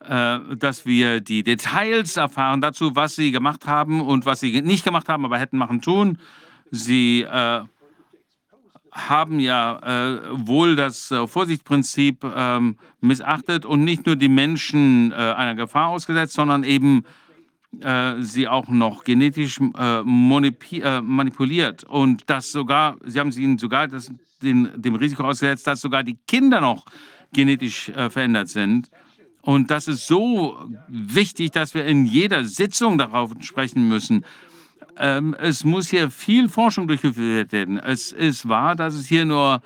[0.00, 4.84] äh, dass wir die Details erfahren dazu, was Sie gemacht haben und was Sie nicht
[4.84, 6.18] gemacht haben, aber hätten machen tun.
[6.72, 7.62] Sie äh,
[8.92, 15.14] haben ja äh, wohl das äh, Vorsichtsprinzip ähm, missachtet und nicht nur die Menschen äh,
[15.14, 17.04] einer Gefahr ausgesetzt, sondern eben
[17.80, 23.88] äh, sie auch noch genetisch äh, äh, manipuliert und das sogar, sie haben ihnen sogar
[23.88, 24.12] das,
[24.42, 26.84] den, dem Risiko ausgesetzt, dass sogar die Kinder noch
[27.32, 28.90] genetisch verändert sind.
[29.40, 34.26] Und das ist so wichtig, dass wir in jeder Sitzung darauf sprechen müssen.
[34.96, 37.78] Ähm, es muss hier viel Forschung durchgeführt werden.
[37.78, 39.62] Es ist wahr, dass es hier nur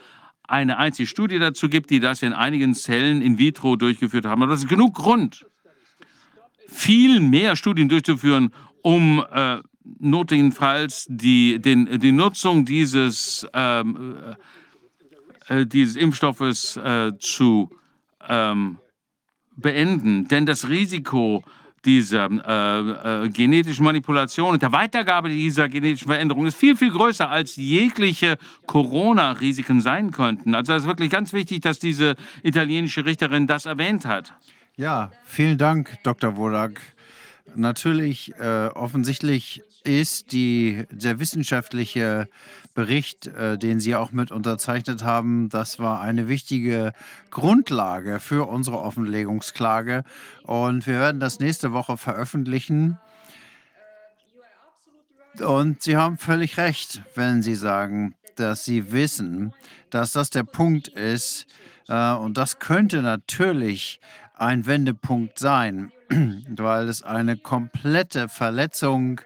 [0.48, 4.42] eine einzige Studie dazu gibt, die das in einigen Zellen in vitro durchgeführt haben.
[4.42, 5.44] Aber das ist genug Grund,
[6.68, 9.58] viel mehr Studien durchzuführen, um äh,
[9.98, 14.16] notwendigenfalls die, den, die Nutzung dieses, ähm,
[15.48, 17.70] äh, äh, dieses Impfstoffes äh, zu
[18.28, 18.78] ähm,
[19.56, 20.28] beenden.
[20.28, 21.44] Denn das Risiko
[21.86, 27.30] dieser äh, äh, genetischen Manipulation und der Weitergabe dieser genetischen Veränderung ist viel, viel größer,
[27.30, 30.54] als jegliche Corona-Risiken sein könnten.
[30.54, 34.34] Also es ist wirklich ganz wichtig, dass diese italienische Richterin das erwähnt hat.
[34.76, 36.36] Ja, vielen Dank, Dr.
[36.36, 36.80] Wodak.
[37.54, 42.28] Natürlich, äh, offensichtlich ist die, der wissenschaftliche
[42.76, 46.92] Bericht, äh, den Sie auch mit unterzeichnet haben, das war eine wichtige
[47.30, 50.04] Grundlage für unsere Offenlegungsklage.
[50.44, 52.98] Und wir werden das nächste Woche veröffentlichen.
[55.40, 59.54] Und Sie haben völlig recht, wenn Sie sagen, dass Sie wissen,
[59.88, 61.46] dass das der Punkt ist.
[61.88, 64.00] Äh, und das könnte natürlich
[64.34, 65.92] ein Wendepunkt sein,
[66.48, 69.22] weil es eine komplette Verletzung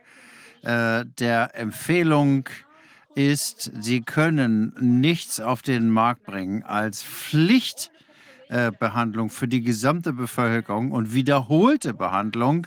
[0.63, 2.70] äh, der Empfehlung ist,
[3.15, 11.15] sie können nichts auf den Markt bringen als Pflichtbehandlung äh, für die gesamte Bevölkerung und
[11.15, 12.67] wiederholte Behandlung.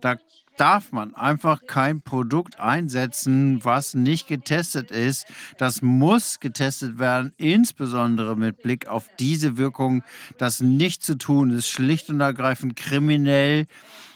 [0.00, 0.18] Da
[0.60, 5.26] darf man einfach kein Produkt einsetzen, was nicht getestet ist.
[5.56, 10.04] Das muss getestet werden, insbesondere mit Blick auf diese Wirkung.
[10.36, 13.66] Das nicht zu tun ist schlicht und ergreifend kriminell.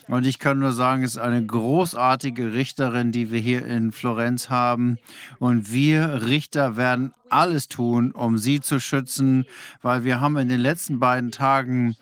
[0.06, 4.50] Und ich kann nur sagen, es ist eine großartige Richterin, die wir hier in Florenz
[4.50, 4.98] haben.
[5.38, 9.46] Und wir Richter werden alles tun, um sie zu schützen,
[9.82, 11.96] weil wir haben in den letzten beiden Tagen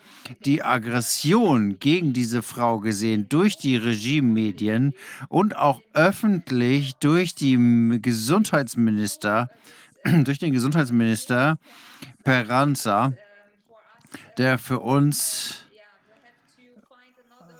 [0.44, 4.94] die Aggression gegen diese Frau gesehen durch die Regimemedien
[5.28, 9.48] und auch öffentlich durch die Gesundheitsminister,
[10.24, 11.58] durch den Gesundheitsminister
[12.24, 13.12] Peranza,
[14.38, 15.62] der für uns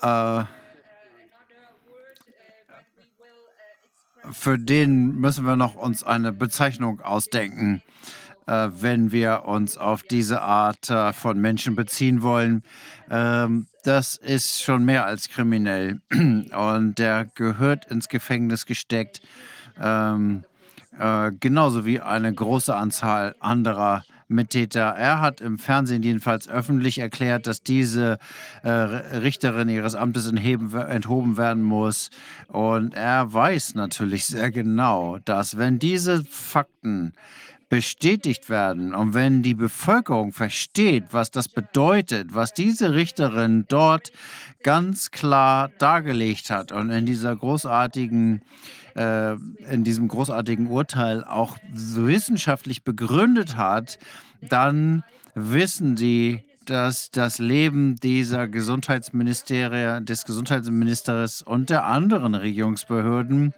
[0.03, 0.45] äh,
[4.31, 7.83] für den müssen wir noch uns eine Bezeichnung ausdenken,
[8.47, 12.63] äh, wenn wir uns auf diese Art äh, von Menschen beziehen wollen.
[13.11, 19.21] Ähm, das ist schon mehr als kriminell und der gehört ins Gefängnis gesteckt,
[19.81, 20.45] ähm,
[20.99, 24.83] äh, genauso wie eine große Anzahl anderer Mittäter.
[24.83, 28.19] Er hat im Fernsehen jedenfalls öffentlich erklärt, dass diese
[28.63, 32.11] äh, Richterin ihres Amtes entheben, enthoben werden muss.
[32.49, 37.13] Und er weiß natürlich sehr genau, dass wenn diese Fakten
[37.73, 44.13] bestätigt werden und wenn die Bevölkerung versteht, was das bedeutet, was diese Richterin dort
[44.63, 48.43] ganz klar dargelegt hat und in dieser großartigen
[48.95, 49.35] äh,
[49.71, 53.99] in diesem großartigen Urteil auch wissenschaftlich begründet hat,
[54.41, 55.05] dann
[55.35, 63.53] wissen sie, dass das Leben dieser Gesundheitsministerie, des Gesundheitsministers und der anderen Regierungsbehörden,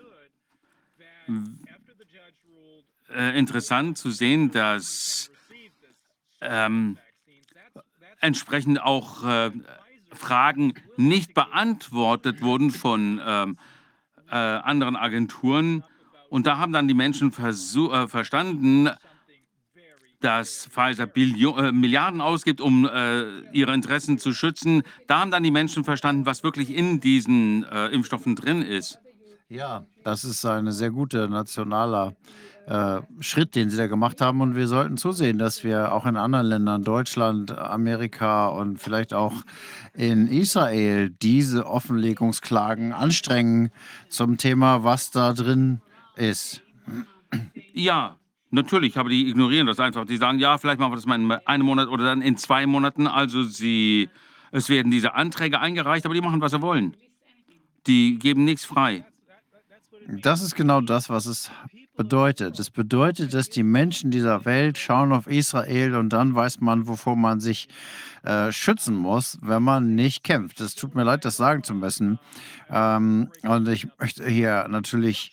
[3.17, 5.31] äh, interessant zu sehen, dass
[6.41, 6.99] ähm,
[8.20, 9.51] entsprechend auch äh,
[10.12, 13.59] Fragen nicht beantwortet wurden von ähm,
[14.31, 15.85] äh, anderen Agenturen.
[16.28, 18.91] Und da haben dann die Menschen äh, verstanden,
[20.20, 24.83] dass Pfizer Billion, äh, Milliarden ausgibt, um äh, ihre Interessen zu schützen.
[25.07, 28.99] Da haben dann die Menschen verstanden, was wirklich in diesen äh, Impfstoffen drin ist.
[29.49, 32.17] Ja, das ist ein sehr guter nationaler
[32.67, 34.41] äh, Schritt, den sie da gemacht haben.
[34.41, 39.35] Und wir sollten zusehen, dass wir auch in anderen Ländern, Deutschland, Amerika und vielleicht auch
[39.95, 43.70] in Israel, diese Offenlegungsklagen anstrengen
[44.09, 45.81] zum Thema, was da drin
[46.17, 46.62] ist.
[47.73, 48.17] Ja,
[48.51, 50.05] natürlich, aber die ignorieren das einfach.
[50.05, 52.67] Die sagen, ja, vielleicht machen wir das mal in einem Monat oder dann in zwei
[52.67, 53.07] Monaten.
[53.07, 54.09] Also sie,
[54.51, 56.97] es werden diese Anträge eingereicht, aber die machen, was sie wollen.
[57.86, 59.05] Die geben nichts frei.
[60.09, 61.51] Das ist genau das, was es
[61.97, 62.58] bedeutet.
[62.58, 67.16] Es bedeutet, dass die Menschen dieser Welt schauen auf Israel und dann weiß man, wovor
[67.16, 67.68] man sich
[68.23, 70.60] äh, schützen muss, wenn man nicht kämpft.
[70.60, 72.18] Es tut mir leid, das sagen zu müssen.
[72.70, 75.33] Ähm, und ich möchte hier natürlich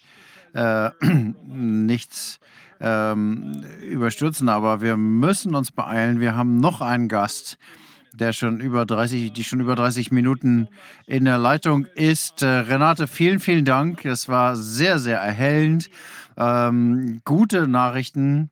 [0.53, 0.89] äh,
[1.45, 2.39] nichts
[2.79, 6.19] ähm, überstürzen, aber wir müssen uns beeilen.
[6.19, 7.57] Wir haben noch einen Gast
[8.13, 10.67] der schon über 30, die schon über 30 Minuten
[11.07, 12.43] in der Leitung ist.
[12.43, 14.05] Äh, Renate, vielen, vielen Dank.
[14.05, 15.89] Es war sehr, sehr erhellend.
[16.37, 18.49] Ähm, gute Nachrichten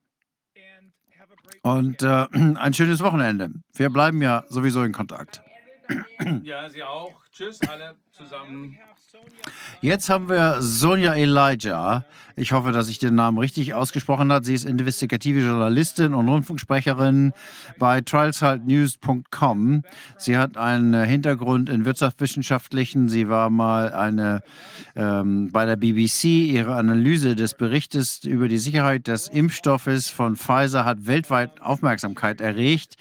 [1.63, 3.51] und äh, ein schönes Wochenende.
[3.73, 5.41] Wir bleiben ja sowieso in Kontakt.
[6.43, 7.13] Ja, Sie auch.
[7.33, 8.77] Tschüss alle zusammen.
[9.81, 12.05] Jetzt haben wir Sonja Elijah.
[12.41, 14.43] Ich hoffe, dass ich den Namen richtig ausgesprochen habe.
[14.43, 17.33] Sie ist investigative Journalistin und Rundfunksprecherin
[17.77, 19.83] bei trialsaltnews.com.
[20.17, 23.09] Sie hat einen Hintergrund in Wirtschaftswissenschaftlichen.
[23.09, 24.41] Sie war mal eine
[24.95, 26.23] ähm, bei der BBC.
[26.23, 32.95] Ihre Analyse des Berichtes über die Sicherheit des Impfstoffes von Pfizer hat weltweit Aufmerksamkeit erregt.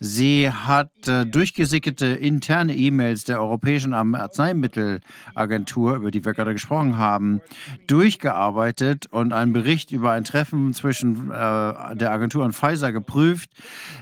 [0.00, 7.40] Sie hat äh, durchgesickerte interne E-Mails der Europäischen Arzneimittelagentur, über die wir gerade gesprochen haben,
[7.86, 13.50] durchgearbeitet und einen Bericht über ein Treffen zwischen äh, der Agentur und Pfizer geprüft.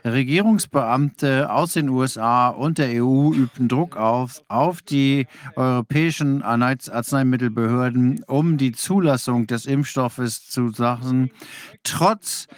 [0.05, 5.26] Regierungsbeamte aus den USA und der EU übten Druck auf, auf die
[5.57, 11.31] europäischen Arzneimittelbehörden, um die Zulassung des Impfstoffes zu sagen,
[11.83, 12.49] trotz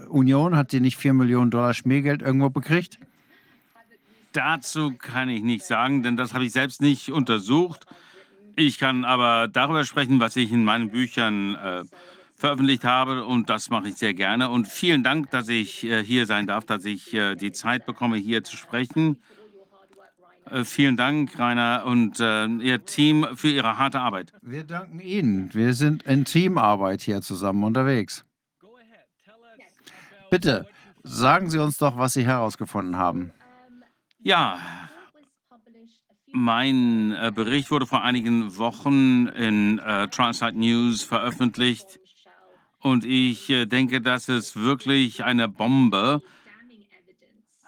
[0.08, 0.56] Union?
[0.56, 3.00] Hat die nicht 4 Millionen Dollar Schmiergeld irgendwo bekriegt?
[4.34, 7.86] Dazu kann ich nicht sagen, denn das habe ich selbst nicht untersucht.
[8.56, 11.84] Ich kann aber darüber sprechen, was ich in meinen Büchern äh,
[12.36, 14.50] veröffentlicht habe und das mache ich sehr gerne.
[14.50, 18.18] Und vielen Dank, dass ich äh, hier sein darf, dass ich äh, die Zeit bekomme,
[18.18, 19.22] hier zu sprechen.
[20.50, 24.34] Äh, vielen Dank, Rainer und äh, Ihr Team für Ihre harte Arbeit.
[24.42, 25.54] Wir danken Ihnen.
[25.54, 28.26] Wir sind in Teamarbeit hier zusammen unterwegs.
[30.30, 30.68] Bitte,
[31.04, 33.32] sagen Sie uns doch, was Sie herausgefunden haben.
[34.26, 34.58] Ja,
[36.32, 42.00] mein äh, Bericht wurde vor einigen Wochen in äh, Translate News veröffentlicht
[42.80, 46.22] und ich äh, denke, dass es wirklich eine Bombe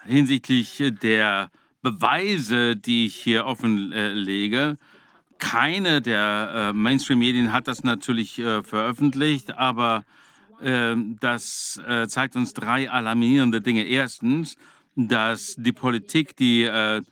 [0.06, 1.50] hinsichtlich der
[1.82, 4.78] Beweise, die ich hier offenlege.
[5.36, 10.04] Keine der äh, Mainstream-Medien hat das natürlich äh, veröffentlicht, aber
[10.58, 13.82] das äh, zeigt uns drei alarmierende Dinge.
[13.82, 14.56] Erstens,
[14.96, 17.02] dass die Politik die äh,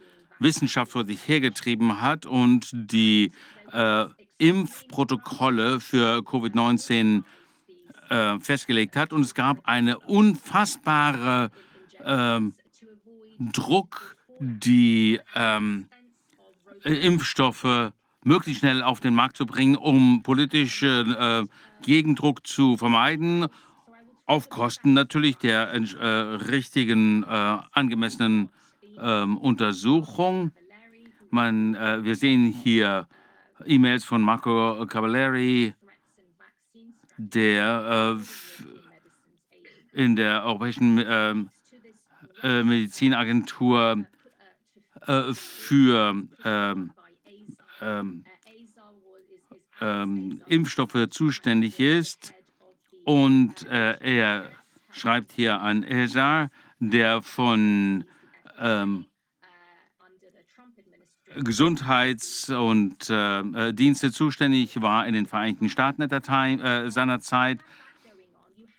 [0.41, 3.31] Wissenschaft vor sich hergetrieben hat und die
[3.73, 4.07] äh,
[4.39, 7.23] Impfprotokolle für Covid-19
[8.09, 9.13] äh, festgelegt hat.
[9.13, 11.51] Und es gab eine unfassbare
[12.05, 12.55] ähm,
[13.39, 15.87] Druck, die ähm,
[16.83, 17.93] Impfstoffe
[18.25, 21.45] möglichst schnell auf den Markt zu bringen, um politischen äh,
[21.83, 23.47] Gegendruck zu vermeiden
[24.27, 28.51] auf Kosten natürlich der äh, richtigen, äh, angemessenen
[28.97, 30.53] äh, Untersuchung.
[31.31, 33.07] Man, äh, wir sehen hier
[33.67, 35.75] E-Mails von Marco Cavallari,
[37.17, 41.51] der äh, in der Europäischen ähm,
[42.43, 44.05] äh, Medizinagentur
[45.35, 46.93] für ähm,
[49.81, 52.33] ähm, Impfstoffe zuständig ist.
[53.05, 54.51] Und äh, er
[54.91, 58.05] schreibt hier an Esar, der von
[58.59, 59.07] ähm,
[61.37, 67.21] Gesundheits- und äh, äh, Dienste zuständig war in den Vereinigten Staaten at time, äh, seiner
[67.21, 67.61] Zeit.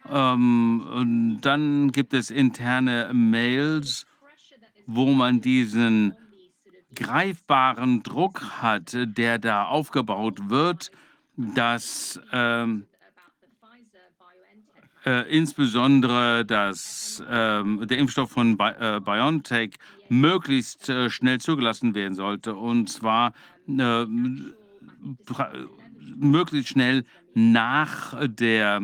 [0.10, 4.06] Ähm, dann gibt es interne Mails,
[4.86, 6.16] wo man diesen
[6.94, 10.92] greifbaren Druck hat, der da aufgebaut wird,
[11.36, 12.86] dass ähm,
[15.06, 19.76] äh, insbesondere, dass äh, der Impfstoff von Bi äh, BioNTech
[20.10, 22.56] möglichst äh, schnell zugelassen werden sollte.
[22.56, 23.34] Und zwar
[23.68, 24.06] äh,
[26.16, 28.82] möglichst schnell nach der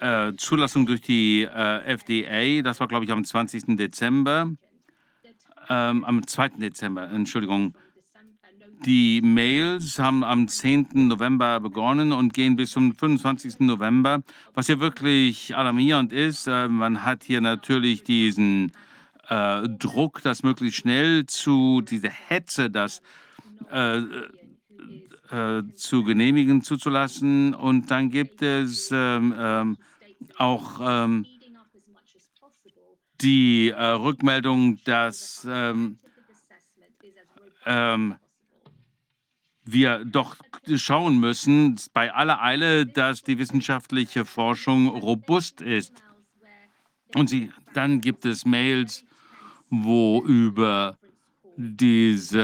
[0.00, 2.62] äh, Zulassung durch die FDA.
[2.62, 3.76] Das war, glaube ich, am 20.
[3.76, 4.50] Dezember.
[5.68, 6.48] Ähm, am 2.
[6.58, 7.74] Dezember, Entschuldigung.
[8.86, 10.88] Die Mails haben am 10.
[11.06, 13.60] November begonnen und gehen bis zum 25.
[13.60, 14.22] November.
[14.54, 18.72] Was hier wirklich alarmierend ist, äh, man hat hier natürlich diesen
[19.28, 23.02] äh, Druck, das möglichst schnell zu, diese Hetze, das
[23.70, 23.98] äh,
[25.30, 27.54] äh, zu genehmigen, zuzulassen.
[27.54, 29.76] Und dann gibt es ähm, ähm,
[30.38, 31.26] auch ähm,
[33.20, 35.98] die äh, Rückmeldung, dass ähm,
[39.64, 40.36] wir doch
[40.76, 45.92] schauen müssen, bei aller Eile, dass die wissenschaftliche Forschung robust ist.
[47.14, 49.04] Und sie, dann gibt es Mails,
[49.68, 50.96] wo über
[51.56, 52.40] diese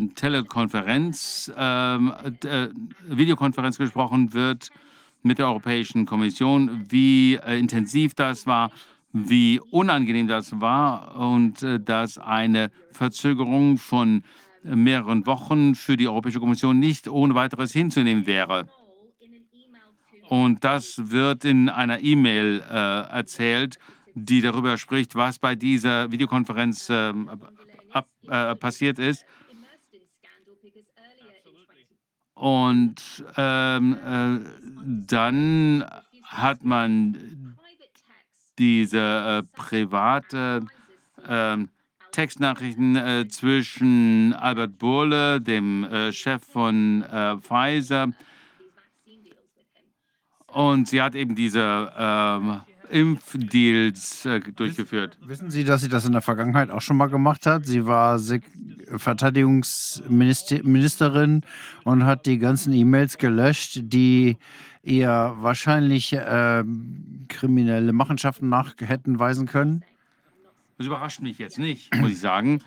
[0.00, 2.12] äh, Telekonferenz, ähm,
[2.44, 2.68] äh,
[3.06, 4.70] Videokonferenz gesprochen wird
[5.22, 8.70] mit der Europäischen Kommission, wie äh, intensiv das war,
[9.12, 14.22] wie unangenehm das war und äh, dass eine Verzögerung von
[14.62, 18.68] mehreren Wochen für die Europäische Kommission nicht ohne weiteres hinzunehmen wäre.
[20.28, 23.78] Und das wird in einer E-Mail äh, erzählt,
[24.14, 27.14] die darüber spricht, was bei dieser Videokonferenz äh,
[27.92, 29.24] ab, äh, passiert ist.
[32.34, 34.48] Und ähm, äh,
[35.06, 35.84] dann
[36.22, 37.56] hat man
[38.58, 40.66] diese äh, private
[41.26, 41.56] äh,
[42.18, 48.08] Textnachrichten äh, zwischen Albert Burle, dem äh, Chef von äh, Pfizer,
[50.48, 55.16] und sie hat eben diese ähm, Impfdeals äh, durchgeführt.
[55.20, 57.66] Wissen Sie, dass sie das in der Vergangenheit auch schon mal gemacht hat?
[57.66, 58.42] Sie war Sek
[58.96, 61.42] Verteidigungsministerin
[61.84, 64.38] und hat die ganzen E-Mails gelöscht, die
[64.82, 66.64] ihr wahrscheinlich äh,
[67.28, 69.84] kriminelle Machenschaften nach hätten weisen können.
[70.78, 72.62] Das überrascht mich jetzt nicht, muss ich sagen.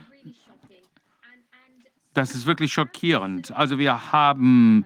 [2.13, 3.51] Das ist wirklich schockierend.
[3.53, 4.85] Also wir haben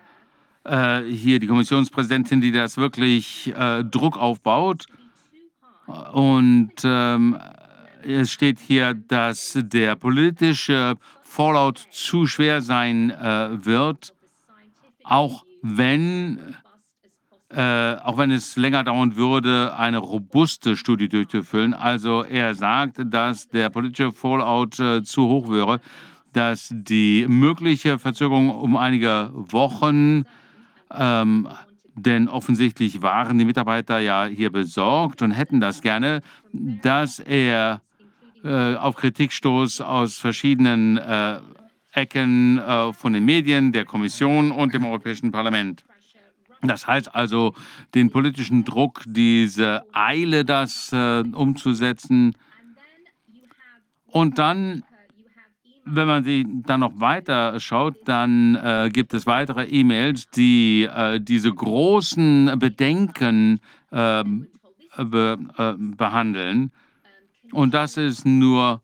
[0.64, 4.86] äh, hier die Kommissionspräsidentin, die das wirklich äh, Druck aufbaut.
[6.14, 7.40] Und ähm,
[8.04, 14.14] es steht hier, dass der politische Fallout zu schwer sein äh, wird,
[15.04, 16.56] auch wenn,
[17.56, 21.74] äh, auch wenn es länger dauern würde, eine robuste Studie durchzuführen.
[21.74, 25.80] Also er sagt, dass der politische Fallout äh, zu hoch wäre,
[26.34, 30.26] dass die mögliche Verzögerung um einige Wochen
[30.92, 31.48] ähm,
[31.96, 37.82] denn offensichtlich waren die Mitarbeiter ja hier besorgt und hätten das gerne, dass er
[38.44, 41.40] äh, auf Kritikstoß aus verschiedenen äh,
[41.94, 45.86] Ecken äh, von den Medien, der Kommission und dem Europäischen Parlament.
[46.68, 47.54] Das heißt also,
[47.94, 52.36] den politischen Druck, diese Eile, das äh, umzusetzen.
[54.08, 54.84] Und dann
[55.86, 61.20] wenn man die dann noch weiter schaut, dann äh, gibt es weitere E-Mails, die äh,
[61.22, 63.60] diese großen Bedenken
[63.92, 64.48] ähm,
[64.98, 66.72] be, äh, behandeln.
[67.52, 68.82] Und das ist nur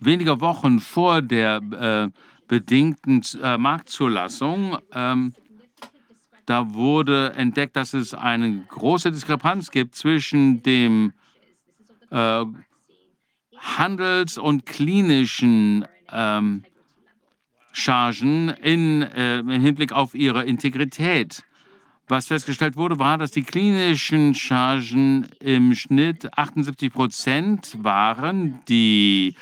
[0.00, 2.08] wenige Wochen vor der äh,
[2.48, 4.78] bedingten äh, Marktzulassung.
[4.92, 5.34] Ähm,
[6.48, 11.12] da wurde entdeckt, dass es eine große Diskrepanz gibt zwischen dem
[12.10, 12.44] äh,
[13.58, 16.64] Handels- und klinischen ähm,
[17.72, 21.44] Chargen in, äh, im Hinblick auf ihre Integrität.
[22.06, 28.60] Was festgestellt wurde, war, dass die klinischen Chargen im Schnitt 78 Prozent waren.
[28.68, 29.34] Die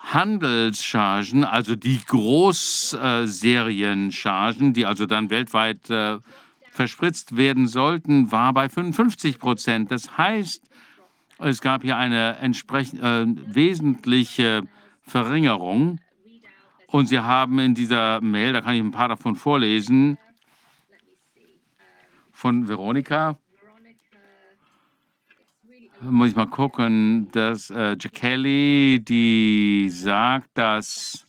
[0.00, 6.18] Handelschargen, also die Großserienchargen, die also dann weltweit äh,
[6.70, 9.92] verspritzt werden sollten, war bei 55 Prozent.
[9.92, 10.62] Das heißt,
[11.38, 14.62] es gab hier eine entsprechend äh, wesentliche
[15.02, 16.00] Verringerung.
[16.86, 20.18] Und Sie haben in dieser Mail, da kann ich ein paar davon vorlesen,
[22.32, 23.38] von Veronika.
[26.02, 31.26] Muss ich mal gucken, dass äh, Kelly, die sagt, dass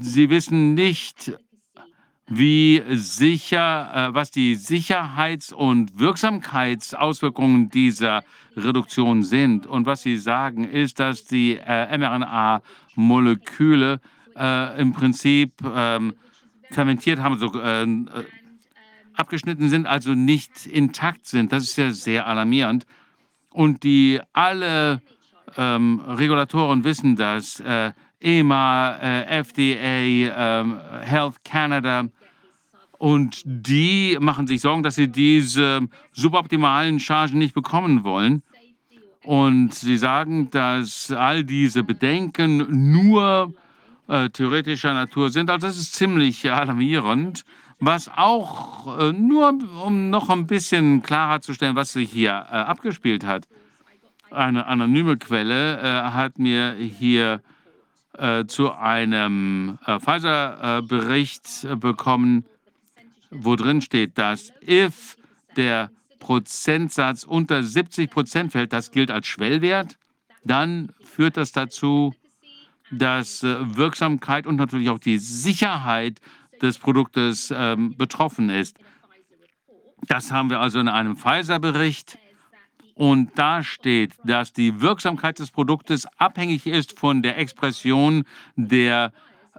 [0.00, 1.32] sie wissen nicht,
[2.28, 8.22] wie sicher, äh, was die Sicherheits- und Wirksamkeitsauswirkungen dieser
[8.56, 9.66] Reduktion sind.
[9.66, 14.00] Und was Sie sagen, ist, dass die äh, mRNA-Moleküle
[14.36, 16.14] äh, im Prinzip ähm,
[16.70, 17.86] fermentiert haben, so äh, äh,
[19.18, 21.52] abgeschnitten sind, also nicht intakt sind.
[21.52, 22.86] Das ist ja sehr alarmierend.
[23.50, 25.02] Und die alle
[25.56, 27.60] ähm, Regulatoren wissen das.
[27.60, 28.96] Äh, EMA,
[29.28, 32.08] FDA, ähm, Health Canada,
[32.98, 38.42] und die machen sich Sorgen, dass sie diese suboptimalen Chargen nicht bekommen wollen.
[39.24, 43.54] Und sie sagen, dass all diese Bedenken nur
[44.08, 45.48] äh, theoretischer Natur sind.
[45.48, 47.44] Also das ist ziemlich alarmierend.
[47.80, 52.32] Was auch äh, nur, um noch ein bisschen klarer zu stellen, was sich hier äh,
[52.32, 53.46] abgespielt hat.
[54.30, 57.40] Eine anonyme Quelle äh, hat mir hier
[58.48, 62.46] zu einem Pfizer-Bericht bekommen,
[63.30, 65.16] wo drin steht, dass if
[65.54, 69.98] der Prozentsatz unter 70 Prozent fällt, das gilt als Schwellwert,
[70.42, 72.12] dann führt das dazu,
[72.90, 76.20] dass Wirksamkeit und natürlich auch die Sicherheit
[76.62, 78.78] des Produktes ähm, betroffen ist.
[80.06, 82.18] Das haben wir also in einem Pfizer-Bericht.
[82.94, 88.24] Und da steht, dass die Wirksamkeit des Produktes abhängig ist von der Expression
[88.56, 89.12] der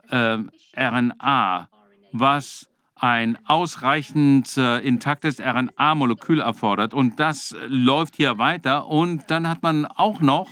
[0.10, 0.40] äh,
[0.76, 1.70] RNA,
[2.12, 6.94] was ein ausreichend äh, intaktes RNA-Molekül erfordert.
[6.94, 8.88] Und das läuft hier weiter.
[8.88, 10.50] Und dann hat man auch noch,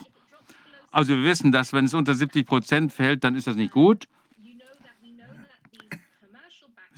[0.92, 4.08] also wir wissen, dass wenn es unter 70 Prozent fällt, dann ist das nicht gut.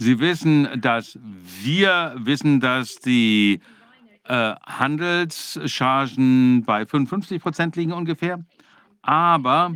[0.01, 1.19] Sie wissen, dass
[1.61, 3.59] wir wissen, dass die
[4.23, 8.39] äh, Handelschargen bei 55 Prozent liegen ungefähr.
[9.01, 9.75] Aber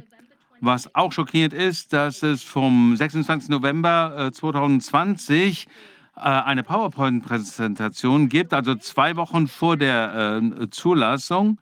[0.65, 3.49] Was auch schockierend ist, dass es vom 26.
[3.49, 5.67] November 2020
[6.15, 11.59] äh, eine PowerPoint-Präsentation gibt, also zwei Wochen vor der äh, Zulassung.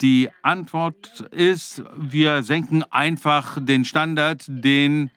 [0.00, 5.10] Die Antwort ist, wir senken einfach den Standard, den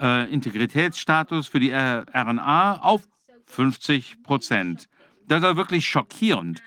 [0.00, 3.02] äh, Integritätsstatus für die RNA auf
[3.46, 4.88] 50 Prozent.
[5.28, 6.62] Das war wirklich schockierend.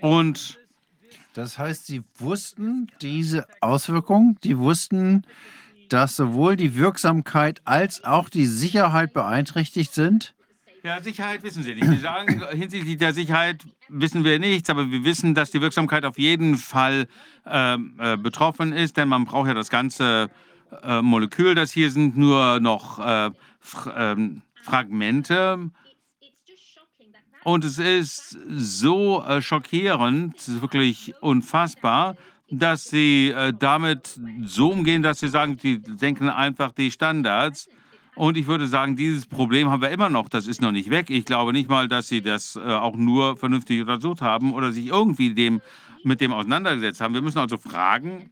[0.00, 0.58] Und
[1.34, 5.24] das heißt, Sie wussten diese Auswirkungen, die wussten,
[5.88, 10.34] dass sowohl die Wirksamkeit als auch die Sicherheit beeinträchtigt sind?
[10.82, 11.86] Ja, Sicherheit wissen Sie nicht.
[11.86, 16.18] Sie sagen, hinsichtlich der Sicherheit wissen wir nichts, aber wir wissen, dass die Wirksamkeit auf
[16.18, 17.06] jeden Fall
[17.46, 20.28] ähm, äh, betroffen ist, denn man braucht ja das ganze
[20.82, 21.54] äh, Molekül.
[21.54, 23.30] Das hier sind nur noch äh,
[23.96, 25.70] ähm, Fragmente.
[27.44, 32.16] Und es ist so äh, schockierend, wirklich unfassbar,
[32.50, 37.68] dass sie äh, damit so umgehen, dass sie sagen, die senken einfach die Standards.
[38.14, 40.28] Und ich würde sagen, dieses Problem haben wir immer noch.
[40.28, 41.08] Das ist noch nicht weg.
[41.08, 44.86] Ich glaube nicht mal, dass sie das äh, auch nur vernünftig untersucht haben oder sich
[44.88, 45.62] irgendwie dem,
[46.04, 47.14] mit dem auseinandergesetzt haben.
[47.14, 48.30] Wir müssen also fragen,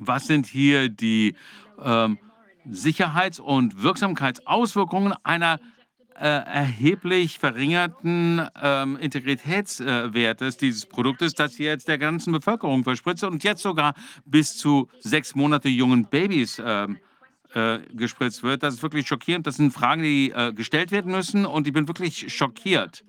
[0.00, 1.36] was sind hier die
[1.80, 2.18] ähm,
[2.68, 5.60] Sicherheits- und Wirksamkeitsauswirkungen einer
[6.18, 13.62] äh, erheblich verringerten ähm, Integritätswertes dieses Produktes, das jetzt der ganzen Bevölkerung verspritzt und jetzt
[13.62, 13.94] sogar
[14.26, 16.98] bis zu sechs Monate jungen Babys ähm,
[17.54, 18.62] äh, gespritzt wird.
[18.62, 19.46] Das ist wirklich schockierend.
[19.46, 23.02] Das sind Fragen, die äh, gestellt werden müssen und ich bin wirklich schockiert,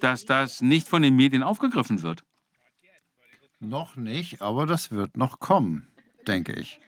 [0.00, 2.24] dass das nicht von den Medien aufgegriffen wird.
[3.60, 5.88] Noch nicht, aber das wird noch kommen,
[6.26, 6.80] denke ich.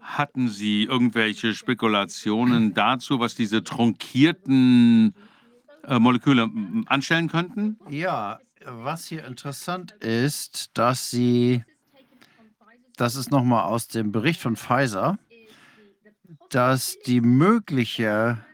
[0.00, 5.14] Hatten Sie irgendwelche Spekulationen dazu, was diese trunkierten
[5.84, 6.50] äh, Moleküle
[6.86, 7.78] anstellen könnten?
[7.88, 11.64] Ja, was hier interessant ist, dass Sie,
[12.96, 15.18] das ist nochmal aus dem Bericht von Pfizer,
[16.50, 18.44] dass die mögliche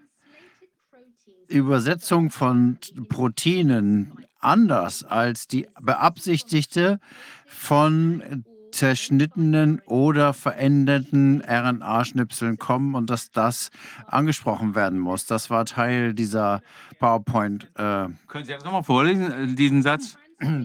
[1.49, 2.79] Übersetzung von
[3.09, 6.99] Proteinen anders als die beabsichtigte
[7.47, 13.71] von zerschnittenen oder veränderten RNA-Schnipseln kommen und dass das
[14.07, 15.27] angesprochen werden muss.
[15.27, 16.63] Das war Teil dieser
[16.99, 17.65] PowerPoint.
[17.75, 20.17] Äh, Können Sie das nochmal vorlesen, äh, diesen Satz?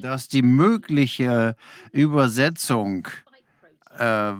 [0.01, 1.55] Dass die mögliche
[1.91, 3.09] Übersetzung
[3.97, 4.33] äh,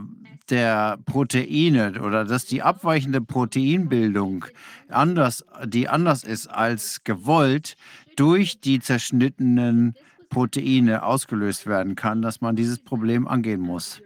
[0.50, 4.46] der Proteine oder dass die abweichende Proteinbildung
[4.90, 7.76] anders, die anders ist als gewollt,
[8.16, 9.96] durch die zerschnittenen
[10.30, 14.02] Proteine ausgelöst werden kann, dass man dieses Problem angehen muss.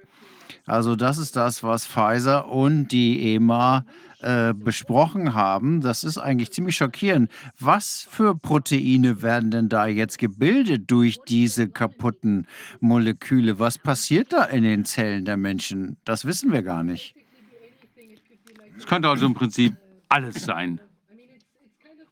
[0.65, 3.85] Also das ist das, was Pfizer und die EMA
[4.21, 5.81] äh, besprochen haben.
[5.81, 7.31] Das ist eigentlich ziemlich schockierend.
[7.57, 12.45] Was für Proteine werden denn da jetzt gebildet durch diese kaputten
[12.81, 13.59] Moleküle?
[13.59, 15.97] Was passiert da in den Zellen der Menschen?
[16.03, 17.15] Das wissen wir gar nicht.
[18.77, 19.75] Es könnte also im Prinzip
[20.09, 20.81] alles sein.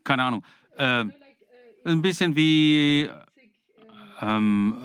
[0.04, 0.44] Keine Ahnung.
[0.78, 1.06] Äh,
[1.84, 3.10] ein bisschen wie
[4.22, 4.78] ähm,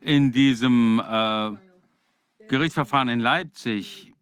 [0.00, 1.50] in diesem äh,
[2.48, 4.12] Gerichtsverfahren in Leipzig,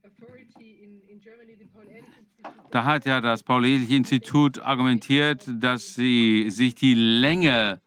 [2.70, 7.80] da hat ja das Paul-Ehrlich-Institut argumentiert, dass sie sich die Länge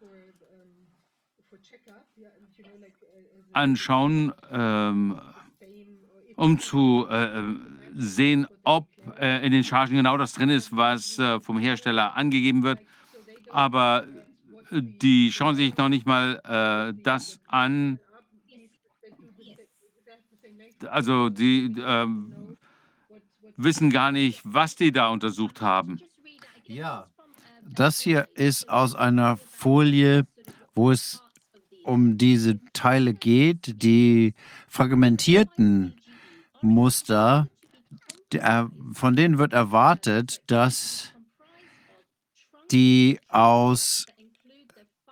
[3.54, 5.18] anschauen, ähm,
[6.36, 7.42] um zu äh,
[7.94, 8.88] sehen, ob
[9.18, 12.80] äh, in den Chargen genau das drin ist, was äh, vom Hersteller angegeben wird.
[13.50, 14.04] Aber
[14.70, 18.00] die schauen sich noch nicht mal äh, das an.
[20.86, 22.06] Also die äh,
[23.56, 26.00] wissen gar nicht, was die da untersucht haben.
[26.66, 27.06] Ja,
[27.62, 30.26] das hier ist aus einer Folie,
[30.74, 31.22] wo es
[31.84, 34.34] um diese Teile geht, die
[34.68, 35.94] fragmentierten
[36.62, 37.48] Muster,
[38.92, 41.12] von denen wird erwartet, dass
[42.70, 44.06] die aus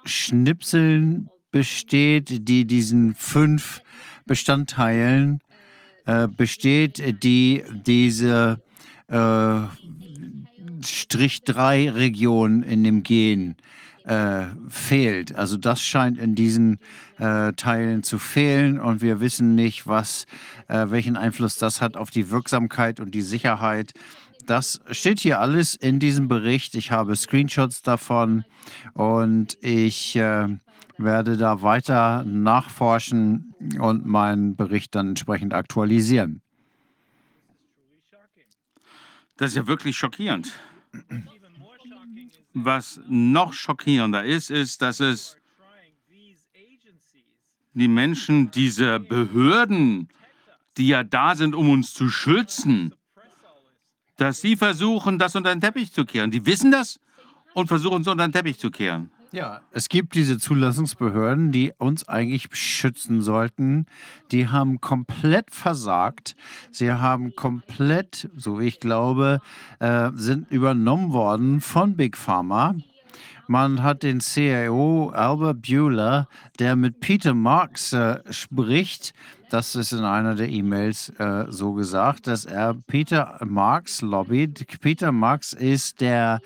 [0.05, 3.83] Schnipseln besteht, die diesen fünf
[4.27, 5.41] Bestandteilen
[6.07, 8.61] äh, besteht, die diese
[9.09, 9.61] äh,
[10.85, 13.57] Strich 3 Region in dem Gen
[14.05, 15.35] äh, fehlt.
[15.37, 16.79] Also das scheint in diesen
[17.19, 20.27] äh, Teilen zu fehlen und wir wissen nicht, was,
[20.69, 23.93] äh, welchen Einfluss das hat auf die Wirksamkeit und die Sicherheit
[24.47, 26.75] das steht hier alles in diesem Bericht.
[26.75, 28.45] Ich habe Screenshots davon
[28.95, 30.49] und ich äh,
[30.99, 36.43] werde da weiter nachforschen und meinen Bericht dann entsprechend aktualisieren.
[39.37, 40.53] Das ist ja wirklich schockierend.
[42.55, 45.37] Was noch schockierender ist, ist, dass es
[47.75, 50.09] die Menschen, diese Behörden,
[50.77, 52.95] die ja da sind, um uns zu schützen,
[54.17, 56.31] dass sie versuchen, das unter den Teppich zu kehren.
[56.31, 57.01] Die wissen das
[57.55, 59.11] und versuchen es unter den Teppich zu kehren.
[59.33, 63.87] Ja, es gibt diese Zulassungsbehörden, die uns eigentlich schützen sollten.
[64.31, 66.37] Die haben komplett versagt.
[66.71, 69.41] Sie haben komplett, so wie ich glaube,
[69.79, 72.75] äh, sind übernommen worden von Big Pharma.
[73.47, 76.29] Man hat den CIO Albert Bueller,
[76.59, 79.15] der mit Peter Marks äh, spricht.
[79.51, 84.67] Das ist in einer der E-Mails äh, so gesagt, dass er Peter Marks lobbyt.
[84.81, 86.41] Peter Marks ist der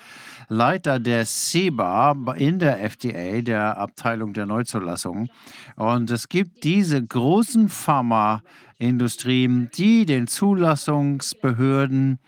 [0.48, 5.28] Leiter der CEBA in der FDA, der Abteilung der Neuzulassung.
[5.76, 12.18] Und es gibt diese großen Pharmaindustrien, die den Zulassungsbehörden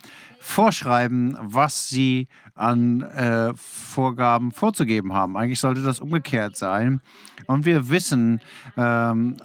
[0.41, 5.37] vorschreiben, was sie an äh, Vorgaben vorzugeben haben.
[5.37, 7.01] Eigentlich sollte das umgekehrt sein.
[7.47, 8.41] Und wir wissen,
[8.77, 9.37] ähm,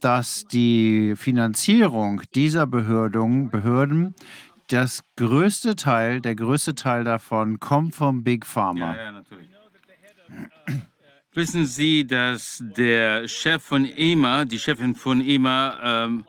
[0.00, 4.14] dass die Finanzierung dieser Behörden, Behörden
[4.68, 8.94] das größte Teil, der größte Teil davon kommt vom Big Pharma.
[8.96, 9.48] Ja, ja, natürlich.
[11.34, 16.26] Wissen Sie, dass der Chef von EMA, die Chefin von EMA, ähm,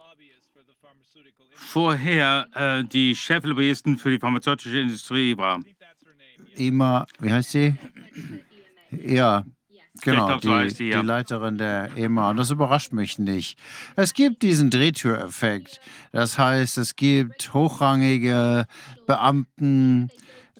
[1.56, 5.62] vorher äh, die Cheflobbyisten für die pharmazeutische Industrie war?
[6.56, 7.76] EMA, wie heißt sie?
[8.92, 9.44] Ja,
[10.02, 11.02] genau, glaub, so die, sie, ja.
[11.02, 12.32] die Leiterin der EMA.
[12.32, 13.58] Und das überrascht mich nicht.
[13.96, 15.80] Es gibt diesen Drehtüreffekt.
[16.12, 18.66] Das heißt, es gibt hochrangige
[19.06, 20.10] Beamten,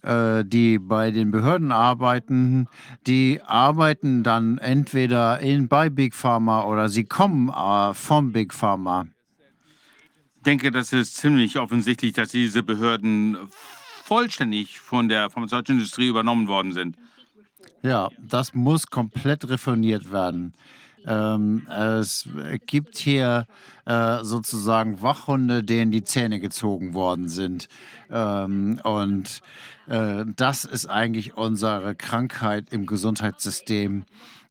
[0.04, 2.68] äh, die bei den Behörden arbeiten,
[3.08, 9.08] die arbeiten dann entweder in, bei Big Pharma oder sie kommen äh, vom Big Pharma.
[10.36, 13.38] Ich denke, das ist ziemlich offensichtlich, dass diese Behörden
[14.04, 16.98] vollständig von der pharmazeutischen Industrie übernommen worden sind.
[17.84, 20.54] Ja, das muss komplett reformiert werden.
[21.06, 22.28] Ähm, es
[22.66, 23.46] gibt hier
[23.86, 27.68] äh, sozusagen Wachhunde, denen die Zähne gezogen worden sind.
[28.10, 29.42] Ähm, und
[29.88, 34.06] äh, das ist eigentlich unsere Krankheit im Gesundheitssystem.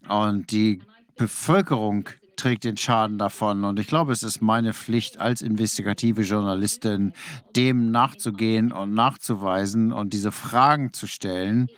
[0.08, 0.82] Und die
[1.16, 3.64] Bevölkerung trägt den Schaden davon.
[3.64, 7.14] Und ich glaube, es ist meine Pflicht als investigative Journalistin,
[7.56, 11.68] dem nachzugehen und nachzuweisen und diese Fragen zu stellen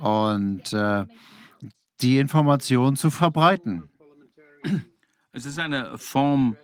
[0.00, 1.04] und äh,
[2.00, 3.88] die Information zu verbreiten.
[5.32, 6.56] Es ist eine Form,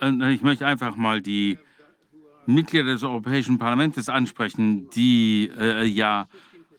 [0.00, 1.58] äh, ich möchte einfach mal die
[2.46, 6.28] Mitglieder des Europäischen Parlaments ansprechen, die äh, ja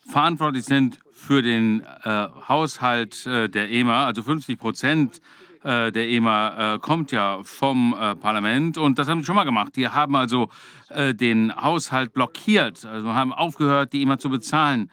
[0.08, 4.06] verantwortlich sind für den äh, Haushalt äh, der EMA.
[4.06, 5.22] Also 50 Prozent
[5.64, 9.44] äh, der EMA äh, kommt ja vom äh, Parlament und das haben sie schon mal
[9.44, 9.76] gemacht.
[9.76, 10.50] Die haben also
[10.90, 14.92] äh, den Haushalt blockiert, also haben aufgehört, die EMA zu bezahlen.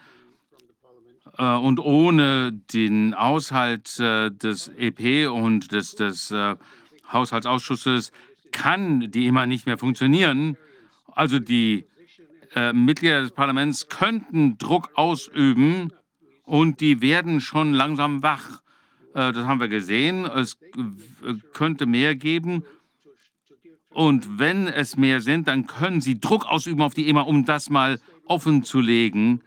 [1.38, 6.34] und ohne den Haushalt des EP und des, des
[7.10, 8.12] Haushaltsausschusses
[8.52, 10.56] kann die EMA nicht mehr funktionieren.
[11.12, 11.86] Also die
[12.54, 15.92] äh, Mitglieder des Parlaments könnten Druck ausüben
[16.44, 18.60] und die werden schon langsam wach.
[19.14, 20.24] Äh, das haben wir gesehen.
[20.24, 20.58] Es
[21.52, 22.64] könnte mehr geben.
[23.90, 27.70] Und wenn es mehr sind, dann können sie Druck ausüben auf die EMA, um das
[27.70, 29.42] mal offen zu legen.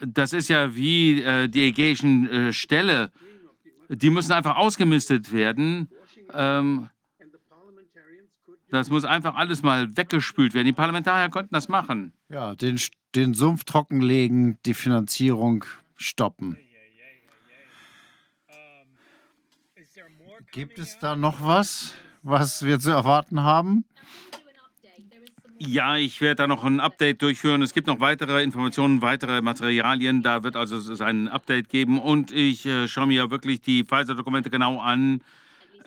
[0.00, 3.12] Das ist ja wie äh, die ägäischen äh, Ställe.
[3.88, 5.88] Die müssen einfach ausgemistet werden.
[6.32, 6.90] Ähm,
[8.70, 10.66] das muss einfach alles mal weggespült werden.
[10.66, 12.12] Die Parlamentarier konnten das machen.
[12.28, 12.80] Ja, den,
[13.14, 15.64] den Sumpf trockenlegen, die Finanzierung
[15.96, 16.58] stoppen.
[20.54, 23.84] Gibt es da noch was, was wir zu erwarten haben?
[25.58, 27.60] Ja, ich werde da noch ein Update durchführen.
[27.60, 30.22] Es gibt noch weitere Informationen, weitere Materialien.
[30.22, 31.98] Da wird also es ein Update geben.
[31.98, 35.22] Und ich äh, schaue mir wirklich die Pfizer-Dokumente genau an.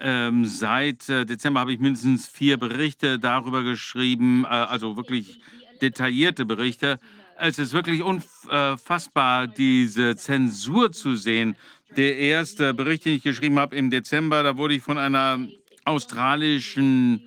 [0.01, 5.39] Ähm, seit äh, Dezember habe ich mindestens vier Berichte darüber geschrieben, äh, also wirklich
[5.81, 6.99] detaillierte Berichte.
[7.39, 11.55] Es ist wirklich unfassbar, diese Zensur zu sehen.
[11.95, 15.39] Der erste Bericht, den ich geschrieben habe im Dezember, da wurde ich von einer
[15.85, 17.21] australischen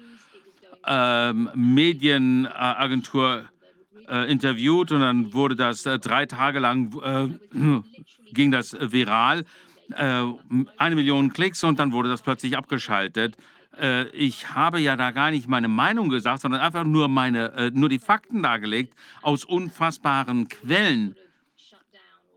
[0.87, 3.49] ähm, Medienagentur
[4.09, 7.29] äh, interviewt und dann wurde das äh, drei Tage lang äh,
[8.33, 9.45] ging das viral
[9.97, 10.25] äh,
[10.77, 13.37] eine Million Klicks und dann wurde das plötzlich abgeschaltet.
[13.79, 17.71] Äh, ich habe ja da gar nicht meine Meinung gesagt, sondern einfach nur, meine, äh,
[17.73, 21.17] nur die Fakten dargelegt aus unfassbaren Quellen.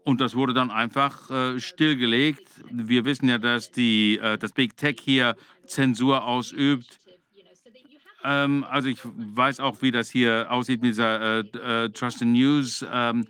[0.05, 2.47] Und das wurde dann einfach äh, stillgelegt.
[2.71, 6.99] Wir wissen ja, dass die, äh, das Big Tech hier Zensur ausübt.
[8.23, 12.85] Ähm, also ich weiß auch, wie das hier aussieht mit dieser äh, Trust in News
[12.91, 13.25] ähm,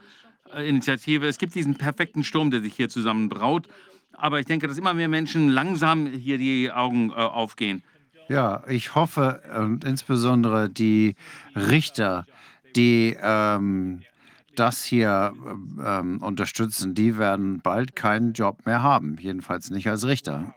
[0.55, 1.27] Initiative.
[1.27, 3.67] Es gibt diesen perfekten Sturm, der sich hier zusammenbraut.
[4.13, 7.83] aber ich denke, dass immer mehr Menschen langsam hier die Augen äh, aufgehen.
[8.29, 11.15] Ja, ich hoffe und insbesondere die
[11.55, 12.25] Richter,
[12.75, 14.01] die ähm,
[14.55, 15.33] das hier
[15.83, 20.55] ähm, unterstützen, die werden bald keinen Job mehr haben, jedenfalls nicht als Richter.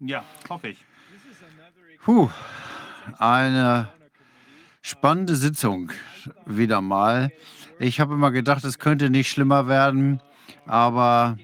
[0.00, 0.78] Ja, hoffe ich.
[2.04, 2.30] Puh,
[3.18, 3.88] eine
[4.80, 5.92] spannende Sitzung
[6.46, 7.30] wieder mal.
[7.78, 10.22] Ich habe immer gedacht, es könnte nicht schlimmer werden,
[10.66, 11.36] aber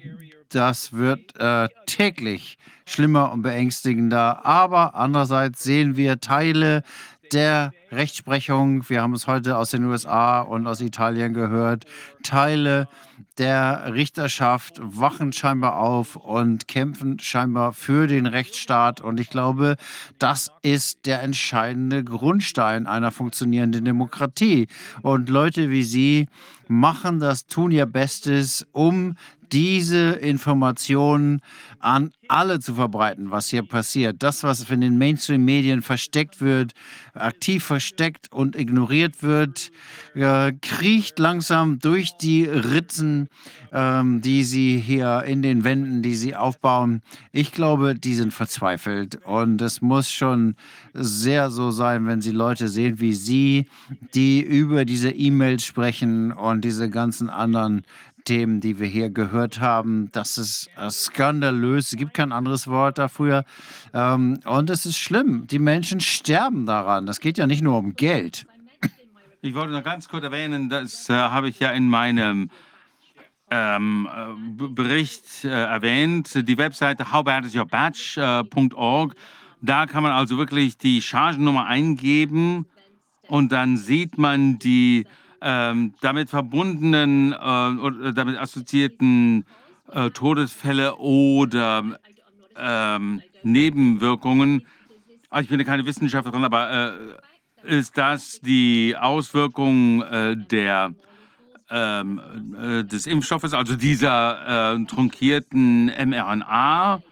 [0.49, 4.45] das wird äh, täglich schlimmer und beängstigender.
[4.45, 6.83] Aber andererseits sehen wir Teile
[7.33, 11.85] der Rechtsprechung, wir haben es heute aus den USA und aus Italien gehört,
[12.23, 12.87] Teile
[13.37, 19.01] der Richterschaft wachen scheinbar auf und kämpfen scheinbar für den Rechtsstaat.
[19.01, 19.75] Und ich glaube,
[20.19, 24.67] das ist der entscheidende Grundstein einer funktionierenden Demokratie.
[25.01, 26.27] Und Leute wie Sie
[26.67, 29.15] machen das, tun ihr Bestes, um
[29.51, 31.41] diese Informationen
[31.79, 34.23] an alle zu verbreiten, was hier passiert.
[34.23, 36.73] Das, was in den Mainstream-Medien versteckt wird,
[37.13, 39.71] aktiv versteckt und ignoriert wird,
[40.15, 43.29] äh, kriecht langsam durch die Ritzen,
[43.71, 47.01] ähm, die sie hier in den Wänden, die sie aufbauen.
[47.31, 50.55] Ich glaube, die sind verzweifelt und es muss schon
[50.93, 53.67] sehr so sein, wenn sie Leute sehen wie Sie,
[54.13, 57.83] die über diese E-Mails sprechen und diese ganzen anderen
[58.25, 60.09] Themen, die wir hier gehört haben.
[60.11, 61.93] Das ist äh, skandalös.
[61.93, 63.45] Es gibt kein anderes Wort dafür.
[63.93, 65.47] Ähm, und es ist schlimm.
[65.47, 67.05] Die Menschen sterben daran.
[67.05, 68.45] Das geht ja nicht nur um Geld.
[69.41, 72.49] Ich wollte noch ganz kurz erwähnen, das äh, habe ich ja in meinem
[73.51, 74.33] ähm, äh,
[74.69, 79.15] Bericht äh, erwähnt, die Webseite howbadisyourbatch.org.
[79.61, 82.65] Da kann man also wirklich die Chargennummer eingeben
[83.27, 85.05] und dann sieht man die
[85.45, 89.45] ähm, damit verbundenen äh, oder damit assoziierten
[89.91, 91.99] äh, Todesfälle oder
[92.57, 94.65] ähm, Nebenwirkungen.
[95.29, 96.71] Also ich bin keine Wissenschaftlerin, aber
[97.63, 100.95] äh, ist das die Auswirkung äh, der,
[101.69, 107.03] ähm, äh, des Impfstoffes, also dieser äh, trunkierten mRNA?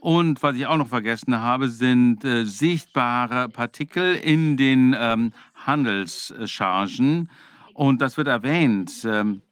[0.00, 7.28] Und was ich auch noch vergessen habe, sind äh, sichtbare Partikel in den ähm, Handelschargen.
[7.74, 8.92] Und das wird erwähnt.
[9.04, 9.42] Ähm,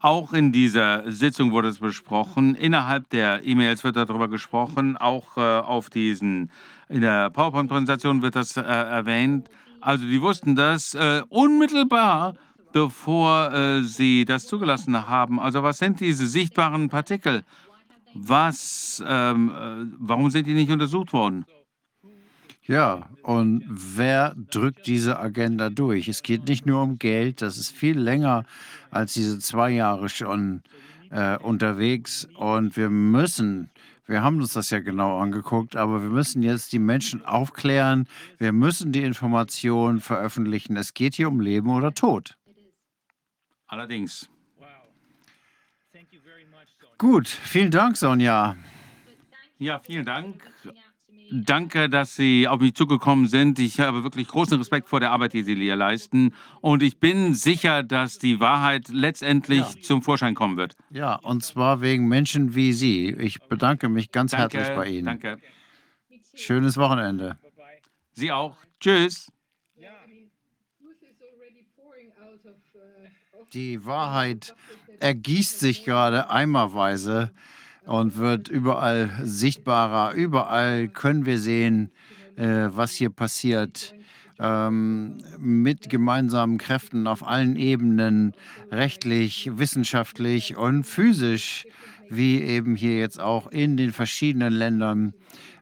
[0.00, 2.54] auch in dieser Sitzung wurde es besprochen.
[2.54, 4.96] Innerhalb der E-Mails wird darüber gesprochen.
[4.96, 6.50] Auch äh, auf diesen,
[6.88, 9.48] in der PowerPoint-Präsentation wird das äh, erwähnt.
[9.80, 12.34] Also die wussten das äh, unmittelbar,
[12.72, 15.40] bevor sie das zugelassen haben.
[15.40, 17.44] Also was sind diese sichtbaren Partikel?
[18.14, 21.44] Was, ähm, äh, warum sind die nicht untersucht worden?
[22.68, 26.06] Ja, und wer drückt diese Agenda durch?
[26.06, 28.44] Es geht nicht nur um Geld, das ist viel länger
[28.90, 30.62] als diese zwei Jahre schon
[31.10, 32.28] äh, unterwegs.
[32.36, 33.70] Und wir müssen,
[34.04, 38.06] wir haben uns das ja genau angeguckt, aber wir müssen jetzt die Menschen aufklären.
[38.36, 40.76] Wir müssen die Informationen veröffentlichen.
[40.76, 42.36] Es geht hier um Leben oder Tod.
[43.66, 44.28] Allerdings.
[46.98, 48.56] Gut, vielen Dank, Sonja.
[49.58, 50.42] Ja, vielen Dank.
[51.30, 53.58] Danke, dass Sie auf mich zugekommen sind.
[53.58, 56.34] Ich habe wirklich großen Respekt vor der Arbeit, die Sie hier leisten.
[56.60, 59.82] Und ich bin sicher, dass die Wahrheit letztendlich ja.
[59.82, 60.74] zum Vorschein kommen wird.
[60.90, 63.10] Ja, und zwar wegen Menschen wie Sie.
[63.10, 65.06] Ich bedanke mich ganz danke, herzlich bei Ihnen.
[65.06, 65.38] Danke.
[66.34, 67.38] Schönes Wochenende.
[68.12, 68.56] Sie auch.
[68.80, 69.30] Tschüss.
[73.52, 74.54] Die Wahrheit
[75.00, 77.32] ergießt sich gerade eimerweise
[77.88, 80.12] und wird überall sichtbarer.
[80.12, 81.90] Überall können wir sehen,
[82.36, 83.94] äh, was hier passiert.
[84.38, 88.34] Ähm, mit gemeinsamen Kräften auf allen Ebenen,
[88.70, 91.66] rechtlich, wissenschaftlich und physisch,
[92.08, 95.14] wie eben hier jetzt auch in den verschiedenen Ländern,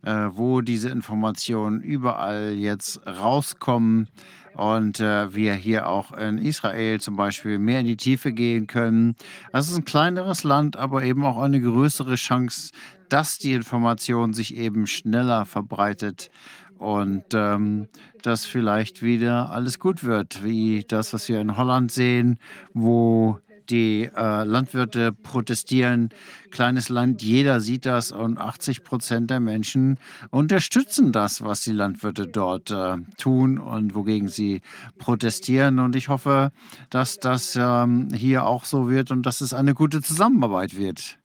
[0.02, 4.08] äh, wo diese Informationen überall jetzt rauskommen
[4.56, 9.16] und äh, wir hier auch in Israel zum Beispiel mehr in die Tiefe gehen können.
[9.52, 12.72] Das ist ein kleineres Land, aber eben auch eine größere Chance,
[13.08, 16.30] dass die Information sich eben schneller verbreitet
[16.78, 17.88] und ähm,
[18.22, 22.38] dass vielleicht wieder alles gut wird, wie das, was wir in Holland sehen,
[22.74, 23.38] wo
[23.70, 26.10] die äh, Landwirte protestieren.
[26.50, 29.98] Kleines Land, jeder sieht das und 80 Prozent der Menschen
[30.30, 34.62] unterstützen das, was die Landwirte dort äh, tun und wogegen sie
[34.98, 35.78] protestieren.
[35.78, 36.52] Und ich hoffe,
[36.90, 41.18] dass das ähm, hier auch so wird und dass es eine gute Zusammenarbeit wird.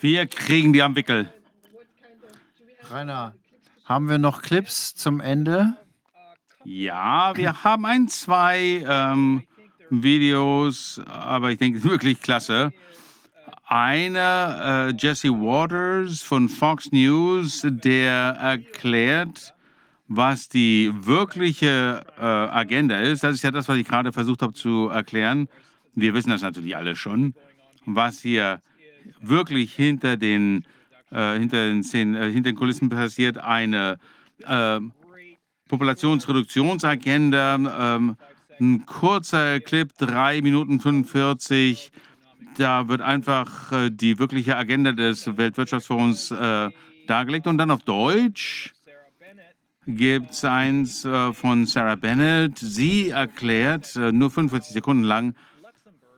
[0.00, 1.32] Wir kriegen die am Wickel.
[2.90, 3.34] Rainer,
[3.84, 5.76] haben wir noch Clips zum Ende?
[6.64, 8.84] Ja, wir haben ein, zwei.
[8.86, 9.44] Ähm
[9.92, 12.72] Videos, aber ich denke, wirklich klasse.
[13.66, 19.54] einer, äh, Jesse Waters von Fox News, der erklärt,
[20.08, 23.24] was die wirkliche äh, Agenda ist.
[23.24, 25.48] Das ist ja das, was ich gerade versucht habe zu erklären.
[25.94, 27.34] Wir wissen das natürlich alle schon,
[27.86, 28.60] was hier
[29.20, 30.64] wirklich hinter den,
[31.10, 33.38] äh, hinter den, Szenen, äh, hinter den Kulissen passiert.
[33.38, 33.98] Eine
[34.46, 34.80] äh,
[35.68, 37.54] Populationsreduktionsagenda,
[37.96, 38.16] ähm,
[38.62, 41.90] ein kurzer Clip, 3 Minuten 45.
[42.56, 46.70] Da wird einfach äh, die wirkliche Agenda des Weltwirtschaftsforums äh,
[47.06, 47.46] dargelegt.
[47.46, 48.72] Und dann auf Deutsch
[49.86, 52.58] gibt es eins äh, von Sarah Bennett.
[52.58, 55.34] Sie erklärt äh, nur 45 Sekunden lang,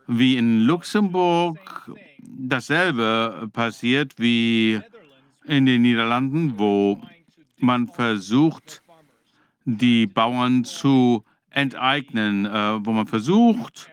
[0.06, 4.80] wie in Luxemburg dasselbe passiert wie
[5.46, 7.00] in den Niederlanden, wo
[7.58, 8.82] man versucht,
[9.64, 11.24] die Bauern zu
[11.54, 13.88] enteignen, äh, wo man versucht,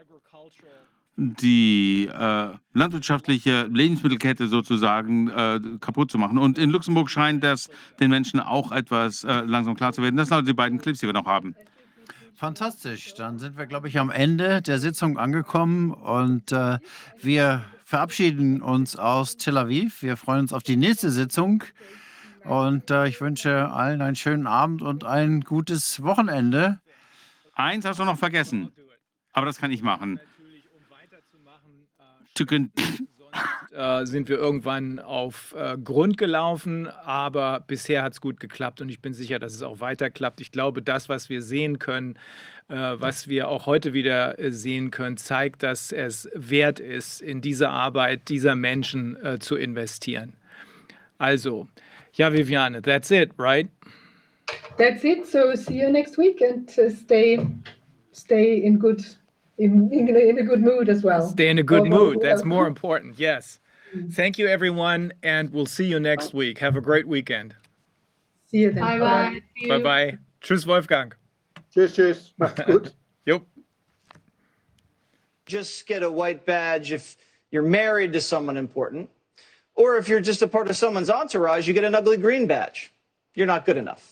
[1.17, 6.37] die äh, landwirtschaftliche Lebensmittelkette sozusagen äh, kaputt zu machen.
[6.37, 10.15] Und in Luxemburg scheint das den Menschen auch etwas äh, langsam klar zu werden.
[10.17, 11.55] Das sind also die beiden Clips, die wir noch haben.
[12.33, 13.13] Fantastisch.
[13.13, 16.79] Dann sind wir, glaube ich, am Ende der Sitzung angekommen und äh,
[17.21, 20.01] wir verabschieden uns aus Tel Aviv.
[20.01, 21.63] Wir freuen uns auf die nächste Sitzung
[22.45, 26.79] und äh, ich wünsche allen einen schönen Abend und ein gutes Wochenende.
[27.61, 28.71] Eins hast du noch vergessen,
[29.33, 30.19] aber das kann ich machen.
[33.73, 38.89] Äh, sind wir irgendwann auf äh, Grund gelaufen, aber bisher hat es gut geklappt und
[38.89, 40.41] ich bin sicher, dass es auch weiter klappt.
[40.41, 42.17] Ich glaube, das, was wir sehen können,
[42.67, 47.39] äh, was wir auch heute wieder äh, sehen können, zeigt, dass es wert ist, in
[47.39, 50.33] diese Arbeit dieser Menschen äh, zu investieren.
[51.17, 51.69] Also,
[52.11, 53.69] ja, Viviane, that's it, right?
[54.77, 55.27] That's it.
[55.27, 57.45] So see you next week and uh, stay
[58.11, 59.05] stay in good
[59.57, 61.27] in, in, in a good mood as well.
[61.29, 62.17] Stay in a good Oh, mood.
[62.17, 63.19] well, That's more important.
[63.19, 63.59] Yes.
[64.13, 66.57] Thank you, everyone, and we'll see you next week.
[66.59, 67.53] Have a great weekend.
[68.49, 68.81] See you then.
[68.83, 69.41] Bye bye.
[69.59, 69.67] See.
[69.67, 70.17] Bye bye.
[70.41, 71.11] Tschüss, Wolfgang.
[71.75, 72.31] Tschüss, tschüss.
[72.37, 72.93] Macht's gut.
[73.27, 73.45] Jupp.
[75.45, 77.17] just get a white badge if
[77.51, 79.09] you're married to someone important.
[79.75, 82.93] Or if you're just a part of someone's entourage, you get an ugly green badge.
[83.35, 84.10] You're not good enough.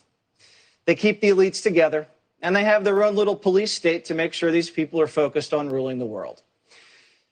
[0.90, 2.08] They keep the elites together,
[2.42, 5.53] and they have their own little police state to make sure these people are focused
[5.53, 6.42] on ruling the world.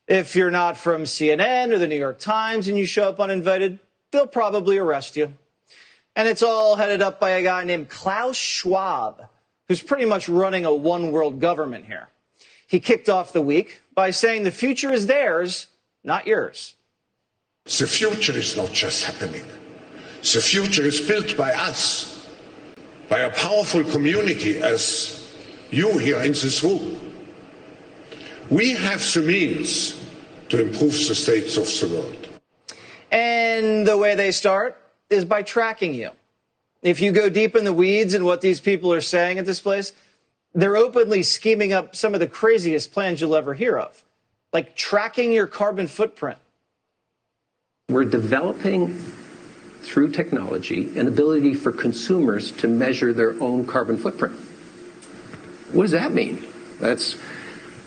[0.07, 3.79] If you're not from CNN or the New York Times and you show up uninvited,
[4.11, 5.33] they'll probably arrest you.
[6.15, 9.27] And it's all headed up by a guy named Klaus Schwab,
[9.67, 12.09] who's pretty much running a one world government here.
[12.67, 15.65] He kicked off the week by saying the future is theirs,
[16.03, 16.75] not yours.
[17.65, 19.47] The future is not just happening.
[20.21, 22.16] The future is built by us,
[23.09, 25.31] by a powerful community as
[25.71, 26.99] you here in this room.
[28.49, 29.99] We have the means
[30.49, 32.27] to improve the states of the world.
[33.11, 36.11] And the way they start is by tracking you.
[36.81, 39.59] If you go deep in the weeds and what these people are saying at this
[39.59, 39.93] place,
[40.53, 44.01] they're openly scheming up some of the craziest plans you'll ever hear of,
[44.53, 46.37] like tracking your carbon footprint.
[47.89, 49.01] We're developing
[49.87, 54.35] through technology an ability for consumers to measure their own carbon footprint.
[55.71, 56.45] What does that mean?
[56.79, 57.13] That's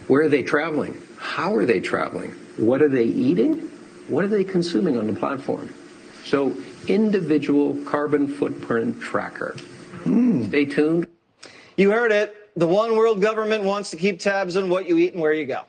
[0.09, 1.01] where are they traveling?
[1.19, 2.31] How are they traveling?
[2.57, 3.69] What are they eating?
[4.09, 5.73] What are they consuming on the platform?
[6.25, 6.57] So,
[6.89, 9.57] individual carbon footprint tracker.
[10.05, 10.49] Hmm.
[10.49, 11.07] Stay tuned.
[11.77, 12.35] You heard it.
[12.57, 15.47] The one world government wants to keep tabs on what you eat and where you
[15.47, 15.63] go.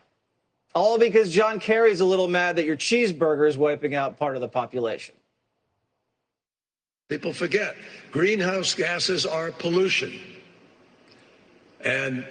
[0.73, 4.41] All because John Kerry's a little mad that your cheeseburger is wiping out part of
[4.41, 5.15] the population.
[7.11, 7.75] People forget
[8.13, 10.17] greenhouse gases are pollution.
[11.81, 12.25] And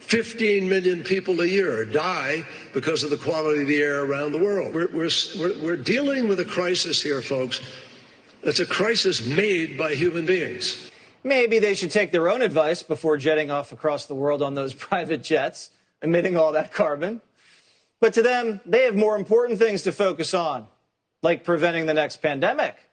[0.00, 4.38] 15 million people a year die because of the quality of the air around the
[4.38, 4.74] world.
[4.74, 5.10] We're, we're,
[5.62, 7.60] we're, dealing with a crisis here, folks.
[8.42, 10.90] It's a crisis made by human beings.
[11.22, 14.74] Maybe they should take their own advice before jetting off across the world on those
[14.90, 15.70] private jets,
[16.02, 17.20] emitting all that carbon.
[18.00, 20.66] But to them, they have more important things to focus on,
[21.22, 22.83] like preventing the next pandemic,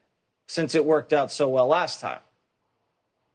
[0.52, 2.20] since it worked out so well last time.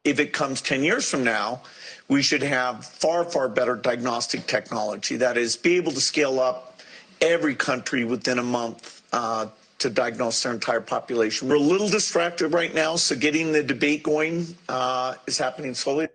[0.04, 1.62] if it comes 10 years from now,
[2.08, 5.16] we should have far, far better diagnostic technology.
[5.16, 6.78] That is, be able to scale up
[7.20, 9.46] every country within a month uh,
[9.78, 11.48] to diagnose their entire population.
[11.48, 16.08] We're a little distracted right now, so getting the debate going uh, is happening slowly.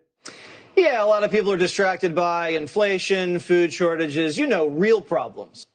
[0.78, 5.66] Yeah, a lot of people are distracted by inflation, food shortages, you know, real problems.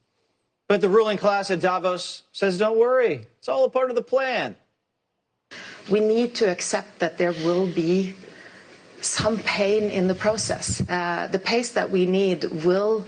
[0.69, 4.03] But the ruling class at Davos says, don't worry, it's all a part of the
[4.03, 4.57] plan.
[5.89, 8.15] We need to accept that there will be
[9.01, 10.83] some pain in the process.
[10.89, 13.07] Uh, the pace that we need will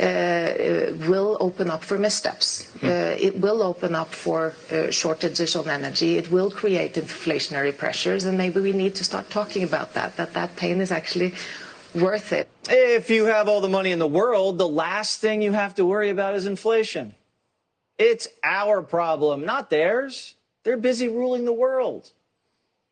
[0.00, 2.72] uh, will open up for missteps.
[2.84, 6.16] Uh, it will open up for uh, shortages on energy.
[6.16, 10.16] It will create inflationary pressures, and maybe we need to start talking about that.
[10.16, 11.34] That that pain is actually
[11.94, 12.48] worth it.
[12.68, 15.84] If you have all the money in the world, the last thing you have to
[15.84, 17.14] worry about is inflation.
[17.98, 20.34] It's our problem, not theirs.
[20.68, 22.10] They're busy ruling the world.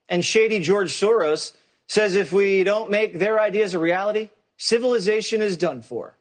[0.09, 1.53] And shady George Soros
[1.89, 6.17] says if we don't make their ideas a reality, civilization is done for.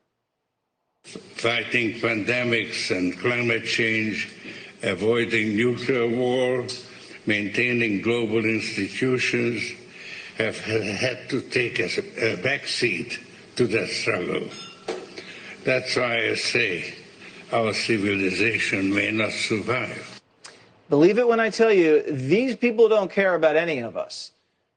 [1.05, 4.33] Fighting pandemics and climate change,
[4.83, 6.67] avoiding nuclear war,
[7.25, 9.63] maintaining global institutions
[10.37, 13.17] have had to take a, a backseat
[13.55, 14.49] to that struggle.
[15.63, 16.95] That's why I say
[17.53, 20.14] our civilization may not survive.
[20.89, 24.31] Believe it when I tell you, these people don't care about any of us.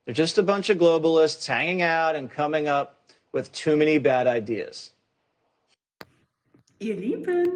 [0.05, 2.97] They're just a bunch of globalists hanging out and coming up
[3.33, 4.93] with too many bad ideas.
[6.81, 7.47] Ihr Lieben,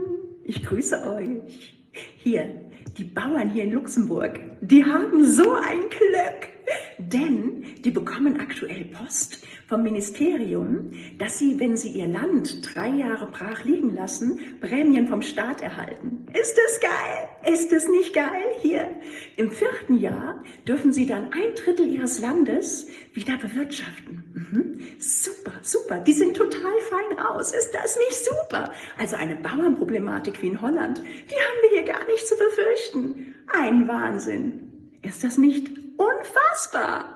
[0.45, 1.75] ich grüße euch.
[2.19, 2.61] Hier,
[2.99, 6.49] die Bauern hier in Luxemburg, die haben so ein Glück,
[6.99, 13.27] denn die bekommen aktuell Post vom Ministerium, dass sie, wenn sie ihr Land drei Jahre
[13.27, 16.27] brach liegen lassen, Prämien vom Staat erhalten.
[16.39, 17.51] Ist das geil?
[17.51, 18.53] Ist das nicht geil?
[18.61, 18.87] Hier,
[19.37, 24.23] im vierten Jahr dürfen sie dann ein Drittel ihres Landes wieder bewirtschaften.
[24.35, 24.81] Mhm.
[24.99, 26.01] Super, super.
[26.01, 27.55] Die sind total fein raus.
[27.55, 28.75] Ist das nicht super?
[28.99, 33.35] Also eine Bauernproblematik wie in Holland, die haben wir hier gar nicht zu befürchten.
[33.47, 34.99] Ein Wahnsinn.
[35.01, 37.12] Ist das nicht unfassbar?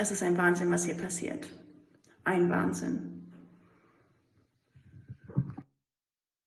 [0.00, 1.48] Es ist ein Wahnsinn, was hier passiert.
[2.22, 3.17] Ein Wahnsinn.